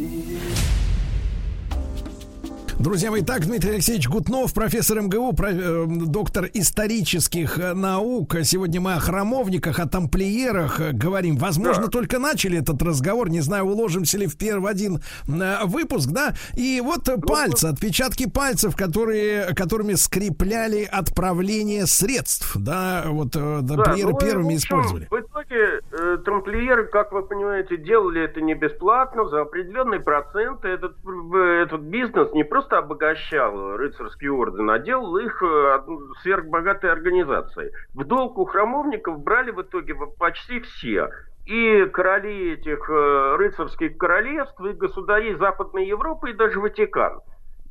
Друзья 2.79 3.11
мои, 3.11 3.21
так, 3.21 3.41
Дмитрий 3.41 3.71
Алексеевич 3.71 4.07
Гутнов, 4.07 4.53
профессор 4.53 5.01
МГУ, 5.01 5.33
про- 5.33 5.51
э, 5.51 5.85
доктор 5.85 6.45
исторических 6.53 7.59
э, 7.59 7.73
наук. 7.73 8.37
Сегодня 8.43 8.79
мы 8.79 8.93
о 8.93 8.99
храмовниках, 9.01 9.79
о 9.79 9.85
тамплиерах 9.85 10.79
э, 10.79 10.91
говорим. 10.93 11.35
Возможно, 11.35 11.89
только 11.89 12.19
начали 12.19 12.57
этот 12.57 12.81
разговор. 12.81 13.29
Не 13.29 13.41
знаю, 13.41 13.65
уложимся 13.65 14.17
ли 14.17 14.27
в 14.27 14.37
первый 14.37 14.71
один 14.71 15.01
э, 15.27 15.65
выпуск, 15.65 16.09
да? 16.11 16.35
И 16.55 16.79
вот 16.81 17.09
э, 17.09 17.17
пальцы, 17.17 17.65
отпечатки 17.65 18.29
пальцев, 18.29 18.77
которые, 18.77 19.53
которыми 19.55 19.95
скрепляли 19.95 20.87
отправление 20.89 21.85
средств, 21.85 22.55
да? 22.55 23.03
Вот 23.07 23.35
э, 23.35 23.59
тамплиеры 23.67 24.11
ну 24.13 24.17
и, 24.17 24.21
первыми 24.21 24.53
в 24.53 24.55
общем, 24.55 24.57
использовали. 24.57 25.07
В 25.11 25.19
итоге 25.19 25.81
э, 25.91 26.17
тамплиеры, 26.23 26.85
как 26.85 27.11
вы 27.11 27.23
понимаете, 27.23 27.75
делали 27.75 28.23
это 28.23 28.39
не 28.39 28.53
бесплатно, 28.53 29.27
за 29.27 29.41
определенный 29.41 29.99
процент. 29.99 30.63
Этот, 30.63 30.95
э, 31.05 31.63
этот 31.65 31.81
бизнес 31.81 32.31
не 32.33 32.45
просто 32.45 32.68
обогащал 32.77 33.75
рыцарский 33.77 34.29
орден, 34.29 34.69
а 34.69 34.79
делал 34.79 35.17
их 35.17 35.41
э, 35.41 35.45
од- 35.45 36.17
сверхбогатой 36.21 36.91
организацией. 36.91 37.71
В 37.93 38.05
долг 38.05 38.37
у 38.37 38.45
храмовников 38.45 39.19
брали 39.19 39.51
в 39.51 39.61
итоге 39.61 39.95
почти 40.17 40.59
все. 40.61 41.09
И 41.45 41.85
короли 41.87 42.53
этих 42.53 42.89
э, 42.89 43.35
рыцарских 43.37 43.97
королевств, 43.97 44.59
и 44.61 44.73
государей 44.73 45.33
Западной 45.35 45.87
Европы, 45.87 46.29
и 46.29 46.33
даже 46.33 46.59
Ватикан. 46.59 47.19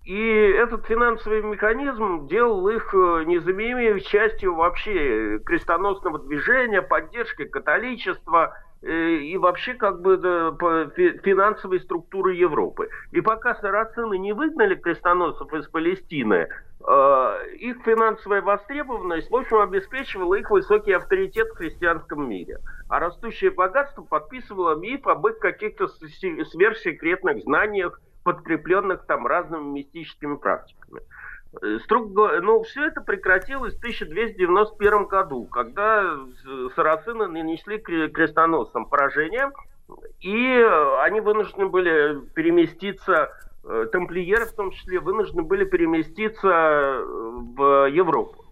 И 0.04 0.18
этот 0.18 0.86
финансовый 0.86 1.42
механизм 1.42 2.26
делал 2.28 2.66
их 2.68 2.94
э, 2.94 3.24
незаменимой 3.26 4.00
частью 4.00 4.54
вообще 4.54 5.38
крестоносного 5.44 6.18
движения, 6.18 6.82
поддержкой 6.82 7.46
католичества 7.46 8.56
и 8.82 9.36
вообще 9.36 9.74
как 9.74 10.00
бы 10.00 10.16
финансовой 11.24 11.80
структуры 11.80 12.34
Европы. 12.34 12.88
И 13.12 13.20
пока 13.20 13.54
сарацины 13.56 14.18
не 14.18 14.32
выгнали 14.32 14.76
крестоносцев 14.76 15.52
из 15.52 15.66
Палестины, 15.66 16.48
э, 16.86 17.46
их 17.58 17.78
финансовая 17.84 18.40
востребованность, 18.40 19.30
в 19.30 19.36
общем, 19.36 19.58
обеспечивала 19.58 20.34
их 20.34 20.50
высокий 20.50 20.92
авторитет 20.92 21.48
в 21.48 21.56
христианском 21.56 22.28
мире. 22.28 22.58
А 22.88 23.00
растущее 23.00 23.50
богатство 23.50 24.02
подписывало 24.02 24.76
миф 24.76 25.06
об 25.06 25.26
их 25.26 25.38
каких-то 25.38 25.88
сверхсекретных 25.88 27.42
знаниях, 27.42 28.00
подкрепленных 28.22 29.06
там 29.06 29.26
разными 29.26 29.64
мистическими 29.70 30.36
практиками. 30.36 31.00
Э, 31.60 31.78
Строго 31.84 32.40
ну, 32.40 32.62
все 32.62 32.86
это 32.86 33.00
прекратилось 33.00 33.74
в 33.74 33.78
1291 33.78 35.04
году, 35.06 35.46
когда 35.46 36.02
э, 36.02 36.68
сарацины 36.74 37.26
нанесли 37.26 37.78
кре- 37.78 38.08
крестоносцам 38.08 38.86
поражение, 38.86 39.50
и 40.20 40.58
э, 40.58 41.00
они 41.02 41.20
вынуждены 41.20 41.66
были 41.68 42.20
переместиться, 42.34 43.32
тамплиеры 43.92 44.46
в 44.46 44.54
том 44.54 44.70
числе, 44.70 44.98
вынуждены 44.98 45.42
были 45.42 45.64
переместиться 45.64 47.02
в 47.04 47.90
Европу. 47.90 48.44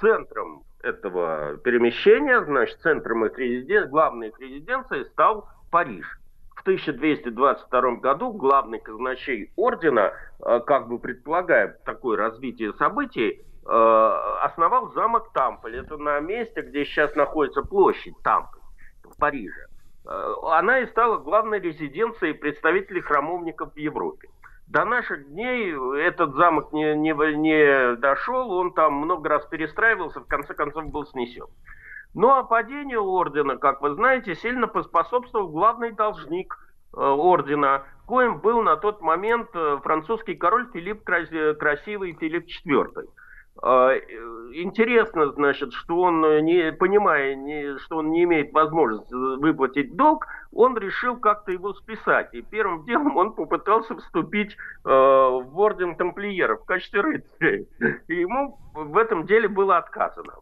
Центром 0.00 0.64
этого 0.82 1.56
перемещения, 1.58 2.42
значит, 2.42 2.80
центром 2.80 3.26
их 3.26 3.38
резиденции, 3.38 3.88
главной 3.88 4.28
их 4.28 4.40
резиденцией 4.40 5.04
стал 5.04 5.48
Париж. 5.70 6.18
В 6.66 6.68
1222 6.68 7.96
году 7.98 8.32
главный 8.32 8.80
казначей 8.80 9.52
ордена, 9.54 10.12
э, 10.44 10.58
как 10.66 10.88
бы 10.88 10.98
предполагая 10.98 11.78
такое 11.84 12.16
развитие 12.16 12.72
событий, 12.72 13.40
э, 13.64 14.40
основал 14.42 14.90
замок 14.92 15.30
Тамполь. 15.32 15.76
Это 15.76 15.96
на 15.96 16.18
месте, 16.18 16.62
где 16.62 16.84
сейчас 16.84 17.14
находится 17.14 17.62
площадь 17.62 18.14
Тамполь 18.24 18.62
в 19.04 19.16
Париже. 19.16 19.68
Э, 20.08 20.34
Она 20.42 20.80
и 20.80 20.86
стала 20.88 21.18
главной 21.18 21.60
резиденцией 21.60 22.32
представителей 22.32 23.00
храмовников 23.00 23.72
в 23.72 23.76
Европе. 23.76 24.28
До 24.66 24.84
наших 24.84 25.24
дней 25.28 25.72
этот 26.00 26.34
замок 26.34 26.72
не, 26.72 26.96
не, 26.96 27.12
не 27.36 27.94
дошел, 27.94 28.50
он 28.50 28.72
там 28.72 28.94
много 28.94 29.28
раз 29.28 29.46
перестраивался, 29.46 30.18
в 30.18 30.26
конце 30.26 30.52
концов 30.52 30.86
был 30.86 31.06
снесен. 31.06 31.46
Ну 32.16 32.30
а 32.30 32.44
падению 32.44 33.04
ордена, 33.04 33.58
как 33.58 33.82
вы 33.82 33.94
знаете, 33.94 34.34
сильно 34.36 34.66
поспособствовал 34.66 35.48
главный 35.48 35.92
должник 35.92 36.56
э, 36.96 36.98
ордена, 36.98 37.84
коим 38.06 38.38
был 38.40 38.62
на 38.62 38.76
тот 38.78 39.02
момент 39.02 39.50
э, 39.52 39.78
французский 39.82 40.34
король 40.34 40.66
Филипп 40.72 41.04
Крас- 41.04 41.56
Красивый, 41.58 42.14
Филипп 42.14 42.46
IV. 42.46 43.04
Э, 43.62 44.00
Интересно, 44.54 45.30
значит, 45.32 45.74
что 45.74 46.00
он, 46.00 46.24
э, 46.24 46.40
не 46.40 46.72
понимая, 46.72 47.34
не- 47.34 47.76
что 47.80 47.98
он 47.98 48.10
не 48.10 48.24
имеет 48.24 48.50
возможности 48.54 49.12
выплатить 49.12 49.94
долг, 49.94 50.26
он 50.52 50.74
решил 50.78 51.18
как-то 51.18 51.52
его 51.52 51.74
списать. 51.74 52.32
И 52.32 52.40
первым 52.40 52.84
делом 52.86 53.18
он 53.18 53.32
попытался 53.34 53.94
вступить 53.94 54.52
э, 54.54 54.88
в 54.88 55.58
орден 55.58 55.96
тамплиеров 55.96 56.62
в 56.62 56.64
качестве 56.64 57.02
рыцаря. 57.02 57.64
И 58.08 58.14
ему 58.14 58.58
в 58.72 58.96
этом 58.96 59.26
деле 59.26 59.48
было 59.48 59.76
отказано. 59.76 60.32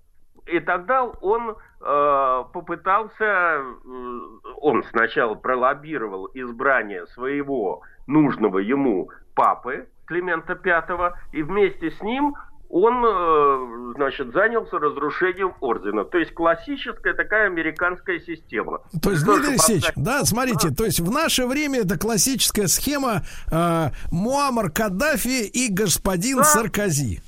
И 0.46 0.60
тогда 0.60 1.04
он 1.04 1.56
э, 1.80 2.44
попытался, 2.52 3.24
э, 3.24 4.20
он 4.60 4.84
сначала 4.90 5.34
пролоббировал 5.34 6.30
избрание 6.34 7.06
своего 7.08 7.82
нужного 8.06 8.58
ему 8.58 9.10
папы 9.34 9.88
Климента 10.06 10.54
V, 10.54 11.12
и 11.32 11.42
вместе 11.42 11.90
с 11.90 12.00
ним 12.02 12.34
он, 12.68 13.04
э, 13.06 13.92
значит, 13.96 14.32
занялся 14.32 14.78
разрушением 14.78 15.54
ордена. 15.60 16.04
То 16.04 16.18
есть 16.18 16.34
классическая 16.34 17.14
такая 17.14 17.46
американская 17.46 18.18
система. 18.18 18.80
То 19.00 19.10
есть, 19.12 19.24
Дмитрий 19.24 19.50
Алексеевич, 19.50 19.84
поставить- 19.86 20.04
да, 20.04 20.24
смотрите, 20.24 20.70
то 20.70 20.84
есть 20.84 21.00
в 21.00 21.10
наше 21.10 21.46
время 21.46 21.80
это 21.80 21.98
классическая 21.98 22.66
схема 22.66 23.22
э, 23.50 23.90
Муаммар 24.10 24.70
Каддафи 24.70 25.46
и 25.46 25.72
господин 25.72 26.38
Да. 26.38 26.44
Саркози. 26.44 27.22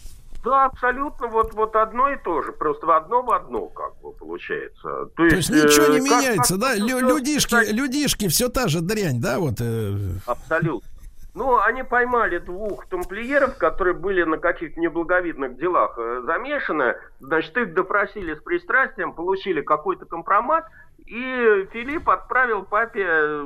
Да, 0.47 0.67
абсолютно, 0.67 1.27
вот, 1.27 1.55
вот 1.55 1.75
одно 1.75 2.09
и 2.09 2.17
то 2.17 2.41
же, 2.41 2.53
просто 2.53 2.87
в 2.87 2.91
одно 2.93 3.23
в 3.23 3.33
одно, 3.33 3.67
как 3.67 3.97
бы, 4.01 4.13
получается. 4.13 4.81
То, 4.83 5.09
То 5.17 5.25
есть 5.25 5.51
ничего 5.51 5.87
не 5.89 5.97
э, 5.99 6.09
как- 6.09 6.21
меняется, 6.21 6.55
как- 6.55 6.61
да? 6.63 6.75
Лю- 6.77 7.01
людишки, 7.01 7.73
людишки, 7.73 8.29
все 8.29 8.49
та 8.49 8.69
же 8.69 8.81
дрянь, 8.81 9.21
да, 9.21 9.41
вот. 9.41 9.55
э, 9.61 9.97
Абсолютно. 10.25 10.89
Ну, 11.35 11.59
они 11.59 11.83
поймали 11.83 12.39
двух 12.39 12.87
тамплиеров, 12.87 13.59
которые 13.59 13.95
были 13.95 14.23
на 14.23 14.39
каких-то 14.39 14.79
неблаговидных 14.79 15.57
делах 15.59 15.99
э, 15.99 16.23
замешаны. 16.25 16.95
Значит, 17.19 17.57
их 17.57 17.75
допросили 17.75 18.35
с 18.37 18.39
пристрастием, 18.41 19.15
получили 19.15 19.63
какой-то 19.63 20.05
компромат, 20.07 20.65
и 21.07 21.67
Филипп 21.73 22.09
отправил 22.09 22.63
папе, 22.63 23.05
э, 23.05 23.45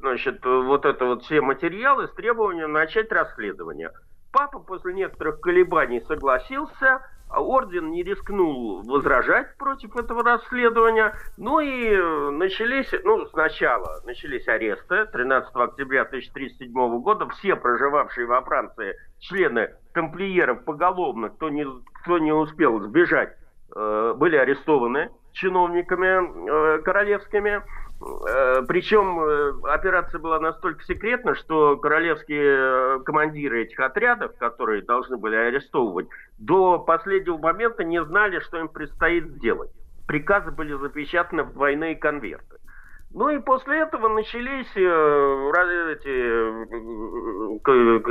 значит, 0.00 0.44
вот 0.44 0.84
это 0.84 1.06
вот 1.06 1.22
все 1.22 1.40
материалы 1.40 2.08
с 2.08 2.10
требованием 2.10 2.72
начать 2.72 3.10
расследование. 3.10 3.90
Папа 4.32 4.58
после 4.60 4.94
некоторых 4.94 5.40
колебаний 5.40 6.00
согласился, 6.08 7.02
а 7.28 7.42
орден 7.42 7.90
не 7.90 8.02
рискнул 8.02 8.82
возражать 8.82 9.56
против 9.58 9.94
этого 9.94 10.22
расследования. 10.22 11.14
Ну 11.36 11.60
и 11.60 11.90
э, 11.90 12.30
начались, 12.30 12.90
ну, 13.04 13.26
сначала 13.26 14.00
начались 14.04 14.48
аресты 14.48 15.04
13 15.06 15.54
октября 15.54 16.02
1307 16.02 17.00
года. 17.00 17.28
Все 17.28 17.56
проживавшие 17.56 18.26
во 18.26 18.40
Франции 18.42 18.96
члены 19.18 19.70
тамплиеров 19.92 20.64
поголовно, 20.64 21.28
кто 21.28 21.50
не, 21.50 21.66
кто 22.02 22.18
не 22.18 22.32
успел 22.32 22.80
сбежать, 22.80 23.36
э, 23.74 24.14
были 24.16 24.36
арестованы 24.36 25.10
чиновниками 25.32 26.78
э, 26.78 26.82
королевскими. 26.82 27.62
Э, 28.02 28.62
Причем 28.66 29.20
э, 29.20 29.52
операция 29.70 30.18
была 30.18 30.40
настолько 30.40 30.82
секретна, 30.84 31.34
что 31.34 31.76
королевские 31.76 32.98
э, 32.98 33.00
командиры 33.04 33.62
этих 33.62 33.78
отрядов, 33.80 34.36
которые 34.38 34.82
должны 34.82 35.16
были 35.16 35.36
арестовывать, 35.36 36.08
до 36.38 36.78
последнего 36.78 37.38
момента 37.38 37.84
не 37.84 38.02
знали, 38.04 38.40
что 38.40 38.58
им 38.58 38.68
предстоит 38.68 39.28
сделать. 39.36 39.70
Приказы 40.06 40.50
были 40.50 40.74
запечатаны 40.74 41.44
в 41.44 41.52
двойные 41.52 41.94
конверты. 41.94 42.56
Ну 43.14 43.28
и 43.28 43.38
после 43.40 43.80
этого 43.80 44.08
начались 44.08 44.74
э, 44.74 45.50
эти, 45.92 46.08
э, 46.08 46.64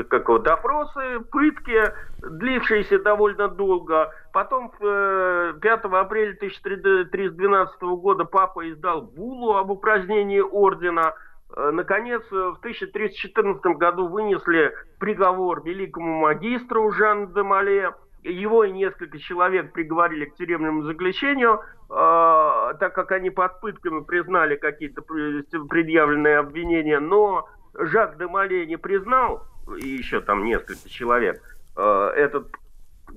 к- 0.04 0.08
как 0.10 0.44
допросы, 0.44 1.22
пытки, 1.32 1.92
длившиеся 2.22 3.00
довольно 3.00 3.48
долго. 3.48 4.12
Потом 4.32 4.72
э, 4.80 5.54
5 5.60 5.86
апреля 5.86 6.34
1312 6.36 7.82
года 7.82 8.26
папа 8.26 8.70
издал 8.70 9.02
буллу 9.02 9.56
об 9.58 9.72
упразднении 9.72 10.40
ордена. 10.42 11.16
Э, 11.56 11.72
Наконец, 11.72 12.22
э, 12.32 12.36
в 12.36 12.60
1314 12.60 13.76
году 13.78 14.08
вынесли 14.08 14.72
приговор 15.00 15.64
великому 15.64 16.20
магистру 16.20 16.92
Жанну 16.92 17.28
де 17.28 17.42
Мале. 17.44 17.94
Его 18.24 18.64
и 18.64 18.72
несколько 18.72 19.18
человек 19.20 19.74
приговорили 19.74 20.26
к 20.26 20.36
тюремному 20.36 20.84
заключению, 20.84 21.62
э, 21.90 22.74
так 22.80 22.94
как 22.94 23.12
они 23.12 23.32
под 23.32 23.60
пытками 23.62 24.04
признали 24.04 24.56
какие-то 24.56 25.02
пре- 25.02 25.44
предъявленные 25.68 26.38
обвинения, 26.38 27.00
но 27.00 27.50
Жак 27.74 28.18
де 28.18 28.28
Мале 28.28 28.66
не 28.68 28.78
признал, 28.78 29.48
и 29.78 29.88
еще 29.88 30.22
там 30.22 30.44
несколько 30.44 30.88
человек, 30.88 31.42
э, 31.76 32.12
этот 32.16 32.48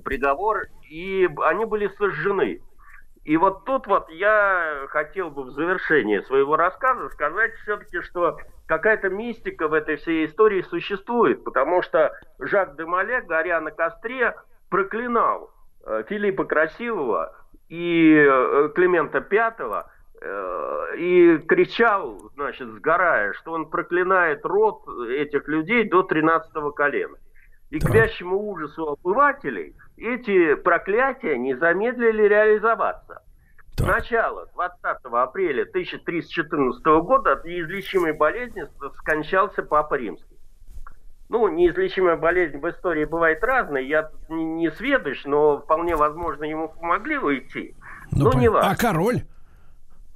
приговор, 0.03 0.63
и 0.89 1.29
они 1.43 1.65
были 1.65 1.87
сожжены. 1.99 2.61
И 3.25 3.37
вот 3.37 3.65
тут 3.65 3.87
вот 3.87 4.09
я 4.09 4.85
хотел 4.89 5.31
бы 5.31 5.43
в 5.43 5.51
завершение 5.51 6.21
своего 6.23 6.55
рассказа 6.55 7.09
сказать 7.09 7.53
все-таки, 7.63 8.01
что 8.01 8.37
какая-то 8.67 9.09
мистика 9.09 9.67
в 9.67 9.73
этой 9.73 9.97
всей 9.97 10.25
истории 10.25 10.61
существует, 10.61 11.43
потому 11.43 11.81
что 11.81 12.11
Жак 12.39 12.75
де 12.75 12.85
Мале, 12.85 13.21
горя 13.21 13.59
на 13.61 13.71
костре, 13.71 14.35
проклинал 14.69 15.51
э, 15.85 16.03
Филиппа 16.07 16.45
Красивого 16.45 17.35
и 17.69 18.15
э, 18.15 18.69
Климента 18.75 19.21
Пятого 19.21 19.91
э, 20.21 20.97
и 20.97 21.37
кричал, 21.39 22.31
значит, 22.35 22.67
сгорая, 22.69 23.33
что 23.33 23.53
он 23.53 23.69
проклинает 23.69 24.45
род 24.45 24.87
этих 25.09 25.47
людей 25.47 25.87
до 25.89 26.03
13 26.03 26.51
колена. 26.75 27.17
И 27.71 27.79
к 27.79 27.89
вящему 27.89 28.37
ужасу 28.37 28.91
обывателей 28.91 29.75
эти 29.97 30.55
проклятия 30.55 31.37
не 31.37 31.55
замедлили 31.55 32.23
реализоваться. 32.23 33.21
Сначала, 33.77 34.45
20 34.53 34.77
апреля 35.11 35.63
1314 35.63 36.85
года, 36.85 37.33
от 37.33 37.45
неизлечимой 37.45 38.13
болезни 38.13 38.65
скончался 38.99 39.63
Папа 39.63 39.95
Римский. 39.95 40.34
Ну, 41.27 41.47
неизлечимая 41.47 42.17
болезнь 42.17 42.59
в 42.59 42.69
истории 42.69 43.05
бывает 43.05 43.43
разная, 43.43 43.81
я 43.81 44.11
не, 44.29 44.69
сведущ, 44.71 45.23
но 45.25 45.57
вполне 45.59 45.95
возможно 45.95 46.43
ему 46.43 46.69
помогли 46.69 47.17
уйти. 47.17 47.75
ну, 48.11 48.25
но 48.25 48.31
пон- 48.31 48.39
не 48.39 48.49
важно. 48.49 48.71
А 48.71 48.75
король? 48.75 49.21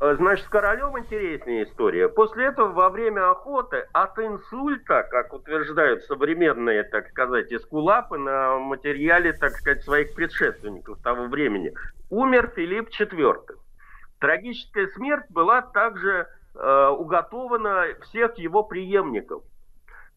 Э, 0.02 0.16
Значит, 0.16 0.46
с 0.46 0.50
королем 0.50 0.98
интереснее 1.00 1.64
история. 1.64 2.08
После 2.10 2.46
этого 2.46 2.72
во 2.72 2.90
время 2.90 3.32
охоты 3.32 3.88
от 3.92 4.20
инсульта, 4.20 5.04
как 5.10 5.34
утверждают 5.34 6.04
современные, 6.04 6.84
так 6.84 7.10
сказать, 7.10 7.52
эскулапы 7.52 8.18
на 8.20 8.60
материале, 8.60 9.34
так 9.34 9.52
сказать, 9.54 9.84
своих 9.84 10.14
предшественников 10.14 11.02
того 11.02 11.26
времени, 11.26 11.74
умер 12.12 12.52
Филипп 12.56 12.90
IV. 12.90 13.36
Трагическая 14.20 14.88
смерть 14.90 15.26
была 15.30 15.62
также 15.64 16.28
э, 16.56 16.88
уготована 16.90 17.86
всех 18.04 18.38
его 18.38 18.64
преемников. 18.64 19.44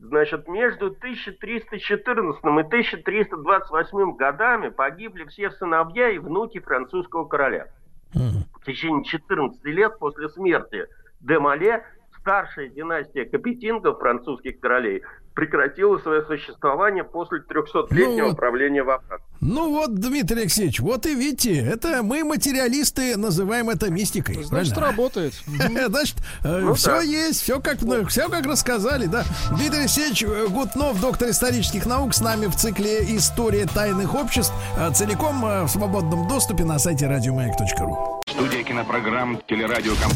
Значит, 0.03 0.49
между 0.49 0.87
1314 0.87 2.43
и 2.43 2.49
1328 2.49 4.17
годами 4.17 4.69
погибли 4.69 5.25
все 5.27 5.53
сыновья 5.53 6.11
и 6.11 6.19
внуки 6.19 6.59
французского 6.59 7.25
короля. 7.25 7.69
В 8.13 8.65
течение 8.67 9.05
14 9.05 9.65
лет 9.65 9.99
после 10.01 10.29
смерти 10.29 10.89
де 11.21 11.39
Мале 11.39 11.85
старшая 12.23 12.69
династия 12.69 13.25
Капетингов, 13.25 13.99
французских 13.99 14.61
королей, 14.61 15.03
прекратила 15.35 15.99
свое 15.99 16.23
существование 16.23 17.05
после 17.05 17.41
300-летнего 17.41 18.29
Ну 18.29 18.35
правления 18.35 18.83
во 18.83 19.01
Франции. 19.01 19.27
Ну 19.41 19.71
вот, 19.71 19.95
Дмитрий 19.95 20.43
Алексеевич, 20.43 20.81
вот 20.81 21.07
и 21.07 21.15
видите, 21.15 21.59
это 21.59 22.03
мы 22.03 22.23
материалисты 22.23 23.17
называем 23.17 23.71
это 23.71 23.91
мистикой. 23.91 24.43
Значит, 24.43 24.75
правильно? 24.75 24.97
работает. 24.97 25.33
Значит, 25.89 26.17
Ну 26.45 26.75
все 26.75 26.91
да. 26.91 27.01
есть, 27.01 27.43
все 27.43 27.61
как, 27.61 27.83
ну, 27.83 28.07
все 28.07 28.29
как 28.29 28.47
рассказали, 28.47 29.07
да. 29.07 29.25
Дмитрий 29.57 29.81
Алексеевич 29.81 30.23
э, 30.23 30.47
Гутнов, 30.49 31.01
доктор 31.01 31.31
исторических 31.31 31.87
наук, 31.87 32.15
с 32.15 32.21
нами 32.21 32.47
в 32.47 32.55
цикле 32.55 33.01
«История 33.17 33.67
тайных 33.67 34.15
обществ», 34.15 34.53
э, 34.79 34.93
целиком 34.93 35.45
э, 35.45 35.65
в 35.65 35.69
свободном 35.69 36.29
доступе 36.29 36.65
на 36.65 36.79
сайте 36.79 37.09
радиомаяк.ру. 37.09 38.21
Студия 38.29 38.63
кинопрограмм 38.63 39.41
«Телерадиоком» 39.49 40.11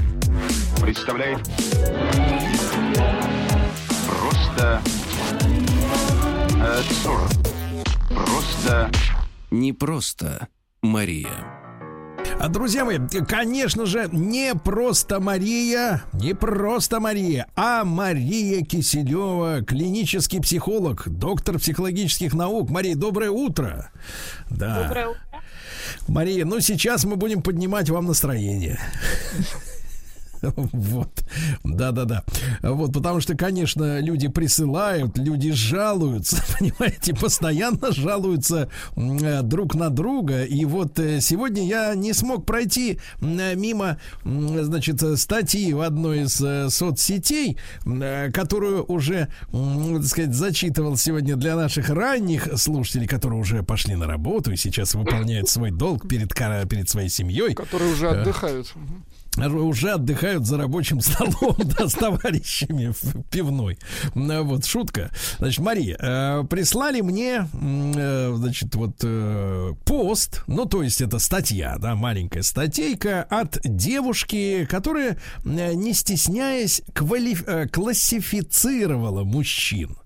представляет 0.80 1.38
Просто 4.06 4.82
абсурд. 6.60 7.32
Просто 8.08 8.90
Не 9.50 9.72
просто 9.72 10.48
Мария. 10.82 11.44
А, 12.38 12.48
Друзья 12.48 12.84
мои, 12.84 12.98
конечно 13.26 13.86
же, 13.86 14.08
не 14.12 14.54
просто 14.54 15.20
Мария, 15.20 16.02
не 16.12 16.34
просто 16.34 17.00
Мария, 17.00 17.46
а 17.56 17.84
Мария 17.84 18.62
Киселева, 18.62 19.62
клинический 19.62 20.40
психолог, 20.40 21.08
доктор 21.08 21.58
психологических 21.58 22.34
наук. 22.34 22.68
Мария, 22.68 22.94
доброе 22.94 23.30
утро. 23.30 23.90
Да. 24.50 24.82
Доброе 24.82 25.08
утро. 25.08 25.20
Мария, 26.08 26.44
ну 26.44 26.60
сейчас 26.60 27.04
мы 27.04 27.16
будем 27.16 27.42
поднимать 27.42 27.88
вам 27.88 28.06
настроение. 28.06 28.78
Вот, 30.72 31.24
да-да-да. 31.64 32.24
Вот, 32.62 32.92
потому 32.92 33.20
что, 33.20 33.36
конечно, 33.36 34.00
люди 34.00 34.28
присылают, 34.28 35.18
люди 35.18 35.52
жалуются, 35.52 36.42
понимаете, 36.58 37.14
постоянно 37.14 37.92
жалуются 37.92 38.68
э, 38.96 39.42
друг 39.42 39.74
на 39.74 39.90
друга. 39.90 40.44
И 40.44 40.64
вот 40.64 40.98
э, 40.98 41.20
сегодня 41.20 41.66
я 41.66 41.94
не 41.94 42.12
смог 42.12 42.46
пройти 42.46 42.98
э, 43.20 43.54
мимо, 43.54 43.98
значит, 44.24 45.02
статьи 45.18 45.72
в 45.72 45.80
одной 45.80 46.22
из 46.22 46.72
соцсетей, 46.72 47.58
которую 48.32 48.84
уже, 48.84 49.28
так 49.50 50.04
сказать, 50.04 50.34
зачитывал 50.34 50.96
сегодня 50.96 51.36
для 51.36 51.56
наших 51.56 51.90
ранних 51.90 52.48
слушателей, 52.56 53.06
которые 53.06 53.40
уже 53.40 53.62
пошли 53.62 53.94
на 53.94 54.06
работу 54.06 54.52
и 54.52 54.56
сейчас 54.56 54.94
выполняют 54.94 55.48
свой 55.48 55.70
долг 55.70 56.08
перед, 56.08 56.34
перед 56.34 56.88
своей 56.88 57.08
семьей. 57.08 57.54
Которые 57.54 57.92
уже 57.92 58.08
отдыхают. 58.08 58.74
Уже 59.36 59.92
отдыхают 59.92 60.46
за 60.46 60.56
рабочим 60.56 61.00
столом 61.00 61.56
да, 61.78 61.88
с 61.88 61.92
товарищами 61.92 62.92
в 63.00 63.22
пивной. 63.30 63.78
Вот, 64.14 64.64
шутка. 64.64 65.10
Значит, 65.38 65.60
Мария, 65.60 65.96
э, 66.00 66.44
прислали 66.48 67.00
мне, 67.02 67.46
э, 67.52 68.34
значит, 68.36 68.74
вот 68.74 68.96
э, 69.02 69.72
пост, 69.84 70.42
ну, 70.46 70.64
то 70.64 70.82
есть 70.82 71.00
это 71.00 71.18
статья, 71.18 71.76
да, 71.78 71.94
маленькая 71.94 72.42
статейка 72.42 73.22
от 73.24 73.58
девушки, 73.64 74.66
которая, 74.70 75.18
э, 75.44 75.74
не 75.74 75.92
стесняясь, 75.92 76.82
квали- 76.94 77.44
э, 77.46 77.68
классифицировала 77.68 79.24
мужчин. 79.24 79.96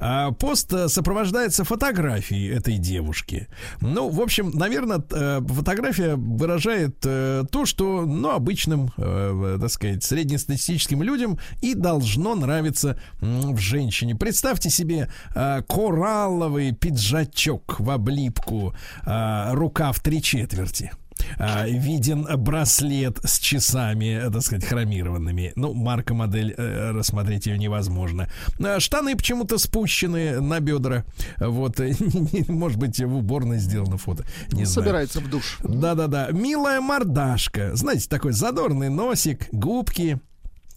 А 0.00 0.32
пост 0.32 0.72
э, 0.72 0.88
сопровождается 0.88 1.64
фотографией 1.64 2.48
этой 2.48 2.78
девушки. 2.78 3.48
Ну, 3.80 4.08
в 4.08 4.20
общем, 4.20 4.50
наверное, 4.50 5.02
э, 5.10 5.40
фотография 5.46 6.16
выражает 6.16 6.96
э, 7.04 7.44
то, 7.50 7.66
что, 7.66 8.02
ну, 8.06 8.30
обычным, 8.30 8.90
так 8.96 9.70
сказать, 9.70 10.04
среднестатистическим 10.04 11.02
людям 11.02 11.38
и 11.62 11.74
должно 11.74 12.34
нравиться 12.34 12.98
в 13.20 13.58
женщине. 13.58 14.14
Представьте 14.14 14.70
себе 14.70 15.10
коралловый 15.34 16.72
пиджачок 16.72 17.78
в 17.78 17.90
облипку, 17.90 18.74
рука 19.04 19.92
в 19.92 20.00
три 20.00 20.22
четверти. 20.22 20.92
А, 21.38 21.66
виден 21.66 22.26
браслет 22.38 23.18
с 23.24 23.38
часами, 23.38 24.30
так 24.32 24.42
сказать, 24.42 24.64
хромированными. 24.64 25.52
Ну, 25.56 25.74
марка 25.74 26.14
модель 26.14 26.54
э, 26.56 26.90
рассмотреть 26.92 27.46
ее 27.46 27.58
невозможно. 27.58 28.28
А, 28.58 28.80
Штаны 28.80 29.16
почему-то 29.16 29.58
спущены 29.58 30.40
на 30.40 30.60
бедра. 30.60 31.04
Вот, 31.38 31.80
э, 31.80 31.94
может 32.48 32.78
быть, 32.78 32.98
в 33.00 33.16
уборной 33.16 33.58
сделано 33.58 33.98
фото. 33.98 34.24
Не 34.52 34.64
знаю. 34.64 34.84
Собирается 34.84 35.20
в 35.20 35.28
душ. 35.28 35.58
Да-да-да. 35.62 36.28
Милая 36.30 36.80
мордашка. 36.80 37.74
Знаете, 37.74 38.08
такой 38.08 38.32
задорный 38.32 38.88
носик, 38.88 39.48
губки. 39.52 40.20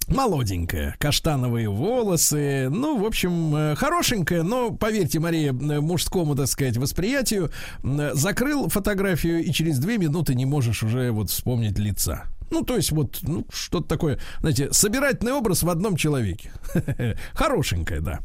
Молоденькая, 0.10 0.95
каштановые 0.99 1.69
волосы, 1.69 2.68
ну, 2.69 2.98
в 2.98 3.06
общем, 3.06 3.56
э, 3.56 3.76
хорошенькая, 3.76 4.44
но, 4.44 4.72
поверьте, 4.72 5.19
Мария, 5.19 5.52
э, 5.52 5.80
мужскому, 5.80 6.36
так 6.36 6.48
сказать, 6.48 6.77
восприятию, 6.77 7.52
э, 7.84 8.11
закрыл 8.14 8.69
фотографию 8.69 9.44
и 9.44 9.52
через 9.52 9.80
две 9.80 9.98
минуты 9.98 10.36
не 10.36 10.45
можешь 10.45 10.84
уже 10.84 11.11
вот 11.11 11.30
вспомнить 11.30 11.77
лица. 11.77 12.26
Ну, 12.52 12.64
то 12.64 12.76
есть 12.76 12.91
вот 12.91 13.19
ну, 13.22 13.45
что-то 13.52 13.88
такое, 13.88 14.19
знаете, 14.40 14.72
собирательный 14.72 15.34
образ 15.34 15.64
в 15.64 15.69
одном 15.69 15.95
человеке. 15.95 16.52
Хорошенькая, 17.34 18.02
да. 18.02 18.19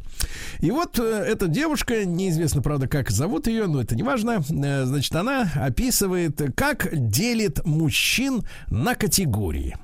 И 0.60 0.70
вот 0.70 0.98
э, 0.98 1.02
эта 1.02 1.46
девушка, 1.48 2.04
неизвестно, 2.04 2.62
правда, 2.62 2.88
как 2.88 3.10
зовут 3.10 3.46
ее, 3.46 3.66
но 3.66 3.80
это 3.80 3.94
не 3.94 4.02
важно. 4.02 4.42
Э, 4.50 4.84
значит, 4.84 5.14
она 5.14 5.50
описывает, 5.54 6.40
как 6.56 6.88
делит 6.92 7.64
мужчин 7.66 8.44
на 8.68 8.94
категории. 8.94 9.76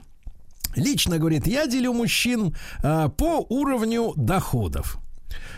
Лично, 0.77 1.19
говорит, 1.19 1.47
я 1.47 1.67
делю 1.67 1.93
мужчин 1.93 2.55
а, 2.83 3.09
по 3.09 3.45
уровню 3.49 4.13
доходов. 4.17 4.99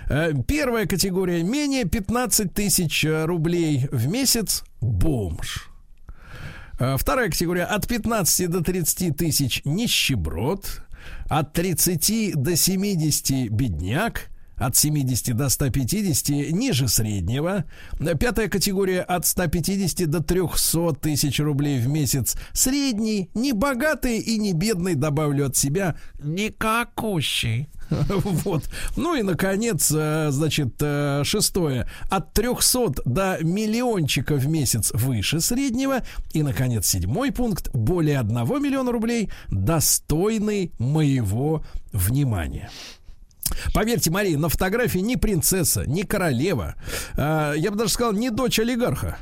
Э, 0.08 0.32
Первая 0.46 0.86
категория 0.86 1.42
менее 1.42 1.84
15 1.84 2.52
тысяч 2.52 3.04
э, 3.04 3.24
рублей 3.24 3.88
в 3.90 4.08
месяц 4.08 4.64
бомж. 4.80 5.70
Э, 6.78 6.96
Вторая 6.98 7.30
категория 7.30 7.64
от 7.64 7.86
15 7.86 8.50
до 8.50 8.62
30 8.62 9.16
тысяч 9.16 9.62
нищеброд, 9.64 10.82
от 11.28 11.52
30 11.52 12.34
до 12.34 12.56
70 12.56 13.50
бедняк, 13.50 14.28
от 14.62 14.76
70 14.76 15.36
до 15.36 15.48
150 15.48 16.52
ниже 16.52 16.88
среднего. 16.88 17.64
Пятая 18.18 18.48
категория 18.48 19.00
от 19.02 19.26
150 19.26 20.08
до 20.08 20.22
300 20.22 20.94
тысяч 21.00 21.40
рублей 21.40 21.80
в 21.80 21.88
месяц. 21.88 22.36
Средний, 22.52 23.30
не 23.34 23.52
богатый 23.52 24.18
и 24.18 24.38
не 24.38 24.52
бедный, 24.52 24.94
добавлю 24.94 25.46
от 25.46 25.56
себя, 25.56 25.96
никакущий. 26.22 27.68
Вот. 28.44 28.64
Ну 28.96 29.14
и, 29.14 29.22
наконец, 29.22 29.92
э, 29.94 30.28
значит, 30.30 30.76
э, 30.80 31.22
шестое. 31.24 31.86
От 32.08 32.32
300 32.32 33.02
до 33.04 33.38
миллиончика 33.42 34.36
в 34.36 34.48
месяц 34.48 34.92
выше 34.94 35.40
среднего. 35.40 36.02
И, 36.32 36.42
наконец, 36.42 36.86
седьмой 36.86 37.32
пункт. 37.32 37.70
Более 37.74 38.18
1 38.18 38.62
миллиона 38.62 38.92
рублей 38.92 39.30
достойный 39.48 40.72
моего 40.78 41.64
внимания. 41.92 42.70
Поверьте, 43.74 44.10
Мария, 44.10 44.38
на 44.38 44.48
фотографии 44.48 44.98
ни 44.98 45.16
принцесса, 45.16 45.84
ни 45.86 46.02
королева, 46.02 46.74
а, 47.16 47.52
я 47.54 47.70
бы 47.70 47.76
даже 47.76 47.92
сказал, 47.92 48.12
не 48.12 48.30
дочь 48.30 48.58
олигарха. 48.58 49.18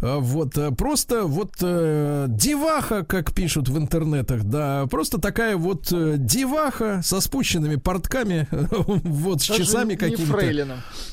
А, 0.00 0.18
Вот, 0.18 0.56
а, 0.58 0.70
просто 0.72 1.24
вот 1.24 1.54
э, 1.60 2.26
деваха, 2.28 3.04
как 3.04 3.34
пишут 3.34 3.68
в 3.68 3.78
интернетах, 3.78 4.44
да, 4.44 4.86
просто 4.86 5.20
такая 5.20 5.56
вот 5.56 5.92
э, 5.92 6.16
деваха 6.18 7.00
со 7.02 7.20
спущенными 7.20 7.76
портками, 7.76 8.48
вот, 8.50 9.42
с 9.42 9.48
Даже 9.48 9.64
часами 9.64 9.94
какими-то. 9.94 10.32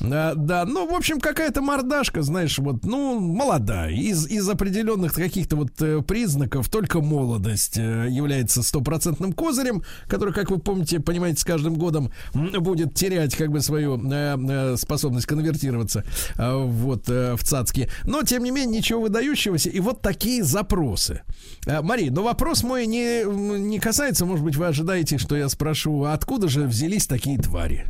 Да, 0.00 0.34
да, 0.34 0.64
ну, 0.64 0.88
в 0.88 0.94
общем, 0.94 1.20
какая-то 1.20 1.62
мордашка, 1.62 2.22
знаешь, 2.22 2.58
вот, 2.58 2.84
ну, 2.84 3.20
молодая. 3.20 3.90
Из, 3.90 4.26
из 4.26 4.48
определенных 4.48 5.14
каких-то 5.14 5.56
вот 5.56 5.70
э, 5.80 6.02
признаков 6.02 6.68
только 6.68 7.00
молодость 7.00 7.78
э, 7.78 8.08
является 8.10 8.62
стопроцентным 8.62 9.32
козырем, 9.32 9.82
который, 10.08 10.32
как 10.34 10.50
вы 10.50 10.58
помните, 10.58 11.00
понимаете, 11.00 11.40
с 11.40 11.44
каждым 11.44 11.74
годом 11.74 12.12
будет 12.60 12.94
терять 12.94 13.34
как 13.36 13.50
бы 13.50 13.60
свою 13.60 13.96
э, 13.96 14.36
э, 14.36 14.76
способность 14.76 15.26
конвертироваться 15.26 16.04
э, 16.36 16.64
вот 16.64 17.08
э, 17.08 17.36
в 17.36 17.44
цацки. 17.44 17.88
Но, 18.04 18.22
тем 18.22 18.44
не 18.44 18.50
менее, 18.50 18.78
ничего 18.78 19.02
выдающегося. 19.02 19.70
И 19.70 19.80
вот 19.80 20.02
такие 20.02 20.42
запросы. 20.44 21.22
Э, 21.66 21.82
Мария, 21.82 22.10
но 22.10 22.22
вопрос 22.22 22.62
мой 22.62 22.86
не, 22.86 23.24
не 23.24 23.78
касается, 23.78 24.26
может 24.26 24.44
быть, 24.44 24.56
вы 24.56 24.66
ожидаете, 24.66 25.18
что 25.18 25.36
я 25.36 25.48
спрошу, 25.48 26.04
а 26.04 26.12
откуда 26.12 26.48
же 26.48 26.62
взялись 26.66 27.06
такие 27.06 27.38
твари? 27.38 27.86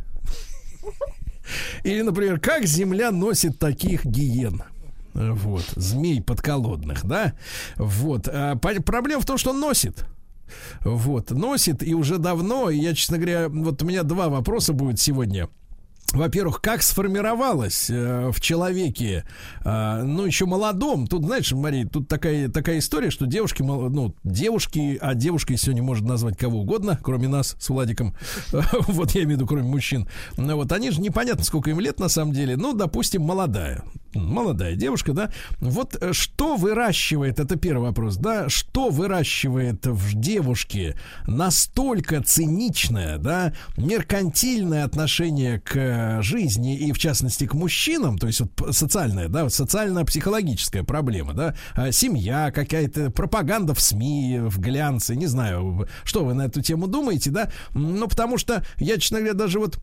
Или, 1.83 2.01
например, 2.01 2.39
как 2.39 2.65
Земля 2.65 3.11
носит 3.11 3.59
таких 3.59 4.05
гиен? 4.05 4.63
Вот, 5.13 5.65
змей 5.75 6.21
подколодных, 6.21 7.05
да? 7.05 7.33
Вот. 7.75 8.27
А, 8.27 8.55
проблема 8.55 9.21
в 9.21 9.25
том, 9.25 9.37
что 9.37 9.53
носит. 9.53 10.05
Вот, 10.81 11.31
носит 11.31 11.83
и 11.83 11.93
уже 11.93 12.17
давно. 12.17 12.69
И 12.69 12.77
я, 12.77 12.93
честно 12.93 13.17
говоря, 13.17 13.49
вот 13.49 13.81
у 13.81 13.85
меня 13.85 14.03
два 14.03 14.29
вопроса 14.29 14.73
будет 14.73 14.99
сегодня. 14.99 15.49
Во-первых, 16.13 16.61
как 16.61 16.83
сформировалась 16.83 17.89
э, 17.89 18.29
в 18.31 18.39
человеке, 18.39 19.25
э, 19.65 20.03
ну, 20.03 20.25
еще 20.25 20.45
молодом, 20.45 21.07
тут, 21.07 21.25
знаешь, 21.25 21.51
Мария, 21.53 21.87
тут 21.87 22.07
такая, 22.07 22.49
такая 22.49 22.77
история, 22.77 23.09
что 23.09 23.25
девушки, 23.25 23.63
ну, 23.63 24.13
девушки, 24.23 24.99
а 25.01 25.15
девушкой 25.15 25.57
сегодня 25.57 25.81
можно 25.81 26.09
назвать 26.09 26.37
кого 26.37 26.59
угодно, 26.59 26.99
кроме 27.01 27.27
нас 27.27 27.55
с 27.59 27.69
Владиком, 27.69 28.15
вот 28.51 29.11
я 29.11 29.23
имею 29.23 29.37
в 29.37 29.39
виду, 29.39 29.47
кроме 29.47 29.63
мужчин, 29.63 30.07
Ну, 30.37 30.55
вот 30.55 30.71
они 30.71 30.91
же 30.91 31.01
непонятно, 31.01 31.43
сколько 31.43 31.71
им 31.71 31.79
лет 31.79 31.99
на 31.99 32.09
самом 32.09 32.31
деле, 32.33 32.57
ну, 32.57 32.73
допустим, 32.73 33.23
молодая, 33.23 33.83
молодая 34.13 34.75
девушка, 34.75 35.13
да, 35.13 35.31
вот 35.59 35.97
э, 35.99 36.13
что 36.13 36.57
выращивает, 36.57 37.39
это 37.39 37.55
первый 37.55 37.87
вопрос, 37.87 38.17
да, 38.17 38.49
что 38.49 38.89
выращивает 38.89 39.87
в 39.87 40.13
девушке 40.19 40.95
настолько 41.25 42.21
циничное, 42.21 43.17
да, 43.17 43.53
меркантильное 43.77 44.85
отношение 44.85 45.59
к 45.59 45.93
э, 46.03 46.21
жизни 46.21 46.77
и, 46.77 46.91
в 46.91 46.99
частности, 46.99 47.45
к 47.45 47.53
мужчинам, 47.53 48.17
то 48.17 48.27
есть 48.27 48.41
вот 48.41 48.75
социальная, 48.75 49.27
да, 49.27 49.43
вот 49.43 49.53
социально-психологическая 49.53 50.83
проблема, 50.83 51.33
да, 51.33 51.55
а, 51.75 51.91
семья, 51.91 52.51
какая-то 52.51 53.09
пропаганда 53.11 53.73
в 53.73 53.81
СМИ, 53.81 54.39
в 54.43 54.59
глянце, 54.59 55.15
не 55.15 55.27
знаю, 55.27 55.87
что 56.03 56.25
вы 56.25 56.33
на 56.33 56.43
эту 56.43 56.61
тему 56.61 56.87
думаете, 56.87 57.31
да, 57.31 57.51
ну, 57.73 58.07
потому 58.07 58.37
что 58.37 58.63
я, 58.77 58.97
честно 58.97 59.19
говоря, 59.19 59.33
даже 59.33 59.59
вот 59.59 59.79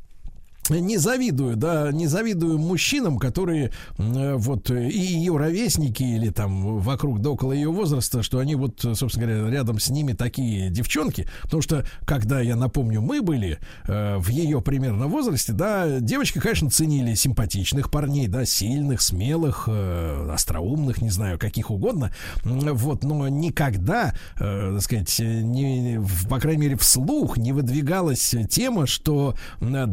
не 0.78 0.98
завидую, 0.98 1.56
да, 1.56 1.90
не 1.92 2.06
завидую 2.06 2.58
мужчинам, 2.58 3.18
которые 3.18 3.72
э, 3.98 4.34
вот 4.36 4.70
э, 4.70 4.88
и 4.88 4.98
ее 4.98 5.36
ровесники 5.36 6.02
или 6.02 6.30
там 6.30 6.78
вокруг 6.78 7.20
да 7.20 7.30
около 7.30 7.52
ее 7.52 7.70
возраста, 7.70 8.22
что 8.22 8.38
они 8.38 8.54
вот, 8.54 8.80
собственно 8.80 9.26
говоря, 9.26 9.50
рядом 9.50 9.78
с 9.78 9.90
ними 9.90 10.12
такие 10.12 10.70
девчонки, 10.70 11.28
потому 11.42 11.62
что 11.62 11.84
когда 12.04 12.40
я 12.40 12.56
напомню, 12.56 13.00
мы 13.00 13.22
были 13.22 13.58
э, 13.86 14.18
в 14.18 14.28
ее 14.28 14.60
примерно 14.60 15.06
возрасте, 15.06 15.52
да, 15.52 16.00
девочки, 16.00 16.38
конечно, 16.38 16.70
ценили 16.70 17.14
симпатичных 17.14 17.90
парней, 17.90 18.28
да, 18.28 18.44
сильных, 18.44 19.02
смелых, 19.02 19.68
э, 19.70 20.30
остроумных, 20.32 21.02
не 21.02 21.10
знаю, 21.10 21.38
каких 21.38 21.70
угодно, 21.70 22.12
вот, 22.44 23.04
но 23.04 23.28
никогда, 23.28 24.14
э, 24.38 24.72
так 24.74 24.82
сказать, 24.82 25.18
не, 25.18 26.00
по 26.28 26.38
крайней 26.38 26.62
мере, 26.62 26.76
вслух 26.76 27.36
не 27.36 27.52
выдвигалась 27.52 28.34
тема, 28.48 28.86
что 28.86 29.34
м, 29.60 29.92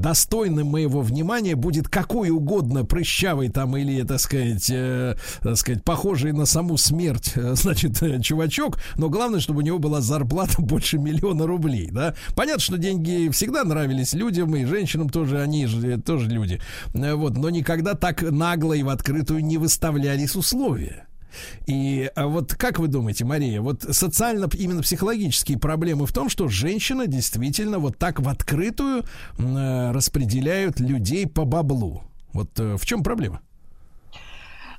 достойным 0.68 0.68
моего 0.68 1.02
внимания 1.02 1.56
будет 1.56 1.88
какой 1.88 2.30
угодно 2.30 2.86
прыщавый 2.86 3.50
там 3.50 3.76
или, 3.78 4.04
так 4.04 4.20
сказать, 4.20 4.70
э, 4.70 5.16
так 5.42 5.58
сказать, 5.58 5.84
похожий 5.84 6.32
на 6.34 6.46
саму 6.46 6.78
смерть, 6.78 7.34
э, 7.36 7.56
значит, 7.56 8.02
э, 8.04 8.22
чувачок, 8.22 8.78
но 8.98 9.10
главное, 9.10 9.40
чтобы 9.40 9.60
у 9.60 9.62
него 9.62 9.80
была 9.80 10.02
зарплата 10.02 10.56
больше 10.62 10.98
миллиона 10.98 11.48
рублей, 11.48 11.90
да. 11.92 12.14
Понятно, 12.36 12.62
что 12.62 12.78
деньги 12.78 13.30
всегда 13.30 13.64
нравились 13.64 14.14
людям 14.14 14.56
и 14.56 14.66
женщинам 14.66 15.10
тоже, 15.10 15.42
они 15.42 15.66
же 15.66 16.00
тоже 16.00 16.30
люди, 16.30 16.60
Э, 16.94 17.14
вот, 17.16 17.38
но 17.38 17.50
никогда 17.50 17.94
так 17.94 18.22
нагло 18.22 18.74
и 18.74 18.84
в 18.84 18.90
открытую 18.90 19.44
не 19.44 19.58
выставлялись 19.58 20.36
условия. 20.36 21.07
И 21.66 22.10
а 22.16 22.28
вот 22.28 22.54
как 22.56 22.80
вы 22.80 22.88
думаете, 22.88 23.26
Мария, 23.26 23.62
вот 23.62 23.84
социально, 23.84 24.50
именно 24.54 24.82
психологические 24.82 25.58
проблемы 25.58 26.06
в 26.06 26.14
том, 26.14 26.30
что 26.30 26.48
женщина 26.48 27.08
действительно 27.08 27.80
вот 27.80 27.98
так 27.98 28.20
в 28.20 28.30
открытую 28.30 29.04
э, 29.38 29.92
распределяют 29.92 30.80
людей 30.80 31.28
по 31.28 31.46
баблу. 31.46 32.04
Вот 32.34 32.50
э, 32.60 32.78
в 32.78 32.86
чем 32.86 33.04
проблема? 33.04 33.42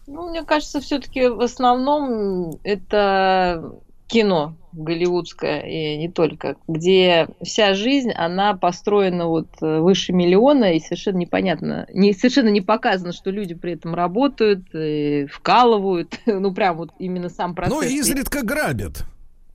Ну, 0.07 0.31
мне 0.31 0.43
кажется, 0.43 0.81
все-таки 0.81 1.29
в 1.29 1.41
основном 1.43 2.59
это 2.63 3.75
кино 4.09 4.57
голливудское, 4.73 5.61
и 5.61 5.97
не 5.97 6.09
только, 6.09 6.57
где 6.67 7.29
вся 7.43 7.75
жизнь, 7.75 8.11
она 8.11 8.55
построена 8.55 9.27
вот 9.27 9.49
э, 9.61 9.81
выше 9.81 10.13
миллиона, 10.13 10.75
и 10.75 10.81
совершенно 10.81 11.19
непонятно, 11.19 11.87
не, 11.93 12.13
совершенно 12.13 12.49
не 12.49 12.61
показано, 12.61 13.13
что 13.13 13.31
люди 13.31 13.55
при 13.55 13.73
этом 13.73 13.95
работают, 13.95 14.67
и 14.75 15.27
вкалывают, 15.31 16.19
ну 16.27 16.53
прям 16.53 16.77
вот 16.77 16.91
именно 16.99 17.29
сам 17.29 17.55
процесс. 17.55 17.75
Ну, 17.75 17.83
изредка 17.83 18.43
грабят. 18.43 19.05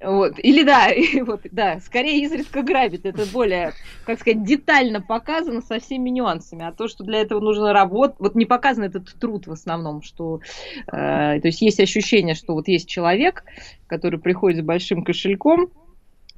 Вот. 0.04 0.34
Или 0.38 0.64
да, 0.64 0.90
и 0.92 1.22
вот, 1.22 1.42
да, 1.52 1.80
скорее 1.80 2.22
изредка 2.24 2.62
грабит. 2.62 3.06
Это 3.06 3.26
более, 3.26 3.74
как 4.06 4.20
сказать, 4.20 4.44
детально 4.44 5.02
показано 5.02 5.62
со 5.62 5.80
всеми 5.80 6.10
нюансами. 6.10 6.66
А 6.66 6.72
то, 6.72 6.88
что 6.88 7.04
для 7.04 7.22
этого 7.22 7.40
нужно 7.40 7.74
работать, 7.74 8.20
вот 8.20 8.36
не 8.36 8.46
показан 8.46 8.84
этот 8.84 9.14
труд 9.20 9.48
в 9.48 9.52
основном, 9.52 10.02
что, 10.02 10.42
э, 10.88 10.92
то 10.92 11.48
есть 11.48 11.62
есть 11.62 11.80
ощущение, 11.80 12.36
что 12.36 12.54
вот 12.54 12.68
есть 12.68 12.88
человек, 12.88 13.44
который 13.88 14.20
приходит 14.20 14.60
с 14.60 14.66
большим 14.66 15.04
кошельком, 15.04 15.70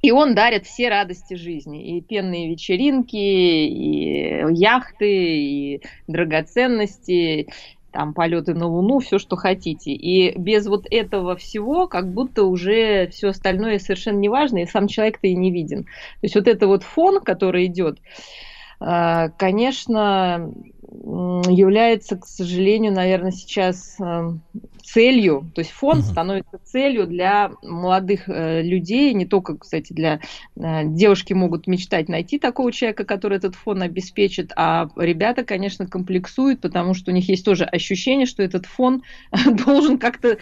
и 0.02 0.12
он 0.12 0.34
дарит 0.34 0.66
все 0.66 0.88
радости 0.88 1.34
жизни. 1.34 1.96
И 1.96 2.00
пенные 2.00 2.50
вечеринки, 2.50 3.16
и 3.16 4.44
яхты, 4.54 5.10
и 5.10 5.82
драгоценности, 6.06 7.48
там 7.96 8.12
полеты 8.12 8.52
на 8.52 8.66
Луну, 8.66 8.98
все, 8.98 9.18
что 9.18 9.36
хотите. 9.36 9.90
И 9.92 10.38
без 10.38 10.66
вот 10.66 10.86
этого 10.90 11.34
всего, 11.34 11.88
как 11.88 12.12
будто 12.12 12.44
уже 12.44 13.08
все 13.08 13.28
остальное 13.28 13.78
совершенно 13.78 14.18
не 14.18 14.28
важно, 14.28 14.58
и 14.58 14.66
сам 14.66 14.86
человек-то 14.86 15.26
и 15.28 15.34
не 15.34 15.50
виден. 15.50 15.84
То 15.84 15.90
есть 16.24 16.34
вот 16.34 16.46
это 16.46 16.66
вот 16.66 16.82
фон, 16.82 17.22
который 17.22 17.64
идет, 17.64 17.98
э, 18.82 19.30
конечно, 19.38 20.52
является, 20.88 22.16
к 22.16 22.26
сожалению, 22.26 22.92
наверное, 22.92 23.32
сейчас 23.32 23.96
э, 24.00 24.32
целью, 24.84 25.50
то 25.54 25.60
есть 25.60 25.72
фонд 25.72 26.04
угу. 26.04 26.12
становится 26.12 26.58
целью 26.62 27.06
для 27.06 27.50
молодых 27.62 28.28
э, 28.28 28.62
людей, 28.62 29.12
не 29.14 29.26
только, 29.26 29.56
кстати, 29.56 29.92
для 29.92 30.20
э, 30.56 30.84
девушки 30.84 31.32
могут 31.32 31.66
мечтать 31.66 32.08
найти 32.08 32.38
такого 32.38 32.70
человека, 32.70 33.04
который 33.04 33.38
этот 33.38 33.56
фон 33.56 33.82
обеспечит, 33.82 34.52
а 34.54 34.88
ребята, 34.96 35.44
конечно, 35.44 35.86
комплексуют, 35.86 36.60
потому 36.60 36.94
что 36.94 37.10
у 37.10 37.14
них 37.14 37.28
есть 37.28 37.44
тоже 37.44 37.64
ощущение, 37.64 38.26
что 38.26 38.42
этот 38.42 38.66
фон 38.66 39.02
должен 39.66 39.98
как-то 39.98 40.38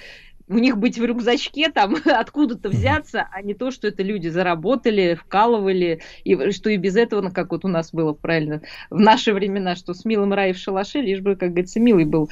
у 0.49 0.59
них 0.59 0.77
быть 0.77 0.99
в 0.99 1.05
рюкзачке 1.05 1.71
там 1.71 1.97
откуда-то 2.05 2.69
взяться, 2.69 3.29
а 3.33 3.43
не 3.43 3.55
то, 3.55 3.71
что 3.71 3.89
это 3.89 4.03
люди 4.03 4.29
заработали, 4.29 5.15
вкалывали, 5.15 6.01
и 6.25 6.51
что 6.53 6.71
и 6.71 6.77
без 6.77 6.97
этого, 6.97 7.23
ну, 7.23 7.31
как 7.31 7.53
вот 7.53 7.65
у 7.65 7.69
нас 7.69 7.93
было 7.93 8.13
правильно 8.13 8.63
в 8.91 9.01
наши 9.01 9.33
времена, 9.33 9.77
что 9.77 9.95
с 9.95 10.05
милым 10.05 10.33
рай 10.33 10.53
в 10.53 10.59
шалаше, 10.59 11.01
лишь 11.01 11.21
бы, 11.21 11.37
как 11.37 11.51
говорится, 11.51 11.81
милый 11.81 12.05
был 12.05 12.31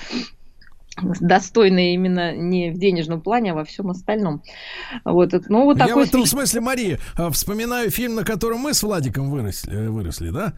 достойные 1.01 1.94
именно 1.94 2.36
не 2.36 2.70
в 2.70 2.78
денежном 2.78 3.20
плане, 3.20 3.52
а 3.52 3.55
во 3.55 3.64
всем 3.64 3.90
остальном. 3.90 4.43
Вот, 5.05 5.32
ну, 5.48 5.64
вот 5.64 5.78
Я 5.78 5.86
такой 5.86 6.05
в 6.05 6.09
этом 6.09 6.26
смысле, 6.26 6.60
Мария, 6.60 6.98
а, 7.16 7.30
вспоминаю 7.30 7.90
фильм, 7.90 8.16
на 8.16 8.24
котором 8.24 8.60
мы 8.60 8.74
с 8.74 8.82
Владиком 8.82 9.30
выросли, 9.30 9.72
э, 9.72 9.89
выросли, 9.89 10.28
да? 10.28 10.52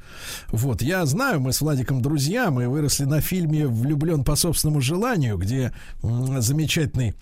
Вот, 0.49 0.83
я 0.83 1.07
знаю, 1.07 1.41
мы 1.41 1.53
с 1.53 1.61
Владиком 1.61 2.03
друзья, 2.03 2.51
мы 2.51 2.69
выросли 2.69 3.05
на 3.05 3.21
фильме 3.21 3.67
«Влюблен 3.67 4.25
по 4.25 4.35
собственному 4.35 4.81
желанию», 4.81 5.39
где 5.39 5.73
замечательный 6.03 7.15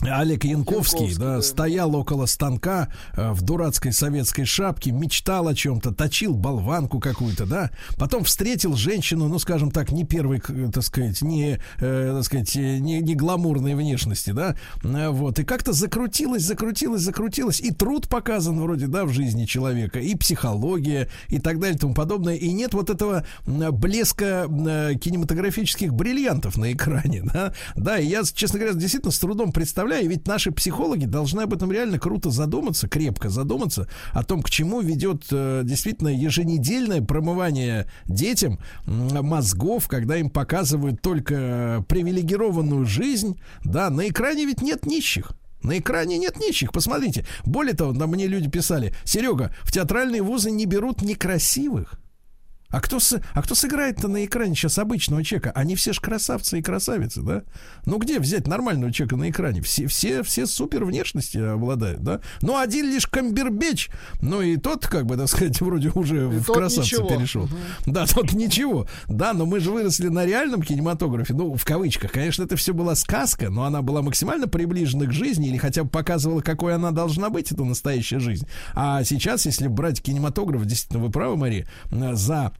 Олег 0.00 0.44
Янковский, 0.44 0.98
Янковский 0.98 1.18
да, 1.18 1.36
да, 1.36 1.42
стоял 1.42 1.94
около 1.96 2.26
станка 2.26 2.88
э, 3.14 3.32
в 3.32 3.42
дурацкой 3.42 3.92
советской 3.92 4.44
шапке, 4.44 4.92
мечтал 4.92 5.48
о 5.48 5.54
чем-то, 5.54 5.92
точил 5.92 6.34
болванку 6.34 7.00
какую-то, 7.00 7.46
да. 7.46 7.70
Потом 7.96 8.24
встретил 8.24 8.76
женщину, 8.76 9.28
ну, 9.28 9.38
скажем 9.38 9.70
так, 9.70 9.90
не 9.90 10.04
первой, 10.04 10.40
э, 10.48 10.70
так 10.72 10.84
сказать, 10.84 11.20
не, 11.22 11.58
э, 11.80 12.12
так 12.14 12.24
сказать, 12.24 12.56
э, 12.56 12.78
не, 12.78 13.00
не 13.00 13.14
гламурной 13.16 13.74
внешности, 13.74 14.30
да. 14.30 14.54
Э, 14.84 15.08
вот. 15.08 15.38
И 15.40 15.44
как-то 15.44 15.72
закрутилось, 15.72 16.42
закрутилось, 16.42 17.02
закрутилось. 17.02 17.60
И 17.60 17.72
труд 17.72 18.08
показан 18.08 18.60
вроде, 18.60 18.86
да, 18.86 19.04
в 19.04 19.12
жизни 19.12 19.46
человека, 19.46 19.98
и 19.98 20.14
психология, 20.14 21.08
и 21.28 21.40
так 21.40 21.58
далее, 21.58 21.76
и 21.76 21.78
тому 21.78 21.94
подобное. 21.94 22.36
И 22.36 22.52
нет 22.52 22.72
вот 22.72 22.88
этого 22.90 23.24
блеска 23.46 24.46
кинематографических 24.48 25.92
бриллиантов 25.92 26.56
на 26.56 26.72
экране, 26.72 27.22
да. 27.34 27.52
Да, 27.74 27.98
и 27.98 28.06
я, 28.06 28.22
честно 28.22 28.60
говоря, 28.60 28.76
действительно 28.76 29.10
с 29.10 29.18
трудом 29.18 29.52
представляю, 29.52 29.87
представляю, 29.88 30.10
ведь 30.10 30.26
наши 30.26 30.52
психологи 30.52 31.06
должны 31.06 31.42
об 31.42 31.54
этом 31.54 31.72
реально 31.72 31.98
круто 31.98 32.30
задуматься, 32.30 32.88
крепко 32.88 33.30
задуматься 33.30 33.88
о 34.12 34.22
том, 34.22 34.42
к 34.42 34.50
чему 34.50 34.82
ведет 34.82 35.24
э, 35.30 35.62
действительно 35.64 36.08
еженедельное 36.08 37.00
промывание 37.00 37.86
детям 38.04 38.58
мозгов, 38.84 39.88
когда 39.88 40.18
им 40.18 40.28
показывают 40.28 41.00
только 41.00 41.86
привилегированную 41.88 42.84
жизнь. 42.84 43.40
Да, 43.64 43.88
на 43.88 44.06
экране 44.08 44.44
ведь 44.44 44.60
нет 44.60 44.84
нищих. 44.84 45.32
На 45.62 45.78
экране 45.78 46.18
нет 46.18 46.38
нищих, 46.38 46.70
посмотрите. 46.70 47.24
Более 47.46 47.74
того, 47.74 47.92
на 47.92 48.06
мне 48.06 48.26
люди 48.26 48.50
писали, 48.50 48.94
Серега, 49.04 49.54
в 49.62 49.72
театральные 49.72 50.20
вузы 50.20 50.50
не 50.50 50.66
берут 50.66 51.00
некрасивых. 51.00 51.98
А 52.70 52.80
кто, 52.80 53.00
с, 53.00 53.18
а 53.32 53.42
кто 53.42 53.54
сыграет-то 53.54 54.08
на 54.08 54.26
экране 54.26 54.54
сейчас 54.54 54.78
обычного 54.78 55.24
человека? 55.24 55.52
Они 55.54 55.74
все 55.74 55.94
ж 55.94 56.00
красавцы 56.00 56.58
и 56.58 56.62
красавицы, 56.62 57.22
да? 57.22 57.42
Ну 57.86 57.96
где 57.96 58.20
взять 58.20 58.46
нормального 58.46 58.92
человека 58.92 59.16
на 59.16 59.30
экране? 59.30 59.62
Все, 59.62 59.86
все, 59.86 60.22
все 60.22 60.46
супер 60.46 60.84
внешности 60.84 61.38
обладают, 61.38 62.02
да? 62.02 62.20
Ну 62.42 62.58
один 62.58 62.86
лишь 62.86 63.06
Камбербеч, 63.06 63.88
ну 64.20 64.42
и 64.42 64.58
тот, 64.58 64.86
как 64.86 65.06
бы, 65.06 65.16
так 65.16 65.28
сказать, 65.28 65.58
вроде 65.62 65.88
уже 65.90 66.26
и 66.26 66.38
в 66.40 66.46
красавца 66.46 66.80
ничего. 66.82 67.08
перешел. 67.08 67.44
Угу. 67.44 67.52
Да, 67.86 68.06
тот 68.06 68.32
ничего. 68.32 68.86
Да, 69.08 69.32
но 69.32 69.46
мы 69.46 69.60
же 69.60 69.70
выросли 69.70 70.08
на 70.08 70.26
реальном 70.26 70.62
кинематографе, 70.62 71.32
ну, 71.32 71.54
в 71.54 71.64
кавычках. 71.64 72.12
Конечно, 72.12 72.42
это 72.42 72.56
все 72.56 72.74
была 72.74 72.94
сказка, 72.94 73.48
но 73.48 73.64
она 73.64 73.80
была 73.80 74.02
максимально 74.02 74.46
приближена 74.46 75.06
к 75.06 75.12
жизни 75.12 75.48
или 75.48 75.56
хотя 75.56 75.84
бы 75.84 75.88
показывала, 75.88 76.42
какой 76.42 76.74
она 76.74 76.90
должна 76.90 77.30
быть, 77.30 77.50
это 77.50 77.64
настоящая 77.64 78.20
жизнь. 78.20 78.46
А 78.74 79.02
сейчас, 79.04 79.46
если 79.46 79.68
брать 79.68 80.02
кинематограф, 80.02 80.66
действительно, 80.66 81.02
вы 81.02 81.10
правы, 81.10 81.36
Мария, 81.38 81.66
за 81.90 82.52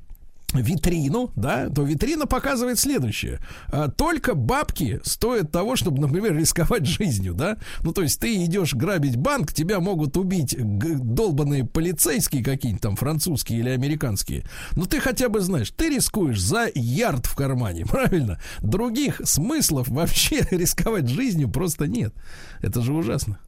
витрину, 0.55 1.31
да, 1.37 1.69
то 1.69 1.83
витрина 1.83 2.27
показывает 2.27 2.79
следующее. 2.79 3.41
А, 3.71 3.89
только 3.89 4.35
бабки 4.35 5.01
стоят 5.05 5.53
того, 5.53 5.77
чтобы, 5.77 6.01
например, 6.01 6.37
рисковать 6.37 6.87
жизнью, 6.87 7.35
да. 7.35 7.59
Ну, 7.83 7.93
то 7.93 8.03
есть 8.03 8.21
ты 8.21 8.45
идешь 8.45 8.75
грабить 8.75 9.17
банк, 9.17 9.53
тебя 9.53 9.81
могут 9.81 10.17
убить 10.17 10.57
долбанные 10.59 11.65
полицейские 11.65 12.43
какие-нибудь 12.43 12.83
там, 12.83 12.97
французские 12.97 13.61
или 13.61 13.69
американские. 13.71 14.45
Но 14.73 14.87
ты 14.87 15.01
хотя 15.01 15.29
бы 15.29 15.41
знаешь, 15.41 15.71
ты 15.71 15.91
рискуешь 15.91 16.41
за 16.41 16.71
ярд 16.75 17.27
в 17.27 17.35
кармане, 17.35 17.85
правильно? 17.89 18.41
Других 18.61 19.21
смыслов 19.25 19.89
вообще 19.91 20.47
рисковать 20.51 21.09
жизнью 21.09 21.51
просто 21.51 21.87
нет. 21.87 22.15
Это 22.61 22.81
же 22.81 22.93
ужасно. 22.93 23.39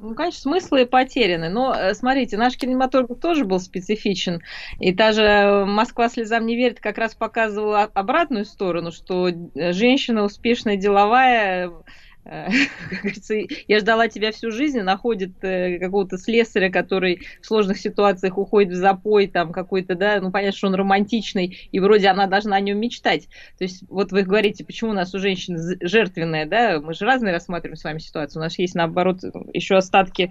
Ну, 0.00 0.14
конечно, 0.14 0.42
смыслы 0.42 0.86
потеряны. 0.86 1.48
Но, 1.48 1.74
э, 1.74 1.92
смотрите, 1.94 2.36
наш 2.36 2.56
кинематограф 2.56 3.18
тоже 3.18 3.44
был 3.44 3.58
специфичен. 3.58 4.42
И 4.78 4.94
та 4.94 5.10
же 5.12 5.64
«Москва 5.66 6.08
слезам 6.08 6.46
не 6.46 6.56
верит» 6.56 6.78
как 6.78 6.98
раз 6.98 7.16
показывала 7.16 7.82
обратную 7.82 8.44
сторону, 8.44 8.92
что 8.92 9.28
э, 9.28 9.72
женщина 9.72 10.22
успешная, 10.22 10.76
деловая, 10.76 11.68
Э, 11.68 11.82
говорится, 12.90 13.34
я 13.66 13.80
ждала 13.80 14.08
тебя 14.08 14.32
всю 14.32 14.50
жизнь, 14.50 14.80
находит 14.80 15.42
э, 15.42 15.78
какого-то 15.78 16.18
слесаря, 16.18 16.70
который 16.70 17.26
в 17.40 17.46
сложных 17.46 17.78
ситуациях 17.78 18.36
уходит 18.36 18.72
в 18.72 18.76
запой, 18.76 19.26
там 19.26 19.52
какой-то, 19.52 19.94
да, 19.94 20.20
ну 20.20 20.30
понятно, 20.30 20.56
что 20.56 20.66
он 20.66 20.74
романтичный, 20.74 21.68
и 21.72 21.80
вроде 21.80 22.08
она 22.08 22.26
должна 22.26 22.56
о 22.56 22.60
нем 22.60 22.78
мечтать. 22.78 23.28
То 23.56 23.64
есть 23.64 23.82
вот 23.88 24.12
вы 24.12 24.22
говорите, 24.22 24.64
почему 24.64 24.90
у 24.90 24.94
нас 24.94 25.14
у 25.14 25.18
женщин 25.18 25.58
жертвенная, 25.80 26.46
да, 26.46 26.80
мы 26.80 26.94
же 26.94 27.04
разные 27.04 27.32
рассматриваем 27.32 27.76
с 27.76 27.84
вами 27.84 27.98
ситуацию. 27.98 28.40
У 28.40 28.44
нас 28.44 28.58
есть, 28.58 28.74
наоборот, 28.74 29.20
еще 29.52 29.76
остатки 29.76 30.30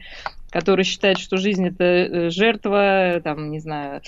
которые 0.50 0.86
считают, 0.86 1.20
что 1.20 1.36
жизнь 1.36 1.68
это 1.68 1.84
э, 1.84 2.30
жертва, 2.30 3.20
там, 3.22 3.52
не 3.52 3.60
знаю, 3.60 4.02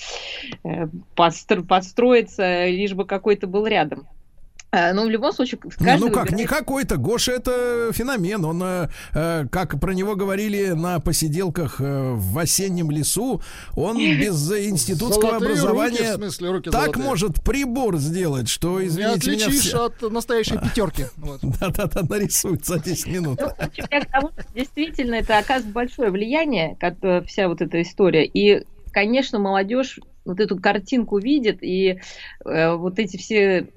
подстроиться, 1.14 2.66
лишь 2.66 2.94
бы 2.94 3.06
какой-то 3.06 3.46
был 3.46 3.68
рядом. 3.68 4.08
Э, 4.72 4.94
ну, 4.94 5.06
в 5.06 5.10
любом 5.10 5.34
случае, 5.34 5.60
каждый 5.60 6.00
Ну, 6.00 6.12
как, 6.12 6.30
выбирает... 6.30 6.32
не 6.32 6.46
какой-то. 6.46 6.98
Гоша 6.98 7.32
это 7.32 7.92
феномен. 7.92 8.46
Он, 8.46 8.62
э, 8.64 8.90
э, 9.14 9.46
как 9.52 9.80
про 9.80 9.94
него 9.94 10.16
говорили 10.16 10.70
на 10.70 11.00
посиделках 11.00 11.80
в 11.80 12.38
осеннем 12.38 12.92
лесу, 12.92 13.42
он 13.76 13.98
без 14.20 14.52
институтского 14.52 15.38
образования 15.38 16.12
руки, 16.12 16.14
смысле, 16.14 16.52
руки 16.52 16.70
так 16.70 16.82
золотые. 16.84 17.06
может 17.06 17.44
прибор 17.44 17.98
сделать, 17.98 18.48
что, 18.48 18.86
извините 18.86 19.32
Не 19.32 19.38
меня, 19.38 19.50
все... 19.50 19.86
от 19.86 20.02
настоящей 20.02 20.58
пятерки. 20.64 21.06
Да-да-да, 21.42 22.02
нарисует 22.08 22.66
за 22.66 22.80
10 22.80 23.08
минут. 23.08 23.40
Ну, 23.42 24.32
действительно, 24.54 25.16
это 25.16 25.40
оказывает 25.40 25.74
большое 25.74 26.12
влияние, 26.12 26.78
вся 27.26 27.48
вот 27.48 27.62
эта 27.62 27.82
история. 27.82 28.26
И, 28.26 28.66
конечно, 28.92 29.40
молодежь 29.40 30.00
вот 30.26 30.40
эту 30.40 30.58
картинку 30.58 31.18
видит, 31.18 31.60
и 31.62 32.00
э, 32.46 32.74
вот 32.76 33.00
эти 33.00 33.18
все, 33.18 33.70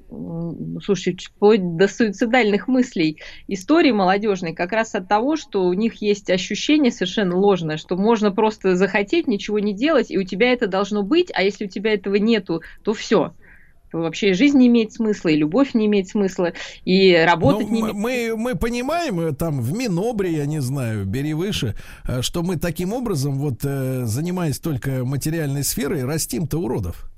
слушай, 0.84 1.16
вплоть 1.16 1.76
до 1.76 1.88
суицидальных 1.88 2.68
мыслей 2.68 3.20
истории 3.48 3.92
молодежной 3.92 4.54
как 4.54 4.72
раз 4.72 4.94
от 4.94 5.08
того, 5.08 5.36
что 5.36 5.64
у 5.64 5.72
них 5.72 6.02
есть 6.02 6.30
ощущение 6.30 6.90
совершенно 6.92 7.36
ложное, 7.36 7.76
что 7.76 7.96
можно 7.96 8.30
просто 8.30 8.76
захотеть, 8.76 9.26
ничего 9.26 9.58
не 9.58 9.74
делать, 9.74 10.10
и 10.10 10.18
у 10.18 10.24
тебя 10.24 10.52
это 10.52 10.66
должно 10.66 11.02
быть, 11.02 11.30
а 11.34 11.42
если 11.42 11.66
у 11.66 11.68
тебя 11.68 11.92
этого 11.92 12.16
нету, 12.16 12.62
то 12.82 12.92
все 12.92 13.32
вообще 13.92 14.34
жизнь 14.34 14.58
не 14.58 14.68
имеет 14.68 14.92
смысла, 14.92 15.28
и 15.28 15.36
любовь 15.36 15.74
не 15.74 15.86
имеет 15.86 16.08
смысла, 16.08 16.52
и 16.84 17.14
работать 17.14 17.68
Ну, 17.68 17.74
не 17.74 17.80
имеет 17.80 17.94
мы, 17.94 18.34
мы 18.36 18.54
понимаем, 18.54 19.20
э, 19.20 19.32
там 19.32 19.60
в 19.60 19.72
Минобре, 19.72 20.32
я 20.32 20.46
не 20.46 20.60
знаю, 20.60 21.04
бери 21.04 21.34
выше, 21.34 21.74
э, 22.04 22.22
что 22.22 22.42
мы 22.42 22.56
таким 22.56 22.92
образом, 22.92 23.38
вот 23.38 23.60
э, 23.64 24.04
занимаясь 24.04 24.58
только 24.58 25.04
материальной 25.04 25.64
сферой, 25.64 26.04
растим-то 26.04 26.58
уродов. 26.58 27.11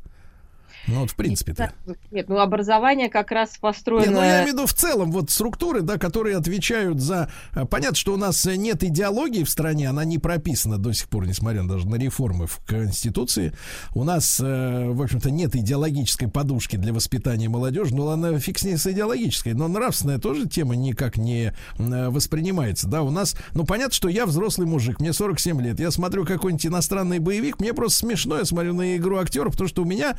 Ну 0.86 1.00
вот 1.00 1.10
в 1.10 1.16
принципе-то. 1.16 1.72
Нет, 2.10 2.28
ну 2.28 2.38
образование 2.38 3.08
как 3.08 3.30
раз 3.30 3.54
Не, 3.54 3.60
построено... 3.60 4.12
ну 4.12 4.18
я 4.18 4.42
имею 4.42 4.44
в 4.44 4.52
виду 4.52 4.66
в 4.66 4.74
целом 4.74 5.10
вот 5.12 5.30
структуры, 5.30 5.82
да, 5.82 5.98
которые 5.98 6.36
отвечают 6.36 7.00
за... 7.00 7.30
э, 7.54 7.64
Понятно, 7.64 7.96
что 7.96 8.14
у 8.14 8.16
нас 8.16 8.44
э, 8.46 8.56
нет 8.56 8.82
идеологии 8.84 9.44
в 9.44 9.50
стране, 9.50 9.88
она 9.88 10.04
не 10.04 10.18
прописана 10.18 10.78
до 10.78 10.92
сих 10.92 11.08
пор, 11.08 11.26
несмотря 11.26 11.62
даже 11.62 11.88
на 11.88 11.96
реформы 11.96 12.46
в 12.46 12.58
Конституции. 12.66 13.52
У 13.94 14.04
нас, 14.04 14.40
э, 14.40 14.88
в 14.90 15.00
общем-то, 15.00 15.30
нет 15.30 15.54
идеологической 15.56 16.28
подушки 16.28 16.76
для 16.76 16.92
воспитания 16.92 17.48
молодежи, 17.48 17.94
но 17.94 18.10
она 18.10 18.38
фиг 18.38 18.58
с 18.58 18.64
ней 18.64 18.76
с 18.76 18.86
идеологической, 18.86 19.54
но 19.54 19.68
нравственная 19.68 20.18
тоже 20.18 20.48
тема 20.48 20.76
никак 20.76 21.16
не 21.16 21.54
воспринимается, 21.78 22.88
да, 22.88 23.02
у 23.02 23.10
нас, 23.10 23.36
ну 23.54 23.64
понятно, 23.64 23.94
что 23.94 24.08
я 24.08 24.26
взрослый 24.26 24.66
мужик, 24.66 25.00
мне 25.00 25.12
47 25.12 25.60
лет, 25.62 25.80
я 25.80 25.90
смотрю 25.90 26.24
какой-нибудь 26.24 26.66
иностранный 26.66 27.18
боевик, 27.18 27.60
мне 27.60 27.72
просто 27.72 27.98
смешно, 28.00 28.38
я 28.38 28.44
смотрю 28.44 28.74
на 28.74 28.96
игру 28.96 29.18
актеров, 29.18 29.52
потому 29.52 29.68
что 29.68 29.82
у 29.82 29.84
меня 29.84 30.16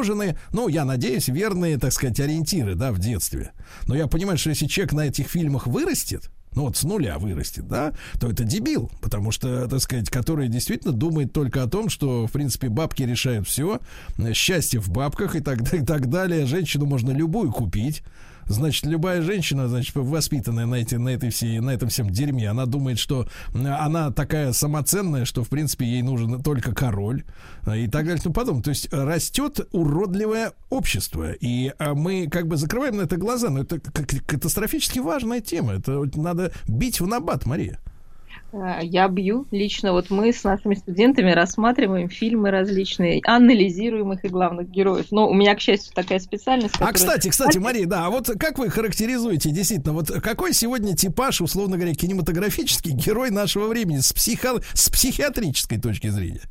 заложены, 0.00 0.36
ну, 0.52 0.68
я 0.68 0.84
надеюсь, 0.84 1.28
верные, 1.28 1.78
так 1.78 1.92
сказать, 1.92 2.18
ориентиры, 2.20 2.74
да, 2.74 2.92
в 2.92 2.98
детстве. 2.98 3.52
Но 3.86 3.94
я 3.94 4.06
понимаю, 4.06 4.38
что 4.38 4.50
если 4.50 4.66
человек 4.66 4.92
на 4.92 5.06
этих 5.06 5.28
фильмах 5.28 5.66
вырастет, 5.66 6.30
ну 6.54 6.62
вот 6.62 6.76
с 6.76 6.82
нуля 6.82 7.18
вырастет, 7.18 7.68
да, 7.68 7.92
то 8.18 8.28
это 8.28 8.42
дебил, 8.42 8.90
потому 9.00 9.30
что, 9.30 9.68
так 9.68 9.80
сказать, 9.80 10.10
который 10.10 10.48
действительно 10.48 10.92
думает 10.92 11.32
только 11.32 11.62
о 11.62 11.68
том, 11.68 11.88
что, 11.88 12.26
в 12.26 12.32
принципе, 12.32 12.68
бабки 12.68 13.02
решают 13.02 13.46
все, 13.46 13.80
счастье 14.34 14.80
в 14.80 14.90
бабках 14.90 15.36
и 15.36 15.40
так, 15.40 15.60
и 15.74 15.84
так 15.84 16.08
далее, 16.08 16.46
женщину 16.46 16.86
можно 16.86 17.12
любую 17.12 17.52
купить, 17.52 18.02
Значит, 18.50 18.84
любая 18.86 19.22
женщина, 19.22 19.68
значит, 19.68 19.94
воспитанная 19.94 20.66
на, 20.66 20.74
эти, 20.74 20.96
на, 20.96 21.10
этой 21.10 21.30
всей, 21.30 21.60
на 21.60 21.70
этом 21.70 21.88
всем 21.88 22.10
дерьме, 22.10 22.50
она 22.50 22.66
думает, 22.66 22.98
что 22.98 23.28
она 23.54 24.10
такая 24.10 24.52
самоценная, 24.52 25.24
что, 25.24 25.44
в 25.44 25.48
принципе, 25.48 25.86
ей 25.86 26.02
нужен 26.02 26.42
только 26.42 26.74
король 26.74 27.22
а, 27.62 27.76
и 27.76 27.86
так 27.86 28.06
далее. 28.06 28.20
Ну, 28.24 28.32
потом, 28.32 28.60
то 28.60 28.70
есть 28.70 28.92
растет 28.92 29.68
уродливое 29.70 30.52
общество, 30.68 31.30
и 31.30 31.72
а, 31.78 31.94
мы 31.94 32.28
как 32.28 32.48
бы 32.48 32.56
закрываем 32.56 32.96
на 32.96 33.02
это 33.02 33.16
глаза, 33.16 33.50
но 33.50 33.60
это 33.60 33.78
катастрофически 33.78 34.98
важная 34.98 35.40
тема. 35.40 35.74
Это 35.74 36.02
надо 36.16 36.52
бить 36.66 37.00
в 37.00 37.06
набат, 37.06 37.46
Мария. 37.46 37.78
А, 38.52 38.80
Я 38.82 39.08
бью 39.08 39.46
лично. 39.50 39.92
Вот 39.92 40.10
мы 40.10 40.32
с 40.32 40.42
нашими 40.44 40.74
студентами 40.74 41.30
рассматриваем 41.30 42.08
фильмы 42.08 42.50
различные, 42.50 43.20
анализируем 43.24 44.12
их 44.12 44.24
и 44.24 44.28
главных 44.28 44.68
героев. 44.70 45.06
Но 45.10 45.28
у 45.28 45.34
меня, 45.34 45.54
к 45.54 45.60
счастью, 45.60 45.92
такая 45.94 46.18
специальность. 46.18 46.74
А, 46.76 46.86
которая- 46.86 46.94
кстати, 46.94 47.28
кстати, 47.28 47.58
Мария, 47.58 47.86
да, 47.86 48.06
а 48.06 48.10
вот 48.10 48.28
как 48.38 48.58
вы 48.58 48.70
характеризуете 48.70 49.50
действительно, 49.50 49.94
вот 49.94 50.10
какой 50.22 50.52
сегодня 50.52 50.96
типаж, 50.96 51.40
условно 51.40 51.76
говоря, 51.76 51.94
кинематографический 51.94 52.92
герой 52.92 53.30
нашего 53.30 53.68
времени 53.68 53.98
с, 53.98 54.12
психо... 54.12 54.60
с 54.74 54.88
психиатрической 54.90 55.78
точки 55.78 56.08
зрения? 56.08 56.42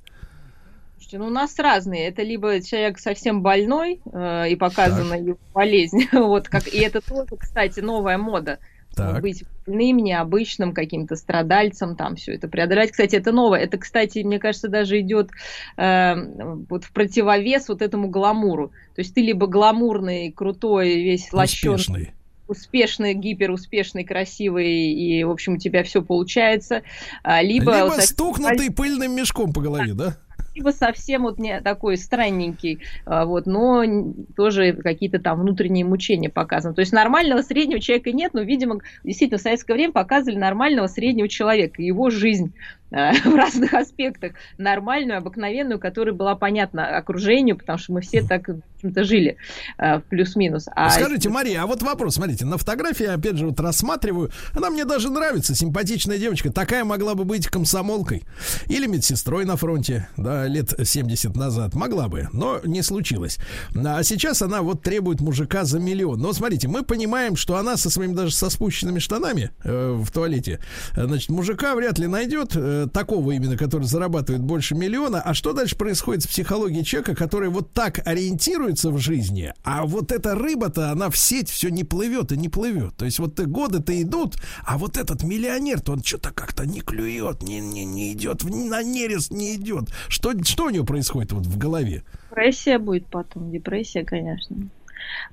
Слушайте, 0.95 1.17
ну, 1.19 1.27
у 1.27 1.29
нас 1.31 1.57
разные. 1.57 2.07
Это 2.07 2.21
либо 2.21 2.61
человек 2.61 2.99
совсем 2.99 3.41
больной 3.41 3.99
э, 4.11 4.49
и 4.51 4.55
показана 4.55 5.15
его 5.15 5.37
болезнь, 5.53 6.07
вот 6.11 6.47
как 6.47 6.67
и 6.67 6.79
это 6.79 7.01
тоже, 7.01 7.35
кстати, 7.37 7.79
новая 7.79 8.17
мода. 8.17 8.59
Так. 8.99 9.21
Быть 9.21 9.43
больным, 9.65 9.97
необычным, 9.97 10.73
каким-то 10.73 11.15
страдальцем, 11.15 11.95
там 11.95 12.15
все 12.15 12.33
это 12.35 12.47
преодолевать. 12.47 12.91
Кстати, 12.91 13.15
это 13.15 13.31
новое. 13.31 13.59
Это, 13.59 13.77
кстати, 13.77 14.19
мне 14.19 14.39
кажется, 14.39 14.67
даже 14.67 14.99
идет 14.99 15.29
э, 15.77 16.15
вот 16.69 16.83
в 16.83 16.91
противовес 16.91 17.69
вот 17.69 17.81
этому 17.81 18.09
гламуру. 18.09 18.69
То 18.95 19.01
есть 19.01 19.13
ты 19.13 19.21
либо 19.21 19.47
гламурный, 19.47 20.31
крутой, 20.31 21.01
весь 21.01 21.31
лощеный, 21.31 21.75
Успешный. 21.75 22.13
успешный, 22.47 23.13
гиперуспешный, 23.13 24.03
красивый, 24.03 24.91
и, 24.93 25.23
в 25.23 25.29
общем, 25.31 25.53
у 25.53 25.57
тебя 25.57 25.83
все 25.83 26.01
получается. 26.01 26.81
а, 27.23 27.41
Либо, 27.41 27.83
Либо, 27.83 28.01
стукнутый 28.01 28.71
пыльным 28.71 29.15
мешком 29.15 29.53
по 29.53 29.61
голове, 29.61 29.93
да? 29.93 30.17
Либо 30.59 30.71
совсем 30.71 31.23
вот 31.23 31.39
не 31.39 31.61
такой 31.61 31.95
странненький, 31.95 32.79
а, 33.05 33.25
вот, 33.25 33.45
но 33.45 33.83
тоже 34.35 34.73
какие-то 34.73 35.19
там 35.19 35.39
внутренние 35.39 35.85
мучения 35.85 36.29
показаны. 36.29 36.75
То 36.75 36.81
есть 36.81 36.91
нормального 36.91 37.41
среднего 37.41 37.79
человека 37.79 38.11
нет, 38.11 38.33
но, 38.33 38.41
видимо, 38.41 38.79
действительно 39.05 39.37
в 39.37 39.41
советское 39.41 39.73
время 39.73 39.93
показывали 39.93 40.37
нормального 40.37 40.87
среднего 40.87 41.29
человека, 41.29 41.81
его 41.81 42.09
жизнь 42.09 42.53
в 42.91 43.35
разных 43.35 43.73
аспектах, 43.73 44.33
нормальную, 44.57 45.17
обыкновенную, 45.19 45.79
которая 45.79 46.13
была 46.13 46.35
понятна 46.35 46.97
окружению, 46.97 47.57
потому 47.57 47.77
что 47.77 47.93
мы 47.93 48.01
все 48.01 48.21
так, 48.23 48.49
общем-то, 48.79 49.03
жили 49.03 49.37
а, 49.77 49.99
плюс-минус. 49.99 50.67
А 50.73 50.89
Скажите, 50.89 51.29
Мария, 51.29 51.61
а 51.61 51.67
вот 51.67 51.83
вопрос, 51.83 52.15
смотрите, 52.15 52.45
на 52.45 52.57
фотографии, 52.57 53.03
я 53.03 53.13
опять 53.13 53.37
же, 53.37 53.47
вот 53.47 53.59
рассматриваю, 53.59 54.31
она 54.53 54.69
мне 54.69 54.85
даже 54.85 55.09
нравится, 55.11 55.53
симпатичная 55.53 56.17
девочка, 56.17 56.51
такая 56.51 56.83
могла 56.83 57.15
бы 57.15 57.25
быть 57.25 57.47
комсомолкой 57.47 58.23
или 58.67 58.87
медсестрой 58.87 59.45
на 59.45 59.57
фронте, 59.57 60.07
да, 60.17 60.47
лет 60.47 60.73
70 60.81 61.35
назад, 61.35 61.75
могла 61.75 62.07
бы, 62.07 62.29
но 62.33 62.59
не 62.63 62.81
случилось. 62.81 63.37
А 63.75 64.01
сейчас 64.03 64.41
она 64.41 64.61
вот 64.61 64.81
требует 64.81 65.19
мужика 65.21 65.65
за 65.65 65.79
миллион. 65.79 66.19
Но 66.19 66.33
смотрите, 66.33 66.67
мы 66.67 66.83
понимаем, 66.83 67.35
что 67.35 67.57
она 67.57 67.77
со 67.77 67.89
своими 67.89 68.13
даже 68.13 68.33
со 68.33 68.49
спущенными 68.49 68.99
штанами 68.99 69.51
э, 69.63 69.91
в 69.91 70.09
туалете, 70.11 70.59
э, 70.95 71.05
значит, 71.05 71.29
мужика 71.29 71.75
вряд 71.75 71.99
ли 71.99 72.07
найдет, 72.07 72.55
э, 72.55 72.78
такого 72.87 73.31
именно, 73.31 73.57
который 73.57 73.83
зарабатывает 73.83 74.43
больше 74.43 74.75
миллиона. 74.75 75.21
А 75.21 75.33
что 75.33 75.53
дальше 75.53 75.75
происходит 75.75 76.23
с 76.23 76.27
психологией 76.27 76.83
человека, 76.83 77.15
который 77.15 77.49
вот 77.49 77.73
так 77.73 78.05
ориентируется 78.07 78.91
в 78.91 78.97
жизни, 78.97 79.53
а 79.63 79.85
вот 79.85 80.11
эта 80.11 80.35
рыба-то, 80.35 80.91
она 80.91 81.09
в 81.09 81.17
сеть 81.17 81.49
все 81.49 81.69
не 81.69 81.83
плывет 81.83 82.31
и 82.31 82.37
не 82.37 82.49
плывет. 82.49 82.95
То 82.95 83.05
есть 83.05 83.19
вот 83.19 83.39
годы-то 83.39 84.01
идут, 84.01 84.35
а 84.65 84.77
вот 84.77 84.97
этот 84.97 85.23
миллионер-то 85.23 85.93
он 85.93 86.03
что-то 86.03 86.31
как-то 86.31 86.65
не 86.65 86.81
клюет, 86.81 87.41
не, 87.41 87.59
не, 87.59 87.85
не 87.85 88.13
идет, 88.13 88.43
на 88.43 88.83
нерест 88.83 89.31
не 89.31 89.55
идет. 89.55 89.89
Что, 90.07 90.33
что 90.43 90.65
у 90.65 90.69
него 90.69 90.85
происходит 90.85 91.31
вот 91.31 91.45
в 91.45 91.57
голове? 91.57 92.03
Депрессия 92.29 92.77
будет 92.77 93.07
потом, 93.07 93.51
депрессия, 93.51 94.03
конечно. 94.03 94.69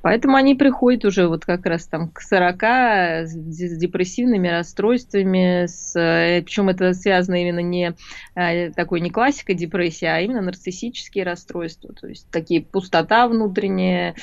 Поэтому 0.03 0.37
они 0.37 0.55
приходят 0.55 1.05
уже 1.05 1.29
вот 1.29 1.45
как 1.45 1.67
раз 1.67 1.87
там 1.87 2.09
к 2.11 2.21
40 2.21 2.63
с 2.63 3.35
д- 3.35 3.53
с 3.53 3.79
депрессивными 3.79 4.49
расстройствами, 4.49 5.67
с, 5.67 5.93
причем 5.93 6.69
это 6.69 6.93
связано 6.93 7.41
именно 7.43 7.61
не 7.61 7.95
э, 8.35 8.71
такой 8.73 9.01
не 9.01 9.11
классика 9.11 9.55
депрессии, 9.55 10.07
а 10.07 10.21
именно 10.21 10.43
нарциссические 10.43 11.25
расстройства, 11.25 11.93
то 11.93 12.07
есть 12.07 12.29
такие 12.31 12.63
пустота 12.63 13.29
внутренняя, 13.29 14.15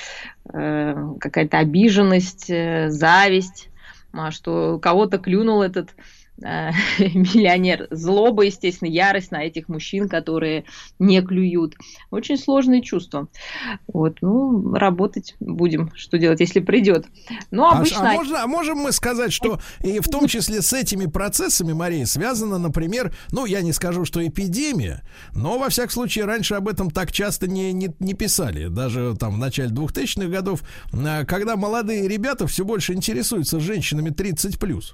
э, 0.54 0.96
какая-то 1.20 1.60
обиженность, 1.60 2.50
э, 2.50 2.90
зависть, 2.90 3.70
а, 4.14 4.32
что 4.32 4.80
кого-то 4.80 5.18
клюнул 5.18 5.62
этот 5.62 5.90
э, 5.92 6.02
миллионер. 7.00 7.88
Злоба, 7.92 8.44
естественно, 8.44 8.90
ярость 8.90 9.32
на 9.32 9.44
этих 9.44 9.70
мужчин, 9.70 10.10
которые 10.10 10.66
не 11.00 11.22
клюют. 11.22 11.76
Очень 12.12 12.38
сложные 12.38 12.82
чувства. 12.82 13.28
Вот, 13.88 14.18
ну, 14.22 14.74
работать 14.74 15.36
будем, 15.40 15.92
что 15.96 16.18
делать, 16.18 16.40
если 16.42 16.60
придет. 16.60 17.06
Но 17.52 17.70
А 17.70 17.78
обычно... 17.78 18.12
А, 18.12 18.14
можно, 18.14 18.44
а 18.44 18.48
можем 18.48 18.80
мы 18.80 18.92
сказать, 18.92 19.32
что 19.32 19.60
и 19.84 20.00
в 20.00 20.10
том 20.10 20.28
числе 20.28 20.62
с 20.62 20.74
этими 20.74 21.06
процессами, 21.06 21.74
Мария, 21.74 22.06
связано, 22.06 22.58
например, 22.58 23.16
ну, 23.32 23.46
я 23.46 23.62
не 23.62 23.72
скажу, 23.72 24.04
что 24.06 24.26
эпидемия, 24.26 25.04
но, 25.34 25.58
во 25.58 25.70
всяком 25.70 25.92
случае, 25.92 26.26
раньше 26.26 26.56
об 26.56 26.68
этом 26.68 26.92
так 26.92 27.12
часто 27.12 27.48
не, 27.48 27.72
не, 27.72 27.90
не 28.00 28.14
писали. 28.14 28.68
Даже 28.68 29.16
там 29.18 29.36
в 29.36 29.38
начале 29.38 29.70
2000-х 29.70 30.28
годов, 30.28 30.64
а, 30.92 31.24
когда 31.26 31.56
молодые 31.56 32.08
ребята 32.08 32.48
все 32.48 32.66
больше 32.66 32.94
интересуются 32.94 33.60
женщинами 33.60 34.10
30+. 34.10 34.94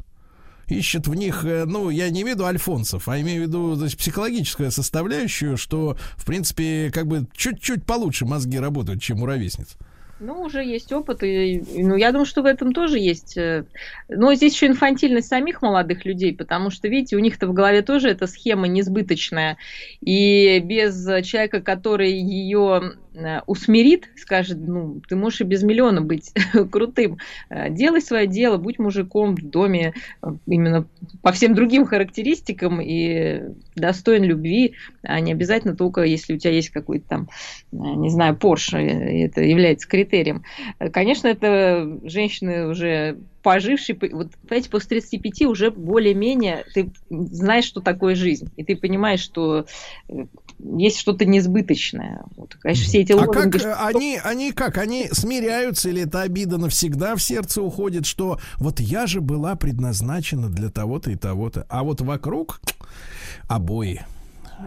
Ищет 0.69 1.07
в 1.07 1.15
них, 1.15 1.43
э, 1.45 1.65
ну, 1.65 1.89
я 1.89 2.09
не 2.09 2.21
имею 2.21 2.35
в 2.35 2.39
виду 2.39 2.45
альфонсов, 2.45 3.07
а 3.07 3.19
имею 3.19 3.43
в 3.43 3.47
виду 3.47 3.75
значит, 3.75 3.97
психологическую 3.97 4.71
составляющую, 4.71 5.57
что, 5.57 5.97
в 6.15 6.25
принципе, 6.25 6.91
как 6.93 7.07
бы 7.07 7.27
чуть-чуть 7.35 7.85
получше 7.85 8.25
мозги 8.25 8.59
работают, 8.59 9.01
чем 9.01 9.23
у 9.23 9.25
ровесниц. 9.25 9.75
Ну, 10.19 10.41
уже 10.41 10.63
есть 10.63 10.91
опыт, 10.91 11.23
и, 11.23 11.63
ну, 11.75 11.95
я 11.95 12.11
думаю, 12.11 12.25
что 12.25 12.41
в 12.41 12.45
этом 12.45 12.73
тоже 12.73 12.99
есть. 12.99 13.37
э, 13.37 13.65
Но 14.09 14.33
здесь 14.33 14.53
еще 14.53 14.67
инфантильность 14.67 15.27
самих 15.29 15.61
молодых 15.61 16.05
людей, 16.05 16.35
потому 16.35 16.69
что, 16.69 16.87
видите, 16.87 17.15
у 17.15 17.19
них-то 17.19 17.47
в 17.47 17.53
голове 17.53 17.81
тоже 17.81 18.09
эта 18.09 18.27
схема 18.27 18.67
несбыточная, 18.67 19.57
и 20.01 20.59
без 20.59 21.05
человека, 21.25 21.61
который 21.61 22.11
ее 22.11 22.95
э, 23.13 23.39
усмирит, 23.47 24.09
скажет, 24.17 24.57
ну, 24.59 25.01
ты 25.07 25.15
можешь 25.15 25.41
и 25.41 25.45
без 25.45 25.63
миллиона 25.63 26.01
быть 26.01 26.33
крутым, 26.71 27.17
Э, 27.49 27.69
делай 27.69 28.01
свое 28.01 28.27
дело, 28.27 28.57
будь 28.57 28.79
мужиком 28.79 29.35
в 29.35 29.41
доме, 29.41 29.93
именно 30.45 30.87
по 31.21 31.31
всем 31.31 31.55
другим 31.55 31.85
характеристикам 31.85 32.79
и 32.81 33.41
достоин 33.75 34.23
любви, 34.23 34.75
а 35.01 35.19
не 35.19 35.31
обязательно 35.31 35.75
только, 35.75 36.03
если 36.03 36.33
у 36.35 36.37
тебя 36.37 36.53
есть 36.53 36.69
какой-то 36.69 37.07
там, 37.07 37.29
не 37.71 38.09
знаю, 38.09 38.35
Порш, 38.35 38.73
это 38.73 39.41
является 39.41 39.87
критерием, 39.87 40.08
критериям. 40.09 40.43
Э, 40.79 40.89
Конечно, 40.89 41.27
это 41.27 41.99
женщины 42.03 42.67
уже 42.67 43.17
пожившие, 43.41 43.95
по- 43.95 44.07
вот, 44.11 44.31
понимаете, 44.47 44.69
после 44.69 44.99
35 44.99 45.43
уже 45.43 45.71
более-менее 45.71 46.65
ты 46.73 46.91
знаешь, 47.09 47.63
что 47.65 47.79
такое 47.79 48.15
жизнь, 48.15 48.49
и 48.57 48.63
ты 48.63 48.75
понимаешь, 48.75 49.21
что 49.21 49.65
э, 50.09 50.25
есть 50.75 50.99
что-то 50.99 51.25
несбыточное. 51.25 52.23
Вот, 52.35 52.55
конечно, 52.59 52.83
все 52.83 52.99
эти 53.01 53.13
А 53.13 53.17
лозунги, 53.17 53.51
как 53.51 53.55
э, 53.55 53.59
что- 53.59 53.85
они, 53.87 54.19
они 54.21 54.51
как, 54.51 54.77
они 54.77 55.07
смиряются 55.11 55.89
или 55.89 56.01
это 56.03 56.21
обида 56.21 56.57
навсегда 56.57 57.15
в 57.15 57.21
сердце 57.21 57.61
уходит, 57.61 58.05
что 58.05 58.39
вот 58.57 58.79
я 58.81 59.07
же 59.07 59.21
была 59.21 59.55
предназначена 59.55 60.49
для 60.49 60.69
того-то 60.69 61.11
и 61.11 61.15
того-то, 61.15 61.65
а 61.69 61.83
вот 61.83 62.01
вокруг 62.01 62.59
обои, 63.47 64.01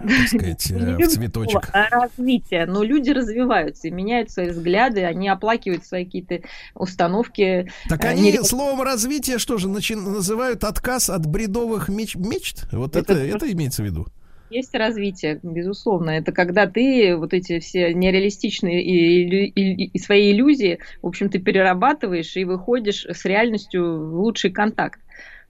так 0.07 0.27
сказать, 0.29 0.71
э, 0.71 0.97
в 0.97 1.09
цветочек. 1.09 1.71
развитие. 1.73 2.67
Но 2.67 2.83
люди 2.83 3.11
развиваются 3.11 3.89
и 3.89 3.91
меняют 3.91 4.31
свои 4.31 4.49
взгляды, 4.51 5.05
они 5.05 5.29
оплакивают 5.29 5.85
свои 5.85 6.05
какие-то 6.05 6.41
установки. 6.75 7.71
Так 7.89 8.05
э, 8.05 8.09
они 8.09 8.33
словом 8.43 8.83
развитие 8.83 9.39
что 9.39 9.59
же 9.59 9.69
начи- 9.69 9.97
называют 9.97 10.65
отказ 10.65 11.11
от 11.11 11.27
бредовых 11.27 11.89
меч- 11.89 12.17
мечт? 12.19 12.67
Вот 12.73 12.97
это, 12.97 13.13
Это 13.15 13.37
это, 13.37 13.53
имеется 13.53 13.83
в 13.83 13.87
виду. 13.87 14.07
Есть 14.51 14.75
развитие, 14.75 15.41
безусловно. 15.43 16.11
Это 16.11 16.31
когда 16.31 16.67
ты 16.67 17.17
вот 17.17 17.33
эти 17.33 17.59
все 17.59 17.95
нереалистичные 17.95 18.83
и, 18.83 19.47
и- 19.47 19.85
и 19.87 19.99
свои 19.99 20.31
иллюзии, 20.33 20.79
в 21.01 21.07
общем-то, 21.07 21.39
перерабатываешь 21.39 22.37
и 22.37 22.45
выходишь 22.45 23.07
с 23.07 23.25
реальностью 23.25 23.83
в 24.11 24.15
лучший 24.21 24.51
контакт. 24.51 25.01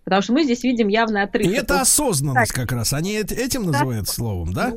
Потому 0.04 0.22
что 0.22 0.32
мы 0.32 0.44
здесь 0.44 0.64
видим 0.64 0.88
явный 0.88 1.22
отрыв. 1.22 1.46
И 1.46 1.50
это 1.52 1.80
осознанность 1.80 2.52
как 2.52 2.72
раз. 2.72 2.92
Они 2.92 3.16
эт- 3.16 3.32
этим 3.32 3.64
называют 3.64 4.08
словом, 4.08 4.52
да? 4.52 4.74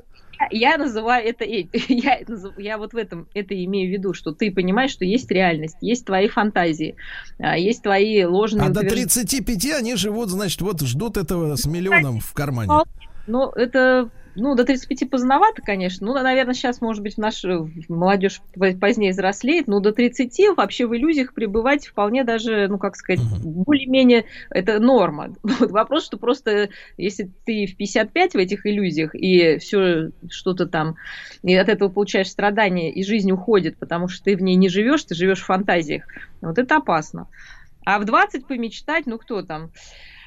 Я, 0.51 0.71
я 0.71 0.77
называю 0.77 1.27
это, 1.27 1.43
я, 1.47 2.19
я 2.57 2.77
вот 2.77 2.93
в 2.93 2.97
этом 2.97 3.27
это 3.33 3.63
имею 3.65 3.89
в 3.89 3.93
виду, 3.93 4.13
что 4.13 4.31
ты 4.31 4.51
понимаешь, 4.51 4.91
что 4.91 5.05
есть 5.05 5.31
реальность, 5.31 5.77
есть 5.81 6.05
твои 6.05 6.27
фантазии, 6.27 6.95
а, 7.39 7.57
есть 7.57 7.81
твои 7.83 8.23
ложные 8.25 8.67
А 8.67 8.69
до 8.69 8.81
утверждения. 8.81 9.07
35 9.07 9.65
они 9.79 9.95
живут, 9.95 10.29
значит, 10.29 10.61
вот 10.61 10.81
ждут 10.81 11.17
этого 11.17 11.55
с 11.55 11.65
миллионом 11.65 12.19
в 12.19 12.33
кармане. 12.33 12.83
Ну, 13.27 13.49
это, 13.49 14.09
ну, 14.35 14.55
до 14.55 14.65
35 14.65 15.09
поздновато, 15.09 15.61
конечно. 15.61 16.07
Ну, 16.07 16.13
наверное, 16.13 16.53
сейчас, 16.53 16.81
может 16.81 17.01
быть, 17.01 17.17
наша 17.17 17.67
молодежь 17.87 18.41
по- 18.53 18.73
позднее 18.73 19.11
взрослеет, 19.11 19.67
но 19.67 19.79
до 19.79 19.91
30 19.91 20.55
вообще 20.55 20.85
в 20.85 20.95
иллюзиях 20.95 21.33
пребывать 21.33 21.87
вполне 21.87 22.23
даже, 22.23 22.67
ну, 22.67 22.77
как 22.77 22.95
сказать, 22.95 23.21
более-менее 23.43 24.25
это 24.49 24.79
норма. 24.79 25.35
Вот 25.59 25.71
вопрос, 25.71 26.05
что 26.05 26.17
просто, 26.17 26.69
если 26.97 27.31
ты 27.45 27.65
в 27.65 27.77
55 27.77 28.33
в 28.33 28.37
этих 28.37 28.65
иллюзиях, 28.65 29.15
и 29.15 29.57
все 29.57 30.11
что-то 30.29 30.65
там, 30.65 30.95
и 31.43 31.55
от 31.55 31.69
этого 31.69 31.89
получаешь 31.89 32.29
страдания, 32.29 32.91
и 32.91 33.03
жизнь 33.03 33.31
уходит, 33.31 33.77
потому 33.79 34.09
что 34.09 34.25
ты 34.25 34.35
в 34.35 34.41
ней 34.41 34.55
не 34.55 34.67
живешь, 34.67 35.05
ты 35.05 35.15
живешь 35.15 35.41
в 35.41 35.45
фантазиях, 35.45 36.03
вот 36.41 36.57
это 36.57 36.77
опасно. 36.77 37.27
А 37.85 37.99
в 37.99 38.05
20 38.05 38.47
помечтать, 38.47 39.05
ну, 39.05 39.17
кто 39.17 39.43
там? 39.43 39.71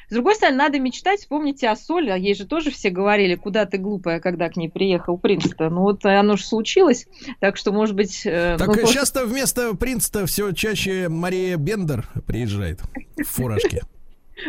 С 0.08 0.14
другой 0.14 0.34
стороны, 0.36 0.56
надо 0.56 0.78
мечтать, 0.78 1.20
вспомните 1.20 1.68
о 1.68 1.76
Соле, 1.76 2.12
а 2.12 2.16
ей 2.16 2.34
же 2.34 2.46
тоже 2.46 2.70
все 2.70 2.88
говорили, 2.90 3.34
куда 3.34 3.66
ты 3.66 3.76
глупая, 3.76 4.20
когда 4.20 4.48
к 4.48 4.56
ней 4.56 4.70
приехал 4.70 5.18
принц-то. 5.18 5.68
Ну 5.68 5.82
вот 5.82 6.04
оно 6.06 6.36
же 6.36 6.44
случилось, 6.44 7.06
так 7.40 7.56
что, 7.56 7.72
может 7.72 7.94
быть... 7.94 8.22
э, 8.24 8.56
Так 8.58 8.68
ну, 8.68 8.74
сейчас-то 8.86 9.26
вместо 9.26 9.74
принца 9.74 10.24
все 10.26 10.52
чаще 10.52 11.08
Мария 11.08 11.56
Бендер 11.56 12.08
приезжает 12.26 12.80
в 13.18 13.24
фуражке. 13.24 13.82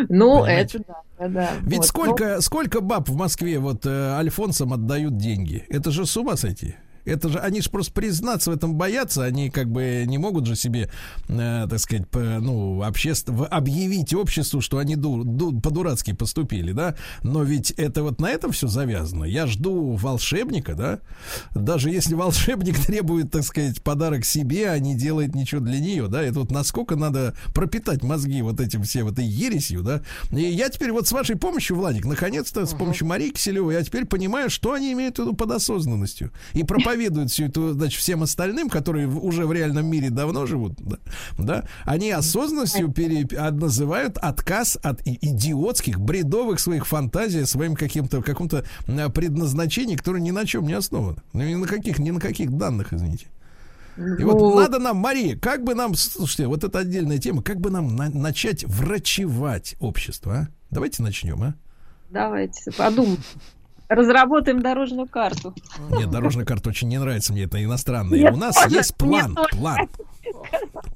Ну, 0.07 0.41
Понимаете? 0.41 0.77
это 0.77 1.03
да, 1.17 1.27
да. 1.27 1.49
Ведь 1.61 1.79
Вот, 1.79 1.85
сколько, 1.87 2.41
сколько 2.41 2.79
баб 2.79 3.09
в 3.09 3.15
Москве 3.15 3.59
вот 3.59 3.85
э, 3.85 4.17
альфонсам 4.17 4.71
отдают 4.71 5.17
деньги? 5.17 5.65
Это 5.69 5.91
же 5.91 6.05
с 6.05 6.15
ума 6.15 6.37
сойти. 6.37 6.75
Это 7.05 7.29
же, 7.29 7.39
они 7.39 7.61
же 7.61 7.69
просто 7.69 7.91
признаться 7.93 8.51
в 8.51 8.53
этом 8.55 8.75
боятся, 8.75 9.23
они 9.23 9.49
как 9.49 9.69
бы 9.71 10.03
не 10.07 10.17
могут 10.17 10.45
же 10.45 10.55
себе, 10.55 10.89
э, 11.27 11.67
так 11.69 11.79
сказать, 11.79 12.07
по- 12.09 12.19
ну, 12.19 12.79
общество, 12.79 13.45
объявить 13.45 14.13
обществу, 14.13 14.61
что 14.61 14.77
они 14.77 14.95
ду- 14.95 15.23
ду- 15.23 15.59
по-дурацки 15.59 16.13
поступили, 16.13 16.71
да? 16.71 16.95
Но 17.23 17.43
ведь 17.43 17.71
это 17.71 18.03
вот 18.03 18.19
на 18.21 18.29
этом 18.29 18.51
все 18.51 18.67
завязано. 18.67 19.25
Я 19.25 19.47
жду 19.47 19.93
волшебника, 19.95 20.75
да? 20.75 20.99
Даже 21.55 21.89
если 21.89 22.13
волшебник 22.15 22.77
требует, 22.85 23.31
так 23.31 23.43
сказать, 23.43 23.81
подарок 23.81 24.25
себе, 24.25 24.69
а 24.69 24.79
не 24.79 24.95
делает 24.95 25.35
ничего 25.35 25.61
для 25.61 25.79
нее, 25.79 26.07
да? 26.07 26.21
Это 26.21 26.39
вот 26.39 26.51
насколько 26.51 26.95
надо 26.95 27.33
пропитать 27.53 28.03
мозги 28.03 28.41
вот 28.41 28.59
этим 28.59 28.83
всем, 28.83 29.07
этой 29.07 29.25
ересью, 29.25 29.81
да? 29.83 30.01
И 30.31 30.41
я 30.41 30.69
теперь 30.69 30.91
вот 30.91 31.07
с 31.07 31.11
вашей 31.11 31.35
помощью, 31.35 31.77
Владик, 31.77 32.05
наконец-то 32.05 32.65
с 32.65 32.73
помощью 32.73 33.07
Марии 33.07 33.29
Киселевой, 33.31 33.75
я 33.75 33.83
теперь 33.83 34.05
понимаю, 34.05 34.49
что 34.49 34.73
они 34.73 34.91
имеют 34.93 35.17
в 35.17 35.21
виду 35.21 35.33
под 35.35 35.51
осознанностью. 35.51 36.31
И 36.53 36.63
проповедуют 36.89 37.31
всю 37.31 37.45
эту, 37.45 37.73
значит, 37.73 37.99
всем 37.99 38.23
остальным, 38.23 38.69
которые 38.69 39.07
уже 39.07 39.45
в 39.45 39.53
реальном 39.53 39.85
мире 39.85 40.09
давно 40.09 40.45
живут, 40.45 40.73
да, 40.77 40.97
да 41.37 41.63
они 41.85 42.11
осознанностью 42.11 42.91
пере, 42.91 43.27
а, 43.37 43.51
называют 43.51 44.17
отказ 44.17 44.77
от 44.81 45.01
идиотских, 45.05 45.99
бредовых 45.99 46.59
своих 46.59 46.87
фантазий, 46.87 47.45
своим 47.45 47.75
каким-то, 47.75 48.21
каком-то 48.21 48.65
а, 48.87 49.09
предназначении, 49.09 49.95
которое 49.95 50.21
ни 50.21 50.31
на 50.31 50.45
чем 50.45 50.65
не 50.65 50.73
основано. 50.73 51.21
Ну, 51.33 51.43
ни 51.43 51.55
на 51.55 51.67
каких, 51.67 51.99
ни 51.99 52.11
на 52.11 52.19
каких 52.19 52.51
данных, 52.51 52.93
извините. 52.93 53.27
И 53.97 54.23
вот 54.23 54.39
Ну, 54.39 54.55
надо 54.55 54.79
нам, 54.79 54.97
Мария, 54.97 55.37
как 55.37 55.63
бы 55.63 55.75
нам, 55.75 55.93
слушайте, 55.93 56.47
вот 56.47 56.63
это 56.63 56.79
отдельная 56.79 57.17
тема, 57.17 57.43
как 57.43 57.59
бы 57.59 57.69
нам 57.69 57.95
на- 57.95 58.09
начать 58.09 58.63
врачевать 58.63 59.75
общество, 59.79 60.33
а? 60.33 60.47
Давайте 60.71 61.03
начнем, 61.03 61.43
а? 61.43 61.55
Давайте, 62.09 62.71
подумаем. 62.71 63.17
Разработаем 63.89 64.61
дорожную 64.61 65.07
карту. 65.07 65.53
Нет, 65.89 66.11
дорожная 66.11 66.45
карта 66.45 66.69
очень 66.69 66.87
не 66.87 66.99
нравится 66.99 67.33
мне, 67.33 67.43
это 67.43 67.61
иностранная. 67.63 68.19
Мне 68.19 68.31
У 68.31 68.35
нас 68.37 68.55
тоже, 68.55 68.75
есть 68.75 68.95
план, 68.95 69.35
план. 69.51 69.89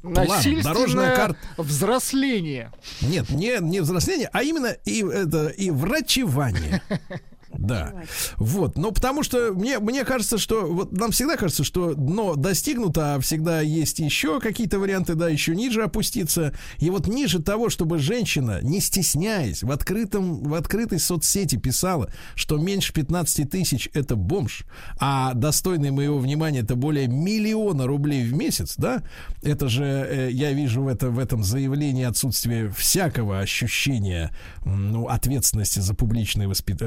Насильственное 0.04 0.64
дорожная 0.64 1.16
карта. 1.16 1.38
взросление. 1.58 2.72
Нет, 3.02 3.30
не, 3.32 3.58
не 3.62 3.80
взросление, 3.80 4.30
а 4.32 4.44
именно 4.44 4.68
и, 4.86 5.04
это, 5.04 5.48
и 5.48 5.72
врачевание. 5.72 6.82
Да. 7.58 7.94
Вот. 8.38 8.78
Но 8.78 8.92
потому 8.92 9.24
что 9.24 9.54
мне, 9.54 9.80
мне 9.80 10.04
кажется, 10.04 10.38
что 10.38 10.66
вот 10.66 10.92
нам 10.92 11.12
всегда 11.12 11.38
кажется, 11.38 11.64
что 11.64 11.94
дно 11.94 12.36
достигнуто, 12.36 13.16
а 13.16 13.20
всегда 13.20 13.62
есть 13.62 14.00
еще 14.00 14.40
какие-то 14.40 14.80
варианты, 14.80 15.16
да, 15.16 15.30
еще 15.30 15.56
ниже 15.56 15.84
опуститься. 15.84 16.54
И 16.80 16.90
вот 16.90 17.08
ниже 17.08 17.42
того, 17.42 17.70
чтобы 17.70 18.00
женщина, 18.00 18.60
не 18.62 18.80
стесняясь, 18.80 19.64
в, 19.64 19.72
открытом, 19.72 20.44
в 20.44 20.54
открытой 20.54 21.00
соцсети 21.00 21.58
писала, 21.58 22.10
что 22.36 22.58
меньше 22.58 22.94
15 22.94 23.50
тысяч 23.50 23.90
это 23.94 24.16
бомж, 24.16 24.66
а 25.00 25.34
достойный 25.34 25.92
моего 25.92 26.18
внимания 26.20 26.60
это 26.60 26.76
более 26.76 27.08
миллиона 27.08 27.88
рублей 27.88 28.26
в 28.26 28.34
месяц, 28.34 28.76
да, 28.78 29.04
это 29.42 29.68
же 29.68 29.84
э, 29.84 30.30
я 30.32 30.52
вижу 30.54 30.84
в, 30.84 30.88
это, 30.88 31.10
в 31.10 31.20
этом 31.20 31.44
заявлении 31.44 32.06
отсутствие 32.06 32.72
всякого 32.72 33.40
ощущения 33.40 34.32
ну, 34.66 35.08
ответственности 35.08 35.80
за 35.80 35.94
публичные 35.94 36.48
воспит- 36.48 36.82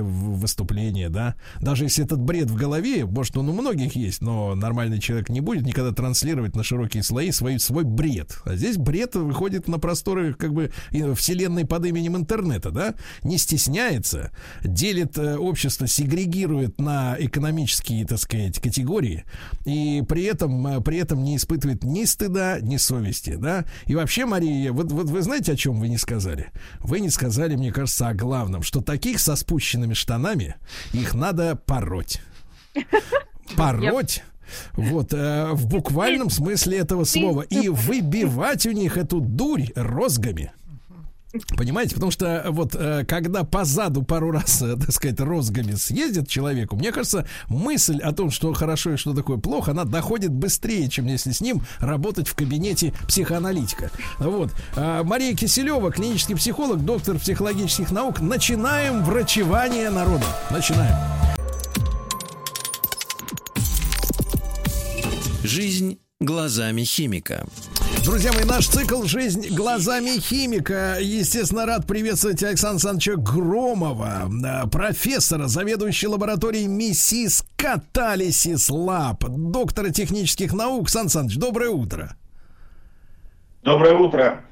выступления, 0.56 1.10
да. 1.10 1.34
Даже 1.60 1.84
если 1.84 2.04
этот 2.04 2.20
бред 2.20 2.50
в 2.50 2.54
голове, 2.54 3.04
может, 3.04 3.36
он 3.36 3.48
у 3.50 3.52
многих 3.52 3.94
есть, 3.94 4.22
но 4.22 4.54
нормальный 4.54 4.98
человек 4.98 5.28
не 5.28 5.40
будет 5.40 5.66
никогда 5.66 5.92
транслировать 5.92 6.56
на 6.56 6.64
широкие 6.64 7.02
слои 7.02 7.30
свой, 7.30 7.58
свой 7.58 7.84
бред. 7.84 8.38
А 8.44 8.56
здесь 8.56 8.78
бред 8.78 9.16
выходит 9.16 9.68
на 9.68 9.78
просторы 9.78 10.32
как 10.32 10.54
бы 10.54 10.72
вселенной 11.14 11.66
под 11.66 11.84
именем 11.84 12.16
интернета, 12.16 12.70
да, 12.70 12.94
не 13.22 13.36
стесняется, 13.36 14.30
делит 14.64 15.18
э, 15.18 15.36
общество, 15.36 15.86
сегрегирует 15.86 16.80
на 16.80 17.16
экономические, 17.18 18.06
так 18.06 18.18
сказать, 18.18 18.58
категории, 18.58 19.24
и 19.66 20.02
при 20.08 20.24
этом, 20.24 20.66
э, 20.66 20.80
при 20.80 20.98
этом 20.98 21.22
не 21.22 21.36
испытывает 21.36 21.84
ни 21.84 22.04
стыда, 22.04 22.60
ни 22.62 22.78
совести, 22.78 23.36
да. 23.36 23.66
И 23.86 23.94
вообще, 23.94 24.24
Мария, 24.24 24.72
вот, 24.72 24.90
вот 24.90 25.10
вы 25.10 25.20
знаете, 25.20 25.52
о 25.52 25.56
чем 25.56 25.78
вы 25.78 25.88
не 25.88 25.98
сказали? 25.98 26.50
Вы 26.80 27.00
не 27.00 27.10
сказали, 27.10 27.56
мне 27.56 27.72
кажется, 27.72 28.08
о 28.08 28.14
главном, 28.14 28.62
что 28.62 28.80
таких 28.80 29.20
со 29.20 29.36
спущенными 29.36 29.92
штанами 29.92 30.45
их 30.92 31.14
надо 31.14 31.56
пороть. 31.56 32.20
Пороть. 33.56 34.22
Вот, 34.74 35.12
э, 35.12 35.50
в 35.52 35.66
буквальном 35.66 36.30
смысле 36.30 36.78
этого 36.78 37.04
слова. 37.04 37.42
И 37.42 37.68
выбивать 37.68 38.66
у 38.66 38.70
них 38.70 38.96
эту 38.96 39.20
дурь 39.20 39.66
розгами. 39.74 40.52
Понимаете, 41.56 41.94
потому 41.94 42.10
что 42.10 42.44
вот 42.48 42.74
э, 42.74 43.04
когда 43.06 43.44
по 43.44 43.64
заду 43.64 44.02
пару 44.02 44.30
раз, 44.30 44.62
э, 44.62 44.76
так 44.76 44.92
сказать, 44.92 45.20
розгами 45.20 45.72
съездит 45.72 46.28
человеку, 46.28 46.76
мне 46.76 46.92
кажется, 46.92 47.26
мысль 47.48 48.00
о 48.00 48.12
том, 48.12 48.30
что 48.30 48.52
хорошо 48.52 48.94
и 48.94 48.96
что 48.96 49.14
такое 49.14 49.36
плохо, 49.38 49.72
она 49.72 49.84
доходит 49.84 50.32
быстрее, 50.32 50.88
чем 50.88 51.06
если 51.06 51.32
с 51.32 51.40
ним 51.40 51.62
работать 51.78 52.28
в 52.28 52.34
кабинете 52.34 52.92
психоаналитика. 53.08 53.90
Вот. 54.18 54.50
А, 54.76 55.02
Мария 55.02 55.34
Киселева, 55.34 55.90
клинический 55.90 56.36
психолог, 56.36 56.84
доктор 56.84 57.18
психологических 57.18 57.90
наук. 57.90 58.20
Начинаем 58.20 59.04
врачевание 59.04 59.90
народа. 59.90 60.26
Начинаем. 60.50 60.94
Жизнь 65.42 65.98
глазами 66.20 66.82
химика. 66.82 67.44
Друзья 68.02 68.32
мои, 68.32 68.44
наш 68.44 68.68
цикл 68.68 69.02
«Жизнь 69.02 69.54
глазами 69.54 70.18
химика». 70.18 70.96
Естественно, 70.98 71.66
рад 71.66 71.86
приветствовать 71.86 72.42
Александра 72.42 72.90
Александровича 72.90 73.16
Громова, 73.16 74.30
э, 74.64 74.66
профессора, 74.68 75.46
заведующего 75.46 76.12
лабораторией 76.12 76.68
МИСИС 76.68 77.44
Catalysis 77.56 78.70
Lab, 78.70 79.24
доктора 79.28 79.90
технических 79.90 80.54
наук. 80.54 80.88
Сан 80.88 81.10
Саныч, 81.10 81.36
доброе 81.36 81.68
утро. 81.68 82.16
Доброе 83.62 83.98
утро. 83.98 84.44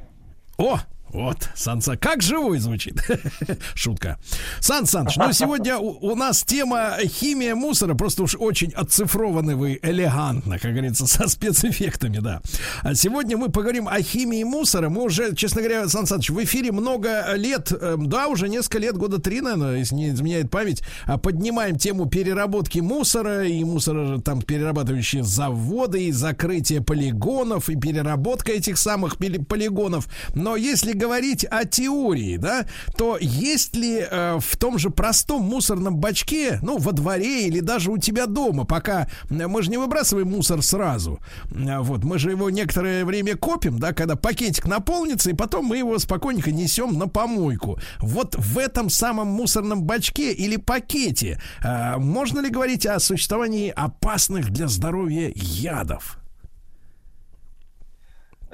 О, 0.59 0.81
вот, 1.15 1.49
Санса, 1.55 1.97
как 1.97 2.23
живой 2.23 2.59
звучит. 2.59 3.01
Шутка. 3.76 4.18
Сан 4.59 4.84
Саныч, 4.84 5.15
ну 5.17 5.33
сегодня 5.33 5.78
у, 5.78 5.97
у 6.10 6.17
нас 6.17 6.43
тема 6.43 6.97
химия 7.05 7.55
мусора. 7.55 7.94
Просто 7.94 8.25
уж 8.25 8.34
очень 8.34 8.73
оцифрованы 8.73 9.55
вы 9.55 9.78
элегантно, 9.81 10.59
как 10.59 10.73
говорится, 10.73 11.07
со 11.07 11.28
спецэффектами, 11.28 12.18
да. 12.18 12.43
А 12.83 12.97
сегодня 12.97 13.36
мы 13.36 13.49
поговорим 13.49 13.86
о 13.86 14.02
химии 14.02 14.43
мусора. 14.43 14.89
Мы 14.89 15.05
уже, 15.05 15.36
честно 15.36 15.62
говоря, 15.62 15.89
Сан 15.89 16.07
Саныч, 16.07 16.31
в 16.31 16.43
эфире 16.43 16.73
много 16.73 17.34
лет, 17.36 17.70
э, 17.70 17.94
да, 17.97 18.26
уже 18.26 18.49
несколько 18.49 18.78
лет, 18.81 18.97
года 18.97 19.20
три, 19.20 19.41
наверное, 19.41 19.76
если 19.76 19.94
не 19.94 20.09
изменяет 20.09 20.51
память, 20.51 20.83
а 21.07 21.17
поднимаем 21.17 21.78
тему 21.78 22.07
переработки 22.07 22.81
мусора 22.81 23.47
и 23.47 23.62
мусора 23.62 24.20
там 24.20 24.43
перерабатывающие 24.43 25.23
заводы 25.23 26.07
и 26.07 26.10
закрытие 26.10 26.81
полигонов 26.81 27.68
и 27.68 27.76
переработка 27.76 28.51
этих 28.51 28.78
самых 28.78 29.17
полигонов. 29.17 30.09
Но 30.34 30.57
если 30.57 30.93
говорить 31.05 31.44
о 31.44 31.66
теории, 31.66 32.39
да, 32.39 32.65
то 32.97 33.18
есть 33.20 33.76
ли 33.76 33.99
э, 34.10 34.39
в 34.41 34.57
том 34.57 34.78
же 34.78 34.89
простом 34.89 35.42
мусорном 35.42 35.97
бачке, 35.97 36.58
ну, 36.62 36.78
во 36.78 36.92
дворе 36.92 37.47
или 37.47 37.60
даже 37.60 37.91
у 37.91 37.99
тебя 37.99 38.24
дома, 38.24 38.65
пока 38.65 39.07
мы 39.28 39.62
же 39.62 39.70
не 39.70 39.76
выбрасываем 39.76 40.31
мусор 40.31 40.62
сразу, 40.62 41.20
э, 41.50 41.78
вот, 41.81 42.05
мы 42.05 42.18
же 42.18 42.31
его 42.31 42.49
некоторое 42.49 43.05
время 43.05 43.36
копим, 43.36 43.78
да, 43.78 43.92
когда 43.92 44.16
пакетик 44.16 44.66
наполнится, 44.66 45.31
и 45.31 45.34
потом 45.34 45.66
мы 45.66 45.76
его 45.76 45.99
спокойненько 45.99 46.50
несем 46.50 46.99
на 46.99 47.07
помойку. 47.07 47.78
Вот 48.00 48.34
в 48.34 48.58
этом 48.58 48.89
самом 48.89 49.28
мусорном 49.28 49.83
бачке 49.83 50.33
или 50.33 50.57
пакете 50.57 51.39
э, 51.62 51.99
можно 51.99 52.41
ли 52.41 52.49
говорить 52.49 52.86
о 52.86 52.99
существовании 52.99 53.68
опасных 53.68 54.50
для 54.50 54.68
здоровья 54.68 55.31
ядов? 55.34 56.24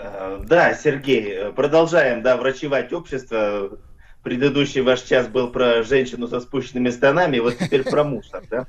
Э, 0.00 0.40
Да, 0.46 0.74
Сергей, 0.74 1.32
э, 1.32 1.52
продолжаем, 1.52 2.22
да, 2.22 2.36
врачевать 2.36 2.92
общество. 2.92 3.78
Предыдущий 4.22 4.82
ваш 4.82 5.00
час 5.00 5.28
был 5.28 5.48
про 5.48 5.82
женщину 5.82 6.28
со 6.28 6.40
спущенными 6.40 6.90
штанами, 6.90 7.38
вот 7.38 7.56
теперь 7.56 7.84
про 7.84 8.04
мусор, 8.04 8.42
да? 8.50 8.66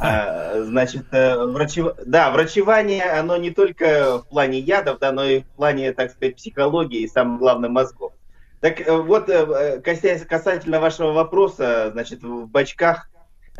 А, 0.00 0.62
Значит, 0.62 1.06
э, 1.10 1.36
врачев... 1.44 1.96
да, 2.06 2.30
врачевание, 2.30 3.02
оно 3.04 3.36
не 3.36 3.50
только 3.50 4.18
в 4.18 4.28
плане 4.28 4.60
ядов, 4.60 4.98
да, 5.00 5.10
но 5.10 5.24
и 5.24 5.40
в 5.40 5.46
плане, 5.56 5.92
так 5.92 6.12
сказать, 6.12 6.36
психологии 6.36 7.00
и, 7.00 7.08
самое 7.08 7.38
главное, 7.38 7.68
мозгов. 7.68 8.12
Так 8.60 8.80
вот, 8.88 9.26
касательно 9.84 10.80
вашего 10.80 11.12
вопроса, 11.12 11.90
значит, 11.92 12.22
в 12.22 12.46
бачках 12.46 13.10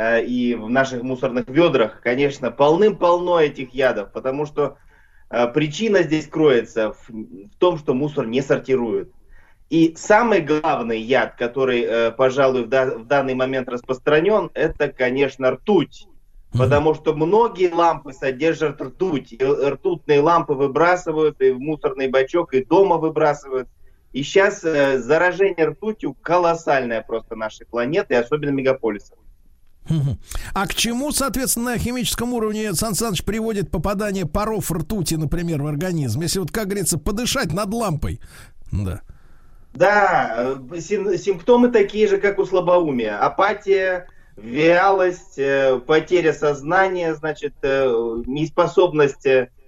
и 0.00 0.56
в 0.58 0.70
наших 0.70 1.02
мусорных 1.02 1.48
ведрах, 1.48 2.00
конечно, 2.00 2.50
полным-полно 2.50 3.38
этих 3.40 3.74
ядов, 3.74 4.10
потому 4.12 4.46
что 4.46 4.78
причина 5.28 6.02
здесь 6.02 6.26
кроется 6.26 6.92
в, 6.92 7.08
в 7.08 7.56
том, 7.58 7.78
что 7.78 7.94
мусор 7.94 8.26
не 8.26 8.42
сортируют. 8.42 9.10
И 9.68 9.94
самый 9.96 10.40
главный 10.42 11.00
яд, 11.00 11.34
который, 11.34 11.82
э, 11.82 12.10
пожалуй, 12.12 12.64
в, 12.64 12.68
да- 12.68 12.98
в 12.98 13.06
данный 13.06 13.34
момент 13.34 13.68
распространен, 13.68 14.50
это, 14.54 14.88
конечно, 14.92 15.50
ртуть. 15.50 16.06
Потому 16.52 16.94
что 16.94 17.14
многие 17.14 17.70
лампы 17.72 18.12
содержат 18.12 18.80
ртуть. 18.80 19.32
И 19.32 19.38
ртутные 19.44 20.20
лампы 20.20 20.54
выбрасывают 20.54 21.40
и 21.42 21.50
в 21.50 21.58
мусорный 21.58 22.08
бачок, 22.08 22.54
и 22.54 22.64
дома 22.64 22.96
выбрасывают. 22.96 23.68
И 24.12 24.22
сейчас 24.22 24.64
э, 24.64 24.98
заражение 24.98 25.66
ртутью 25.66 26.14
колоссальное 26.14 27.02
просто 27.02 27.36
нашей 27.36 27.66
планеты, 27.66 28.14
особенно 28.14 28.50
мегаполисов. 28.50 29.18
А 30.54 30.66
к 30.66 30.74
чему, 30.74 31.12
соответственно, 31.12 31.72
на 31.72 31.78
химическом 31.78 32.32
уровне 32.32 32.72
Сан 32.74 32.94
Саныч 32.94 33.24
приводит 33.24 33.70
попадание 33.70 34.26
паров 34.26 34.70
ртути, 34.70 35.14
например, 35.14 35.62
в 35.62 35.66
организм? 35.66 36.20
Если 36.22 36.38
вот, 36.38 36.50
как 36.50 36.66
говорится, 36.66 36.98
подышать 36.98 37.52
над 37.52 37.72
лампой. 37.72 38.20
Да. 38.72 39.00
Да, 39.74 40.56
э, 40.70 40.80
сим- 40.80 41.16
симптомы 41.18 41.68
такие 41.68 42.08
же, 42.08 42.18
как 42.18 42.38
у 42.38 42.46
слабоумия. 42.46 43.18
Апатия, 43.18 44.08
вялость, 44.36 45.38
э, 45.38 45.78
потеря 45.86 46.32
сознания, 46.32 47.14
значит, 47.14 47.54
э, 47.62 48.22
неспособность 48.26 49.26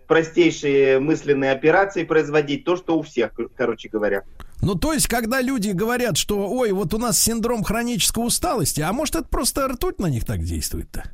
простейшие 0.09 0.99
мысленные 0.99 1.53
операции 1.53 2.03
производить, 2.03 2.65
то, 2.65 2.77
что 2.77 2.99
у 2.99 3.03
всех, 3.03 3.31
короче 3.57 3.89
говоря. 3.89 4.25
Ну, 4.61 4.75
то 4.75 4.93
есть, 4.93 5.07
когда 5.07 5.41
люди 5.41 5.71
говорят, 5.71 6.17
что, 6.17 6.49
ой, 6.49 6.73
вот 6.73 6.93
у 6.95 6.99
нас 6.99 7.23
синдром 7.23 7.63
хронической 7.63 8.27
усталости, 8.27 8.81
а 8.81 8.93
может, 8.93 9.15
это 9.15 9.29
просто 9.29 9.69
ртуть 9.69 10.01
на 10.01 10.07
них 10.07 10.25
так 10.25 10.41
действует-то? 10.43 11.05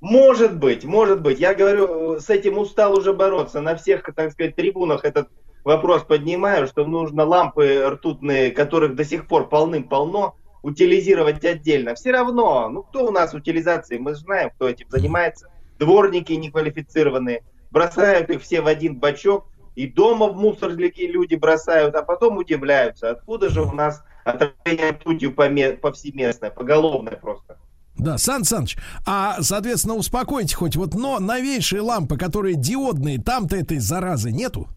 Может 0.00 0.56
быть, 0.56 0.84
может 0.84 1.22
быть. 1.22 1.40
Я 1.40 1.54
говорю, 1.54 2.16
э, 2.16 2.20
с 2.20 2.30
этим 2.30 2.58
устал 2.58 2.96
уже 2.96 3.12
бороться. 3.12 3.60
На 3.60 3.74
всех, 3.74 4.02
так 4.14 4.30
сказать, 4.30 4.54
трибунах 4.54 5.04
этот 5.04 5.28
вопрос 5.64 6.04
поднимаю, 6.04 6.68
что 6.68 6.86
нужно 6.86 7.24
лампы 7.24 7.82
ртутные, 7.88 8.52
которых 8.52 8.94
до 8.94 9.04
сих 9.04 9.26
пор 9.26 9.48
полным-полно, 9.48 10.36
утилизировать 10.62 11.44
отдельно. 11.44 11.94
Все 11.94 12.12
равно, 12.12 12.68
ну 12.68 12.82
кто 12.82 13.06
у 13.06 13.10
нас 13.10 13.34
утилизацией, 13.34 14.00
мы 14.00 14.14
же 14.14 14.20
знаем, 14.20 14.50
кто 14.50 14.68
этим 14.68 14.88
занимается. 14.88 15.48
Дворники 15.78 16.32
неквалифицированные. 16.32 17.42
Бросают 17.70 18.30
их 18.30 18.42
все 18.42 18.60
в 18.60 18.66
один 18.66 18.96
бачок, 18.96 19.46
и 19.74 19.86
дома 19.86 20.28
в 20.28 20.36
мусорники 20.36 21.02
люди 21.02 21.34
бросают, 21.34 21.94
а 21.94 22.02
потом 22.02 22.38
удивляются, 22.38 23.10
откуда 23.10 23.48
же 23.48 23.62
у 23.62 23.72
нас 23.72 24.02
отравление 24.24 24.90
ртутью 24.90 25.32
повсеместное, 25.32 26.50
поголовное 26.50 27.16
просто. 27.16 27.58
Да, 27.96 28.16
Сан 28.16 28.44
Саныч, 28.44 28.76
а, 29.06 29.38
соответственно, 29.40 29.94
успокойте 29.94 30.54
хоть, 30.54 30.76
вот, 30.76 30.94
но 30.94 31.18
новейшие 31.18 31.80
лампы, 31.80 32.16
которые 32.16 32.54
диодные, 32.54 33.20
там-то 33.20 33.56
этой 33.56 33.78
заразы 33.78 34.30
нету? 34.30 34.68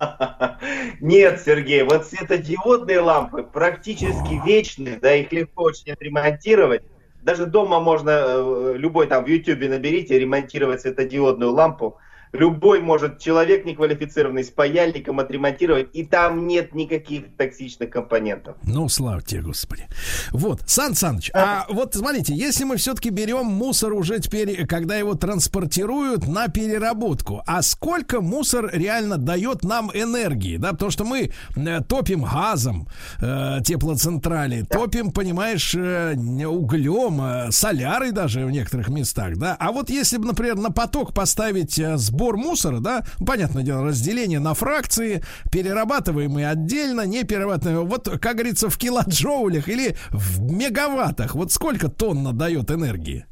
Нет, 1.00 1.42
Сергей, 1.44 1.82
вот 1.82 2.06
светодиодные 2.06 3.00
лампы 3.00 3.42
практически 3.42 4.40
вечные, 4.46 4.98
да, 4.98 5.14
их 5.14 5.32
легко 5.32 5.64
очень 5.64 5.92
отремонтировать. 5.92 6.82
Даже 7.22 7.46
дома 7.46 7.80
можно, 7.80 8.10
э, 8.10 8.74
любой 8.76 9.06
там 9.06 9.24
в 9.24 9.28
Ютубе 9.28 9.68
наберите, 9.68 10.18
ремонтировать 10.18 10.80
светодиодную 10.80 11.52
лампу. 11.52 11.98
Любой 12.32 12.80
может 12.80 13.18
человек 13.18 13.64
неквалифицированный 13.64 14.44
с 14.44 14.50
паяльником 14.50 15.18
отремонтировать, 15.18 15.88
и 15.94 16.04
там 16.04 16.46
нет 16.46 16.74
никаких 16.74 17.24
токсичных 17.36 17.90
компонентов. 17.90 18.56
Ну, 18.62 18.88
слава 18.88 19.20
тебе, 19.20 19.42
Господи. 19.42 19.88
Вот, 20.30 20.62
Сан 20.66 20.94
Саныч, 20.94 21.30
а 21.34 21.66
вот 21.68 21.94
смотрите, 21.94 22.32
если 22.34 22.62
мы 22.62 22.76
все-таки 22.76 23.10
берем 23.10 23.46
мусор 23.46 23.94
уже 23.94 24.20
теперь, 24.20 24.64
когда 24.66 24.96
его 24.96 25.14
транспортируют 25.14 26.28
на 26.28 26.46
переработку, 26.48 27.42
а 27.46 27.62
сколько 27.62 28.20
мусор 28.20 28.70
реально 28.72 29.18
дает 29.18 29.64
нам 29.64 29.90
энергии, 29.92 30.56
да, 30.56 30.70
потому 30.70 30.92
что 30.92 31.04
мы 31.04 31.32
э, 31.56 31.80
топим 31.88 32.22
газом 32.22 32.86
э, 33.20 33.58
теплоцентрали, 33.64 34.62
топим, 34.62 35.10
понимаешь, 35.10 35.74
э, 35.74 36.14
углем, 36.46 37.20
э, 37.20 37.50
солярой 37.50 38.12
даже 38.12 38.46
в 38.46 38.52
некоторых 38.52 38.88
местах, 38.88 39.36
да, 39.36 39.56
а 39.58 39.72
вот 39.72 39.90
если 39.90 40.16
бы, 40.18 40.26
например, 40.26 40.56
на 40.56 40.70
поток 40.70 41.12
поставить 41.12 41.78
э, 41.78 41.96
сбор 41.96 42.19
мусора, 42.36 42.78
да, 42.80 43.04
понятное 43.26 43.62
дело, 43.62 43.84
разделение 43.86 44.38
на 44.40 44.54
фракции, 44.54 45.22
перерабатываемые 45.50 46.48
отдельно, 46.48 47.02
не 47.06 47.24
перерабатываемые, 47.24 47.86
вот, 47.86 48.08
как 48.20 48.36
говорится, 48.36 48.68
в 48.70 48.76
килоджоулях 48.78 49.68
или 49.68 49.96
в 50.10 50.40
мегаваттах, 50.40 51.34
вот 51.34 51.52
сколько 51.52 51.88
тонна 51.88 52.32
дает 52.32 52.70
энергии? 52.70 53.26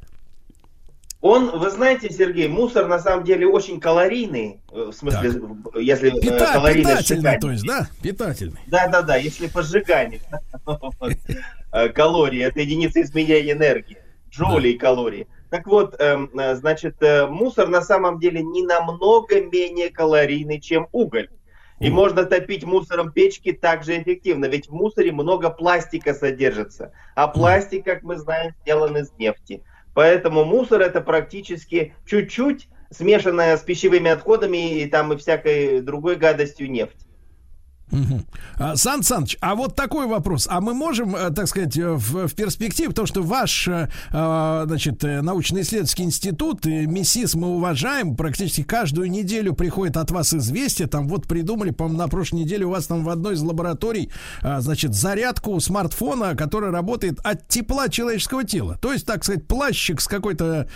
Он, 1.21 1.57
вы 1.59 1.69
знаете, 1.69 2.09
Сергей, 2.09 2.47
мусор 2.47 2.87
на 2.87 2.97
самом 2.97 3.25
деле 3.25 3.45
очень 3.45 3.81
калорийный, 3.81 4.61
э, 4.71 4.89
в 4.91 4.93
смысле, 4.93 5.31
в- 5.31 5.77
если 5.77 6.17
э, 6.17 6.21
Пита- 6.21 6.53
калорийность 6.53 7.09
питательный, 7.09 7.17
сжигания. 7.17 7.39
то 7.41 7.51
есть, 7.51 7.65
да, 7.65 7.89
питательный. 8.01 8.59
Да, 8.67 8.87
да, 8.87 9.01
да, 9.01 9.15
если 9.17 9.47
по 9.47 9.61
сжиганию 9.61 10.21
э, 11.73 11.89
калории, 11.89 12.39
это 12.41 12.61
единица 12.61 13.01
измерения 13.01 13.51
энергии, 13.53 13.97
джоули 14.31 14.69
и 14.69 14.77
калории. 14.77 15.27
Так 15.49 15.65
вот, 15.65 15.95
эм, 15.99 16.29
э, 16.37 16.55
значит, 16.55 17.01
э, 17.01 17.25
мусор 17.27 17.67
на 17.69 17.81
самом 17.81 18.19
деле 18.19 18.43
не 18.43 18.63
намного 18.63 19.41
менее 19.41 19.89
калорийный, 19.89 20.59
чем 20.59 20.87
уголь. 20.91 21.29
И 21.79 21.89
можно 21.89 22.25
топить 22.25 22.65
мусором 22.65 23.11
печки 23.11 23.53
также 23.53 24.01
эффективно, 24.01 24.45
ведь 24.45 24.67
в 24.67 24.73
мусоре 24.73 25.13
много 25.13 25.49
пластика 25.49 26.13
содержится. 26.13 26.91
А 27.15 27.27
пластик, 27.29 27.85
как 27.85 28.03
мы 28.03 28.17
знаем, 28.17 28.53
сделан 28.61 28.97
из 28.97 29.13
нефти. 29.17 29.63
Поэтому 29.93 30.43
мусор 30.43 30.81
это 30.81 30.99
практически 30.99 31.95
чуть-чуть 32.05 32.67
смешанная 32.91 33.55
с 33.55 33.61
пищевыми 33.61 34.11
отходами 34.11 34.79
и 34.79 34.85
там 34.87 35.13
и 35.13 35.17
всякой 35.17 35.81
другой 35.81 36.15
гадостью 36.17 36.69
нефть. 36.69 37.07
А, 38.57 38.75
Сан 38.75 39.03
Саныч, 39.03 39.37
а 39.41 39.55
вот 39.55 39.75
такой 39.75 40.07
вопрос. 40.07 40.47
А 40.49 40.61
мы 40.61 40.73
можем, 40.73 41.15
э, 41.15 41.31
так 41.31 41.47
сказать, 41.47 41.77
э, 41.77 41.93
в, 41.93 42.27
в 42.27 42.35
перспективе, 42.35 42.93
то, 42.93 43.05
что 43.05 43.23
ваш, 43.23 43.67
э, 43.67 43.87
значит, 44.11 45.03
научно-исследовательский 45.03 46.05
институт, 46.05 46.65
МИСИС 46.65 47.35
мы 47.35 47.47
уважаем, 47.55 48.15
практически 48.15 48.63
каждую 48.63 49.09
неделю 49.09 49.53
приходит 49.53 49.97
от 49.97 50.11
вас 50.11 50.33
известие, 50.33 50.87
там 50.87 51.07
вот 51.07 51.27
придумали, 51.27 51.71
по-моему, 51.71 51.99
на 51.99 52.07
прошлой 52.07 52.41
неделе 52.41 52.65
у 52.65 52.69
вас 52.69 52.87
там 52.87 53.03
в 53.03 53.09
одной 53.09 53.35
из 53.35 53.41
лабораторий, 53.41 54.11
значит, 54.41 54.93
зарядку 54.93 55.59
смартфона, 55.59 56.35
которая 56.35 56.71
работает 56.71 57.19
от 57.23 57.47
тепла 57.47 57.89
человеческого 57.89 58.43
тела. 58.43 58.77
То 58.81 58.93
есть, 58.93 59.05
так 59.05 59.23
сказать, 59.23 59.47
плащик 59.47 60.01
с 60.01 60.07
какой-то 60.07 60.67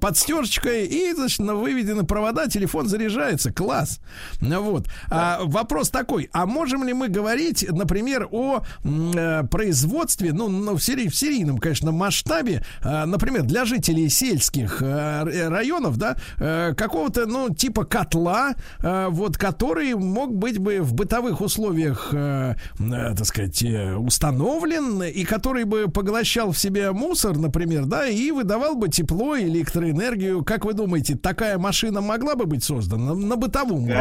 подстежечкой, 0.00 0.86
и, 0.86 1.12
значит, 1.14 1.40
на- 1.40 1.54
выведены 1.54 2.04
провода, 2.04 2.48
телефон 2.48 2.88
заряжается. 2.88 3.52
Класс. 3.52 4.00
Вот. 4.40 4.86
А, 5.10 5.40
вопрос 5.44 5.90
такой, 5.90 6.28
а 6.32 6.46
можем 6.48 6.84
ли 6.84 6.92
мы 6.92 7.08
говорить, 7.08 7.66
например, 7.70 8.28
о 8.30 8.62
э, 8.84 9.42
производстве, 9.50 10.32
ну, 10.32 10.48
ну, 10.48 10.74
в, 10.76 10.82
сери- 10.82 11.08
в 11.08 11.14
серийном, 11.14 11.58
конечно, 11.58 11.92
масштабе, 11.92 12.62
э, 12.82 13.04
например, 13.04 13.42
для 13.42 13.64
жителей 13.64 14.08
сельских 14.08 14.82
э, 14.82 14.86
р- 14.86 15.50
районов, 15.50 15.96
да, 15.96 16.16
э, 16.38 16.74
какого-то, 16.74 17.26
ну, 17.26 17.54
типа 17.54 17.84
котла, 17.84 18.54
э, 18.82 19.08
вот, 19.10 19.36
который 19.36 19.94
мог 19.94 20.34
быть 20.34 20.58
бы 20.58 20.80
в 20.80 20.94
бытовых 20.94 21.40
условиях, 21.40 22.10
э, 22.12 22.54
э, 22.78 23.14
так 23.16 23.24
сказать, 23.26 23.62
э, 23.62 23.94
установлен, 23.94 25.02
и 25.02 25.24
который 25.24 25.64
бы 25.64 25.88
поглощал 25.88 26.52
в 26.52 26.58
себя 26.58 26.92
мусор, 26.92 27.36
например, 27.38 27.84
да, 27.86 28.06
и 28.06 28.30
выдавал 28.30 28.74
бы 28.74 28.88
тепло, 28.88 29.38
электроэнергию. 29.38 30.44
Как 30.44 30.64
вы 30.64 30.72
думаете, 30.72 31.16
такая 31.16 31.58
машина 31.58 32.00
могла 32.00 32.34
бы 32.34 32.46
быть 32.46 32.64
создана 32.64 33.14
на 33.14 33.36
бытовом 33.36 33.84
уровне? 33.84 33.94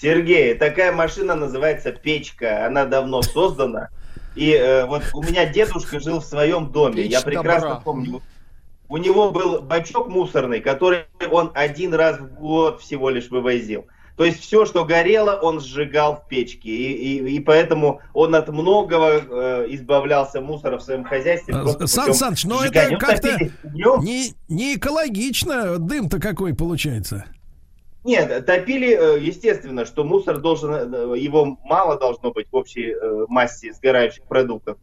Сергей, 0.00 0.54
такая 0.54 0.92
машина 0.92 1.34
называется 1.34 1.92
печка. 1.92 2.66
Она 2.66 2.84
давно 2.84 3.22
создана. 3.22 3.88
И 4.34 4.50
э, 4.52 4.84
вот 4.86 5.02
у 5.14 5.22
меня 5.22 5.46
дедушка 5.46 6.00
жил 6.00 6.20
в 6.20 6.24
своем 6.24 6.70
доме. 6.70 7.04
Печь 7.04 7.12
Я 7.12 7.20
прекрасно 7.22 7.68
добра. 7.68 7.80
помню. 7.80 8.22
У 8.88 8.98
него 8.98 9.30
был 9.30 9.62
бачок 9.62 10.08
мусорный, 10.08 10.60
который 10.60 11.06
он 11.30 11.50
один 11.54 11.94
раз 11.94 12.18
в 12.20 12.34
год 12.34 12.80
всего 12.82 13.08
лишь 13.10 13.30
вывозил. 13.30 13.86
То 14.16 14.24
есть 14.24 14.40
все, 14.40 14.64
что 14.64 14.84
горело, 14.84 15.32
он 15.42 15.60
сжигал 15.60 16.16
в 16.24 16.28
печке. 16.28 16.68
И, 16.70 17.18
и- 17.18 17.36
и 17.36 17.40
поэтому 17.40 18.00
он 18.14 18.34
от 18.34 18.48
многого 18.48 19.20
э, 19.28 19.66
избавлялся 19.70 20.40
мусора 20.40 20.78
в 20.78 20.82
своем 20.82 21.04
хозяйстве. 21.04 21.54
просто 21.54 21.86
Сан 21.86 22.14
Саныч, 22.14 22.44
но 22.44 22.62
сжигания. 22.62 22.82
это 22.86 22.92
Ну, 22.92 22.98
как-то 22.98 23.38
не, 24.02 24.34
не 24.48 24.74
экологично. 24.76 25.78
Дым-то 25.78 26.18
какой 26.20 26.54
получается. 26.54 27.24
Нет, 28.06 28.46
топили, 28.46 28.96
э, 28.96 29.18
естественно, 29.18 29.84
что 29.84 30.04
мусор 30.04 30.38
должен, 30.38 30.94
э, 30.94 31.18
его 31.18 31.58
мало 31.64 31.98
должно 31.98 32.30
быть 32.30 32.46
в 32.52 32.54
общей 32.54 32.92
э, 32.92 33.26
массе 33.26 33.72
сгорающих 33.72 34.22
продуктов. 34.26 34.78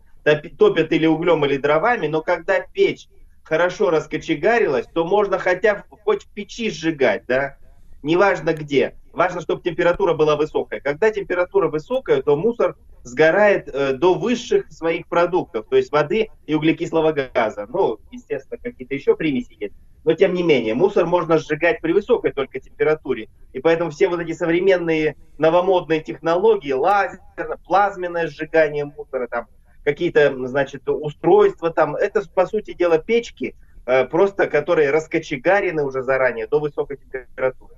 Топят 0.57 0.91
или 0.91 1.05
углем, 1.05 1.45
или 1.45 1.55
дровами, 1.55 2.07
но 2.07 2.21
когда 2.21 2.59
печь 2.59 3.07
хорошо 3.43 3.91
раскочегарилась, 3.91 4.87
то 4.93 5.05
можно 5.05 5.39
хотя 5.39 5.85
хоть 6.03 6.23
в 6.23 6.33
печи 6.33 6.69
сжигать, 6.69 7.23
да, 7.25 7.55
неважно 8.01 8.53
где. 8.53 8.97
Важно, 9.13 9.39
чтобы 9.39 9.61
температура 9.61 10.13
была 10.13 10.35
высокая. 10.35 10.81
Когда 10.81 11.09
температура 11.09 11.69
высокая, 11.69 12.21
то 12.21 12.35
мусор 12.35 12.75
сгорает 13.03 13.69
э, 13.69 13.93
до 13.93 14.15
высших 14.15 14.69
своих 14.69 15.07
продуктов, 15.07 15.67
то 15.69 15.77
есть 15.77 15.93
воды 15.93 16.29
и 16.45 16.53
углекислого 16.55 17.13
газа. 17.13 17.67
Ну, 17.69 17.99
естественно, 18.11 18.59
какие-то 18.61 18.93
еще 18.95 19.15
примеси 19.15 19.55
есть. 19.57 19.75
Но 20.03 20.13
тем 20.13 20.33
не 20.33 20.43
менее, 20.43 20.73
мусор 20.73 21.05
можно 21.05 21.37
сжигать 21.37 21.79
при 21.81 21.93
высокой 21.93 22.31
только 22.31 22.59
температуре. 22.59 23.29
И 23.53 23.59
поэтому 23.59 23.91
все 23.91 24.09
вот 24.09 24.19
эти 24.19 24.33
современные 24.33 25.15
новомодные 25.37 26.01
технологии, 26.01 26.73
лазерное, 26.73 27.57
плазменное 27.65 28.27
сжигание 28.27 28.85
мусора, 28.85 29.27
там 29.27 29.47
какие-то, 29.83 30.47
значит, 30.47 30.87
устройства 30.87 31.69
там, 31.69 31.95
это, 31.95 32.23
по 32.33 32.45
сути 32.45 32.73
дела, 32.73 32.97
печки, 32.97 33.55
э, 33.85 34.05
просто 34.05 34.47
которые 34.47 34.91
раскочегарены 34.91 35.83
уже 35.83 36.03
заранее 36.03 36.47
до 36.47 36.59
высокой 36.59 36.97
температуры. 36.97 37.73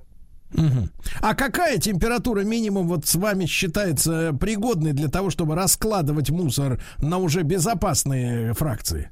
Мгм. 0.51 0.89
А 1.21 1.35
какая 1.35 1.77
температура 1.79 2.41
минимум 2.41 2.87
вот 2.87 3.05
с 3.05 3.15
вами 3.15 3.45
считается 3.45 4.33
пригодной 4.39 4.93
для 4.93 5.09
того, 5.09 5.29
чтобы 5.29 5.55
раскладывать 5.55 6.29
мусор 6.29 6.79
на 6.99 7.17
уже 7.17 7.41
безопасные 7.41 8.53
фракции? 8.53 9.11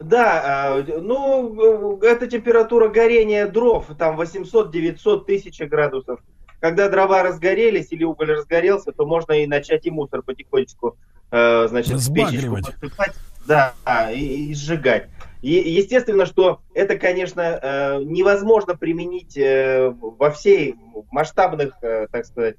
Да, 0.00 0.78
э, 0.78 0.98
ну, 0.98 2.00
э, 2.02 2.06
это 2.06 2.26
температура 2.26 2.88
горения 2.88 3.46
дров, 3.46 3.86
там 3.98 4.18
800-900 4.18 5.26
тысяч 5.26 5.60
градусов. 5.60 6.20
Когда 6.58 6.88
дрова 6.88 7.22
разгорелись 7.22 7.88
или 7.90 8.04
уголь 8.04 8.32
разгорелся, 8.32 8.92
то 8.92 9.04
можно 9.04 9.32
и 9.32 9.46
начать 9.46 9.84
и 9.86 9.90
мусор 9.90 10.22
потихонечку, 10.22 10.96
э, 11.30 11.66
значит, 11.68 11.98
в 11.98 12.14
печечку 12.14 12.56
подсыпать, 12.62 13.14
да, 13.46 13.74
а, 13.84 14.10
и, 14.10 14.46
и 14.46 14.54
сжигать. 14.54 15.08
И, 15.42 15.52
естественно, 15.52 16.24
что 16.24 16.60
это, 16.74 16.98
конечно, 16.98 17.42
э, 17.42 17.98
невозможно 18.02 18.74
применить 18.76 19.36
во 19.36 20.30
всей 20.30 20.76
масштабных, 21.10 21.74
так 21.80 22.24
сказать, 22.24 22.56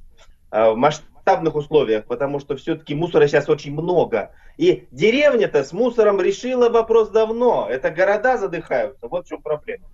в 0.51 0.75
масштабных 1.21 1.55
условиях, 1.55 2.05
потому 2.05 2.39
что 2.39 2.55
все-таки 2.55 2.95
мусора 2.95 3.27
сейчас 3.27 3.47
очень 3.47 3.73
много. 3.73 4.31
И 4.57 4.87
деревня-то 4.91 5.63
с 5.63 5.71
мусором 5.71 6.19
решила 6.19 6.69
вопрос 6.69 7.09
давно. 7.09 7.67
Это 7.69 7.91
города 7.91 8.37
задыхаются. 8.37 9.07
Вот 9.07 9.25
в 9.25 9.29
чем 9.29 9.41
проблема. 9.41 9.85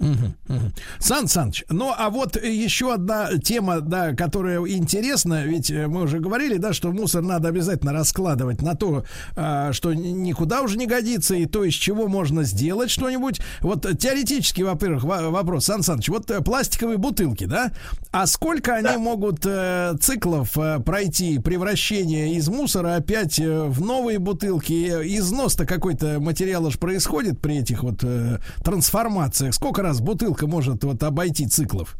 Мгм, 0.00 0.34
мгм. 0.48 0.72
Сан 0.98 1.28
Саныч, 1.28 1.64
ну 1.68 1.92
а 1.96 2.10
вот 2.10 2.36
еще 2.42 2.92
одна 2.92 3.38
тема, 3.38 3.80
да, 3.80 4.12
которая 4.12 4.58
интересна, 4.66 5.44
ведь 5.44 5.70
э, 5.70 5.86
мы 5.86 6.02
уже 6.02 6.18
говорили, 6.18 6.56
да, 6.56 6.72
что 6.72 6.90
мусор 6.90 7.22
надо 7.22 7.48
обязательно 7.48 7.92
раскладывать 7.92 8.60
на 8.60 8.74
то, 8.74 9.04
а, 9.36 9.72
что 9.72 9.94
никуда 9.94 10.62
уже 10.62 10.78
не 10.78 10.86
годится, 10.86 11.36
и 11.36 11.46
то, 11.46 11.62
из 11.62 11.74
чего 11.74 12.08
можно 12.08 12.42
сделать 12.42 12.90
что-нибудь. 12.90 13.40
Вот 13.60 13.86
э, 13.86 13.94
теоретически, 13.94 14.62
во-первых, 14.62 15.04
во- 15.04 15.30
вопрос, 15.30 15.66
Сан 15.66 15.84
Саныч, 15.84 16.08
вот 16.08 16.28
э, 16.28 16.40
пластиковые 16.40 16.98
бутылки, 16.98 17.44
да, 17.44 17.70
а 18.10 18.26
сколько 18.26 18.74
они 18.74 18.96
могут 18.96 19.46
э, 19.46 19.94
циклов 20.00 20.56
пройти 20.84 21.38
превращение 21.38 22.34
из 22.34 22.48
мусора 22.48 22.96
опять 22.96 23.38
в 23.38 23.80
новые 23.80 24.18
бутылки? 24.18 24.72
Износ-то 24.72 25.66
какой-то 25.66 26.18
материала 26.18 26.72
же 26.72 26.78
происходит 26.78 27.40
при 27.40 27.58
этих 27.58 27.84
вот 27.84 28.02
трансформациях. 28.64 29.54
Сколько 29.54 29.83
раз 29.84 30.00
бутылка 30.00 30.46
может 30.46 30.82
вот 30.82 31.02
обойти 31.02 31.46
циклов? 31.46 31.96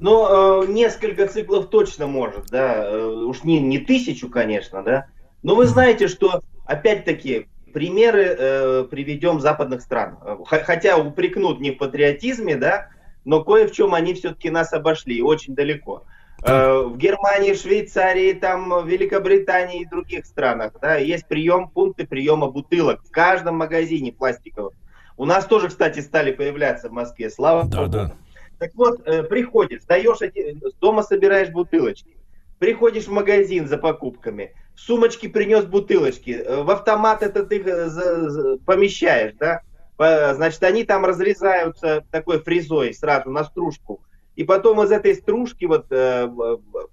Ну, 0.00 0.64
э, 0.64 0.66
несколько 0.66 1.28
циклов 1.28 1.68
точно 1.68 2.08
может, 2.08 2.46
да. 2.50 2.84
Э, 2.84 3.06
уж 3.06 3.44
не, 3.44 3.60
не 3.60 3.78
тысячу, 3.78 4.28
конечно, 4.28 4.82
да. 4.82 5.06
Но 5.44 5.54
вы 5.54 5.66
знаете, 5.66 6.08
что, 6.08 6.40
опять-таки, 6.66 7.46
примеры 7.72 8.36
э, 8.38 8.84
приведем 8.90 9.40
западных 9.40 9.80
стран. 9.80 10.18
Хотя 10.46 10.98
упрекнут 10.98 11.60
не 11.60 11.70
в 11.70 11.78
патриотизме, 11.78 12.56
да, 12.56 12.88
но 13.24 13.44
кое 13.44 13.68
в 13.68 13.72
чем 13.72 13.94
они 13.94 14.14
все-таки 14.14 14.50
нас 14.50 14.72
обошли, 14.72 15.22
очень 15.22 15.54
далеко. 15.54 16.02
Э, 16.44 16.82
В 16.82 16.96
Германии, 16.96 17.54
Швейцарии, 17.54 18.32
там, 18.32 18.86
Великобритании 18.86 19.82
и 19.82 19.86
других 19.86 20.26
странах, 20.26 20.72
да, 20.82 20.96
есть 20.96 21.26
прием, 21.26 21.68
пункты 21.68 22.06
приема 22.06 22.48
бутылок 22.48 23.02
в 23.04 23.10
каждом 23.12 23.58
магазине 23.58 24.12
пластиковых. 24.12 24.74
У 25.16 25.24
нас 25.24 25.46
тоже, 25.46 25.68
кстати, 25.68 26.00
стали 26.00 26.32
появляться 26.32 26.88
в 26.88 26.92
Москве, 26.92 27.30
слава 27.30 27.64
богу. 27.64 28.12
Так 28.58 28.74
вот, 28.74 29.00
э, 29.06 29.24
приходишь, 29.24 29.82
сдаешь 29.82 30.20
эти, 30.20 30.56
дома 30.80 31.02
собираешь 31.02 31.50
бутылочки, 31.50 32.16
приходишь 32.60 33.06
в 33.06 33.10
магазин 33.10 33.66
за 33.66 33.76
покупками, 33.76 34.54
в 34.76 34.80
сумочке 34.80 35.28
принес 35.28 35.64
бутылочки, 35.64 36.30
э, 36.30 36.62
в 36.62 36.70
автомат 36.70 37.22
это 37.22 37.44
ты 37.44 37.60
э, 37.60 38.58
помещаешь, 38.64 39.34
да, 39.38 39.62
значит, 39.98 40.62
они 40.62 40.84
там 40.84 41.04
разрезаются 41.04 42.04
такой 42.12 42.40
фрезой 42.40 42.94
сразу 42.94 43.30
на 43.30 43.44
стружку, 43.44 44.00
и 44.36 44.44
потом 44.44 44.82
из 44.82 44.92
этой 44.92 45.14
стружки 45.14 45.64
вот 45.64 45.86
э, 45.90 46.28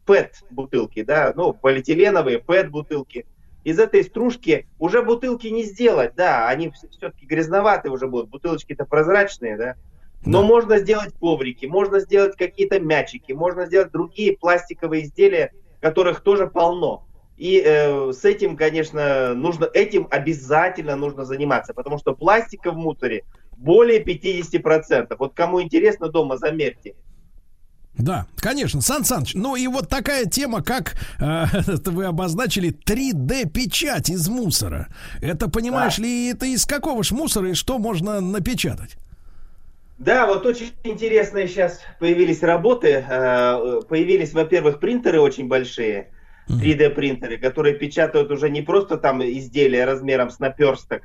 ПЭТ 0.06 0.44
бутылки, 0.50 1.04
да, 1.04 1.34
ну, 1.36 1.54
полиэтиленовые 1.54 2.40
ПЭТ 2.40 2.70
бутылки, 2.70 3.26
из 3.64 3.80
этой 3.80 4.04
стружки 4.04 4.68
уже 4.78 5.02
бутылки 5.02 5.48
не 5.48 5.64
сделать, 5.64 6.14
да, 6.16 6.48
они 6.48 6.72
все-таки 6.72 7.26
грязноватые 7.26 7.92
уже 7.92 8.08
будут, 8.08 8.30
бутылочки-то 8.30 8.86
прозрачные, 8.86 9.58
да, 9.58 9.76
но 10.26 10.44
можно 10.44 10.78
сделать 10.80 11.14
коврики, 11.20 11.66
можно 11.66 12.00
сделать 12.00 12.36
какие-то 12.36 12.80
мячики, 12.80 13.32
можно 13.32 13.66
сделать 13.66 13.92
другие 13.92 14.38
пластиковые 14.38 15.04
изделия, 15.04 15.52
которых 15.80 16.22
тоже 16.22 16.48
полно. 16.48 17.06
И 17.38 17.62
э, 17.66 18.12
с 18.12 18.26
этим, 18.26 18.58
конечно, 18.58 19.34
нужно, 19.34 19.70
этим 19.74 20.08
обязательно 20.12 20.98
нужно 20.98 21.24
заниматься, 21.24 21.74
потому 21.74 21.98
что 21.98 22.14
пластика 22.14 22.72
в 22.72 22.76
мусоре 22.76 23.24
более 23.56 24.04
50%. 24.04 25.16
Вот 25.18 25.34
кому 25.34 25.62
интересно 25.62 26.10
дома, 26.10 26.36
замерьте. 26.38 26.96
Да, 28.00 28.28
конечно, 28.38 28.82
Сан 28.82 29.04
Саныч. 29.04 29.34
Ну 29.36 29.58
и 29.58 29.68
вот 29.68 29.90
такая 29.90 30.26
тема, 30.26 30.64
как 30.64 30.96
э, 31.20 31.46
вы 31.86 32.06
обозначили 32.06 32.72
3D-печать 32.72 34.10
из 34.10 34.30
мусора. 34.30 34.88
Это, 35.22 35.50
понимаешь 35.50 35.98
ли, 35.98 36.30
это 36.30 36.46
из 36.46 36.66
какого 36.66 37.04
ж 37.04 37.12
мусора 37.12 37.50
и 37.50 37.54
что 37.54 37.78
можно 37.78 38.22
напечатать? 38.22 38.98
Да, 39.98 40.28
вот 40.28 40.46
очень 40.46 40.72
интересные 40.86 41.50
сейчас 41.50 41.82
появились 42.00 42.42
работы. 42.42 43.06
Э, 43.08 43.82
Появились, 43.88 44.34
во-первых, 44.34 44.80
принтеры 44.80 45.20
очень 45.20 45.50
большие, 45.50 46.10
3D 46.48 46.92
принтеры, 46.92 47.38
которые 47.38 47.76
печатают 47.76 48.32
уже 48.32 48.50
не 48.50 48.62
просто 48.62 48.98
там 48.98 49.22
изделия 49.22 49.84
размером 49.86 50.32
с 50.32 50.40
наперсток, 50.40 51.04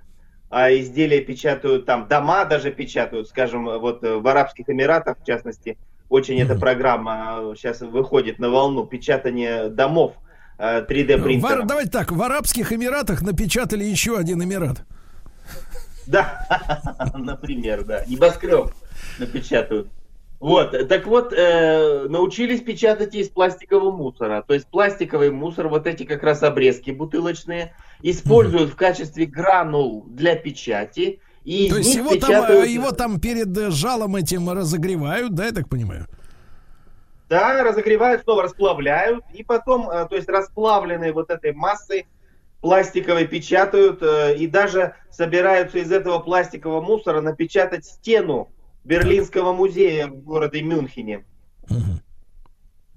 а 0.49 0.73
изделия 0.73 1.21
печатают 1.21 1.87
там, 1.87 2.07
дома 2.07 2.45
даже 2.45 2.71
печатают, 2.71 3.29
скажем, 3.29 3.65
вот 3.65 4.05
э, 4.05 4.15
в 4.15 4.29
Арабских 4.29 4.71
Эмиратах, 4.71 5.19
в 5.21 5.27
частности, 5.27 5.77
очень 6.09 6.41
эта 6.41 6.55
программа 6.55 7.55
сейчас 7.57 7.81
выходит 7.81 8.39
на 8.39 8.51
волну 8.51 8.87
печатания 8.87 9.69
домов 9.69 10.15
э, 10.59 10.85
3D 10.85 11.19
В 11.19 11.23
принтером. 11.23 11.67
Давайте 11.67 11.91
так, 11.91 12.13
в 12.13 12.23
Арабских 12.23 12.73
Эмиратах 12.73 13.23
напечатали 13.23 13.85
еще 13.85 14.19
один 14.19 14.43
Эмират. 14.43 14.85
Да, 16.07 16.47
например, 17.15 17.85
да. 17.85 18.05
Небоскреб 18.07 18.71
напечатают. 19.19 19.89
Вот, 20.41 20.89
так 20.89 21.07
вот, 21.07 21.33
э, 21.33 22.07
научились 22.09 22.61
печатать 22.61 23.15
из 23.15 23.31
пластикового 23.31 23.97
мусора. 23.97 24.45
То 24.47 24.53
есть 24.53 24.67
пластиковый 24.67 25.31
мусор, 25.31 25.69
вот 25.69 25.87
эти 25.87 26.03
как 26.03 26.23
раз 26.23 26.43
обрезки 26.43 26.91
бутылочные, 26.91 27.75
используют 28.03 28.71
в 28.71 28.77
качестве 28.77 29.25
гранул 29.25 30.05
для 30.07 30.37
печати. 30.37 31.21
И 31.45 31.69
То 31.69 31.77
есть 31.77 31.95
его 31.95 32.11
там, 32.11 32.19
печатают... 32.19 32.67
э, 32.67 32.71
его 32.71 32.91
там 32.93 33.21
перед 33.21 33.57
э, 33.57 33.71
жалом 33.71 34.17
этим 34.17 34.49
разогревают, 34.51 35.35
да, 35.35 35.47
я 35.47 35.53
так 35.53 35.69
понимаю? 35.69 36.07
Да, 37.29 37.63
разогревают, 37.63 38.23
снова 38.23 38.45
расплавляют, 38.45 39.25
и 39.35 39.45
потом, 39.45 39.91
э, 39.91 40.07
то 40.09 40.17
есть 40.17 40.29
расплавленной 40.29 41.13
вот 41.13 41.31
этой 41.31 41.53
массой 41.53 42.07
пластиковой 42.63 43.27
печатают, 43.27 44.03
и 44.39 44.47
даже 44.47 44.95
собираются 45.11 45.79
из 45.79 45.93
этого 45.93 46.19
пластикового 46.21 46.81
мусора 46.81 47.21
напечатать 47.21 47.85
стену 47.85 48.49
Берлинского 48.85 49.53
музея 49.53 50.07
в 50.07 50.23
городе 50.23 50.63
Мюнхене. 50.63 51.25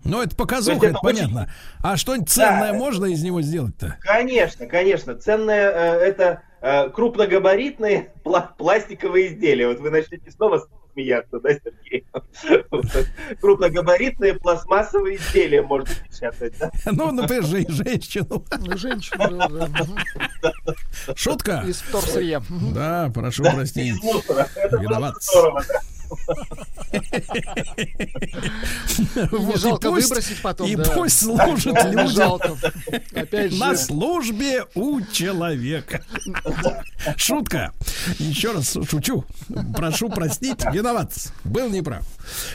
Ну, 0.06 0.22
это 0.22 0.30
То 0.30 0.35
показуха, 0.38 0.77
это, 0.77 0.85
это 0.88 1.00
очень- 1.00 1.17
понятно. 1.19 1.51
А 1.84 1.98
что-нибудь 1.98 2.30
ценное 2.30 2.72
Да. 2.72 2.77
можно 2.77 3.06
из 3.06 3.22
него 3.24 3.42
сделать-то? 3.42 3.98
Конечно, 4.00 4.67
конечно. 4.67 5.16
Ценное 5.16 5.69
э, 5.69 6.00
это 6.00 6.43
крупногабаритные 6.61 8.11
пла- 8.24 8.50
пластиковые 8.58 9.27
изделия. 9.34 9.68
Вот 9.68 9.80
вы 9.80 9.90
начнете 9.90 10.32
снова 10.32 10.66
смеяться, 10.94 11.40
да, 11.40 11.50
Сергей? 11.53 12.06
Крупногабаритные 13.42 14.34
пластмассовые 14.36 15.18
изделия 15.18 15.61
можно 15.61 15.90
печатать, 16.10 16.53
да? 16.60 16.72
Ну, 16.92 17.11
например, 17.11 17.44
же- 17.44 17.66
женщину. 17.69 18.44
Женщину, 18.76 19.38
да. 19.48 21.14
Шутка? 21.16 21.64
Из 21.68 21.82
вторсырья. 21.82 22.42
Да, 22.74 23.11
прошу 23.14 23.44
простить. 23.44 23.94
из 23.95 24.02
мусора. 24.03 24.48
Это 24.56 24.77
было 24.77 24.84
Виноват. 24.90 25.16
И 29.16 29.58
жалко 29.58 29.92
выбросить 29.92 30.42
потом, 30.42 30.68
И 30.68 30.76
пусть 30.76 31.19
служит 31.19 31.74
Не 31.74 31.92
людям 31.92 32.40
на 33.60 33.76
службе 33.76 34.66
у 34.76 35.02
человека. 35.02 36.03
Шутка. 37.16 37.74
Еще 38.19 38.52
раз 38.52 38.77
шучу. 38.90 39.26
Прошу 39.76 40.10
простить. 40.10 40.64
Виноват. 40.72 41.14
Был 41.44 41.69
неправ. 41.69 42.06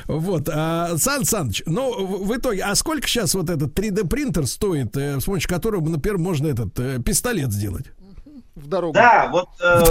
Вот. 0.07 0.49
А, 0.51 0.97
Сан 0.99 1.25
Саныч, 1.25 1.63
ну, 1.67 2.25
в 2.25 2.37
итоге, 2.37 2.63
а 2.63 2.75
сколько 2.75 3.07
сейчас 3.07 3.35
вот 3.35 3.51
этот 3.51 3.79
3D 3.79 4.07
принтер 4.07 4.47
стоит, 4.47 4.97
э, 4.97 5.21
с 5.21 5.25
помощью 5.25 5.49
которого, 5.49 5.89
например, 5.89 6.19
можно 6.19 6.49
этот 6.49 6.79
э, 6.79 6.99
пистолет 7.03 7.53
сделать? 7.53 7.87
В 8.55 8.67
дорогу. 8.67 8.93
Да, 8.93 9.29
вот 9.33 9.49
э, 9.63 9.83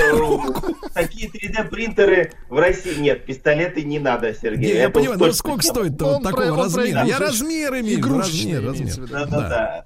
такие 0.93 1.29
3D 1.29 1.67
принтеры 1.69 2.31
в 2.47 2.59
России 2.59 2.95
нет, 2.99 3.25
пистолеты 3.25 3.81
не 3.81 3.97
надо, 3.97 4.33
Сергей. 4.35 4.73
Не, 4.73 4.79
я 4.81 4.89
понимаю, 4.91 5.17
ну 5.17 5.31
сколько 5.31 5.63
тем. 5.63 5.73
стоит 5.73 6.01
вот 6.01 6.15
Он 6.17 6.21
про- 6.23 6.29
такого 6.31 6.53
про 6.53 6.63
размера? 6.65 6.85
Я 6.85 7.15
игрушечные. 7.17 7.69
размер 7.69 7.79
имею, 7.79 8.17
размер, 8.19 8.65
размер. 8.65 8.87
виду. 8.93 9.07
Да-да-да. 9.07 9.85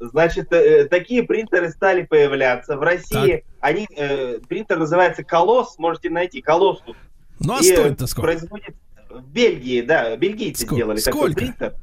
Значит, 0.00 0.52
э, 0.52 0.86
такие 0.86 1.22
принтеры 1.22 1.70
стали 1.70 2.02
появляться. 2.02 2.76
В 2.76 2.82
России 2.82 3.44
они, 3.60 3.86
э, 3.94 4.38
принтер 4.48 4.78
называется 4.78 5.22
Колосс, 5.22 5.78
можете 5.78 6.08
найти, 6.10 6.40
Колоссус. 6.40 6.96
Ну 7.40 7.54
а 7.54 7.62
стоит-то 7.62 8.06
сколько? 8.06 8.28
Производит 8.32 8.74
в 9.10 9.22
Бельгии, 9.28 9.82
да, 9.82 10.16
бельгийцы 10.16 10.62
Сколько? 10.64 10.74
сделали 10.76 11.00
такой 11.00 11.34
принтер. 11.34 11.74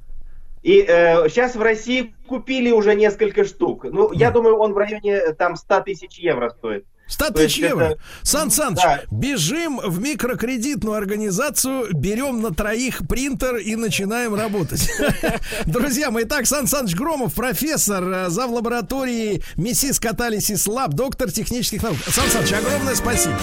И 0.64 0.84
сейчас 1.30 1.56
в 1.56 1.62
России 1.62 2.14
купили 2.28 2.72
уже 2.72 2.94
несколько 2.96 3.44
штук. 3.46 3.86
Ну, 3.86 4.12
я 4.14 4.30
думаю, 4.32 4.58
он 4.58 4.74
в 4.74 4.78
районе 4.78 5.14
э, 5.14 5.34
там 5.34 5.56
100 5.56 5.82
тысяч 5.82 6.20
евро 6.20 6.50
стоит. 6.52 6.86
100 7.08 7.32
То 7.32 7.42
есть 7.42 7.56
тысяч 7.56 7.68
евро. 7.68 7.84
это- 7.86 8.02
Сан 8.22 8.52
Саныч, 8.52 8.82
Да. 8.82 9.02
бежим 9.12 9.80
в 9.84 10.00
микрокредитную 10.00 10.96
организацию, 10.96 11.88
берем 11.94 12.42
на 12.42 12.54
троих 12.54 13.02
принтер 13.10 13.58
и 13.58 13.76
начинаем 13.76 14.34
работать. 14.36 14.88
Друзья 15.66 16.10
мои, 16.12 16.24
итак, 16.24 16.46
Сан 16.46 16.68
Саныч 16.68 16.96
Громов, 16.96 17.34
профессор, 17.34 18.04
э, 18.04 18.30
зав. 18.30 18.52
лаборатории 18.52 19.44
МИСИС 19.58 20.00
Catalysis 20.00 20.68
Lab, 20.68 20.92
доктор 20.94 21.32
технических 21.32 21.82
наук. 21.84 21.98
Сан 22.08 22.28
Саныч, 22.30 22.54
огромное 22.54 22.96
спасибо. 22.96 23.36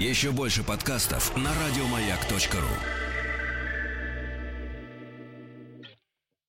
Еще 0.00 0.30
больше 0.32 0.62
подкастов 0.64 1.36
на 1.36 1.50
радиомаяк.ру. 1.68 3.03